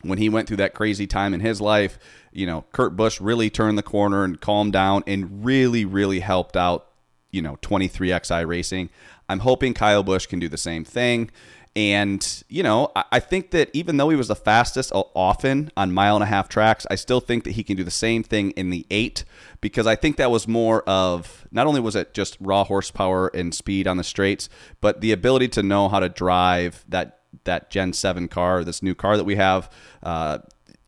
when 0.02 0.18
he 0.18 0.28
went 0.28 0.48
through 0.48 0.58
that 0.58 0.74
crazy 0.74 1.06
time 1.06 1.34
in 1.34 1.40
his 1.40 1.60
life. 1.60 1.98
You 2.32 2.46
know, 2.46 2.64
Kurt 2.72 2.96
Busch 2.96 3.20
really 3.20 3.50
turned 3.50 3.78
the 3.78 3.82
corner 3.82 4.24
and 4.24 4.40
calmed 4.40 4.72
down 4.72 5.02
and 5.06 5.44
really, 5.44 5.84
really 5.84 6.20
helped 6.20 6.56
out, 6.56 6.88
you 7.30 7.42
know, 7.42 7.56
23XI 7.62 8.46
Racing. 8.46 8.90
I'm 9.28 9.40
hoping 9.40 9.74
Kyle 9.74 10.02
Busch 10.02 10.26
can 10.26 10.38
do 10.38 10.48
the 10.48 10.56
same 10.56 10.84
thing. 10.84 11.30
And, 11.76 12.42
you 12.48 12.64
know, 12.64 12.90
I 13.12 13.20
think 13.20 13.52
that 13.52 13.70
even 13.72 13.96
though 13.96 14.08
he 14.08 14.16
was 14.16 14.26
the 14.26 14.34
fastest 14.34 14.90
often 14.92 15.70
on 15.76 15.92
mile 15.92 16.16
and 16.16 16.22
a 16.24 16.26
half 16.26 16.48
tracks, 16.48 16.84
I 16.90 16.96
still 16.96 17.20
think 17.20 17.44
that 17.44 17.52
he 17.52 17.62
can 17.62 17.76
do 17.76 17.84
the 17.84 17.92
same 17.92 18.24
thing 18.24 18.50
in 18.52 18.70
the 18.70 18.86
eight 18.90 19.24
because 19.60 19.86
I 19.86 19.94
think 19.94 20.16
that 20.16 20.32
was 20.32 20.48
more 20.48 20.82
of 20.82 21.46
not 21.52 21.68
only 21.68 21.80
was 21.80 21.94
it 21.94 22.12
just 22.12 22.36
raw 22.40 22.64
horsepower 22.64 23.28
and 23.28 23.54
speed 23.54 23.86
on 23.86 23.98
the 23.98 24.04
straights, 24.04 24.48
but 24.80 25.00
the 25.00 25.12
ability 25.12 25.46
to 25.48 25.62
know 25.62 25.88
how 25.88 26.00
to 26.00 26.08
drive 26.08 26.84
that 26.88 27.20
that 27.44 27.70
Gen 27.70 27.92
7 27.92 28.26
car, 28.26 28.64
this 28.64 28.82
new 28.82 28.94
car 28.94 29.16
that 29.16 29.24
we 29.24 29.36
have, 29.36 29.70
uh, 30.02 30.38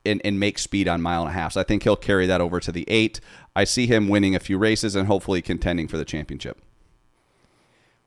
and, 0.04 0.20
and 0.24 0.40
make 0.40 0.58
speed 0.58 0.88
on 0.88 1.00
mile 1.00 1.22
and 1.22 1.30
a 1.30 1.32
half. 1.32 1.52
So 1.52 1.60
I 1.60 1.64
think 1.64 1.84
he'll 1.84 1.96
carry 1.96 2.26
that 2.26 2.40
over 2.40 2.58
to 2.58 2.72
the 2.72 2.84
eight. 2.88 3.20
I 3.54 3.62
see 3.62 3.86
him 3.86 4.08
winning 4.08 4.34
a 4.34 4.40
few 4.40 4.58
races 4.58 4.96
and 4.96 5.06
hopefully 5.06 5.42
contending 5.42 5.86
for 5.86 5.96
the 5.96 6.04
championship. 6.04 6.60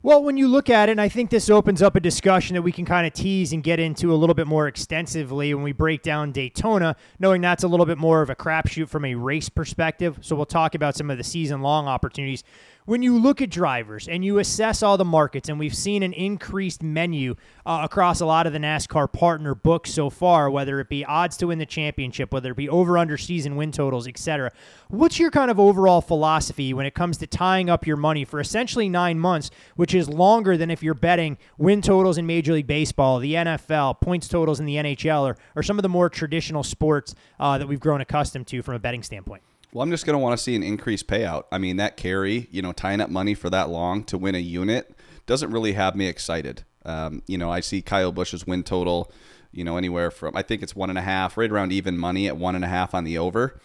Well, 0.06 0.22
when 0.22 0.38
you 0.38 0.48
look 0.48 0.70
at 0.70 0.88
it, 0.88 0.92
and 0.92 1.02
I 1.02 1.10
think 1.10 1.32
this 1.32 1.50
opens 1.50 1.82
up 1.82 1.96
a 1.96 2.00
discussion 2.00 2.54
that 2.54 2.62
we 2.62 2.72
can 2.72 2.86
kind 2.86 3.08
of 3.08 3.14
tease 3.14 3.54
and 3.54 3.64
get 3.64 3.80
into 3.80 4.14
a 4.14 4.16
little 4.16 4.36
bit 4.36 4.46
more 4.46 4.68
extensively 4.68 5.52
when 5.52 5.64
we 5.64 5.72
break 5.72 6.04
down 6.04 6.32
Daytona, 6.32 6.96
knowing 7.18 7.42
that's 7.42 7.64
a 7.64 7.68
little 7.68 7.88
bit 7.88 7.98
more 7.98 8.22
of 8.22 8.30
a 8.30 8.36
crapshoot 8.36 8.88
from 8.88 9.04
a 9.04 9.16
race 9.16 9.50
perspective. 9.50 10.20
So 10.22 10.36
we'll 10.36 10.46
talk 10.46 10.76
about 10.76 10.96
some 10.96 11.10
of 11.10 11.18
the 11.18 11.24
season 11.24 11.64
long 11.64 11.88
opportunities 11.88 12.44
when 12.86 13.02
you 13.02 13.18
look 13.18 13.42
at 13.42 13.50
drivers 13.50 14.08
and 14.08 14.24
you 14.24 14.38
assess 14.38 14.84
all 14.84 14.96
the 14.96 15.06
markets, 15.06 15.50
and 15.50 15.58
we've 15.58 15.76
seen 15.76 16.04
an 16.04 16.14
increased 16.14 16.84
menu 16.84 17.36
uh, 17.66 17.82
across 17.84 18.22
a 18.22 18.26
lot 18.26 18.46
of 18.46 18.54
the 18.54 18.60
NASCAR 18.60 19.12
partner 19.12 19.56
books 19.56 19.92
so 19.92 20.12
far, 20.12 20.52
whether 20.52 20.80
it 20.80 20.88
be 20.88 21.04
odds 21.04 21.36
to 21.38 21.48
win 21.48 21.58
the 21.58 21.66
championship, 21.66 22.32
whether 22.32 22.52
it 22.52 22.58
be 22.58 22.70
over 22.70 22.98
under 22.98 23.18
season 23.18 23.56
win 23.56 23.72
totals, 23.72 24.08
etc. 24.08 24.52
What's 24.90 25.18
your 25.18 25.32
kind 25.32 25.50
of 25.50 25.60
overall 25.60 26.02
philosophy 26.02 26.74
when 26.74 26.86
it 26.86 26.94
comes 26.94 27.18
to 27.18 27.28
tying 27.28 27.70
up 27.70 27.88
your 27.88 27.98
money 27.98 28.24
for 28.24 28.40
essentially 28.40 28.88
nine 28.88 29.20
months, 29.20 29.50
which 29.76 29.96
is 29.96 30.08
longer 30.08 30.56
than 30.56 30.70
if 30.70 30.84
you're 30.84 30.94
betting 30.94 31.40
win 31.58 31.82
totals 31.82 32.20
in 32.20 32.28
Major 32.28 32.54
League 32.54 32.68
Baseball, 32.68 33.18
the 33.18 33.34
NFL, 33.34 34.00
points 34.00 34.28
totals 34.28 34.60
in 34.60 34.68
the 34.68 34.76
NHL, 34.76 35.24
or, 35.24 35.38
or 35.56 35.64
some 35.64 35.80
of 35.80 35.84
the 35.84 35.90
more 35.90 36.10
traditional 36.10 36.62
sports 36.62 37.16
uh, 37.40 37.58
that 37.58 37.68
we've 37.68 37.80
grown 37.80 38.02
accustomed 38.02 38.46
to 38.48 38.62
from 38.62 38.76
a 38.76 38.80
betting 38.80 39.02
standpoint? 39.02 39.42
Well, 39.76 39.84
I'm 39.84 39.92
just 39.92 40.06
going 40.06 40.14
to 40.14 40.20
want 40.20 40.38
to 40.38 40.42
see 40.42 40.56
an 40.56 40.64
increased 40.64 41.06
payout. 41.06 41.48
I 41.52 41.58
mean, 41.58 41.76
that 41.76 41.98
carry, 41.98 42.48
you 42.50 42.62
know, 42.62 42.72
tying 42.72 43.02
up 43.02 43.10
money 43.10 43.34
for 43.34 43.50
that 43.50 43.68
long 43.68 44.06
to 44.06 44.18
win 44.18 44.34
a 44.34 44.38
unit 44.38 44.98
doesn't 45.26 45.52
really 45.52 45.74
have 45.74 45.98
me 45.98 46.08
excited. 46.08 46.64
Um, 46.86 47.24
you 47.28 47.38
know, 47.38 47.52
I 47.52 47.60
see 47.60 47.82
Kyle 47.82 48.14
Busch's 48.14 48.48
win 48.48 48.64
total, 48.64 49.12
you 49.52 49.66
know, 49.66 49.76
anywhere 49.76 50.12
from, 50.12 50.34
I 50.34 50.44
think 50.44 50.64
it's 50.64 50.78
one 50.78 50.90
and 50.90 50.98
a 50.98 51.02
half, 51.02 51.36
right 51.36 51.52
around 51.52 51.74
even 51.74 51.98
money 51.98 52.26
at 52.26 52.38
one 52.38 52.56
and 52.56 52.64
a 52.64 52.70
half 52.70 52.96
on 52.96 53.04
the 53.04 53.18
over. 53.18 53.60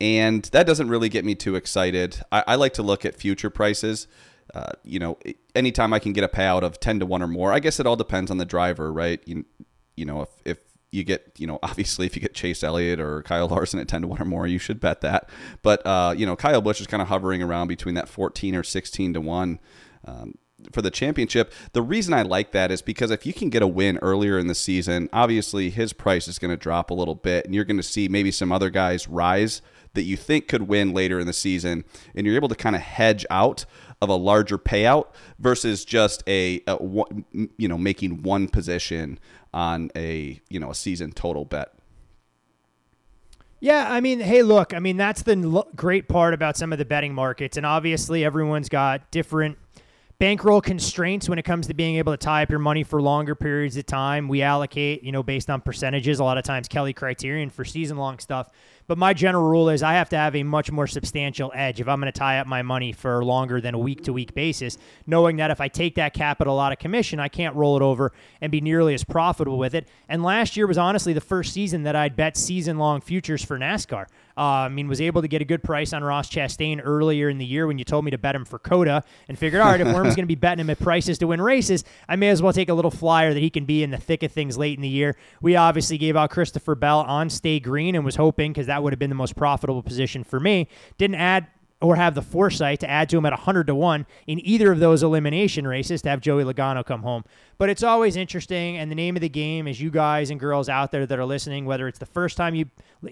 And 0.00 0.42
that 0.52 0.66
doesn't 0.66 0.88
really 0.88 1.10
get 1.10 1.22
me 1.22 1.34
too 1.34 1.54
excited. 1.54 2.22
I, 2.32 2.44
I 2.46 2.54
like 2.54 2.72
to 2.72 2.82
look 2.82 3.04
at 3.04 3.14
future 3.14 3.50
prices. 3.50 4.06
Uh, 4.54 4.72
you 4.84 4.98
know, 4.98 5.18
anytime 5.54 5.92
I 5.92 5.98
can 5.98 6.14
get 6.14 6.24
a 6.24 6.28
payout 6.28 6.62
of 6.62 6.80
10 6.80 7.00
to 7.00 7.04
1 7.04 7.22
or 7.22 7.28
more, 7.28 7.52
I 7.52 7.58
guess 7.58 7.78
it 7.78 7.86
all 7.86 7.96
depends 7.96 8.30
on 8.30 8.38
the 8.38 8.46
driver, 8.46 8.90
right? 8.90 9.20
You, 9.26 9.44
you 9.96 10.06
know, 10.06 10.22
if, 10.22 10.30
if 10.46 10.58
you 10.92 11.02
get, 11.02 11.32
you 11.38 11.46
know, 11.46 11.58
obviously 11.64 12.06
if 12.06 12.14
you 12.14 12.22
get 12.22 12.34
Chase 12.34 12.62
Elliott 12.62 13.00
or 13.00 13.22
Kyle 13.22 13.48
Larson 13.48 13.80
at 13.80 13.88
10 13.88 14.02
to 14.02 14.08
1 14.08 14.22
or 14.22 14.24
more, 14.24 14.46
you 14.46 14.58
should 14.58 14.78
bet 14.78 15.00
that. 15.00 15.28
But, 15.62 15.84
uh, 15.84 16.14
you 16.16 16.24
know, 16.24 16.36
Kyle 16.36 16.60
Busch 16.60 16.80
is 16.80 16.86
kind 16.86 17.02
of 17.02 17.08
hovering 17.08 17.42
around 17.42 17.68
between 17.68 17.96
that 17.96 18.08
14 18.08 18.54
or 18.54 18.62
16 18.62 19.14
to 19.14 19.20
1. 19.20 19.58
Um, 20.04 20.34
for 20.70 20.80
the 20.82 20.90
championship. 20.90 21.52
The 21.72 21.82
reason 21.82 22.14
I 22.14 22.22
like 22.22 22.52
that 22.52 22.70
is 22.70 22.82
because 22.82 23.10
if 23.10 23.26
you 23.26 23.32
can 23.32 23.50
get 23.50 23.62
a 23.62 23.66
win 23.66 23.98
earlier 23.98 24.38
in 24.38 24.46
the 24.46 24.54
season, 24.54 25.08
obviously 25.12 25.70
his 25.70 25.92
price 25.92 26.28
is 26.28 26.38
going 26.38 26.52
to 26.52 26.56
drop 26.56 26.90
a 26.90 26.94
little 26.94 27.16
bit, 27.16 27.44
and 27.44 27.52
you're 27.54 27.64
going 27.64 27.78
to 27.78 27.82
see 27.82 28.08
maybe 28.08 28.30
some 28.30 28.52
other 28.52 28.70
guys 28.70 29.08
rise 29.08 29.60
that 29.94 30.02
you 30.02 30.16
think 30.16 30.48
could 30.48 30.68
win 30.68 30.92
later 30.92 31.18
in 31.18 31.26
the 31.26 31.32
season, 31.32 31.84
and 32.14 32.26
you're 32.26 32.36
able 32.36 32.48
to 32.48 32.54
kind 32.54 32.76
of 32.76 32.82
hedge 32.82 33.26
out 33.28 33.64
of 34.00 34.08
a 34.08 34.14
larger 34.14 34.58
payout 34.58 35.06
versus 35.38 35.84
just 35.84 36.22
a, 36.26 36.60
a 36.66 36.76
you 37.56 37.68
know 37.68 37.78
making 37.78 38.22
one 38.22 38.48
position 38.48 39.18
on 39.52 39.90
a 39.96 40.40
you 40.48 40.60
know 40.60 40.70
a 40.70 40.74
season 40.74 41.12
total 41.12 41.44
bet. 41.44 41.72
Yeah, 43.60 43.86
I 43.88 44.00
mean, 44.00 44.18
hey, 44.18 44.42
look, 44.42 44.74
I 44.74 44.80
mean 44.80 44.96
that's 44.96 45.22
the 45.22 45.64
great 45.76 46.08
part 46.08 46.34
about 46.34 46.56
some 46.56 46.72
of 46.72 46.78
the 46.78 46.84
betting 46.84 47.14
markets, 47.14 47.56
and 47.56 47.64
obviously 47.64 48.24
everyone's 48.24 48.68
got 48.68 49.10
different 49.10 49.58
bankroll 50.22 50.60
constraints 50.60 51.28
when 51.28 51.36
it 51.36 51.42
comes 51.42 51.66
to 51.66 51.74
being 51.74 51.96
able 51.96 52.12
to 52.12 52.16
tie 52.16 52.44
up 52.44 52.48
your 52.48 52.60
money 52.60 52.84
for 52.84 53.02
longer 53.02 53.34
periods 53.34 53.76
of 53.76 53.84
time. 53.84 54.28
We 54.28 54.40
allocate, 54.40 55.02
you 55.02 55.10
know, 55.10 55.24
based 55.24 55.50
on 55.50 55.60
percentages. 55.60 56.20
A 56.20 56.22
lot 56.22 56.38
of 56.38 56.44
times, 56.44 56.68
Kelly 56.68 56.92
criterion 56.92 57.50
for 57.50 57.64
season 57.64 57.96
long 57.96 58.20
stuff. 58.20 58.48
But 58.86 58.98
my 58.98 59.14
general 59.14 59.48
rule 59.48 59.68
is 59.68 59.82
I 59.82 59.94
have 59.94 60.10
to 60.10 60.16
have 60.16 60.36
a 60.36 60.44
much 60.44 60.70
more 60.70 60.86
substantial 60.86 61.50
edge 61.56 61.80
if 61.80 61.88
I'm 61.88 62.00
going 62.00 62.12
to 62.12 62.16
tie 62.16 62.38
up 62.38 62.46
my 62.46 62.62
money 62.62 62.92
for 62.92 63.24
longer 63.24 63.60
than 63.60 63.74
a 63.74 63.78
week 63.80 64.04
to 64.04 64.12
week 64.12 64.32
basis, 64.32 64.78
knowing 65.08 65.38
that 65.38 65.50
if 65.50 65.60
I 65.60 65.66
take 65.66 65.96
that 65.96 66.14
capital 66.14 66.60
out 66.60 66.70
of 66.70 66.78
commission, 66.78 67.18
I 67.18 67.26
can't 67.26 67.56
roll 67.56 67.74
it 67.74 67.82
over 67.82 68.12
and 68.40 68.52
be 68.52 68.60
nearly 68.60 68.94
as 68.94 69.02
profitable 69.02 69.58
with 69.58 69.74
it. 69.74 69.88
And 70.08 70.22
last 70.22 70.56
year 70.56 70.68
was 70.68 70.78
honestly 70.78 71.12
the 71.12 71.20
first 71.20 71.52
season 71.52 71.82
that 71.82 71.96
I'd 71.96 72.14
bet 72.14 72.36
season 72.36 72.78
long 72.78 73.00
futures 73.00 73.44
for 73.44 73.58
NASCAR. 73.58 74.06
Uh, 74.36 74.40
I 74.40 74.68
mean, 74.68 74.88
was 74.88 75.00
able 75.00 75.22
to 75.22 75.28
get 75.28 75.42
a 75.42 75.44
good 75.44 75.62
price 75.62 75.92
on 75.92 76.02
Ross 76.02 76.28
Chastain 76.28 76.80
earlier 76.82 77.28
in 77.28 77.38
the 77.38 77.44
year 77.44 77.66
when 77.66 77.78
you 77.78 77.84
told 77.84 78.04
me 78.04 78.10
to 78.10 78.18
bet 78.18 78.34
him 78.34 78.44
for 78.44 78.58
Coda, 78.58 79.04
and 79.28 79.38
figured, 79.38 79.60
all 79.60 79.70
right, 79.70 79.80
if 79.80 79.86
Worm's 79.94 80.14
going 80.14 80.24
to 80.24 80.26
be 80.26 80.34
betting 80.34 80.60
him 80.60 80.70
at 80.70 80.78
prices 80.78 81.18
to 81.18 81.26
win 81.26 81.40
races, 81.40 81.84
I 82.08 82.16
may 82.16 82.28
as 82.28 82.42
well 82.42 82.52
take 82.52 82.68
a 82.68 82.74
little 82.74 82.90
flyer 82.90 83.34
that 83.34 83.40
he 83.40 83.50
can 83.50 83.64
be 83.64 83.82
in 83.82 83.90
the 83.90 83.98
thick 83.98 84.22
of 84.22 84.32
things 84.32 84.56
late 84.56 84.76
in 84.76 84.82
the 84.82 84.88
year. 84.88 85.16
We 85.40 85.56
obviously 85.56 85.98
gave 85.98 86.16
out 86.16 86.30
Christopher 86.30 86.74
Bell 86.74 87.00
on 87.00 87.30
Stay 87.30 87.60
Green 87.60 87.94
and 87.94 88.04
was 88.04 88.16
hoping, 88.16 88.52
because 88.52 88.66
that 88.66 88.82
would 88.82 88.92
have 88.92 89.00
been 89.00 89.10
the 89.10 89.16
most 89.16 89.36
profitable 89.36 89.82
position 89.82 90.24
for 90.24 90.40
me, 90.40 90.68
didn't 90.98 91.16
add 91.16 91.46
or 91.82 91.96
have 91.96 92.14
the 92.14 92.22
foresight 92.22 92.78
to 92.80 92.88
add 92.88 93.08
to 93.08 93.18
him 93.18 93.26
at 93.26 93.32
100 93.32 93.66
to 93.66 93.74
1 93.74 94.06
in 94.28 94.38
either 94.46 94.70
of 94.70 94.78
those 94.78 95.02
elimination 95.02 95.66
races 95.66 96.00
to 96.00 96.08
have 96.08 96.20
Joey 96.20 96.44
Logano 96.44 96.86
come 96.86 97.02
home. 97.02 97.24
But 97.58 97.68
it's 97.70 97.82
always 97.82 98.16
interesting. 98.16 98.78
And 98.78 98.90
the 98.90 98.94
name 98.94 99.16
of 99.16 99.20
the 99.20 99.28
game 99.28 99.66
is 99.66 99.80
you 99.80 99.90
guys 99.90 100.30
and 100.30 100.38
girls 100.38 100.68
out 100.68 100.92
there 100.92 101.04
that 101.04 101.18
are 101.18 101.24
listening, 101.24 101.64
whether 101.64 101.88
it's 101.88 101.98
the 101.98 102.06
first 102.06 102.36
time 102.36 102.54
you 102.54 102.66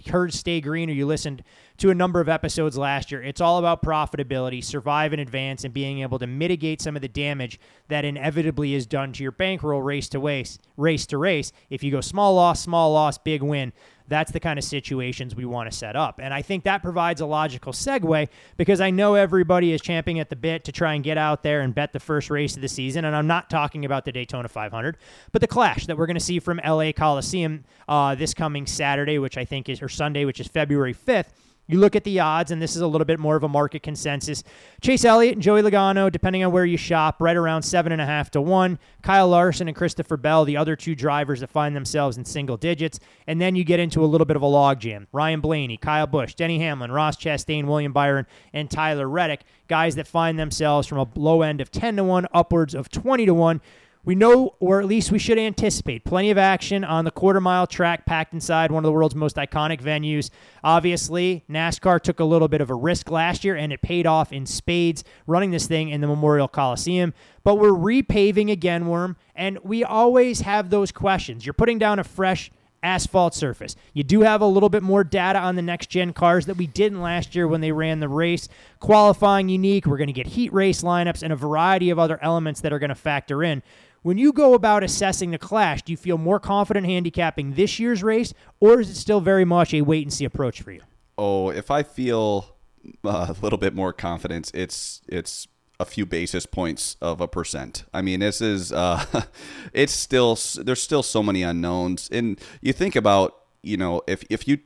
heard 0.09 0.33
Stay 0.33 0.61
Green 0.61 0.89
or 0.89 0.93
you 0.93 1.05
listened 1.05 1.43
to 1.79 1.91
a 1.91 1.95
number 1.95 2.21
of 2.21 2.29
episodes 2.29 2.79
last 2.79 3.11
year, 3.11 3.23
it's 3.23 3.41
all 3.41 3.59
about 3.59 3.83
profitability, 3.83 4.63
survive 4.63 5.13
in 5.13 5.19
advance, 5.19 5.65
and 5.65 5.75
being 5.75 6.01
able 6.01 6.19
to 6.19 6.27
mitigate 6.27 6.81
some 6.81 6.95
of 6.95 7.03
the 7.03 7.09
damage 7.09 7.59
that 7.89 8.05
inevitably 8.05 8.75
is 8.75 8.87
done 8.87 9.13
to 9.13 9.23
your 9.23 9.33
bankroll 9.33 9.83
race 9.83 10.09
to 10.11 10.21
race, 10.21 10.59
race 10.77 11.07
to 11.07 11.19
race. 11.19 11.53
If 11.71 11.83
you 11.83 11.91
go 11.91 12.01
small 12.01 12.35
loss, 12.35 12.61
small 12.61 12.93
loss, 12.93 13.19
big 13.19 13.43
win, 13.43 13.73
that's 14.11 14.33
the 14.33 14.41
kind 14.41 14.59
of 14.59 14.65
situations 14.65 15.35
we 15.35 15.47
want 15.47 15.71
to 15.71 15.77
set 15.77 15.97
up. 15.97 16.21
And 16.21 16.35
I 16.35 16.43
think 16.43 16.65
that 16.65 16.83
provides 16.83 17.21
a 17.21 17.27
logical 17.27 17.73
segue 17.73 18.29
because 18.59 18.81
I 18.81 18.91
know 18.91 19.15
everybody 19.15 19.73
is 19.73 19.81
champing 19.81 20.19
at 20.21 20.29
the 20.29 20.37
bit 20.37 20.65
to 20.65 20.73
try 20.73 20.95
and 20.95 21.03
get 21.03 21.17
out 21.17 21.43
there 21.43 21.63
and 21.63 21.75
bet 21.75 21.93
the 21.93 22.01
first 22.01 22.29
race 22.29 22.57
of 22.57 22.63
the 22.63 22.69
season. 22.69 23.05
And 23.05 23.17
I'm 23.17 23.29
not 23.29 23.49
talking 23.49 23.85
about 23.85 24.05
the 24.05 24.13
Daytona 24.13 24.49
500, 24.49 24.99
but 25.33 25.41
the 25.41 25.47
clash 25.47 25.87
that 25.87 25.97
we're 25.97 26.07
going 26.07 26.19
to 26.19 26.21
see 26.21 26.41
from 26.41 26.61
LA 26.67 26.93
Coliseum 26.93 27.65
uh, 27.89 28.15
this 28.15 28.35
coming 28.35 28.67
Saturday, 28.67 29.19
which 29.19 29.39
I 29.39 29.45
think 29.45 29.69
is, 29.69 29.81
or 29.81 29.89
Sunday, 29.89 30.25
which 30.25 30.41
is 30.41 30.49
February 30.49 30.95
5th 30.95 31.31
You 31.71 31.79
look 31.79 31.95
at 31.95 32.05
the 32.05 32.19
odds, 32.19 32.51
and 32.51 32.61
this 32.61 32.75
is 32.75 32.83
a 32.83 32.87
little 32.87 33.05
bit 33.05 33.21
more 33.21 33.37
of 33.37 33.45
a 33.45 33.49
market 33.49 33.83
consensus. 33.83 34.43
Chase 34.81 35.05
Elliott 35.05 35.35
and 35.35 35.43
Joey 35.43 35.63
Logano, 35.63 36.11
depending 36.11 36.45
on 36.45 36.51
where 36.51 36.65
you 36.65 36.77
shop, 36.77 37.21
right 37.21 37.37
around 37.37 37.63
seven 37.63 37.93
and 37.93 38.01
a 38.01 38.07
half 38.07 38.31
to 38.33 38.41
one. 38.41 38.79
Kyle 39.03 39.29
Larson 39.29 39.69
and 39.69 39.77
Christopher 39.77 40.17
Bell, 40.17 40.45
the 40.45 40.57
other 40.57 40.75
two 40.75 40.95
drivers 40.95 41.41
that 41.41 41.51
find 41.51 41.77
themselves 41.77 42.17
in 42.17 42.25
single 42.25 42.57
digits. 42.57 42.99
And 43.27 43.41
then 43.41 43.55
you 43.55 43.63
get 43.63 43.79
into 43.79 44.05
a 44.05 44.07
little 44.07 44.25
bit 44.25 44.37
of 44.37 44.43
a 44.43 44.47
logjam. 44.47 45.07
Ryan 45.13 45.41
Blaney, 45.41 45.77
Kyle 45.77 46.07
Busch, 46.07 46.35
Denny 46.35 46.59
Hamlin, 46.59 46.91
Ross 46.91 47.17
Chastain, 47.17 47.67
William 47.67 47.93
Byron, 47.93 48.27
and 48.53 48.69
Tyler 48.69 49.09
Reddick, 49.09 49.43
guys 49.69 49.95
that 49.95 50.09
find 50.09 50.39
themselves 50.39 50.89
from 50.89 50.99
a 50.99 51.09
low 51.15 51.43
end 51.43 51.61
of 51.61 51.71
10 51.71 51.97
to 51.97 52.05
1 52.05 52.27
upwards 52.35 52.75
of 52.75 52.89
20 52.89 53.27
to 53.27 53.35
1 53.35 53.61
we 54.05 54.15
know, 54.15 54.55
or 54.61 54.81
at 54.81 54.87
least 54.87 55.13
we 55.13 55.19
should 55.19 55.39
anticipate, 55.39 56.05
plenty 56.05 56.31
of 56.31 56.39
action 56.39 56.85
on 56.85 57.05
the 57.05 57.11
quarter 57.11 57.41
mile 57.41 57.67
track 57.67 58.07
packed 58.07 58.33
inside 58.33 58.71
one 58.71 58.83
of 58.83 58.89
the 58.89 58.93
world's 58.93 59.15
most 59.15 59.37
iconic 59.37 59.83
venues. 59.83 60.31
Obviously, 60.65 61.45
NASCAR 61.51 62.01
took 62.01 62.19
a 62.19 62.25
little 62.25 62.49
bit 62.49 62.61
of 62.61 62.71
a 62.71 62.75
risk 62.75 63.11
last 63.11 63.45
year, 63.45 63.57
and 63.57 63.73
it 63.73 63.83
paid 63.83 64.07
off 64.07 64.33
in 64.33 64.47
spades 64.47 65.05
running 65.27 65.51
this 65.51 65.67
thing 65.67 65.91
in 65.91 66.01
the 66.01 66.07
Memorial 66.07 66.49
Coliseum. 66.49 67.13
But 67.45 67.57
we're 67.57 67.71
repaving 67.71 68.51
again, 68.51 68.87
Worm, 68.87 69.17
and 69.35 69.59
we 69.63 69.85
always 69.85 70.41
have 70.41 70.71
those 70.71 70.93
questions. 70.93 71.45
You're 71.45 71.53
putting 71.53 71.79
down 71.79 71.99
a 71.99 72.05
fresh 72.05 72.51
asphalt 72.83 73.35
surface. 73.35 73.77
You 73.93 74.03
do 74.03 74.23
have 74.23 74.41
a 74.41 74.47
little 74.47 74.69
bit 74.69 74.83
more 74.83 75.05
data 75.05 75.39
on 75.39 75.57
the 75.57 75.63
next 75.63 75.91
gen 75.91 76.13
cars 76.13 76.47
that 76.47 76.57
we 76.57 76.67
didn't 76.67 77.01
last 77.01 77.35
year 77.35 77.47
when 77.47 77.61
they 77.61 77.73
ran 77.73 78.01
the 78.01 78.09
race. 78.09 78.49
Qualifying 78.79 79.49
unique. 79.49 79.87
We're 79.87 79.99
going 79.99 80.07
to 80.07 80.15
get 80.15 80.29
heat 80.29 80.53
race 80.53 80.83
lineups 80.83 81.23
and 81.23 81.33
a 81.33 81.37
variety 81.37 81.91
of 81.91 81.99
other 81.99 82.19
elements 82.23 82.61
that 82.63 82.73
are 82.73 82.79
going 82.79 82.89
to 82.89 82.95
factor 82.95 83.43
in. 83.43 83.63
When 84.03 84.17
you 84.17 84.33
go 84.33 84.55
about 84.55 84.83
assessing 84.83 85.31
the 85.31 85.39
clash, 85.39 85.83
do 85.83 85.93
you 85.93 85.97
feel 85.97 86.17
more 86.17 86.41
confident 86.41 86.87
handicapping 86.87 87.53
this 87.53 87.79
year's 87.79 88.03
race, 88.03 88.33
or 88.59 88.81
is 88.81 88.89
it 88.89 88.95
still 88.95 89.21
very 89.21 89.45
much 89.45 89.75
a 89.75 89.83
wait 89.83 90.05
and 90.05 90.13
see 90.13 90.25
approach 90.25 90.63
for 90.63 90.73
you? 90.73 90.81
Oh, 91.19 91.51
if 91.51 91.71
I 91.71 91.83
feel 91.83 92.57
uh, 93.05 93.27
a 93.29 93.37
little 93.43 93.59
bit 93.59 93.75
more 93.75 93.93
confidence, 93.93 94.51
it's 94.55 95.03
it's 95.07 95.49
a 95.79 95.85
few 95.85 96.07
basis 96.07 96.47
points 96.47 96.97
of 97.03 97.21
a 97.21 97.29
percent. 97.29 97.85
I 97.93 98.01
mean, 98.01 98.21
this 98.21 98.41
is 98.41 98.73
uh, 98.73 99.05
it's 99.75 99.93
still 99.93 100.39
there's 100.57 100.83
still 100.83 101.03
so 101.03 101.23
many 101.23 101.43
unknowns, 101.43 102.09
and 102.11 102.41
you 102.63 102.73
think 102.73 102.97
about 102.97 103.37
you 103.63 103.77
know 103.77 104.01
if 104.07 104.25
if 104.31 104.49
you 104.49 104.61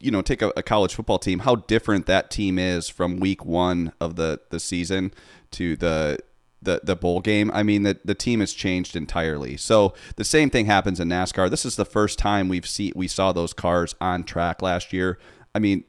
you 0.00 0.10
know 0.10 0.20
take 0.20 0.42
a, 0.42 0.52
a, 0.56 0.64
college 0.64 0.96
football 0.96 1.20
team, 1.20 1.40
how 1.40 1.54
different 1.54 2.06
that 2.06 2.28
team 2.28 2.58
is 2.58 2.88
from 2.88 3.20
week 3.20 3.44
one 3.44 3.92
of 4.00 4.16
the 4.16 4.40
the 4.50 4.58
season 4.58 5.12
to 5.52 5.76
the 5.76 6.18
the 6.64 6.80
the 6.82 6.96
bowl 6.96 7.20
game, 7.20 7.50
I 7.52 7.62
mean 7.62 7.82
the 7.82 7.98
the 8.04 8.14
team 8.14 8.40
has 8.40 8.52
changed 8.52 8.96
entirely. 8.96 9.56
So 9.56 9.94
the 10.16 10.24
same 10.24 10.50
thing 10.50 10.66
happens 10.66 11.00
in 11.00 11.08
NASCAR. 11.08 11.50
This 11.50 11.64
is 11.64 11.76
the 11.76 11.84
first 11.84 12.18
time 12.18 12.48
we've 12.48 12.66
see 12.66 12.92
we 12.94 13.08
saw 13.08 13.32
those 13.32 13.52
cars 13.52 13.94
on 14.00 14.24
track 14.24 14.62
last 14.62 14.92
year. 14.92 15.18
I 15.54 15.58
mean, 15.60 15.84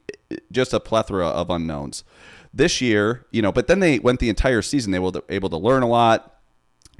just 0.51 0.73
a 0.73 0.79
plethora 0.79 1.27
of 1.27 1.49
unknowns. 1.49 2.03
This 2.53 2.79
year, 2.79 3.25
you 3.31 3.41
know, 3.41 3.51
but 3.51 3.67
then 3.67 3.79
they 3.79 3.99
went 3.99 4.19
the 4.19 4.29
entire 4.29 4.61
season. 4.61 4.91
They 4.91 4.99
were 4.99 5.11
able 5.27 5.49
to 5.49 5.57
learn 5.57 5.83
a 5.83 5.87
lot. 5.87 6.39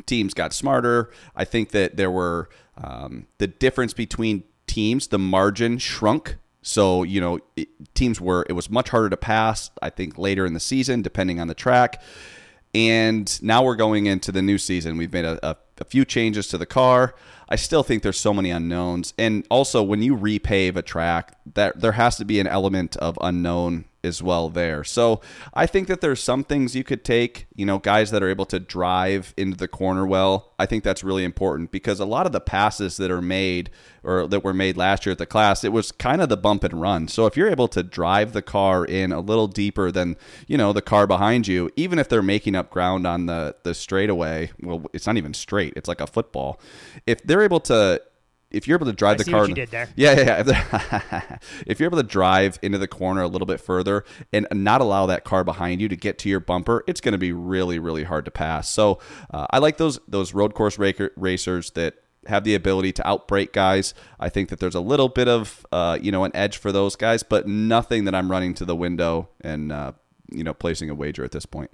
Teams 0.06 0.34
got 0.34 0.52
smarter. 0.52 1.12
I 1.36 1.46
think 1.46 1.70
that 1.72 1.96
there 1.96 2.12
were 2.12 2.50
um, 2.78 3.28
the 3.38 3.48
difference 3.48 3.94
between 3.94 4.44
teams. 4.68 5.08
The 5.08 5.20
margin 5.20 5.78
shrunk 5.78 6.38
so, 6.68 7.04
you 7.04 7.22
know, 7.22 7.40
teams 7.94 8.20
were, 8.20 8.44
it 8.50 8.54
was 8.54 8.72
much 8.72 8.90
harder 8.90 9.12
to 9.12 9.18
pass, 9.18 9.70
I 9.84 9.92
think, 9.92 10.18
later 10.18 10.48
in 10.48 10.54
the 10.54 10.60
season, 10.60 11.04
depending 11.04 11.40
on 11.40 11.48
the 11.48 11.54
track. 11.54 12.02
And 12.76 13.42
now 13.42 13.64
we're 13.64 13.78
going 13.78 14.06
into 14.06 14.34
the 14.34 14.42
new 14.42 14.58
season. 14.58 14.98
We've 14.98 15.14
made 15.14 15.24
a, 15.24 15.40
a, 15.48 15.56
a, 15.80 15.86
few 15.86 16.04
changes 16.04 16.50
to 16.50 16.58
the 16.58 16.66
car. 16.66 17.16
I 17.48 17.56
still 17.56 17.84
think 17.84 18.04
there's 18.04 18.20
so 18.20 18.34
many 18.34 18.50
unknowns. 18.50 19.14
And 19.18 19.48
also, 19.50 19.82
when 19.82 20.04
you 20.04 20.18
repave 20.18 20.76
a 20.76 20.82
track, 20.82 21.38
that 21.54 21.80
there 21.80 21.94
has 21.94 22.18
to 22.18 22.26
be 22.26 22.38
an 22.42 22.48
element 22.48 22.98
of 22.98 23.18
unknown 23.22 23.86
as 24.06 24.24
well 24.24 24.50
there. 24.50 24.84
So 24.84 25.22
I 25.54 25.66
think 25.66 25.88
that 25.88 26.02
there's 26.02 26.24
some 26.24 26.44
things 26.44 26.76
you 26.76 26.84
could 26.84 27.04
take, 27.04 27.48
you 27.56 27.66
know, 27.66 27.80
guys 27.80 28.12
that 28.12 28.24
are 28.24 28.30
able 28.30 28.46
to 28.46 28.60
drive 28.60 29.34
into 29.36 29.58
the 29.58 29.68
corner 29.68 30.06
well. 30.06 30.54
I 30.58 30.66
think 30.66 30.84
that's 30.84 31.04
really 31.04 31.24
important 31.24 31.72
because 31.72 32.00
a 32.00 32.06
lot 32.06 32.26
of 32.26 32.32
the 32.32 32.40
passes 32.40 32.98
that 32.98 33.12
are 33.12 33.22
made 33.22 33.70
or 34.04 34.28
that 34.28 34.44
were 34.44 34.54
made 34.54 34.78
last 34.78 35.06
year 35.06 35.12
at 35.12 35.18
the 35.18 35.26
Clash, 35.26 35.64
it 35.64 35.74
was 35.74 35.92
kind 35.92 36.22
of 36.22 36.30
the 36.30 36.38
bump 36.38 36.64
and 36.64 36.80
run. 36.80 37.08
So 37.08 37.26
if 37.26 37.36
you're 37.36 37.50
able 37.50 37.68
to 37.70 37.84
drive 37.84 38.34
the 38.34 38.42
car 38.42 38.86
in 38.86 39.12
a 39.12 39.20
little 39.20 39.48
deeper 39.48 39.92
than, 39.92 40.16
you 40.48 40.58
know, 40.58 40.72
the 40.72 40.82
car 40.82 41.08
behind 41.08 41.48
you, 41.48 41.70
even 41.76 42.00
if 42.00 42.08
they're 42.08 42.22
making 42.22 42.56
up 42.56 42.70
ground 42.70 43.06
on 43.06 43.26
the 43.26 43.56
the 43.64 43.74
straightaway, 43.74 44.52
well, 44.62 44.86
it's 44.94 45.08
not 45.08 45.18
even 45.18 45.34
straight. 45.34 45.74
It's 45.76 45.88
like 45.88 46.02
a 46.02 46.08
football. 46.08 46.60
If 47.06 47.24
they're 47.24 47.42
able 47.42 47.60
to 47.62 48.02
if 48.56 48.68
you're 48.68 48.78
able 48.78 48.86
to 48.86 48.94
drive 48.94 49.20
I 49.20 49.24
the 49.24 49.32
car, 49.32 49.48
did 49.48 49.70
there. 49.70 49.90
yeah, 49.96 50.14
yeah, 50.14 50.44
yeah. 50.48 51.38
if 51.68 51.80
you're 51.80 51.88
able 51.88 51.98
to 51.98 52.04
drive 52.04 52.58
into 52.62 52.78
the 52.78 52.88
corner 52.88 53.22
a 53.22 53.28
little 53.28 53.46
bit 53.46 53.60
further 53.60 54.06
and 54.32 54.48
not 54.52 54.82
allow 54.82 55.06
that 55.08 55.26
car 55.26 55.44
behind 55.44 55.82
you 55.82 55.90
to 55.90 55.96
get 55.96 56.18
to 56.20 56.30
your 56.30 56.40
bumper, 56.40 56.84
it's 56.88 57.02
going 57.02 57.12
to 57.12 57.18
be 57.18 57.34
really, 57.34 57.80
really 57.80 58.04
hard 58.04 58.26
to 58.26 58.32
pass. 58.32 58.70
So 58.70 59.00
uh, 59.32 59.46
I 59.52 59.60
like 59.60 59.78
those 59.78 60.00
those 60.08 60.34
road 60.34 60.54
course 60.54 60.80
racer, 60.80 61.12
racers 61.18 61.72
that 61.72 61.96
have 62.28 62.44
the 62.44 62.56
ability 62.56 62.92
to 62.94 63.08
outbreak 63.08 63.54
guys. 63.54 63.94
I 64.20 64.30
think 64.30 64.50
that 64.50 64.60
there's 64.60 64.76
a 64.76 64.80
little 64.80 65.10
bit 65.10 65.28
of 65.28 65.66
uh, 65.72 66.00
you 66.02 66.12
know 66.12 66.24
an 66.24 66.32
edge 66.34 66.58
for 66.58 66.72
those 66.72 66.96
guys, 66.96 67.24
but 67.24 67.48
nothing 67.48 68.06
that 68.06 68.16
I'm 68.16 68.32
running 68.32 68.54
to 68.56 68.66
the 68.66 68.76
window 68.76 69.30
and 69.42 69.72
uh, 69.72 69.92
you 70.32 70.44
know 70.44 70.54
placing 70.54 70.90
a 70.90 70.96
wager 70.96 71.24
at 71.24 71.32
this 71.32 71.46
point. 71.46 71.72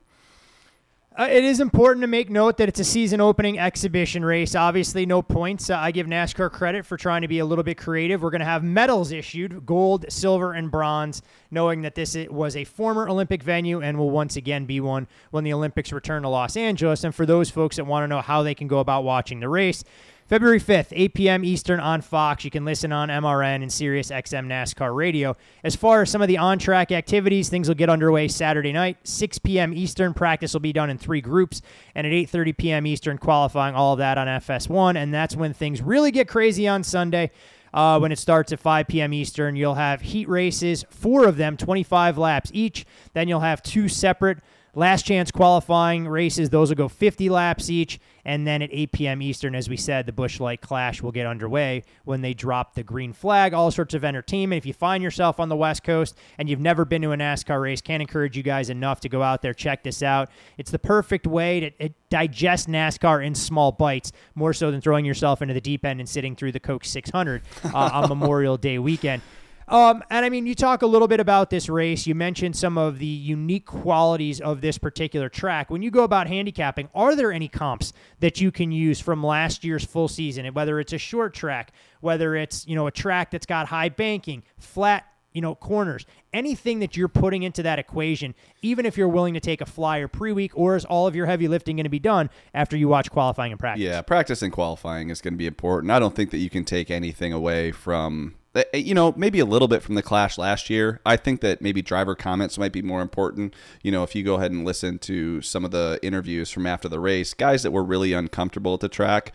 Uh, 1.14 1.28
it 1.30 1.44
is 1.44 1.60
important 1.60 2.02
to 2.02 2.08
make 2.08 2.30
note 2.30 2.56
that 2.56 2.70
it's 2.70 2.80
a 2.80 2.86
season 2.86 3.20
opening 3.20 3.60
exhibition 3.60 4.24
race. 4.24 4.56
Obviously, 4.56 5.06
no 5.06 5.22
points. 5.22 5.70
Uh, 5.70 5.76
I 5.76 5.92
give 5.92 6.08
NASCAR 6.08 6.50
credit 6.50 6.86
for 6.86 6.96
trying 6.96 7.22
to 7.22 7.28
be 7.28 7.40
a 7.40 7.46
little 7.46 7.66
bit 7.66 7.78
creative. 7.78 8.22
We're 8.22 8.30
going 8.30 8.40
to 8.40 8.46
have 8.46 8.64
medals 8.64 9.12
issued 9.12 9.66
gold, 9.66 10.06
silver, 10.08 10.54
and 10.54 10.72
bronze, 10.72 11.22
knowing 11.52 11.82
that 11.82 11.96
this 11.96 12.16
was 12.30 12.56
a 12.56 12.64
former 12.64 13.10
Olympic 13.10 13.44
venue 13.44 13.82
and 13.82 13.98
will 13.98 14.10
once 14.10 14.38
again 14.38 14.66
be 14.66 14.80
one 14.80 15.06
when 15.32 15.44
the 15.44 15.52
Olympics 15.52 15.92
return 15.92 16.22
to 16.22 16.30
Los 16.30 16.56
Angeles. 16.56 17.04
And 17.04 17.14
for 17.14 17.26
those 17.26 17.50
folks 17.50 17.76
that 17.76 17.84
want 17.84 18.06
to 18.06 18.08
know 18.08 18.22
how 18.22 18.42
they 18.42 18.56
can 18.56 18.70
go 18.70 18.80
about 18.80 19.04
watching 19.04 19.42
the 19.42 19.50
race, 19.50 19.84
February 20.32 20.62
5th, 20.62 20.94
8 20.94 21.14
p.m. 21.14 21.44
Eastern 21.44 21.82
on 21.82 22.00
Fox. 22.00 22.46
You 22.46 22.52
can 22.52 22.64
listen 22.64 22.94
on 22.94 23.10
MRN 23.10 23.64
and 23.64 23.70
Sirius 23.70 24.12
XM 24.12 24.48
NASCAR 24.48 24.96
Radio. 24.96 25.36
As 25.62 25.76
far 25.76 26.04
as 26.04 26.10
some 26.10 26.22
of 26.22 26.30
the 26.30 26.38
on 26.38 26.58
track 26.58 26.94
activities, 26.94 27.50
things 27.50 27.68
will 27.68 27.76
get 27.76 27.90
underway 27.90 28.30
Saturday 28.30 28.72
night, 28.72 28.98
6 29.04 29.40
p.m. 29.40 29.74
Eastern. 29.74 30.14
Practice 30.14 30.54
will 30.54 30.62
be 30.62 30.72
done 30.72 30.90
in 30.90 30.98
three 30.98 31.20
groups, 31.20 31.62
and 31.96 32.08
at 32.08 32.14
8:30 32.14 32.56
p.m. 32.56 32.88
Eastern, 32.88 33.18
qualifying 33.18 33.76
all 33.76 33.92
of 33.92 33.98
that 34.00 34.18
on 34.18 34.28
FS1. 34.28 34.96
And 34.96 35.14
that's 35.14 35.36
when 35.36 35.52
things 35.52 35.82
really 35.82 36.12
get 36.12 36.30
crazy 36.30 36.66
on 36.66 36.86
Sunday. 36.86 37.32
Uh, 37.74 38.00
when 38.00 38.14
it 38.14 38.20
starts 38.20 38.54
at 38.54 38.60
5 38.62 38.88
p.m. 38.88 39.12
Eastern, 39.14 39.58
you'll 39.58 39.76
have 39.76 40.00
heat 40.00 40.30
races, 40.30 40.86
four 40.90 41.28
of 41.28 41.36
them, 41.36 41.58
25 41.58 42.18
laps 42.18 42.52
each. 42.54 42.86
Then 43.14 43.28
you'll 43.28 43.42
have 43.42 43.62
two 43.62 43.90
separate 43.90 44.38
Last 44.74 45.06
chance 45.06 45.32
qualifying 45.32 46.08
races, 46.08 46.50
those 46.50 46.70
will 46.70 46.78
go 46.78 46.88
50 46.88 47.30
laps 47.30 47.70
each. 47.70 48.00
And 48.24 48.46
then 48.46 48.62
at 48.62 48.70
8 48.72 48.92
p.m. 48.92 49.22
Eastern, 49.22 49.56
as 49.56 49.68
we 49.68 49.76
said, 49.76 50.06
the 50.06 50.12
Busch 50.12 50.40
Light 50.40 50.62
Clash 50.62 51.02
will 51.02 51.12
get 51.12 51.26
underway 51.26 51.84
when 52.06 52.22
they 52.22 52.34
drop 52.34 52.76
the 52.76 52.84
green 52.84 53.14
flag. 53.14 53.54
All 53.54 53.72
sorts 53.72 53.94
of 53.94 54.06
entertainment. 54.06 54.60
If 54.60 54.66
you 54.66 54.74
find 54.74 55.02
yourself 55.04 55.40
on 55.40 55.50
the 55.50 55.56
West 55.56 55.84
Coast 55.84 56.16
and 56.38 56.48
you've 56.48 56.60
never 56.60 56.86
been 56.86 57.02
to 57.02 57.12
a 57.12 57.18
NASCAR 57.18 57.62
race, 57.62 57.82
can't 57.82 58.02
encourage 58.02 58.38
you 58.38 58.44
guys 58.44 58.70
enough 58.70 59.02
to 59.02 59.10
go 59.10 59.24
out 59.24 59.42
there, 59.42 59.54
check 59.54 59.84
this 59.84 60.04
out. 60.04 60.30
It's 60.58 60.72
the 60.72 60.80
perfect 60.80 61.26
way 61.26 61.72
to 61.80 61.90
digest 62.10 62.70
NASCAR 62.70 63.26
in 63.26 63.34
small 63.36 63.72
bites, 63.72 64.12
more 64.36 64.54
so 64.54 64.72
than 64.72 64.82
throwing 64.82 65.04
yourself 65.04 65.42
into 65.42 65.54
the 65.54 65.62
deep 65.62 65.84
end 65.84 66.00
and 66.00 66.08
sitting 66.08 66.36
through 66.36 66.52
the 66.52 66.60
Coke 66.60 66.86
600 66.86 67.42
uh, 67.66 67.70
on 67.74 68.08
Memorial 68.08 68.58
Day 68.58 68.78
weekend. 68.78 69.22
Um, 69.68 70.04
and 70.10 70.26
I 70.26 70.30
mean, 70.30 70.46
you 70.46 70.56
talk 70.56 70.82
a 70.82 70.88
little 70.88 71.08
bit 71.08 71.20
about 71.20 71.50
this 71.50 71.70
race. 71.70 72.06
You 72.06 72.16
mentioned 72.16 72.56
some 72.56 72.78
of 72.78 73.00
the 73.00 73.06
unique 73.06 73.66
qualities 73.66 74.42
of 74.42 74.62
this 74.62 74.78
particular 74.78 75.30
track. 75.30 75.70
When 75.70 75.82
you 75.82 75.92
go 75.92 76.04
about 76.04 76.28
handicapping, 76.28 76.90
are 76.94 77.16
there 77.16 77.32
any 77.32 77.48
comps 77.48 77.94
that 78.20 78.42
you 78.42 78.52
can 78.52 78.72
use 78.72 79.00
from 79.00 79.24
last 79.24 79.64
year's 79.64 79.86
full 79.86 80.08
season? 80.08 80.46
And 80.46 80.56
Whether 80.56 80.80
it's 80.80 80.94
a 80.94 80.98
short 80.98 81.34
track, 81.34 81.72
whether 82.02 82.36
it's 82.36 82.68
you 82.68 82.76
know 82.76 82.88
a 82.88 82.92
track 82.92 83.32
that's 83.32 83.46
got 83.46 83.68
high 83.68 83.90
banking, 83.90 84.44
flat 84.58 85.06
you 85.34 85.42
know, 85.42 85.56
corners, 85.56 86.06
anything 86.34 86.80
that 86.80 86.98
you're 86.98 87.08
putting 87.08 87.44
into 87.44 87.64
that 87.64 87.80
equation, 87.80 88.36
even 88.62 88.86
if 88.86 88.98
you're 88.98 89.08
willing 89.08 89.34
to 89.34 89.40
take 89.40 89.62
a 89.62 89.66
flyer 89.66 90.08
pre 90.08 90.32
week, 90.32 90.52
or 90.56 90.76
is 90.76 90.86
all 90.86 91.08
of 91.08 91.16
your 91.16 91.26
heavy 91.26 91.48
lifting 91.48 91.78
going 91.78 91.86
to 91.86 91.90
be 91.90 92.00
done 92.00 92.30
after 92.54 92.76
you 92.76 92.88
watch 92.88 93.10
qualifying 93.10 93.52
and 93.52 93.60
practice? 93.60 93.84
Yeah, 93.84 94.02
practice 94.02 94.42
and 94.42 94.52
qualifying 94.52 95.10
is 95.10 95.22
going 95.22 95.34
to 95.34 95.38
be 95.38 95.48
important. 95.48 95.92
I 95.92 96.00
don't 96.00 96.16
think 96.16 96.32
that 96.32 96.40
you 96.40 96.50
can 96.50 96.66
take 96.66 96.92
anything 96.92 97.32
away 97.32 97.72
from 97.72 98.36
Eh, 98.56 98.64
you 98.74 98.94
know, 98.94 99.14
maybe 99.16 99.40
a 99.40 99.46
little 99.46 99.68
bit 99.68 99.82
from 99.82 99.96
the 99.96 100.02
clash 100.02 100.38
last 100.38 100.70
year. 100.70 101.00
I 101.06 101.16
think 101.16 101.42
that 101.42 101.62
maybe 101.62 101.82
driver 101.82 102.16
comments 102.16 102.58
might 102.58 102.74
be 102.74 102.82
more 102.82 103.02
important. 103.02 103.54
You 103.82 103.92
know, 103.92 104.04
if 104.04 104.16
you 104.16 104.24
go 104.24 104.36
ahead 104.36 104.52
and 104.52 104.66
listen 104.66 105.00
to 105.00 105.42
some 105.42 105.64
of 105.66 105.72
the 105.72 106.00
interviews 106.02 106.52
from 106.52 106.68
after 106.68 106.90
the 106.90 107.00
race, 107.00 107.34
guys 107.34 107.64
that 107.64 107.72
were 107.72 107.84
really 107.84 108.14
uncomfortable 108.14 108.74
at 108.74 108.82
the 108.82 108.90
track, 108.90 109.32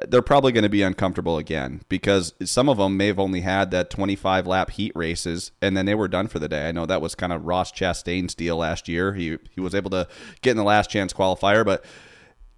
eh, 0.00 0.06
they're 0.08 0.22
probably 0.22 0.52
going 0.52 0.64
to 0.64 0.68
be 0.68 0.82
uncomfortable 0.82 1.38
again 1.38 1.80
because 1.88 2.34
some 2.44 2.68
of 2.68 2.76
them 2.76 2.96
may 2.96 3.06
have 3.06 3.18
only 3.18 3.40
had 3.40 3.70
that 3.70 3.90
25 3.90 4.46
lap 4.46 4.70
heat 4.70 4.92
races 4.94 5.50
and 5.62 5.76
then 5.76 5.86
they 5.86 5.94
were 5.94 6.08
done 6.08 6.28
for 6.28 6.38
the 6.38 6.48
day. 6.48 6.68
I 6.68 6.72
know 6.72 6.86
that 6.86 7.00
was 7.00 7.14
kind 7.14 7.32
of 7.32 7.46
Ross 7.46 7.72
Chastain's 7.72 8.34
deal 8.34 8.58
last 8.58 8.88
year. 8.88 9.14
He 9.14 9.38
he 9.50 9.60
was 9.60 9.74
able 9.74 9.90
to 9.90 10.06
get 10.42 10.52
in 10.52 10.56
the 10.58 10.64
last 10.64 10.90
chance 10.90 11.12
qualifier, 11.12 11.64
but 11.64 11.84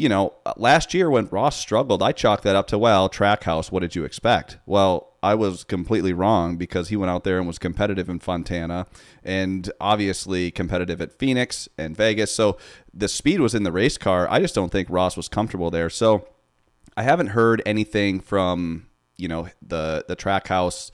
you 0.01 0.09
know, 0.09 0.32
last 0.56 0.94
year 0.94 1.10
when 1.10 1.27
Ross 1.27 1.59
struggled, 1.59 2.02
I 2.02 2.12
chalked 2.12 2.43
that 2.44 2.56
up 2.56 2.66
to, 2.68 2.78
well, 2.78 3.10
Trackhouse, 3.10 3.70
what 3.70 3.81
did 3.81 3.94
you 3.94 4.05
expect? 4.05 4.56
Well, 4.64 5.12
I 5.22 5.35
was 5.35 5.62
completely 5.62 6.14
wrong 6.14 6.56
because 6.56 6.89
he 6.89 6.97
went 6.97 7.10
out 7.10 7.24
there 7.24 7.36
and 7.36 7.47
was 7.47 7.59
competitive 7.59 8.09
in 8.09 8.18
Fontana 8.18 8.86
and 9.22 9.70
obviously 9.78 10.51
competitive 10.51 11.02
at 11.02 11.18
Phoenix 11.18 11.68
and 11.77 11.94
Vegas. 11.94 12.35
So 12.35 12.56
the 12.94 13.09
speed 13.09 13.40
was 13.40 13.55
in 13.55 13.62
the 13.62 13.72
race 13.72 13.98
car. 13.98 14.27
I 14.31 14.40
just 14.40 14.55
don't 14.55 14.72
think 14.72 14.89
Ross 14.89 15.18
was 15.18 15.28
comfortable 15.28 15.70
there. 15.70 15.90
So 15.90 16.27
I 16.97 17.02
haven't 17.02 17.28
heard 17.28 17.60
anything 17.66 18.20
from, 18.20 18.86
you 19.18 19.28
know, 19.28 19.48
the 19.60 20.06
the 20.09 20.16
Trackhouse 20.16 20.90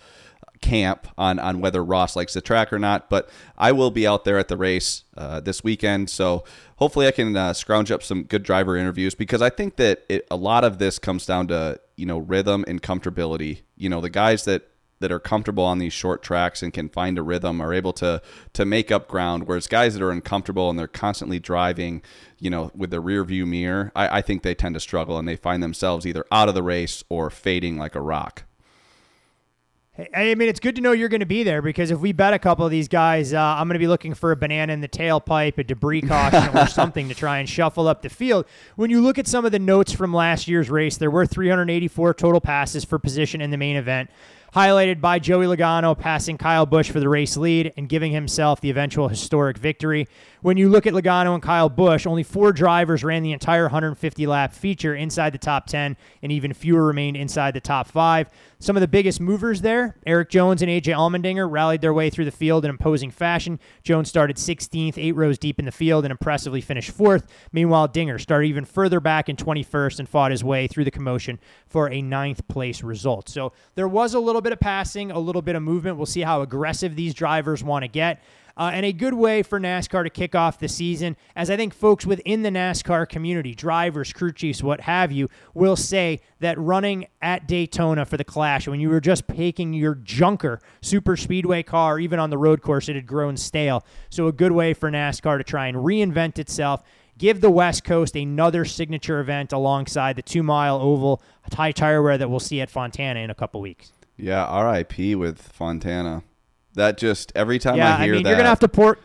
camp 0.61 1.07
on 1.17 1.39
on 1.39 1.61
whether 1.61 1.85
Ross 1.85 2.17
likes 2.17 2.35
the 2.35 2.41
track 2.41 2.73
or 2.73 2.79
not. 2.81 3.09
But 3.09 3.29
I 3.57 3.71
will 3.71 3.93
be 3.93 4.07
out 4.07 4.25
there 4.25 4.39
at 4.39 4.49
the 4.49 4.57
race 4.57 5.05
uh, 5.17 5.41
this 5.41 5.63
weekend, 5.63 6.11
so 6.11 6.45
hopefully 6.77 7.07
I 7.07 7.11
can 7.11 7.37
uh, 7.37 7.53
scrounge 7.53 7.91
up 7.91 8.03
some 8.03 8.25
good 8.25 8.43
driver 8.43 8.77
interviews 8.77 9.15
because 9.15 9.43
I 9.43 9.51
think 9.51 9.77
that 9.77 10.05
it, 10.09 10.27
a 10.31 10.37
lot 10.37 10.65
of 10.65 10.79
this 10.79 10.99
comes 10.99 11.27
down 11.27 11.49
to 11.49 11.81
you 11.97 12.07
know 12.07 12.19
rhythm 12.19 12.65
and 12.69 12.83
comfortability. 12.83 13.63
You 13.77 13.89
know 13.89 14.01
the 14.01 14.11
guys 14.11 14.45
that 14.45 14.69
that 14.99 15.13
are 15.13 15.21
comfortable 15.21 15.65
on 15.65 15.79
these 15.79 15.93
short 15.93 16.23
tracks 16.23 16.63
and 16.63 16.73
can 16.73 16.89
find 16.89 17.19
a 17.19 17.23
rhythm 17.23 17.61
are 17.61 17.75
able 17.75 17.93
to 17.93 18.23
to 18.55 18.65
make 18.65 18.91
up 18.91 19.09
ground 19.09 19.47
whereas 19.47 19.67
guys 19.67 19.95
that 19.95 20.03
are 20.03 20.11
uncomfortable 20.11 20.71
and 20.71 20.79
they're 20.79 20.87
constantly 20.87 21.39
driving 21.39 22.03
you 22.39 22.49
know 22.49 22.71
with 22.75 22.91
the 22.91 23.01
rear 23.01 23.23
view 23.25 23.47
mirror 23.47 23.93
I, 23.95 24.19
I 24.19 24.23
think 24.23 24.43
they 24.43 24.55
tend 24.55 24.75
to 24.75 24.81
struggle 24.81 25.19
and 25.19 25.29
they 25.29 25.37
find 25.37 25.63
themselves 25.63 26.07
either 26.07 26.25
out 26.33 26.49
of 26.49 26.55
the 26.55 26.63
race 26.63 27.05
or 27.09 27.29
fading 27.31 27.77
like 27.77 27.95
a 27.95 28.01
rock 28.01 28.45
I 30.15 30.35
mean, 30.35 30.49
it's 30.49 30.61
good 30.61 30.77
to 30.77 30.83
know 30.83 30.93
you're 30.93 31.09
going 31.09 31.21
to 31.21 31.27
be 31.27 31.43
there 31.43 31.63
because 31.63 31.91
if 31.91 31.99
we 32.01 32.13
bet 32.13 32.35
a 32.35 32.39
couple 32.39 32.65
of 32.67 32.71
these 32.71 32.87
guys, 32.87 33.33
uh, 33.33 33.41
I'm 33.41 33.67
going 33.67 33.77
to 33.77 33.79
be 33.79 33.87
looking 33.87 34.13
for 34.13 34.31
a 34.31 34.37
banana 34.37 34.73
in 34.73 34.83
the 34.83 34.89
tailpipe, 34.89 35.57
a 35.57 35.65
debris 35.65 36.03
caution, 36.03 36.57
or 36.57 36.67
something 36.67 37.09
to 37.09 37.15
try 37.15 37.39
and 37.39 37.49
shuffle 37.49 37.89
up 37.89 38.03
the 38.03 38.11
field. 38.11 38.45
When 38.77 38.91
you 38.91 39.01
look 39.01 39.19
at 39.19 39.27
some 39.27 39.47
of 39.47 39.53
the 39.53 39.59
notes 39.59 39.93
from 39.93 40.13
last 40.13 40.49
year's 40.49 40.69
race, 40.69 40.99
there 40.99 41.11
were 41.11 41.25
384 41.25 42.13
total 42.15 42.43
passes 42.43 42.85
for 42.85 42.99
position 42.99 43.41
in 43.41 43.51
the 43.51 43.57
main 43.57 43.77
event 43.77 44.11
highlighted 44.57 45.03
by 45.03 45.19
Joey 45.19 45.45
Logano 45.45 45.97
passing 45.99 46.39
Kyle 46.39 46.65
Busch 46.65 46.91
for 46.91 46.99
the 46.99 47.11
race 47.11 47.37
lead 47.37 47.75
and 47.77 47.91
giving 47.91 48.11
himself 48.11 48.59
the 48.63 48.71
eventual 48.71 49.09
historic 49.09 49.59
victory. 49.59 50.09
When 50.41 50.57
you 50.57 50.71
look 50.71 50.87
at 50.87 50.95
Logano 50.95 51.35
and 51.35 51.43
Kyle 51.43 51.69
Busch, 51.69 52.07
only 52.07 52.23
four 52.23 52.53
drivers 52.53 53.05
ran 53.05 53.23
the 53.23 53.33
entire 53.33 53.65
150 53.65 54.27
lap 54.27 54.55
feature 54.55 54.95
inside 54.95 55.35
the 55.35 55.39
top 55.39 55.67
10, 55.67 55.99
and 56.23 56.33
even 56.33 56.55
fewer 56.55 56.87
remained 56.87 57.19
inside 57.19 57.53
the 57.53 57.61
top 57.61 57.87
five. 57.87 58.31
Some 58.59 58.77
of 58.77 58.81
the 58.81 58.89
biggest 58.89 59.21
movers 59.21 59.61
there, 59.61 59.97
Erik 60.07 60.31
Jones 60.31 60.63
and 60.63 60.71
AJ 60.71 60.95
Allmendinger 60.95 61.51
rallied 61.51 61.83
their 61.83 61.93
way 61.93 62.09
through 62.09 62.25
the 62.25 62.31
field 62.31 62.65
in 62.65 62.71
imposing 62.71 63.11
fashion. 63.11 63.61
Jones 63.83 64.09
started 64.09 64.37
16th, 64.37 64.97
eight 64.97 65.13
rows 65.13 65.37
deep 65.37 65.59
in 65.59 65.67
the 65.67 65.73
field, 65.73 66.07
and 66.07 66.11
impressively 66.11 66.63
finished 66.63 66.91
fourth. 66.93 67.27
Meanwhile, 67.53 67.89
Dinger 67.89 68.19
started 68.19 68.47
even 68.47 68.65
further 68.65 69.01
back 69.01 69.29
in 69.29 69.37
21st 69.37 69.99
and 69.99 70.09
fought 70.09 70.31
his 70.31 70.43
way 70.43 70.67
through 70.67 70.85
the 70.85 70.91
commotion 70.91 71.39
for 71.67 71.91
a 71.91 72.01
ninth 72.01 72.49
place 72.49 72.83
result. 72.83 73.29
So 73.29 73.53
there 73.75 73.89
was 73.89 74.15
a 74.15 74.21
little 74.21 74.41
bit 74.47 74.53
of 74.53 74.61
passing, 74.61 75.11
a 75.11 75.19
little 75.19 75.43
bit 75.43 75.57
of 75.57 75.63
movement. 75.63 75.97
We'll 75.97 76.07
see 76.07 76.21
how 76.21 76.43
aggressive 76.43 76.95
these 76.95 77.15
drivers 77.15 77.65
want 77.65 77.83
to 77.83 77.89
get 77.89 78.21
uh, 78.57 78.71
and 78.73 78.87
a 78.87 78.93
good 78.93 79.13
way 79.13 79.43
for 79.43 79.61
NASCAR 79.61 80.05
to 80.05 80.11
kick 80.11 80.35
off 80.35 80.59
the 80.59 80.69
season, 80.69 81.17
as 81.35 81.51
I 81.51 81.57
think 81.57 81.75
folks 81.75 82.07
within 82.07 82.43
the 82.43 82.49
NASCAR 82.49 83.07
community, 83.09 83.55
drivers, 83.55 84.13
crew 84.13 84.33
chiefs, 84.33 84.63
what 84.63 84.81
have 84.83 85.13
you, 85.13 85.29
will 85.53 85.77
say 85.77 86.21
that 86.41 86.59
running 86.59 87.07
at 87.21 87.47
Daytona 87.47 88.07
for 88.07 88.17
the 88.17 88.25
Clash, 88.25 88.67
when 88.67 88.81
you 88.81 88.89
were 88.89 89.01
just 89.01 89.29
taking 89.29 89.75
your 89.75 89.97
junker 89.97 90.61
super 90.81 91.17
speedway 91.17 91.63
car, 91.63 91.99
even 91.99 92.19
on 92.19 92.31
the 92.31 92.39
road 92.39 92.63
course, 92.63 92.89
it 92.89 92.97
had 92.97 93.07
grown 93.07 93.37
stale. 93.37 93.85
So 94.09 94.27
a 94.27 94.33
good 94.33 94.53
way 94.53 94.73
for 94.73 94.91
NASCAR 94.91 95.37
to 95.37 95.45
try 95.45 95.67
and 95.67 95.77
reinvent 95.79 96.39
itself 96.39 96.83
give 97.19 97.41
the 97.41 97.51
West 97.51 97.85
Coast 97.85 98.15
another 98.15 98.65
signature 98.65 99.21
event 99.21 99.53
alongside 99.53 100.17
the 100.17 100.23
two 100.23 100.43
mile 100.43 100.77
oval 100.81 101.23
high 101.53 101.73
tire 101.73 102.03
wear 102.03 102.19
that 102.19 102.29
we'll 102.29 102.41
see 102.41 102.61
at 102.61 102.71
Fontana 102.71 103.21
in 103.21 103.31
a 103.31 103.35
couple 103.35 103.61
weeks. 103.61 103.93
Yeah, 104.17 104.63
RIP 104.63 105.17
with 105.17 105.41
Fontana. 105.41 106.23
That 106.75 106.99
just 106.99 107.33
every 107.35 107.59
time 107.59 107.77
yeah, 107.77 107.97
I 107.97 108.05
hear 108.05 108.15
I 108.15 108.17
mean, 108.17 108.23
that, 108.25 108.31
you're 108.31 108.37
gonna 108.37 108.49
have 108.49 108.61
to 108.61 108.69
pour. 108.69 108.99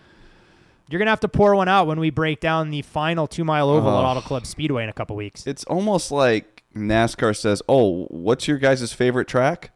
You're 0.90 1.00
gonna 1.00 1.12
have 1.12 1.22
to 1.22 1.30
pour 1.30 1.56
one 1.56 1.70
out 1.70 1.88
when 1.88 2.00
we 2.00 2.10
break 2.10 2.42
down 2.42 2.70
the 2.70 2.82
final 2.82 3.28
two 3.28 3.46
mile 3.46 3.70
oval 3.70 3.90
at 3.90 4.04
Auto 4.04 4.22
Club 4.22 4.46
Speedway 4.46 4.84
in 4.84 4.90
a 4.90 4.94
couple 4.94 5.16
weeks. 5.16 5.48
It's 5.48 5.64
almost 5.66 6.12
like 6.12 6.64
NASCAR 6.76 7.36
says, 7.36 7.62
"Oh, 7.70 8.06
what's 8.06 8.48
your 8.48 8.58
guys' 8.58 8.92
favorite 8.94 9.28
track? 9.28 9.72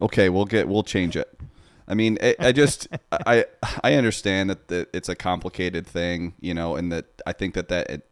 Okay, 0.00 0.28
we'll 0.28 0.44
get 0.44 0.68
we'll 0.68 0.84
change 0.84 1.16
it." 1.16 1.36
I 1.88 1.94
mean, 1.94 2.18
I, 2.22 2.36
I 2.38 2.52
just 2.52 2.88
I 3.12 3.44
I 3.82 3.94
understand 3.94 4.50
that 4.50 4.68
the, 4.68 4.88
it's 4.92 5.08
a 5.08 5.16
complicated 5.16 5.86
thing, 5.86 6.34
you 6.40 6.54
know, 6.54 6.76
and 6.76 6.92
that 6.92 7.06
I 7.26 7.32
think 7.32 7.54
that 7.54 7.68
that 7.68 7.90
it, 7.90 8.08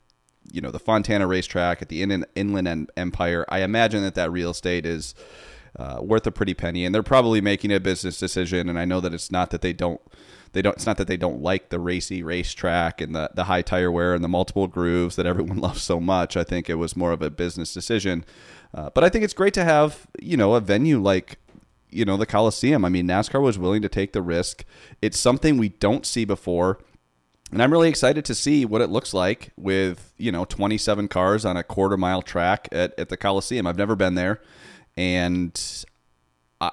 you 0.50 0.60
know 0.60 0.70
the 0.70 0.80
Fontana 0.80 1.26
racetrack 1.26 1.82
at 1.82 1.88
the 1.88 2.02
Inland, 2.02 2.26
Inland 2.34 2.90
Empire. 2.96 3.44
I 3.48 3.60
imagine 3.60 4.02
that 4.02 4.14
that 4.16 4.32
real 4.32 4.50
estate 4.50 4.86
is 4.86 5.14
uh, 5.78 5.98
worth 6.02 6.26
a 6.26 6.32
pretty 6.32 6.54
penny, 6.54 6.84
and 6.84 6.94
they're 6.94 7.02
probably 7.02 7.40
making 7.40 7.72
a 7.72 7.80
business 7.80 8.18
decision. 8.18 8.68
And 8.68 8.78
I 8.78 8.84
know 8.84 9.00
that 9.00 9.14
it's 9.14 9.30
not 9.30 9.50
that 9.50 9.62
they 9.62 9.72
don't 9.72 10.00
they 10.52 10.62
don't 10.62 10.76
it's 10.76 10.86
not 10.86 10.96
that 10.96 11.06
they 11.06 11.16
don't 11.16 11.40
like 11.40 11.68
the 11.68 11.78
racy 11.78 12.22
racetrack 12.22 13.00
and 13.00 13.14
the 13.14 13.30
the 13.34 13.44
high 13.44 13.62
tire 13.62 13.90
wear 13.90 14.14
and 14.14 14.24
the 14.24 14.28
multiple 14.28 14.66
grooves 14.66 15.16
that 15.16 15.26
everyone 15.26 15.58
loves 15.60 15.82
so 15.82 16.00
much. 16.00 16.36
I 16.36 16.44
think 16.44 16.68
it 16.68 16.74
was 16.74 16.96
more 16.96 17.12
of 17.12 17.22
a 17.22 17.30
business 17.30 17.72
decision. 17.72 18.24
Uh, 18.74 18.90
but 18.90 19.04
I 19.04 19.08
think 19.08 19.24
it's 19.24 19.34
great 19.34 19.54
to 19.54 19.64
have 19.64 20.06
you 20.20 20.36
know 20.36 20.54
a 20.54 20.60
venue 20.60 21.00
like 21.00 21.38
you 21.90 22.04
know 22.04 22.16
the 22.16 22.26
Coliseum. 22.26 22.84
I 22.84 22.88
mean, 22.88 23.06
NASCAR 23.06 23.40
was 23.40 23.58
willing 23.58 23.82
to 23.82 23.88
take 23.88 24.12
the 24.12 24.22
risk. 24.22 24.64
It's 25.00 25.18
something 25.18 25.56
we 25.56 25.70
don't 25.70 26.06
see 26.06 26.24
before. 26.24 26.78
And 27.52 27.60
I'm 27.60 27.72
really 27.72 27.88
excited 27.88 28.24
to 28.26 28.34
see 28.34 28.64
what 28.64 28.80
it 28.80 28.90
looks 28.90 29.12
like 29.12 29.50
with, 29.56 30.12
you 30.16 30.30
know, 30.30 30.44
27 30.44 31.08
cars 31.08 31.44
on 31.44 31.56
a 31.56 31.64
quarter 31.64 31.96
mile 31.96 32.22
track 32.22 32.68
at, 32.70 32.96
at 32.96 33.08
the 33.08 33.16
Coliseum. 33.16 33.66
I've 33.66 33.76
never 33.76 33.96
been 33.96 34.14
there 34.14 34.40
and 34.96 35.84
I 36.60 36.70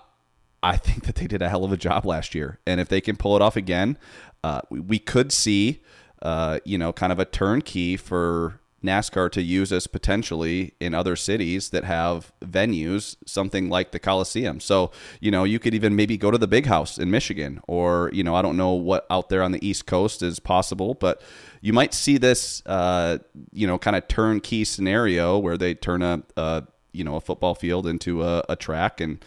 I 0.63 0.77
think 0.77 1.05
that 1.05 1.15
they 1.15 1.27
did 1.27 1.41
a 1.41 1.49
hell 1.49 1.63
of 1.63 1.71
a 1.71 1.77
job 1.77 2.05
last 2.05 2.35
year. 2.35 2.59
And 2.65 2.79
if 2.79 2.89
they 2.89 3.01
can 3.01 3.15
pull 3.15 3.35
it 3.35 3.41
off 3.41 3.55
again, 3.55 3.97
uh, 4.43 4.61
we, 4.69 4.79
we, 4.79 4.99
could 4.99 5.31
see 5.31 5.81
uh, 6.21 6.59
you 6.65 6.77
know 6.77 6.93
kind 6.93 7.11
of 7.11 7.19
a 7.19 7.25
turnkey 7.25 7.97
for 7.97 8.59
NASCAR 8.83 9.31
to 9.31 9.41
use 9.41 9.71
us 9.73 9.87
potentially 9.87 10.73
in 10.79 10.93
other 10.93 11.15
cities 11.15 11.69
that 11.69 11.83
have 11.83 12.31
venues, 12.41 13.15
something 13.25 13.69
like 13.69 13.91
the 13.91 13.99
Coliseum. 13.99 14.59
So, 14.59 14.91
you 15.19 15.31
know, 15.31 15.43
you 15.43 15.59
could 15.59 15.73
even 15.73 15.95
maybe 15.95 16.17
go 16.17 16.29
to 16.29 16.37
the 16.37 16.47
big 16.47 16.67
house 16.67 16.97
in 16.97 17.09
Michigan, 17.09 17.59
or, 17.67 18.11
you 18.13 18.23
know, 18.23 18.35
I 18.35 18.41
don't 18.41 18.57
know 18.57 18.73
what 18.73 19.07
out 19.09 19.29
there 19.29 19.41
on 19.41 19.51
the 19.51 19.67
East 19.67 19.87
Coast 19.87 20.21
is 20.21 20.39
possible, 20.39 20.93
but 20.93 21.21
you 21.61 21.73
might 21.73 21.93
see 21.93 22.17
this, 22.17 22.61
uh, 22.65 23.17
you 23.51 23.65
know, 23.65 23.79
kind 23.79 23.95
of 23.95 24.07
turnkey 24.07 24.63
scenario 24.63 25.39
where 25.39 25.57
they 25.57 25.73
turn 25.73 26.03
a, 26.03 26.21
a 26.37 26.63
you 26.97 27.03
know 27.03 27.15
a 27.15 27.21
football 27.21 27.55
field 27.55 27.87
into 27.87 28.23
a, 28.23 28.43
a, 28.49 28.55
track, 28.55 28.99
and 28.99 29.23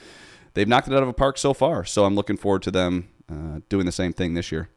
they've 0.54 0.68
knocked 0.68 0.88
it 0.88 0.94
out 0.94 1.02
of 1.02 1.08
a 1.08 1.12
park 1.12 1.38
so 1.38 1.54
far. 1.54 1.84
So 1.84 2.04
I'm 2.04 2.14
looking 2.14 2.36
forward 2.36 2.62
to 2.62 2.70
them 2.70 3.08
uh, 3.30 3.60
doing 3.68 3.86
the 3.86 3.92
same 3.92 4.12
thing 4.12 4.34
this 4.34 4.50
year. 4.50 4.68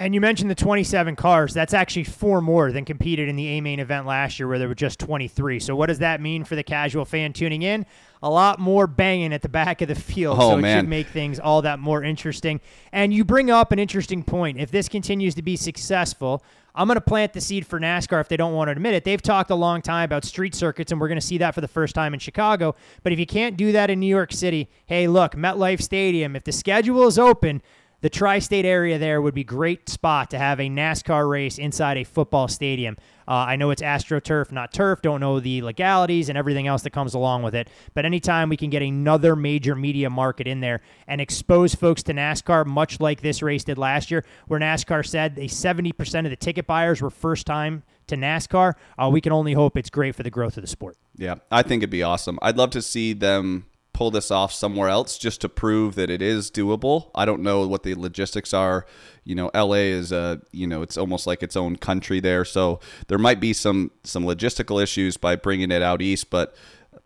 And 0.00 0.14
you 0.14 0.20
mentioned 0.20 0.48
the 0.48 0.54
27 0.54 1.16
cars. 1.16 1.52
That's 1.52 1.74
actually 1.74 2.04
four 2.04 2.40
more 2.40 2.70
than 2.70 2.84
competed 2.84 3.28
in 3.28 3.34
the 3.34 3.48
A 3.48 3.60
main 3.60 3.80
event 3.80 4.06
last 4.06 4.38
year, 4.38 4.46
where 4.46 4.60
there 4.60 4.68
were 4.68 4.74
just 4.74 5.00
23. 5.00 5.58
So, 5.58 5.74
what 5.74 5.86
does 5.86 5.98
that 5.98 6.20
mean 6.20 6.44
for 6.44 6.54
the 6.54 6.62
casual 6.62 7.04
fan 7.04 7.32
tuning 7.32 7.62
in? 7.62 7.84
A 8.22 8.30
lot 8.30 8.60
more 8.60 8.86
banging 8.86 9.32
at 9.32 9.42
the 9.42 9.48
back 9.48 9.82
of 9.82 9.88
the 9.88 9.96
field. 9.96 10.38
Oh, 10.38 10.50
so, 10.50 10.58
it 10.58 10.62
man. 10.62 10.82
should 10.82 10.88
make 10.88 11.08
things 11.08 11.40
all 11.40 11.62
that 11.62 11.80
more 11.80 12.04
interesting. 12.04 12.60
And 12.92 13.12
you 13.12 13.24
bring 13.24 13.50
up 13.50 13.72
an 13.72 13.80
interesting 13.80 14.22
point. 14.22 14.58
If 14.58 14.70
this 14.70 14.88
continues 14.88 15.34
to 15.34 15.42
be 15.42 15.56
successful, 15.56 16.44
I'm 16.74 16.86
going 16.86 16.96
to 16.96 17.00
plant 17.00 17.32
the 17.32 17.40
seed 17.40 17.66
for 17.66 17.80
NASCAR 17.80 18.20
if 18.20 18.28
they 18.28 18.36
don't 18.36 18.54
want 18.54 18.68
to 18.68 18.72
admit 18.72 18.94
it. 18.94 19.04
They've 19.04 19.20
talked 19.20 19.50
a 19.50 19.54
long 19.54 19.82
time 19.82 20.04
about 20.04 20.24
street 20.24 20.54
circuits, 20.54 20.92
and 20.92 21.00
we're 21.00 21.08
going 21.08 21.20
to 21.20 21.26
see 21.26 21.38
that 21.38 21.54
for 21.54 21.60
the 21.60 21.68
first 21.68 21.94
time 21.94 22.14
in 22.14 22.20
Chicago. 22.20 22.76
But 23.02 23.12
if 23.12 23.18
you 23.18 23.26
can't 23.26 23.56
do 23.56 23.72
that 23.72 23.90
in 23.90 24.00
New 24.00 24.06
York 24.06 24.32
City, 24.32 24.68
hey, 24.86 25.08
look, 25.08 25.34
MetLife 25.34 25.82
Stadium, 25.82 26.36
if 26.36 26.44
the 26.44 26.52
schedule 26.52 27.06
is 27.06 27.18
open, 27.18 27.62
the 28.00 28.10
tri-state 28.10 28.64
area 28.64 28.96
there 28.98 29.20
would 29.20 29.34
be 29.34 29.42
great 29.42 29.88
spot 29.88 30.30
to 30.30 30.38
have 30.38 30.60
a 30.60 30.68
NASCAR 30.68 31.28
race 31.28 31.58
inside 31.58 31.96
a 31.96 32.04
football 32.04 32.46
stadium. 32.46 32.96
Uh, 33.28 33.44
I 33.46 33.56
know 33.56 33.70
it's 33.70 33.82
AstroTurf, 33.82 34.50
not 34.50 34.72
turf. 34.72 35.02
Don't 35.02 35.20
know 35.20 35.38
the 35.38 35.60
legalities 35.60 36.30
and 36.30 36.38
everything 36.38 36.66
else 36.66 36.82
that 36.82 36.90
comes 36.90 37.12
along 37.12 37.42
with 37.42 37.54
it. 37.54 37.68
But 37.92 38.06
anytime 38.06 38.48
we 38.48 38.56
can 38.56 38.70
get 38.70 38.80
another 38.80 39.36
major 39.36 39.74
media 39.74 40.08
market 40.08 40.46
in 40.46 40.60
there 40.60 40.80
and 41.06 41.20
expose 41.20 41.74
folks 41.74 42.02
to 42.04 42.14
NASCAR, 42.14 42.64
much 42.64 43.00
like 43.00 43.20
this 43.20 43.42
race 43.42 43.64
did 43.64 43.76
last 43.76 44.10
year, 44.10 44.24
where 44.46 44.58
NASCAR 44.58 45.06
said 45.06 45.36
a 45.36 45.42
70% 45.42 46.24
of 46.24 46.30
the 46.30 46.36
ticket 46.36 46.66
buyers 46.66 47.02
were 47.02 47.10
first 47.10 47.46
time 47.46 47.82
to 48.06 48.16
NASCAR, 48.16 48.72
uh, 48.98 49.10
we 49.12 49.20
can 49.20 49.32
only 49.32 49.52
hope 49.52 49.76
it's 49.76 49.90
great 49.90 50.14
for 50.14 50.22
the 50.22 50.30
growth 50.30 50.56
of 50.56 50.62
the 50.62 50.66
sport. 50.66 50.96
Yeah, 51.16 51.34
I 51.50 51.62
think 51.62 51.82
it'd 51.82 51.90
be 51.90 52.02
awesome. 52.02 52.38
I'd 52.40 52.56
love 52.56 52.70
to 52.70 52.80
see 52.80 53.12
them 53.12 53.66
pull 53.98 54.12
this 54.12 54.30
off 54.30 54.52
somewhere 54.52 54.88
else 54.88 55.18
just 55.18 55.40
to 55.40 55.48
prove 55.48 55.96
that 55.96 56.08
it 56.08 56.22
is 56.22 56.52
doable. 56.52 57.10
I 57.16 57.24
don't 57.24 57.42
know 57.42 57.66
what 57.66 57.82
the 57.82 57.96
logistics 57.96 58.54
are. 58.54 58.86
You 59.24 59.34
know, 59.34 59.50
LA 59.52 59.90
is 59.90 60.12
a, 60.12 60.40
you 60.52 60.68
know, 60.68 60.82
it's 60.82 60.96
almost 60.96 61.26
like 61.26 61.42
its 61.42 61.56
own 61.56 61.74
country 61.74 62.20
there. 62.20 62.44
So 62.44 62.78
there 63.08 63.18
might 63.18 63.40
be 63.40 63.52
some 63.52 63.90
some 64.04 64.22
logistical 64.22 64.80
issues 64.80 65.16
by 65.16 65.34
bringing 65.34 65.72
it 65.72 65.82
out 65.82 66.00
east, 66.00 66.30
but 66.30 66.54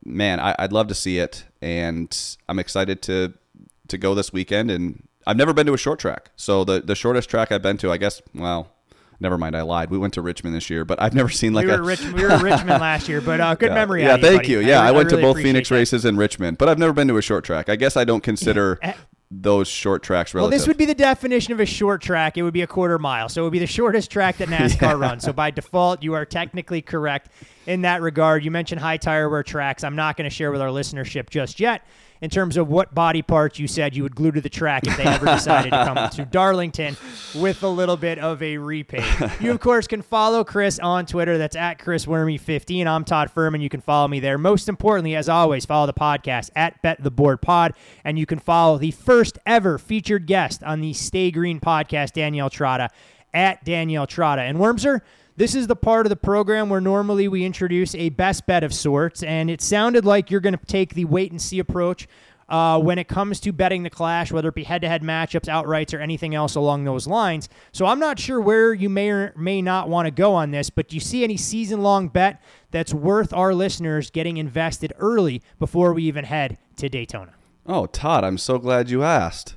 man, 0.04 0.38
I, 0.38 0.54
would 0.60 0.74
love 0.74 0.88
to 0.88 0.94
see 0.94 1.16
it 1.16 1.46
and 1.62 2.14
I'm 2.46 2.58
excited 2.58 3.00
to 3.04 3.32
to 3.88 3.96
go 3.96 4.14
this 4.14 4.30
weekend 4.30 4.70
and 4.70 5.08
I've 5.26 5.38
never 5.38 5.54
been 5.54 5.66
to 5.68 5.72
a 5.72 5.78
short 5.78 5.98
track. 5.98 6.30
So 6.36 6.62
the 6.62 6.80
the 6.80 6.94
shortest 6.94 7.30
track 7.30 7.50
I've 7.50 7.62
been 7.62 7.78
to, 7.78 7.90
I 7.90 7.96
guess, 7.96 8.20
well, 8.34 8.70
never 9.22 9.38
mind, 9.38 9.56
I 9.56 9.62
lied. 9.62 9.90
We 9.90 9.96
went 9.96 10.14
to 10.14 10.22
Richmond 10.22 10.54
this 10.54 10.68
year, 10.68 10.84
but 10.84 11.00
I've 11.00 11.14
never 11.14 11.30
seen 11.30 11.54
like 11.54 11.66
we, 11.66 11.72
a. 11.72 11.80
Rich, 11.80 12.04
we 12.12 12.22
were 12.22 12.30
at 12.30 12.42
Richmond 12.42 12.80
last 12.80 13.08
year, 13.08 13.20
but 13.20 13.40
uh, 13.40 13.54
good 13.54 13.70
yeah, 13.70 13.74
memory. 13.74 14.02
Yeah, 14.02 14.16
thank 14.18 14.42
buddy. 14.42 14.48
you. 14.48 14.60
Yeah, 14.60 14.80
I, 14.80 14.90
re- 14.90 14.96
went 14.96 15.10
to 15.10 15.16
really 15.16 15.32
both 15.32 15.42
Phoenix 15.42 15.68
that. 15.70 15.76
races 15.76 16.04
in 16.04 16.16
Richmond, 16.16 16.58
but 16.58 16.68
I've 16.68 16.78
never 16.78 16.92
been 16.92 17.08
to 17.08 17.16
a 17.16 17.22
short 17.22 17.44
track. 17.44 17.68
I 17.68 17.76
guess 17.76 17.96
I 17.96 18.04
don't 18.04 18.22
consider 18.22 18.78
Eh, 18.82 18.92
those 19.30 19.66
short 19.66 20.02
tracks 20.02 20.34
Well, 20.34 20.48
this 20.48 20.66
would 20.66 20.76
be 20.76 20.84
the 20.84 20.94
definition 20.94 21.54
of 21.54 21.60
a 21.60 21.66
short 21.66 22.02
track. 22.02 22.36
It 22.36 22.42
would 22.42 22.52
be 22.52 22.60
a 22.60 22.66
quarter 22.66 22.98
mile. 22.98 23.30
So 23.30 23.40
it 23.40 23.44
would 23.44 23.52
be 23.52 23.58
the 23.58 23.66
shortest 23.66 24.10
track 24.10 24.36
that 24.38 24.48
NASCAR 24.50 24.98
runs. 24.98 25.24
So 25.24 25.32
by 25.32 25.50
default, 25.50 26.02
you 26.02 26.12
are 26.14 26.26
technically 26.26 26.82
correct 26.82 27.30
in 27.66 27.82
that 27.82 28.02
regard. 28.02 28.44
You 28.44 28.50
mentioned 28.50 28.80
high 28.80 28.98
tire 28.98 29.30
wear 29.30 29.42
tracks. 29.42 29.84
I'm 29.84 29.96
not 29.96 30.16
going 30.16 30.28
to 30.28 30.34
share 30.34 30.52
with 30.52 30.60
our 30.60 30.68
listenership 30.68 31.30
just 31.30 31.60
yet 31.60 31.82
in 32.22 32.30
terms 32.30 32.56
of 32.56 32.68
what 32.68 32.94
body 32.94 33.20
parts 33.20 33.58
you 33.58 33.66
said 33.66 33.94
you 33.94 34.04
would 34.04 34.14
glue 34.14 34.30
to 34.30 34.40
the 34.40 34.48
track 34.48 34.86
if 34.86 34.96
they 34.96 35.04
ever 35.04 35.26
decided 35.34 35.70
to 35.70 35.84
come 35.84 36.08
to 36.08 36.24
Darlington 36.24 36.96
with 37.34 37.62
a 37.64 37.68
little 37.68 37.96
bit 37.96 38.18
of 38.20 38.40
a 38.42 38.56
repaint. 38.56 39.04
You, 39.40 39.50
of 39.50 39.60
course, 39.60 39.88
can 39.88 40.02
follow 40.02 40.44
Chris 40.44 40.78
on 40.78 41.04
Twitter. 41.04 41.36
That's 41.36 41.56
at 41.56 41.80
chriswerme15. 41.80 42.86
I'm 42.86 43.04
Todd 43.04 43.30
Fuhrman. 43.34 43.60
You 43.60 43.68
can 43.68 43.80
follow 43.80 44.06
me 44.06 44.20
there. 44.20 44.38
Most 44.38 44.68
importantly, 44.68 45.16
as 45.16 45.28
always, 45.28 45.66
follow 45.66 45.86
the 45.86 45.92
podcast 45.92 46.50
at 46.54 46.80
Bet 46.80 47.02
the 47.02 47.10
Board 47.10 47.42
Pod. 47.42 47.74
And 48.04 48.18
you 48.18 48.24
can 48.24 48.38
follow 48.38 48.78
the 48.78 48.92
first 48.92 49.38
ever 49.44 49.76
featured 49.76 50.26
guest 50.26 50.62
on 50.62 50.80
the 50.80 50.92
Stay 50.92 51.32
Green 51.32 51.58
podcast, 51.58 52.12
Danielle 52.12 52.50
Trotta, 52.50 52.88
at 53.34 53.64
Danielle 53.64 54.06
Trotta. 54.06 54.48
And 54.48 54.58
Wormser, 54.58 55.00
this 55.36 55.54
is 55.54 55.66
the 55.66 55.76
part 55.76 56.06
of 56.06 56.10
the 56.10 56.16
program 56.16 56.68
where 56.68 56.80
normally 56.80 57.28
we 57.28 57.44
introduce 57.44 57.94
a 57.94 58.10
best 58.10 58.46
bet 58.46 58.64
of 58.64 58.74
sorts, 58.74 59.22
and 59.22 59.50
it 59.50 59.60
sounded 59.60 60.04
like 60.04 60.30
you're 60.30 60.40
going 60.40 60.56
to 60.56 60.66
take 60.66 60.94
the 60.94 61.04
wait 61.04 61.30
and 61.30 61.40
see 61.40 61.58
approach 61.58 62.06
uh, 62.48 62.78
when 62.78 62.98
it 62.98 63.08
comes 63.08 63.40
to 63.40 63.52
betting 63.52 63.82
the 63.82 63.90
clash, 63.90 64.30
whether 64.30 64.48
it 64.48 64.54
be 64.54 64.64
head 64.64 64.82
to 64.82 64.88
head 64.88 65.02
matchups, 65.02 65.48
outrights, 65.48 65.96
or 65.96 66.00
anything 66.00 66.34
else 66.34 66.54
along 66.54 66.84
those 66.84 67.06
lines. 67.06 67.48
So 67.72 67.86
I'm 67.86 67.98
not 67.98 68.18
sure 68.18 68.40
where 68.40 68.74
you 68.74 68.90
may 68.90 69.10
or 69.10 69.32
may 69.36 69.62
not 69.62 69.88
want 69.88 70.06
to 70.06 70.10
go 70.10 70.34
on 70.34 70.50
this, 70.50 70.68
but 70.68 70.88
do 70.88 70.96
you 70.96 71.00
see 71.00 71.24
any 71.24 71.38
season 71.38 71.82
long 71.82 72.08
bet 72.08 72.42
that's 72.70 72.92
worth 72.92 73.32
our 73.32 73.54
listeners 73.54 74.10
getting 74.10 74.36
invested 74.36 74.92
early 74.98 75.42
before 75.58 75.94
we 75.94 76.02
even 76.04 76.24
head 76.24 76.58
to 76.76 76.88
Daytona? 76.88 77.32
oh, 77.64 77.86
Todd, 77.86 78.24
I'm 78.24 78.38
so 78.38 78.58
glad 78.58 78.90
you 78.90 79.02
asked. 79.02 79.54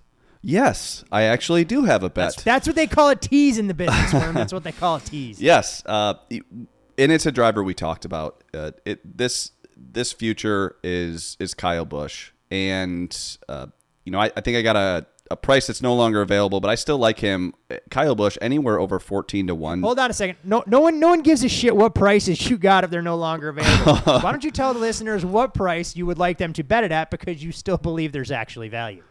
Yes, 0.48 1.04
I 1.12 1.24
actually 1.24 1.66
do 1.66 1.86
have 1.86 2.04
a 2.04 2.10
bet. 2.10 2.36
That's 2.46 2.68
what 2.68 2.76
they 2.76 2.86
call 2.86 3.10
a 3.10 3.16
tease 3.16 3.58
in 3.58 3.66
the 3.66 3.74
business 3.74 4.12
firm. 4.12 4.36
That's 4.36 4.54
what 4.54 4.64
they 4.64 4.72
call 4.72 4.98
a 4.98 5.00
tease. 5.00 5.42
Yes, 5.46 5.82
uh, 5.88 6.14
and 6.30 7.12
it's 7.12 7.26
a 7.26 7.32
driver 7.32 7.64
we 7.64 7.74
talked 7.74 8.06
about. 8.06 8.44
Uh, 8.54 8.72
it 8.86 9.18
this 9.18 9.52
this 9.76 10.12
future 10.12 10.76
is 10.84 11.36
is 11.40 11.56
Kyle 11.56 11.86
Busch, 11.86 12.32
and 12.52 13.38
uh, 13.50 13.68
you 14.04 14.12
know 14.12 14.20
I, 14.20 14.32
I 14.38 14.42
think 14.42 14.56
I 14.56 14.62
got 14.62 14.76
a, 14.76 15.08
a 15.32 15.36
price 15.36 15.66
that's 15.66 15.82
no 15.82 15.96
longer 15.96 16.22
available, 16.22 16.60
but 16.60 16.70
I 16.70 16.76
still 16.76 17.00
like 17.00 17.20
him. 17.20 17.56
Kyle 17.90 18.14
Busch 18.14 18.38
anywhere 18.40 18.80
over 18.80 19.00
fourteen 19.00 19.48
to 19.48 19.56
one. 19.56 19.82
Hold 19.82 19.98
on 19.98 20.12
a 20.12 20.14
second. 20.14 20.38
No, 20.44 20.64
no 20.68 20.80
one, 20.80 21.00
no 21.00 21.10
one 21.10 21.22
gives 21.22 21.44
a 21.44 21.50
shit 21.50 21.76
what 21.76 21.96
prices 21.96 22.50
you 22.50 22.60
got 22.60 22.84
if 22.84 22.92
they're 22.92 23.02
no 23.02 23.18
longer 23.18 23.50
available. 23.50 23.96
Why 24.22 24.32
don't 24.32 24.44
you 24.44 24.52
tell 24.52 24.76
the 24.76 24.80
listeners 24.80 25.26
what 25.26 25.56
price 25.56 25.96
you 25.96 26.06
would 26.06 26.20
like 26.20 26.38
them 26.38 26.54
to 26.54 26.64
bet 26.64 26.84
it 26.84 26.92
at 26.92 27.10
because 27.10 27.44
you 27.44 27.52
still 27.52 27.78
believe 27.78 28.12
there's 28.12 28.32
actually 28.32 28.70
value? 28.70 29.02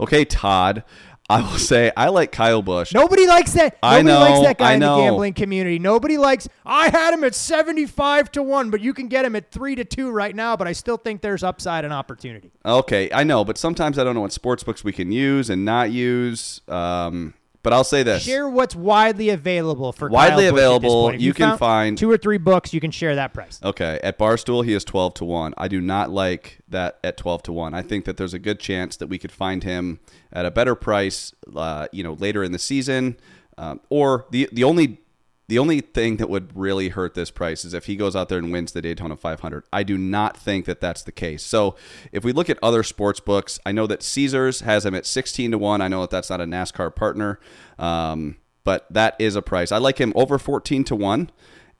Okay, 0.00 0.24
Todd, 0.24 0.84
I 1.30 1.40
will 1.40 1.58
say 1.58 1.90
I 1.96 2.08
like 2.10 2.32
Kyle 2.32 2.60
Busch. 2.60 2.92
Nobody 2.92 3.26
likes 3.26 3.52
that. 3.54 3.78
I 3.82 4.02
Nobody 4.02 4.30
likes 4.30 4.38
know, 4.40 4.42
that 4.44 4.58
guy 4.58 4.70
I 4.70 4.74
in 4.74 4.80
the 4.80 4.86
know. 4.86 4.98
gambling 4.98 5.32
community. 5.32 5.78
Nobody 5.78 6.18
likes. 6.18 6.48
I 6.66 6.90
had 6.90 7.14
him 7.14 7.24
at 7.24 7.34
seventy-five 7.34 8.30
to 8.32 8.42
one, 8.42 8.70
but 8.70 8.82
you 8.82 8.92
can 8.92 9.08
get 9.08 9.24
him 9.24 9.34
at 9.34 9.50
three 9.50 9.74
to 9.74 9.84
two 9.84 10.10
right 10.10 10.36
now. 10.36 10.54
But 10.56 10.68
I 10.68 10.72
still 10.72 10.98
think 10.98 11.22
there's 11.22 11.42
upside 11.42 11.84
and 11.84 11.94
opportunity. 11.94 12.50
Okay, 12.66 13.10
I 13.10 13.24
know, 13.24 13.44
but 13.44 13.56
sometimes 13.56 13.98
I 13.98 14.04
don't 14.04 14.14
know 14.14 14.20
what 14.20 14.32
sports 14.32 14.62
books 14.64 14.84
we 14.84 14.92
can 14.92 15.10
use 15.12 15.48
and 15.48 15.64
not 15.64 15.90
use. 15.90 16.60
Um, 16.68 17.32
but 17.64 17.72
I'll 17.72 17.82
say 17.82 18.04
this: 18.04 18.22
Share 18.22 18.48
what's 18.48 18.76
widely 18.76 19.30
available 19.30 19.92
for 19.92 20.08
Widely 20.08 20.44
Kyle 20.44 20.52
Busch 20.52 20.60
at 20.60 20.82
this 20.82 20.90
available. 20.92 21.08
If 21.08 21.20
you 21.20 21.34
can 21.34 21.58
find- 21.58 21.98
two 21.98 22.08
or 22.08 22.16
three 22.16 22.38
books. 22.38 22.72
You 22.72 22.80
can 22.80 22.92
share 22.92 23.16
that 23.16 23.34
price. 23.34 23.58
Okay, 23.64 23.98
at 24.04 24.18
Barstool 24.18 24.64
he 24.64 24.72
is 24.72 24.84
twelve 24.84 25.14
to 25.14 25.24
one. 25.24 25.52
I 25.58 25.66
do 25.66 25.80
not 25.80 26.10
like 26.10 26.58
that 26.68 26.98
at 27.02 27.16
twelve 27.16 27.42
to 27.44 27.52
one. 27.52 27.74
I 27.74 27.82
think 27.82 28.04
that 28.04 28.16
there's 28.16 28.34
a 28.34 28.38
good 28.38 28.60
chance 28.60 28.96
that 28.98 29.08
we 29.08 29.18
could 29.18 29.32
find 29.32 29.64
him 29.64 29.98
at 30.32 30.46
a 30.46 30.50
better 30.52 30.74
price, 30.76 31.34
uh, 31.56 31.88
you 31.90 32.04
know, 32.04 32.12
later 32.12 32.44
in 32.44 32.52
the 32.52 32.58
season. 32.60 33.16
Um, 33.56 33.80
or 33.88 34.26
the 34.30 34.48
the 34.52 34.62
only 34.64 35.00
the 35.46 35.58
only 35.58 35.80
thing 35.80 36.16
that 36.16 36.30
would 36.30 36.56
really 36.56 36.88
hurt 36.88 37.14
this 37.14 37.30
price 37.30 37.64
is 37.64 37.74
if 37.74 37.86
he 37.86 37.96
goes 37.96 38.16
out 38.16 38.28
there 38.28 38.38
and 38.38 38.50
wins 38.50 38.72
the 38.72 38.80
Daytona 38.80 39.16
500. 39.16 39.64
I 39.72 39.82
do 39.82 39.98
not 39.98 40.36
think 40.36 40.64
that 40.64 40.80
that's 40.80 41.02
the 41.02 41.12
case. 41.12 41.42
So 41.42 41.76
if 42.12 42.24
we 42.24 42.32
look 42.32 42.48
at 42.48 42.58
other 42.62 42.82
sports 42.82 43.20
books, 43.20 43.58
I 43.66 43.72
know 43.72 43.86
that 43.86 44.02
Caesars 44.02 44.60
has 44.60 44.86
him 44.86 44.94
at 44.94 45.04
16 45.04 45.50
to 45.50 45.58
one. 45.58 45.80
I 45.82 45.88
know 45.88 46.00
that 46.00 46.10
that's 46.10 46.30
not 46.30 46.40
a 46.40 46.44
NASCAR 46.44 46.94
partner, 46.94 47.38
um, 47.78 48.36
but 48.64 48.86
that 48.90 49.16
is 49.18 49.36
a 49.36 49.42
price. 49.42 49.70
I 49.70 49.78
like 49.78 49.98
him 49.98 50.12
over 50.16 50.38
14 50.38 50.84
to 50.84 50.96
one. 50.96 51.30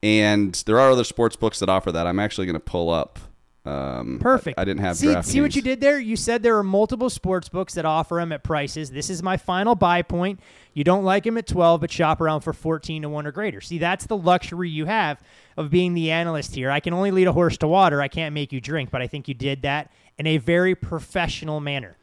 And 0.02 0.54
there 0.66 0.78
are 0.78 0.90
other 0.90 1.04
sports 1.04 1.34
books 1.34 1.60
that 1.60 1.70
offer 1.70 1.90
that. 1.90 2.06
I'm 2.06 2.20
actually 2.20 2.46
going 2.46 2.54
to 2.54 2.60
pull 2.60 2.90
up. 2.90 3.18
Um, 3.66 4.18
Perfect. 4.20 4.58
I, 4.58 4.62
I 4.62 4.64
didn't 4.66 4.82
have 4.82 4.96
see, 4.96 5.22
see 5.22 5.40
what 5.40 5.56
you 5.56 5.62
did 5.62 5.80
there. 5.80 5.98
You 5.98 6.16
said 6.16 6.42
there 6.42 6.58
are 6.58 6.64
multiple 6.64 7.08
sports 7.08 7.48
books 7.48 7.74
that 7.74 7.86
offer 7.86 8.16
them 8.16 8.30
at 8.32 8.42
prices. 8.42 8.90
This 8.90 9.08
is 9.08 9.22
my 9.22 9.38
final 9.38 9.74
buy 9.74 10.02
point. 10.02 10.40
You 10.74 10.84
don't 10.84 11.04
like 11.04 11.24
them 11.24 11.38
at 11.38 11.46
twelve, 11.46 11.80
but 11.80 11.90
shop 11.90 12.20
around 12.20 12.42
for 12.42 12.52
fourteen 12.52 13.02
to 13.02 13.08
one 13.08 13.26
or 13.26 13.32
greater. 13.32 13.62
See, 13.62 13.78
that's 13.78 14.06
the 14.06 14.16
luxury 14.16 14.68
you 14.68 14.84
have 14.84 15.22
of 15.56 15.70
being 15.70 15.94
the 15.94 16.10
analyst 16.10 16.54
here. 16.54 16.70
I 16.70 16.80
can 16.80 16.92
only 16.92 17.10
lead 17.10 17.26
a 17.26 17.32
horse 17.32 17.56
to 17.58 17.68
water. 17.68 18.02
I 18.02 18.08
can't 18.08 18.34
make 18.34 18.52
you 18.52 18.60
drink, 18.60 18.90
but 18.90 19.00
I 19.00 19.06
think 19.06 19.28
you 19.28 19.34
did 19.34 19.62
that 19.62 19.90
in 20.18 20.26
a 20.26 20.36
very 20.36 20.74
professional 20.74 21.60
manner. 21.60 21.96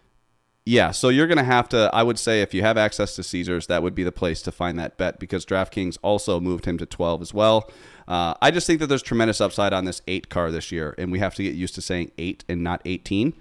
Yeah, 0.63 0.91
so 0.91 1.09
you're 1.09 1.25
going 1.25 1.39
to 1.39 1.43
have 1.43 1.69
to, 1.69 1.89
I 1.91 2.03
would 2.03 2.19
say, 2.19 2.43
if 2.43 2.53
you 2.53 2.61
have 2.61 2.77
access 2.77 3.15
to 3.15 3.23
Caesars, 3.23 3.65
that 3.65 3.81
would 3.81 3.95
be 3.95 4.03
the 4.03 4.11
place 4.11 4.43
to 4.43 4.51
find 4.51 4.77
that 4.77 4.95
bet 4.95 5.19
because 5.19 5.43
DraftKings 5.43 5.97
also 6.03 6.39
moved 6.39 6.65
him 6.65 6.77
to 6.77 6.85
12 6.85 7.21
as 7.23 7.33
well. 7.33 7.69
Uh, 8.11 8.33
I 8.41 8.51
just 8.51 8.67
think 8.67 8.81
that 8.81 8.87
there's 8.87 9.01
tremendous 9.01 9.39
upside 9.39 9.71
on 9.71 9.85
this 9.85 10.01
eight 10.05 10.27
car 10.27 10.51
this 10.51 10.69
year, 10.69 10.93
and 10.97 11.13
we 11.13 11.19
have 11.19 11.33
to 11.35 11.43
get 11.43 11.55
used 11.55 11.75
to 11.75 11.81
saying 11.81 12.11
eight 12.17 12.43
and 12.49 12.61
not 12.61 12.81
18. 12.83 13.33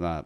Uh, 0.00 0.22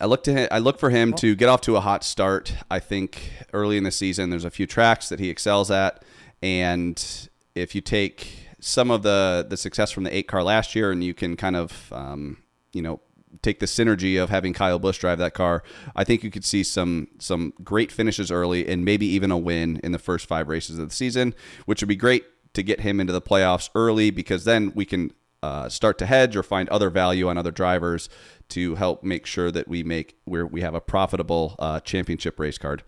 I 0.00 0.06
look 0.06 0.24
to 0.24 0.32
him, 0.32 0.48
I 0.50 0.60
look 0.60 0.80
for 0.80 0.88
him 0.88 1.12
to 1.14 1.36
get 1.36 1.50
off 1.50 1.60
to 1.62 1.76
a 1.76 1.80
hot 1.80 2.04
start. 2.04 2.54
I 2.70 2.78
think 2.78 3.32
early 3.52 3.76
in 3.76 3.84
the 3.84 3.90
season, 3.90 4.30
there's 4.30 4.46
a 4.46 4.50
few 4.50 4.66
tracks 4.66 5.10
that 5.10 5.20
he 5.20 5.28
excels 5.28 5.70
at, 5.70 6.02
and 6.42 7.28
if 7.54 7.74
you 7.74 7.82
take 7.82 8.48
some 8.60 8.90
of 8.90 9.02
the 9.02 9.46
the 9.46 9.58
success 9.58 9.90
from 9.90 10.04
the 10.04 10.16
eight 10.16 10.26
car 10.26 10.42
last 10.42 10.74
year, 10.74 10.90
and 10.90 11.04
you 11.04 11.12
can 11.12 11.36
kind 11.36 11.56
of 11.56 11.92
um, 11.92 12.38
you 12.72 12.80
know 12.80 13.00
take 13.42 13.60
the 13.60 13.66
synergy 13.66 14.20
of 14.20 14.30
having 14.30 14.54
Kyle 14.54 14.78
Busch 14.78 14.98
drive 14.98 15.18
that 15.18 15.34
car, 15.34 15.62
I 15.94 16.04
think 16.04 16.24
you 16.24 16.30
could 16.30 16.46
see 16.46 16.62
some 16.62 17.08
some 17.18 17.52
great 17.62 17.92
finishes 17.92 18.30
early, 18.30 18.66
and 18.66 18.86
maybe 18.86 19.04
even 19.04 19.30
a 19.30 19.36
win 19.36 19.82
in 19.84 19.92
the 19.92 19.98
first 19.98 20.24
five 20.26 20.48
races 20.48 20.78
of 20.78 20.88
the 20.88 20.94
season, 20.94 21.34
which 21.66 21.82
would 21.82 21.88
be 21.88 21.96
great 21.96 22.24
to 22.54 22.62
get 22.62 22.80
him 22.80 23.00
into 23.00 23.12
the 23.12 23.22
playoffs 23.22 23.70
early 23.74 24.10
because 24.10 24.44
then 24.44 24.72
we 24.74 24.84
can 24.84 25.12
uh, 25.42 25.68
start 25.68 25.98
to 25.98 26.06
hedge 26.06 26.36
or 26.36 26.42
find 26.42 26.68
other 26.68 26.90
value 26.90 27.28
on 27.28 27.38
other 27.38 27.50
drivers 27.50 28.08
to 28.48 28.74
help 28.74 29.02
make 29.02 29.26
sure 29.26 29.50
that 29.50 29.68
we 29.68 29.82
make 29.82 30.16
where 30.24 30.46
we 30.46 30.60
have 30.60 30.74
a 30.74 30.80
profitable 30.80 31.56
uh, 31.58 31.80
championship 31.80 32.38
race 32.38 32.58
card. 32.58 32.82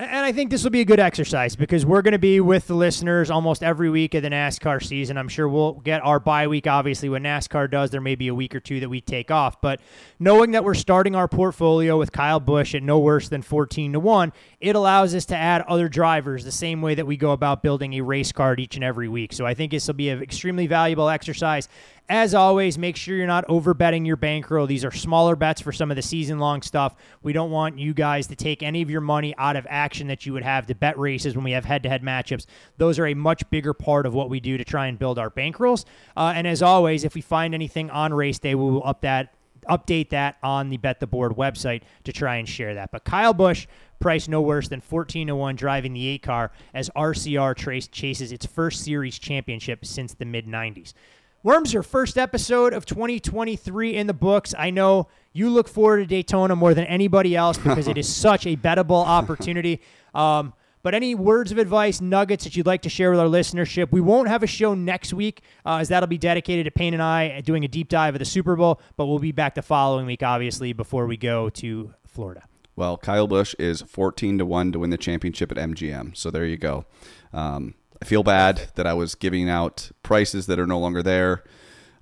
And 0.00 0.24
I 0.24 0.32
think 0.32 0.50
this 0.50 0.64
will 0.64 0.70
be 0.70 0.80
a 0.80 0.84
good 0.86 0.98
exercise 0.98 1.56
because 1.56 1.84
we're 1.84 2.00
going 2.00 2.12
to 2.12 2.18
be 2.18 2.40
with 2.40 2.66
the 2.68 2.74
listeners 2.74 3.30
almost 3.30 3.62
every 3.62 3.90
week 3.90 4.14
of 4.14 4.22
the 4.22 4.30
NASCAR 4.30 4.82
season. 4.82 5.18
I'm 5.18 5.28
sure 5.28 5.46
we'll 5.46 5.74
get 5.74 6.02
our 6.02 6.18
bye 6.18 6.46
week, 6.46 6.66
obviously, 6.66 7.10
when 7.10 7.22
NASCAR 7.22 7.70
does. 7.70 7.90
There 7.90 8.00
may 8.00 8.14
be 8.14 8.28
a 8.28 8.34
week 8.34 8.54
or 8.54 8.60
two 8.60 8.80
that 8.80 8.88
we 8.88 9.02
take 9.02 9.30
off. 9.30 9.60
But 9.60 9.82
knowing 10.18 10.52
that 10.52 10.64
we're 10.64 10.72
starting 10.72 11.14
our 11.14 11.28
portfolio 11.28 11.98
with 11.98 12.12
Kyle 12.12 12.40
Busch 12.40 12.74
at 12.74 12.82
no 12.82 12.98
worse 12.98 13.28
than 13.28 13.42
14 13.42 13.92
to 13.92 14.00
1, 14.00 14.32
it 14.60 14.74
allows 14.74 15.14
us 15.14 15.26
to 15.26 15.36
add 15.36 15.60
other 15.68 15.90
drivers 15.90 16.46
the 16.46 16.50
same 16.50 16.80
way 16.80 16.94
that 16.94 17.06
we 17.06 17.18
go 17.18 17.32
about 17.32 17.62
building 17.62 17.92
a 17.92 18.00
race 18.00 18.32
card 18.32 18.58
each 18.58 18.76
and 18.76 18.84
every 18.84 19.08
week. 19.08 19.34
So 19.34 19.44
I 19.44 19.52
think 19.52 19.70
this 19.70 19.86
will 19.86 19.92
be 19.92 20.08
an 20.08 20.22
extremely 20.22 20.66
valuable 20.66 21.10
exercise. 21.10 21.68
As 22.10 22.34
always, 22.34 22.76
make 22.76 22.96
sure 22.96 23.16
you're 23.16 23.28
not 23.28 23.44
over 23.48 23.72
betting 23.72 24.04
your 24.04 24.16
bankroll. 24.16 24.66
These 24.66 24.84
are 24.84 24.90
smaller 24.90 25.36
bets 25.36 25.60
for 25.60 25.70
some 25.70 25.92
of 25.92 25.96
the 25.96 26.02
season 26.02 26.40
long 26.40 26.60
stuff. 26.60 26.96
We 27.22 27.32
don't 27.32 27.52
want 27.52 27.78
you 27.78 27.94
guys 27.94 28.26
to 28.26 28.34
take 28.34 28.64
any 28.64 28.82
of 28.82 28.90
your 28.90 29.00
money 29.00 29.32
out 29.38 29.54
of 29.54 29.64
action 29.70 30.08
that 30.08 30.26
you 30.26 30.32
would 30.32 30.42
have 30.42 30.66
to 30.66 30.74
bet 30.74 30.98
races 30.98 31.36
when 31.36 31.44
we 31.44 31.52
have 31.52 31.64
head 31.64 31.84
to 31.84 31.88
head 31.88 32.02
matchups. 32.02 32.46
Those 32.78 32.98
are 32.98 33.06
a 33.06 33.14
much 33.14 33.48
bigger 33.50 33.72
part 33.72 34.06
of 34.06 34.14
what 34.14 34.28
we 34.28 34.40
do 34.40 34.58
to 34.58 34.64
try 34.64 34.88
and 34.88 34.98
build 34.98 35.20
our 35.20 35.30
bankrolls. 35.30 35.84
Uh, 36.16 36.32
and 36.34 36.48
as 36.48 36.62
always, 36.62 37.04
if 37.04 37.14
we 37.14 37.20
find 37.20 37.54
anything 37.54 37.90
on 37.90 38.12
race 38.12 38.40
day, 38.40 38.56
we 38.56 38.64
will 38.64 38.84
up 38.84 39.02
that 39.02 39.32
update 39.68 40.08
that 40.08 40.36
on 40.42 40.68
the 40.70 40.78
Bet 40.78 40.98
the 40.98 41.06
Board 41.06 41.36
website 41.36 41.82
to 42.02 42.12
try 42.12 42.36
and 42.36 42.48
share 42.48 42.74
that. 42.74 42.90
But 42.90 43.04
Kyle 43.04 43.34
Busch, 43.34 43.68
priced 44.00 44.28
no 44.28 44.40
worse 44.40 44.66
than 44.66 44.80
14 44.80 45.28
to 45.28 45.36
1 45.36 45.56
driving 45.56 45.92
the 45.92 46.08
8 46.08 46.22
car 46.22 46.50
as 46.74 46.90
RCR 46.96 47.54
trace 47.54 47.86
chases 47.86 48.32
its 48.32 48.46
first 48.46 48.82
series 48.82 49.18
championship 49.18 49.84
since 49.84 50.14
the 50.14 50.24
mid 50.24 50.46
90s. 50.46 50.94
Worms, 51.42 51.72
your 51.72 51.82
first 51.82 52.18
episode 52.18 52.74
of 52.74 52.84
2023 52.84 53.96
in 53.96 54.06
the 54.06 54.12
books. 54.12 54.54
I 54.58 54.68
know 54.68 55.08
you 55.32 55.48
look 55.48 55.68
forward 55.68 56.00
to 56.00 56.06
Daytona 56.06 56.54
more 56.54 56.74
than 56.74 56.84
anybody 56.84 57.34
else 57.34 57.56
because 57.56 57.88
it 57.88 57.96
is 57.96 58.14
such 58.14 58.46
a 58.46 58.58
bettable 58.58 59.02
opportunity. 59.06 59.80
Um, 60.14 60.52
but 60.82 60.94
any 60.94 61.14
words 61.14 61.50
of 61.50 61.56
advice, 61.56 62.02
nuggets 62.02 62.44
that 62.44 62.56
you'd 62.56 62.66
like 62.66 62.82
to 62.82 62.90
share 62.90 63.10
with 63.10 63.20
our 63.20 63.26
listenership? 63.26 63.90
We 63.90 64.02
won't 64.02 64.28
have 64.28 64.42
a 64.42 64.46
show 64.46 64.74
next 64.74 65.14
week, 65.14 65.40
uh, 65.64 65.76
as 65.76 65.88
that'll 65.88 66.08
be 66.08 66.18
dedicated 66.18 66.66
to 66.66 66.70
Payne 66.70 66.92
and 66.92 67.02
I 67.02 67.40
doing 67.40 67.64
a 67.64 67.68
deep 67.68 67.88
dive 67.88 68.14
of 68.14 68.18
the 68.18 68.26
Super 68.26 68.54
Bowl. 68.54 68.78
But 68.98 69.06
we'll 69.06 69.18
be 69.18 69.32
back 69.32 69.54
the 69.54 69.62
following 69.62 70.04
week, 70.04 70.22
obviously, 70.22 70.74
before 70.74 71.06
we 71.06 71.16
go 71.16 71.48
to 71.48 71.94
Florida. 72.06 72.42
Well, 72.76 72.98
Kyle 72.98 73.26
Busch 73.26 73.54
is 73.58 73.80
14 73.80 74.36
to 74.36 74.44
1 74.44 74.72
to 74.72 74.78
win 74.78 74.90
the 74.90 74.98
championship 74.98 75.50
at 75.52 75.56
MGM. 75.56 76.14
So 76.14 76.30
there 76.30 76.44
you 76.44 76.58
go. 76.58 76.84
Um, 77.32 77.76
I 78.02 78.04
feel 78.06 78.22
bad 78.22 78.68
that 78.76 78.86
I 78.86 78.94
was 78.94 79.14
giving 79.14 79.48
out 79.48 79.90
prices 80.02 80.46
that 80.46 80.58
are 80.58 80.66
no 80.66 80.78
longer 80.78 81.02
there. 81.02 81.44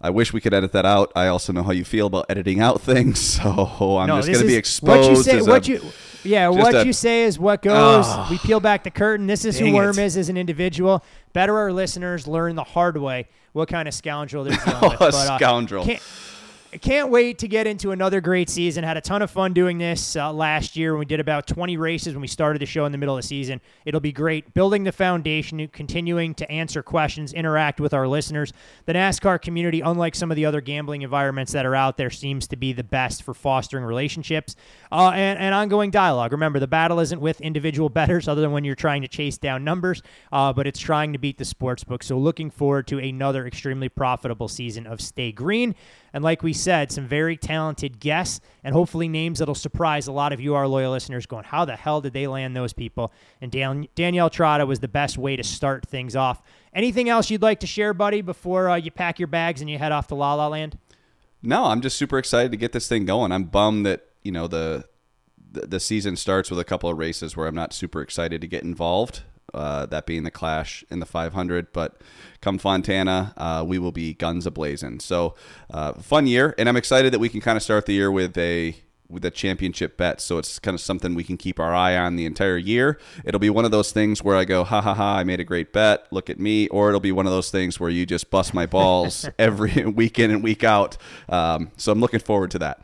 I 0.00 0.10
wish 0.10 0.32
we 0.32 0.40
could 0.40 0.54
edit 0.54 0.70
that 0.72 0.86
out. 0.86 1.10
I 1.16 1.26
also 1.26 1.52
know 1.52 1.64
how 1.64 1.72
you 1.72 1.84
feel 1.84 2.06
about 2.06 2.26
editing 2.28 2.60
out 2.60 2.80
things, 2.80 3.18
so 3.36 3.98
I'm 3.98 4.06
No, 4.06 4.16
just 4.18 4.28
going 4.28 4.40
to 4.42 4.46
be 4.46 4.54
exposed. 4.54 5.08
What 5.10 5.16
you 5.16 5.22
say, 5.24 5.42
what 5.42 5.66
a- 5.66 5.70
you, 5.72 5.80
yeah, 6.22 6.48
what 6.48 6.72
a- 6.74 6.86
you 6.86 6.92
say 6.92 7.24
is 7.24 7.36
what 7.36 7.62
goes. 7.62 8.04
Ah. 8.06 8.28
we 8.30 8.38
peel 8.38 8.60
back 8.60 8.84
the 8.84 8.92
curtain. 8.92 9.26
This 9.26 9.44
is 9.44 9.58
who 9.58 9.72
Worm 9.72 9.98
it. 9.98 10.04
is 10.04 10.16
as 10.16 10.28
an 10.28 10.36
individual. 10.36 11.02
Better 11.32 11.56
our 11.58 11.72
listeners 11.72 12.28
learn 12.28 12.54
the 12.54 12.62
hard 12.64 12.96
way 12.96 13.26
what 13.52 13.68
kind 13.68 13.88
of 13.88 13.94
scoundrel 13.94 14.44
they're 14.44 14.56
dealing 14.64 14.78
Oh, 14.82 14.88
with. 14.90 14.94
a 14.94 14.98
But, 14.98 15.14
uh, 15.14 15.36
scoundrel. 15.36 15.84
Can't, 16.70 16.82
can't 16.82 17.10
wait 17.10 17.38
to 17.38 17.48
get 17.48 17.66
into 17.66 17.92
another 17.92 18.20
great 18.20 18.50
season. 18.50 18.84
Had 18.84 18.96
a 18.96 19.00
ton 19.00 19.22
of 19.22 19.30
fun 19.30 19.52
doing 19.52 19.78
this 19.78 20.16
uh, 20.16 20.32
last 20.32 20.76
year 20.76 20.92
when 20.92 21.00
we 21.00 21.04
did 21.06 21.20
about 21.20 21.46
20 21.46 21.76
races 21.76 22.12
when 22.12 22.20
we 22.20 22.26
started 22.26 22.60
the 22.60 22.66
show 22.66 22.84
in 22.84 22.92
the 22.92 22.98
middle 22.98 23.16
of 23.16 23.22
the 23.22 23.26
season. 23.26 23.60
It'll 23.84 24.00
be 24.00 24.12
great 24.12 24.52
building 24.54 24.84
the 24.84 24.92
foundation, 24.92 25.66
continuing 25.68 26.34
to 26.34 26.50
answer 26.50 26.82
questions, 26.82 27.32
interact 27.32 27.80
with 27.80 27.94
our 27.94 28.06
listeners. 28.06 28.52
The 28.84 28.92
NASCAR 28.92 29.40
community, 29.40 29.80
unlike 29.80 30.14
some 30.14 30.30
of 30.30 30.36
the 30.36 30.44
other 30.44 30.60
gambling 30.60 31.02
environments 31.02 31.52
that 31.52 31.64
are 31.64 31.74
out 31.74 31.96
there, 31.96 32.10
seems 32.10 32.46
to 32.48 32.56
be 32.56 32.72
the 32.72 32.84
best 32.84 33.22
for 33.22 33.32
fostering 33.32 33.84
relationships 33.84 34.56
uh, 34.92 35.10
and, 35.14 35.38
and 35.38 35.54
ongoing 35.54 35.90
dialogue. 35.90 36.32
Remember, 36.32 36.58
the 36.58 36.66
battle 36.66 37.00
isn't 37.00 37.20
with 37.20 37.40
individual 37.40 37.88
bettors, 37.98 38.28
other 38.28 38.42
than 38.42 38.52
when 38.52 38.64
you're 38.64 38.74
trying 38.74 39.02
to 39.02 39.08
chase 39.08 39.38
down 39.38 39.64
numbers, 39.64 40.02
uh, 40.32 40.52
but 40.52 40.66
it's 40.66 40.80
trying 40.80 41.12
to 41.12 41.18
beat 41.18 41.38
the 41.38 41.44
sports 41.44 41.84
book. 41.84 42.02
So, 42.02 42.18
looking 42.18 42.50
forward 42.50 42.86
to 42.88 42.98
another 42.98 43.46
extremely 43.46 43.88
profitable 43.88 44.48
season 44.48 44.86
of 44.86 45.00
Stay 45.00 45.32
Green. 45.32 45.74
And 46.12 46.24
like 46.24 46.42
we 46.42 46.52
said, 46.52 46.67
some 46.92 47.06
very 47.06 47.36
talented 47.36 48.00
guests 48.00 48.40
and 48.62 48.72
hopefully 48.72 49.08
names 49.08 49.38
that'll 49.38 49.54
surprise 49.54 50.06
a 50.06 50.12
lot 50.12 50.32
of 50.32 50.40
you, 50.40 50.54
our 50.54 50.66
loyal 50.66 50.92
listeners, 50.92 51.26
going, 51.26 51.44
how 51.44 51.64
the 51.64 51.76
hell 51.76 52.00
did 52.00 52.12
they 52.12 52.26
land 52.26 52.56
those 52.56 52.72
people? 52.72 53.12
And 53.40 53.50
Dan- 53.50 53.88
Danielle 53.94 54.30
Trotta 54.30 54.66
was 54.66 54.80
the 54.80 54.88
best 54.88 55.18
way 55.18 55.36
to 55.36 55.44
start 55.44 55.86
things 55.86 56.14
off. 56.14 56.42
Anything 56.72 57.08
else 57.08 57.30
you'd 57.30 57.42
like 57.42 57.60
to 57.60 57.66
share, 57.66 57.94
buddy, 57.94 58.22
before 58.22 58.70
uh, 58.70 58.76
you 58.76 58.90
pack 58.90 59.18
your 59.18 59.28
bags 59.28 59.60
and 59.60 59.68
you 59.68 59.78
head 59.78 59.92
off 59.92 60.06
to 60.08 60.14
La 60.14 60.34
La 60.34 60.48
Land? 60.48 60.78
No, 61.42 61.66
I'm 61.66 61.80
just 61.80 61.96
super 61.96 62.18
excited 62.18 62.50
to 62.52 62.58
get 62.58 62.72
this 62.72 62.88
thing 62.88 63.04
going. 63.04 63.32
I'm 63.32 63.44
bummed 63.44 63.86
that 63.86 64.06
you 64.22 64.32
know 64.32 64.48
the, 64.48 64.84
the 65.50 65.80
season 65.80 66.16
starts 66.16 66.50
with 66.50 66.58
a 66.58 66.64
couple 66.64 66.90
of 66.90 66.98
races 66.98 67.36
where 67.36 67.46
I'm 67.46 67.54
not 67.54 67.72
super 67.72 68.00
excited 68.00 68.40
to 68.40 68.46
get 68.46 68.62
involved. 68.62 69.22
Uh, 69.54 69.86
that 69.86 70.04
being 70.04 70.24
the 70.24 70.30
Clash 70.30 70.84
in 70.90 71.00
the 71.00 71.06
500, 71.06 71.72
but 71.72 72.00
come 72.42 72.58
Fontana, 72.58 73.32
uh, 73.36 73.64
we 73.66 73.78
will 73.78 73.92
be 73.92 74.12
guns 74.12 74.46
a 74.46 74.50
blazing. 74.50 75.00
So 75.00 75.34
uh, 75.70 75.94
fun 75.94 76.26
year, 76.26 76.54
and 76.58 76.68
I'm 76.68 76.76
excited 76.76 77.12
that 77.14 77.18
we 77.18 77.30
can 77.30 77.40
kind 77.40 77.56
of 77.56 77.62
start 77.62 77.86
the 77.86 77.94
year 77.94 78.10
with 78.10 78.36
a 78.36 78.76
with 79.08 79.24
a 79.24 79.30
championship 79.30 79.96
bet. 79.96 80.20
So 80.20 80.38
it's 80.38 80.58
kind 80.58 80.74
of 80.74 80.80
something 80.80 81.14
we 81.14 81.24
can 81.24 81.36
keep 81.36 81.58
our 81.58 81.74
eye 81.74 81.96
on 81.96 82.16
the 82.16 82.26
entire 82.26 82.58
year. 82.58 82.98
It'll 83.24 83.40
be 83.40 83.50
one 83.50 83.64
of 83.64 83.70
those 83.70 83.90
things 83.90 84.22
where 84.22 84.36
I 84.36 84.44
go, 84.44 84.64
ha 84.64 84.80
ha 84.80 84.94
ha, 84.94 85.16
I 85.16 85.24
made 85.24 85.40
a 85.40 85.44
great 85.44 85.72
bet. 85.72 86.06
Look 86.10 86.28
at 86.28 86.38
me. 86.38 86.68
Or 86.68 86.88
it'll 86.88 87.00
be 87.00 87.12
one 87.12 87.26
of 87.26 87.32
those 87.32 87.50
things 87.50 87.80
where 87.80 87.90
you 87.90 88.04
just 88.04 88.30
bust 88.30 88.52
my 88.52 88.66
balls 88.66 89.28
every 89.38 89.84
week 89.86 90.18
in 90.18 90.30
and 90.30 90.42
week 90.42 90.62
out. 90.62 90.96
Um, 91.28 91.70
so 91.76 91.90
I'm 91.90 92.00
looking 92.00 92.20
forward 92.20 92.50
to 92.52 92.58
that. 92.60 92.82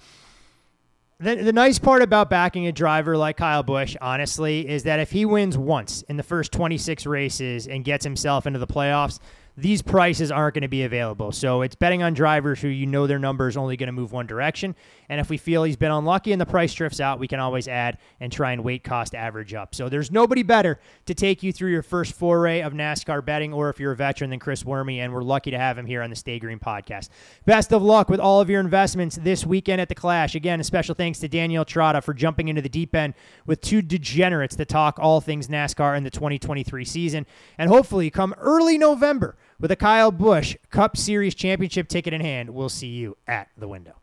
The, 1.20 1.36
the 1.36 1.53
nice 1.53 1.78
part 1.78 2.03
about 2.03 2.28
backing 2.28 2.66
a 2.66 2.73
driver 2.73 3.16
like 3.16 3.36
Kyle 3.36 3.62
Busch, 3.62 3.97
honestly, 4.01 4.69
is 4.69 4.82
that 4.82 4.99
if 4.99 5.12
he 5.12 5.24
wins 5.24 5.57
once 5.57 6.03
in 6.03 6.16
the 6.16 6.24
first 6.24 6.51
26 6.51 7.07
races 7.07 7.69
and 7.69 7.85
gets 7.85 8.05
himself 8.05 8.47
into 8.47 8.59
the 8.59 8.66
playoffs, 8.66 9.20
these 9.57 9.83
prices 9.83 10.33
aren't 10.33 10.55
going 10.55 10.63
to 10.63 10.69
be 10.69 10.83
available. 10.83 11.31
So 11.31 11.63
it's 11.63 11.77
betting 11.77 12.03
on 12.03 12.13
drivers 12.13 12.61
who 12.61 12.69
you 12.69 12.87
know 12.87 13.07
their 13.07 13.21
number 13.21 13.47
is 13.47 13.57
only 13.57 13.77
going 13.77 13.87
to 13.87 13.93
move 13.93 14.11
one 14.11 14.27
direction. 14.27 14.75
And 15.09 15.21
if 15.21 15.31
we 15.31 15.37
feel 15.37 15.63
he's 15.63 15.77
been 15.77 15.93
unlucky 15.93 16.33
and 16.33 16.41
the 16.41 16.47
price 16.47 16.75
drifts 16.75 16.99
out, 16.99 17.21
we 17.21 17.29
can 17.29 17.39
always 17.39 17.69
add 17.69 17.99
and 18.19 18.33
try 18.33 18.53
and 18.53 18.65
weight 18.65 18.83
cost 18.83 19.15
average 19.15 19.55
up. 19.55 19.75
So 19.75 19.89
there's 19.89 20.11
nobody 20.11 20.43
better 20.43 20.81
to 21.07 21.15
take 21.15 21.45
you 21.45 21.53
through 21.53 21.71
your 21.71 21.83
first 21.83 22.15
foray 22.15 22.63
of 22.63 22.73
NASCAR 22.73 23.25
betting, 23.25 23.53
or 23.53 23.71
if 23.71 23.79
you're 23.79 23.93
a 23.93 23.97
veteran, 23.97 24.31
than 24.31 24.41
Chris 24.41 24.65
Werme. 24.65 24.99
And 24.99 25.13
we're 25.13 25.23
lucky 25.23 25.53
to 25.53 25.59
have 25.59 25.79
him 25.79 25.87
here 25.87 26.03
on 26.03 26.11
the 26.11 26.17
Stay 26.17 26.41
Green 26.41 26.59
podcast. 26.59 27.11
Best 27.47 27.73
of 27.73 27.83
luck 27.83 28.09
with 28.09 28.19
all 28.19 28.41
of 28.41 28.51
your 28.51 28.61
investments 28.61 29.19
this 29.23 29.47
weekend 29.47 29.81
at 29.81 29.89
the 29.89 29.95
Clash. 29.95 30.35
Again, 30.35 30.59
a 30.59 30.65
special 30.65 30.97
thanks 30.97 31.21
to 31.21 31.29
Danielle 31.29 31.65
Trotta 31.65 32.03
for 32.03 32.13
jumping 32.13 32.49
into 32.49 32.63
the 32.63 32.69
deep 32.69 32.95
end 32.95 33.15
with 33.47 33.61
two 33.61 33.83
degenerates 33.83 34.57
to 34.57 34.65
talk 34.65 34.99
all 34.99 35.21
things 35.21 35.47
NASCAR 35.47 35.97
in 35.97 36.03
the 36.03 36.11
2023 36.11 36.85
season. 36.85 37.25
And 37.57 37.69
hopefully, 37.69 38.11
come 38.11 38.35
early 38.39 38.79
November 38.79 39.37
with 39.61 39.71
a 39.71 39.77
Kyle 39.77 40.11
Busch 40.11 40.57
Cup 40.71 40.97
Series 40.97 41.35
championship 41.35 41.89
ticket 41.89 42.13
in 42.13 42.21
hand, 42.21 42.51
we'll 42.51 42.69
see 42.69 42.89
you 42.89 43.17
at 43.27 43.49
the 43.57 43.69
window. 43.69 43.95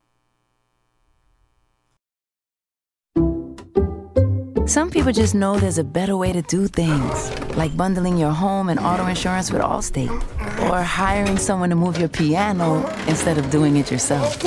Some 4.67 4.89
people 4.89 5.11
just 5.11 5.35
know 5.35 5.59
there's 5.59 5.79
a 5.79 5.83
better 5.83 6.15
way 6.15 6.31
to 6.31 6.41
do 6.43 6.67
things, 6.67 7.37
like 7.57 7.75
bundling 7.75 8.17
your 8.17 8.31
home 8.31 8.69
and 8.69 8.79
auto 8.79 9.05
insurance 9.05 9.51
with 9.51 9.61
Allstate, 9.61 10.09
or 10.69 10.81
hiring 10.81 11.37
someone 11.37 11.69
to 11.71 11.75
move 11.75 11.97
your 11.97 12.07
piano 12.07 12.87
instead 13.07 13.37
of 13.37 13.49
doing 13.49 13.75
it 13.75 13.91
yourself. 13.91 14.41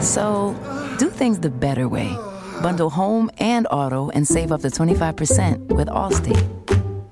So, 0.00 0.54
do 0.98 1.10
things 1.10 1.40
the 1.40 1.50
better 1.50 1.88
way. 1.88 2.14
Bundle 2.62 2.90
home 2.90 3.30
and 3.38 3.66
auto 3.70 4.10
and 4.10 4.28
save 4.28 4.52
up 4.52 4.60
to 4.60 4.68
25% 4.68 5.74
with 5.74 5.88
Allstate. 5.88 6.65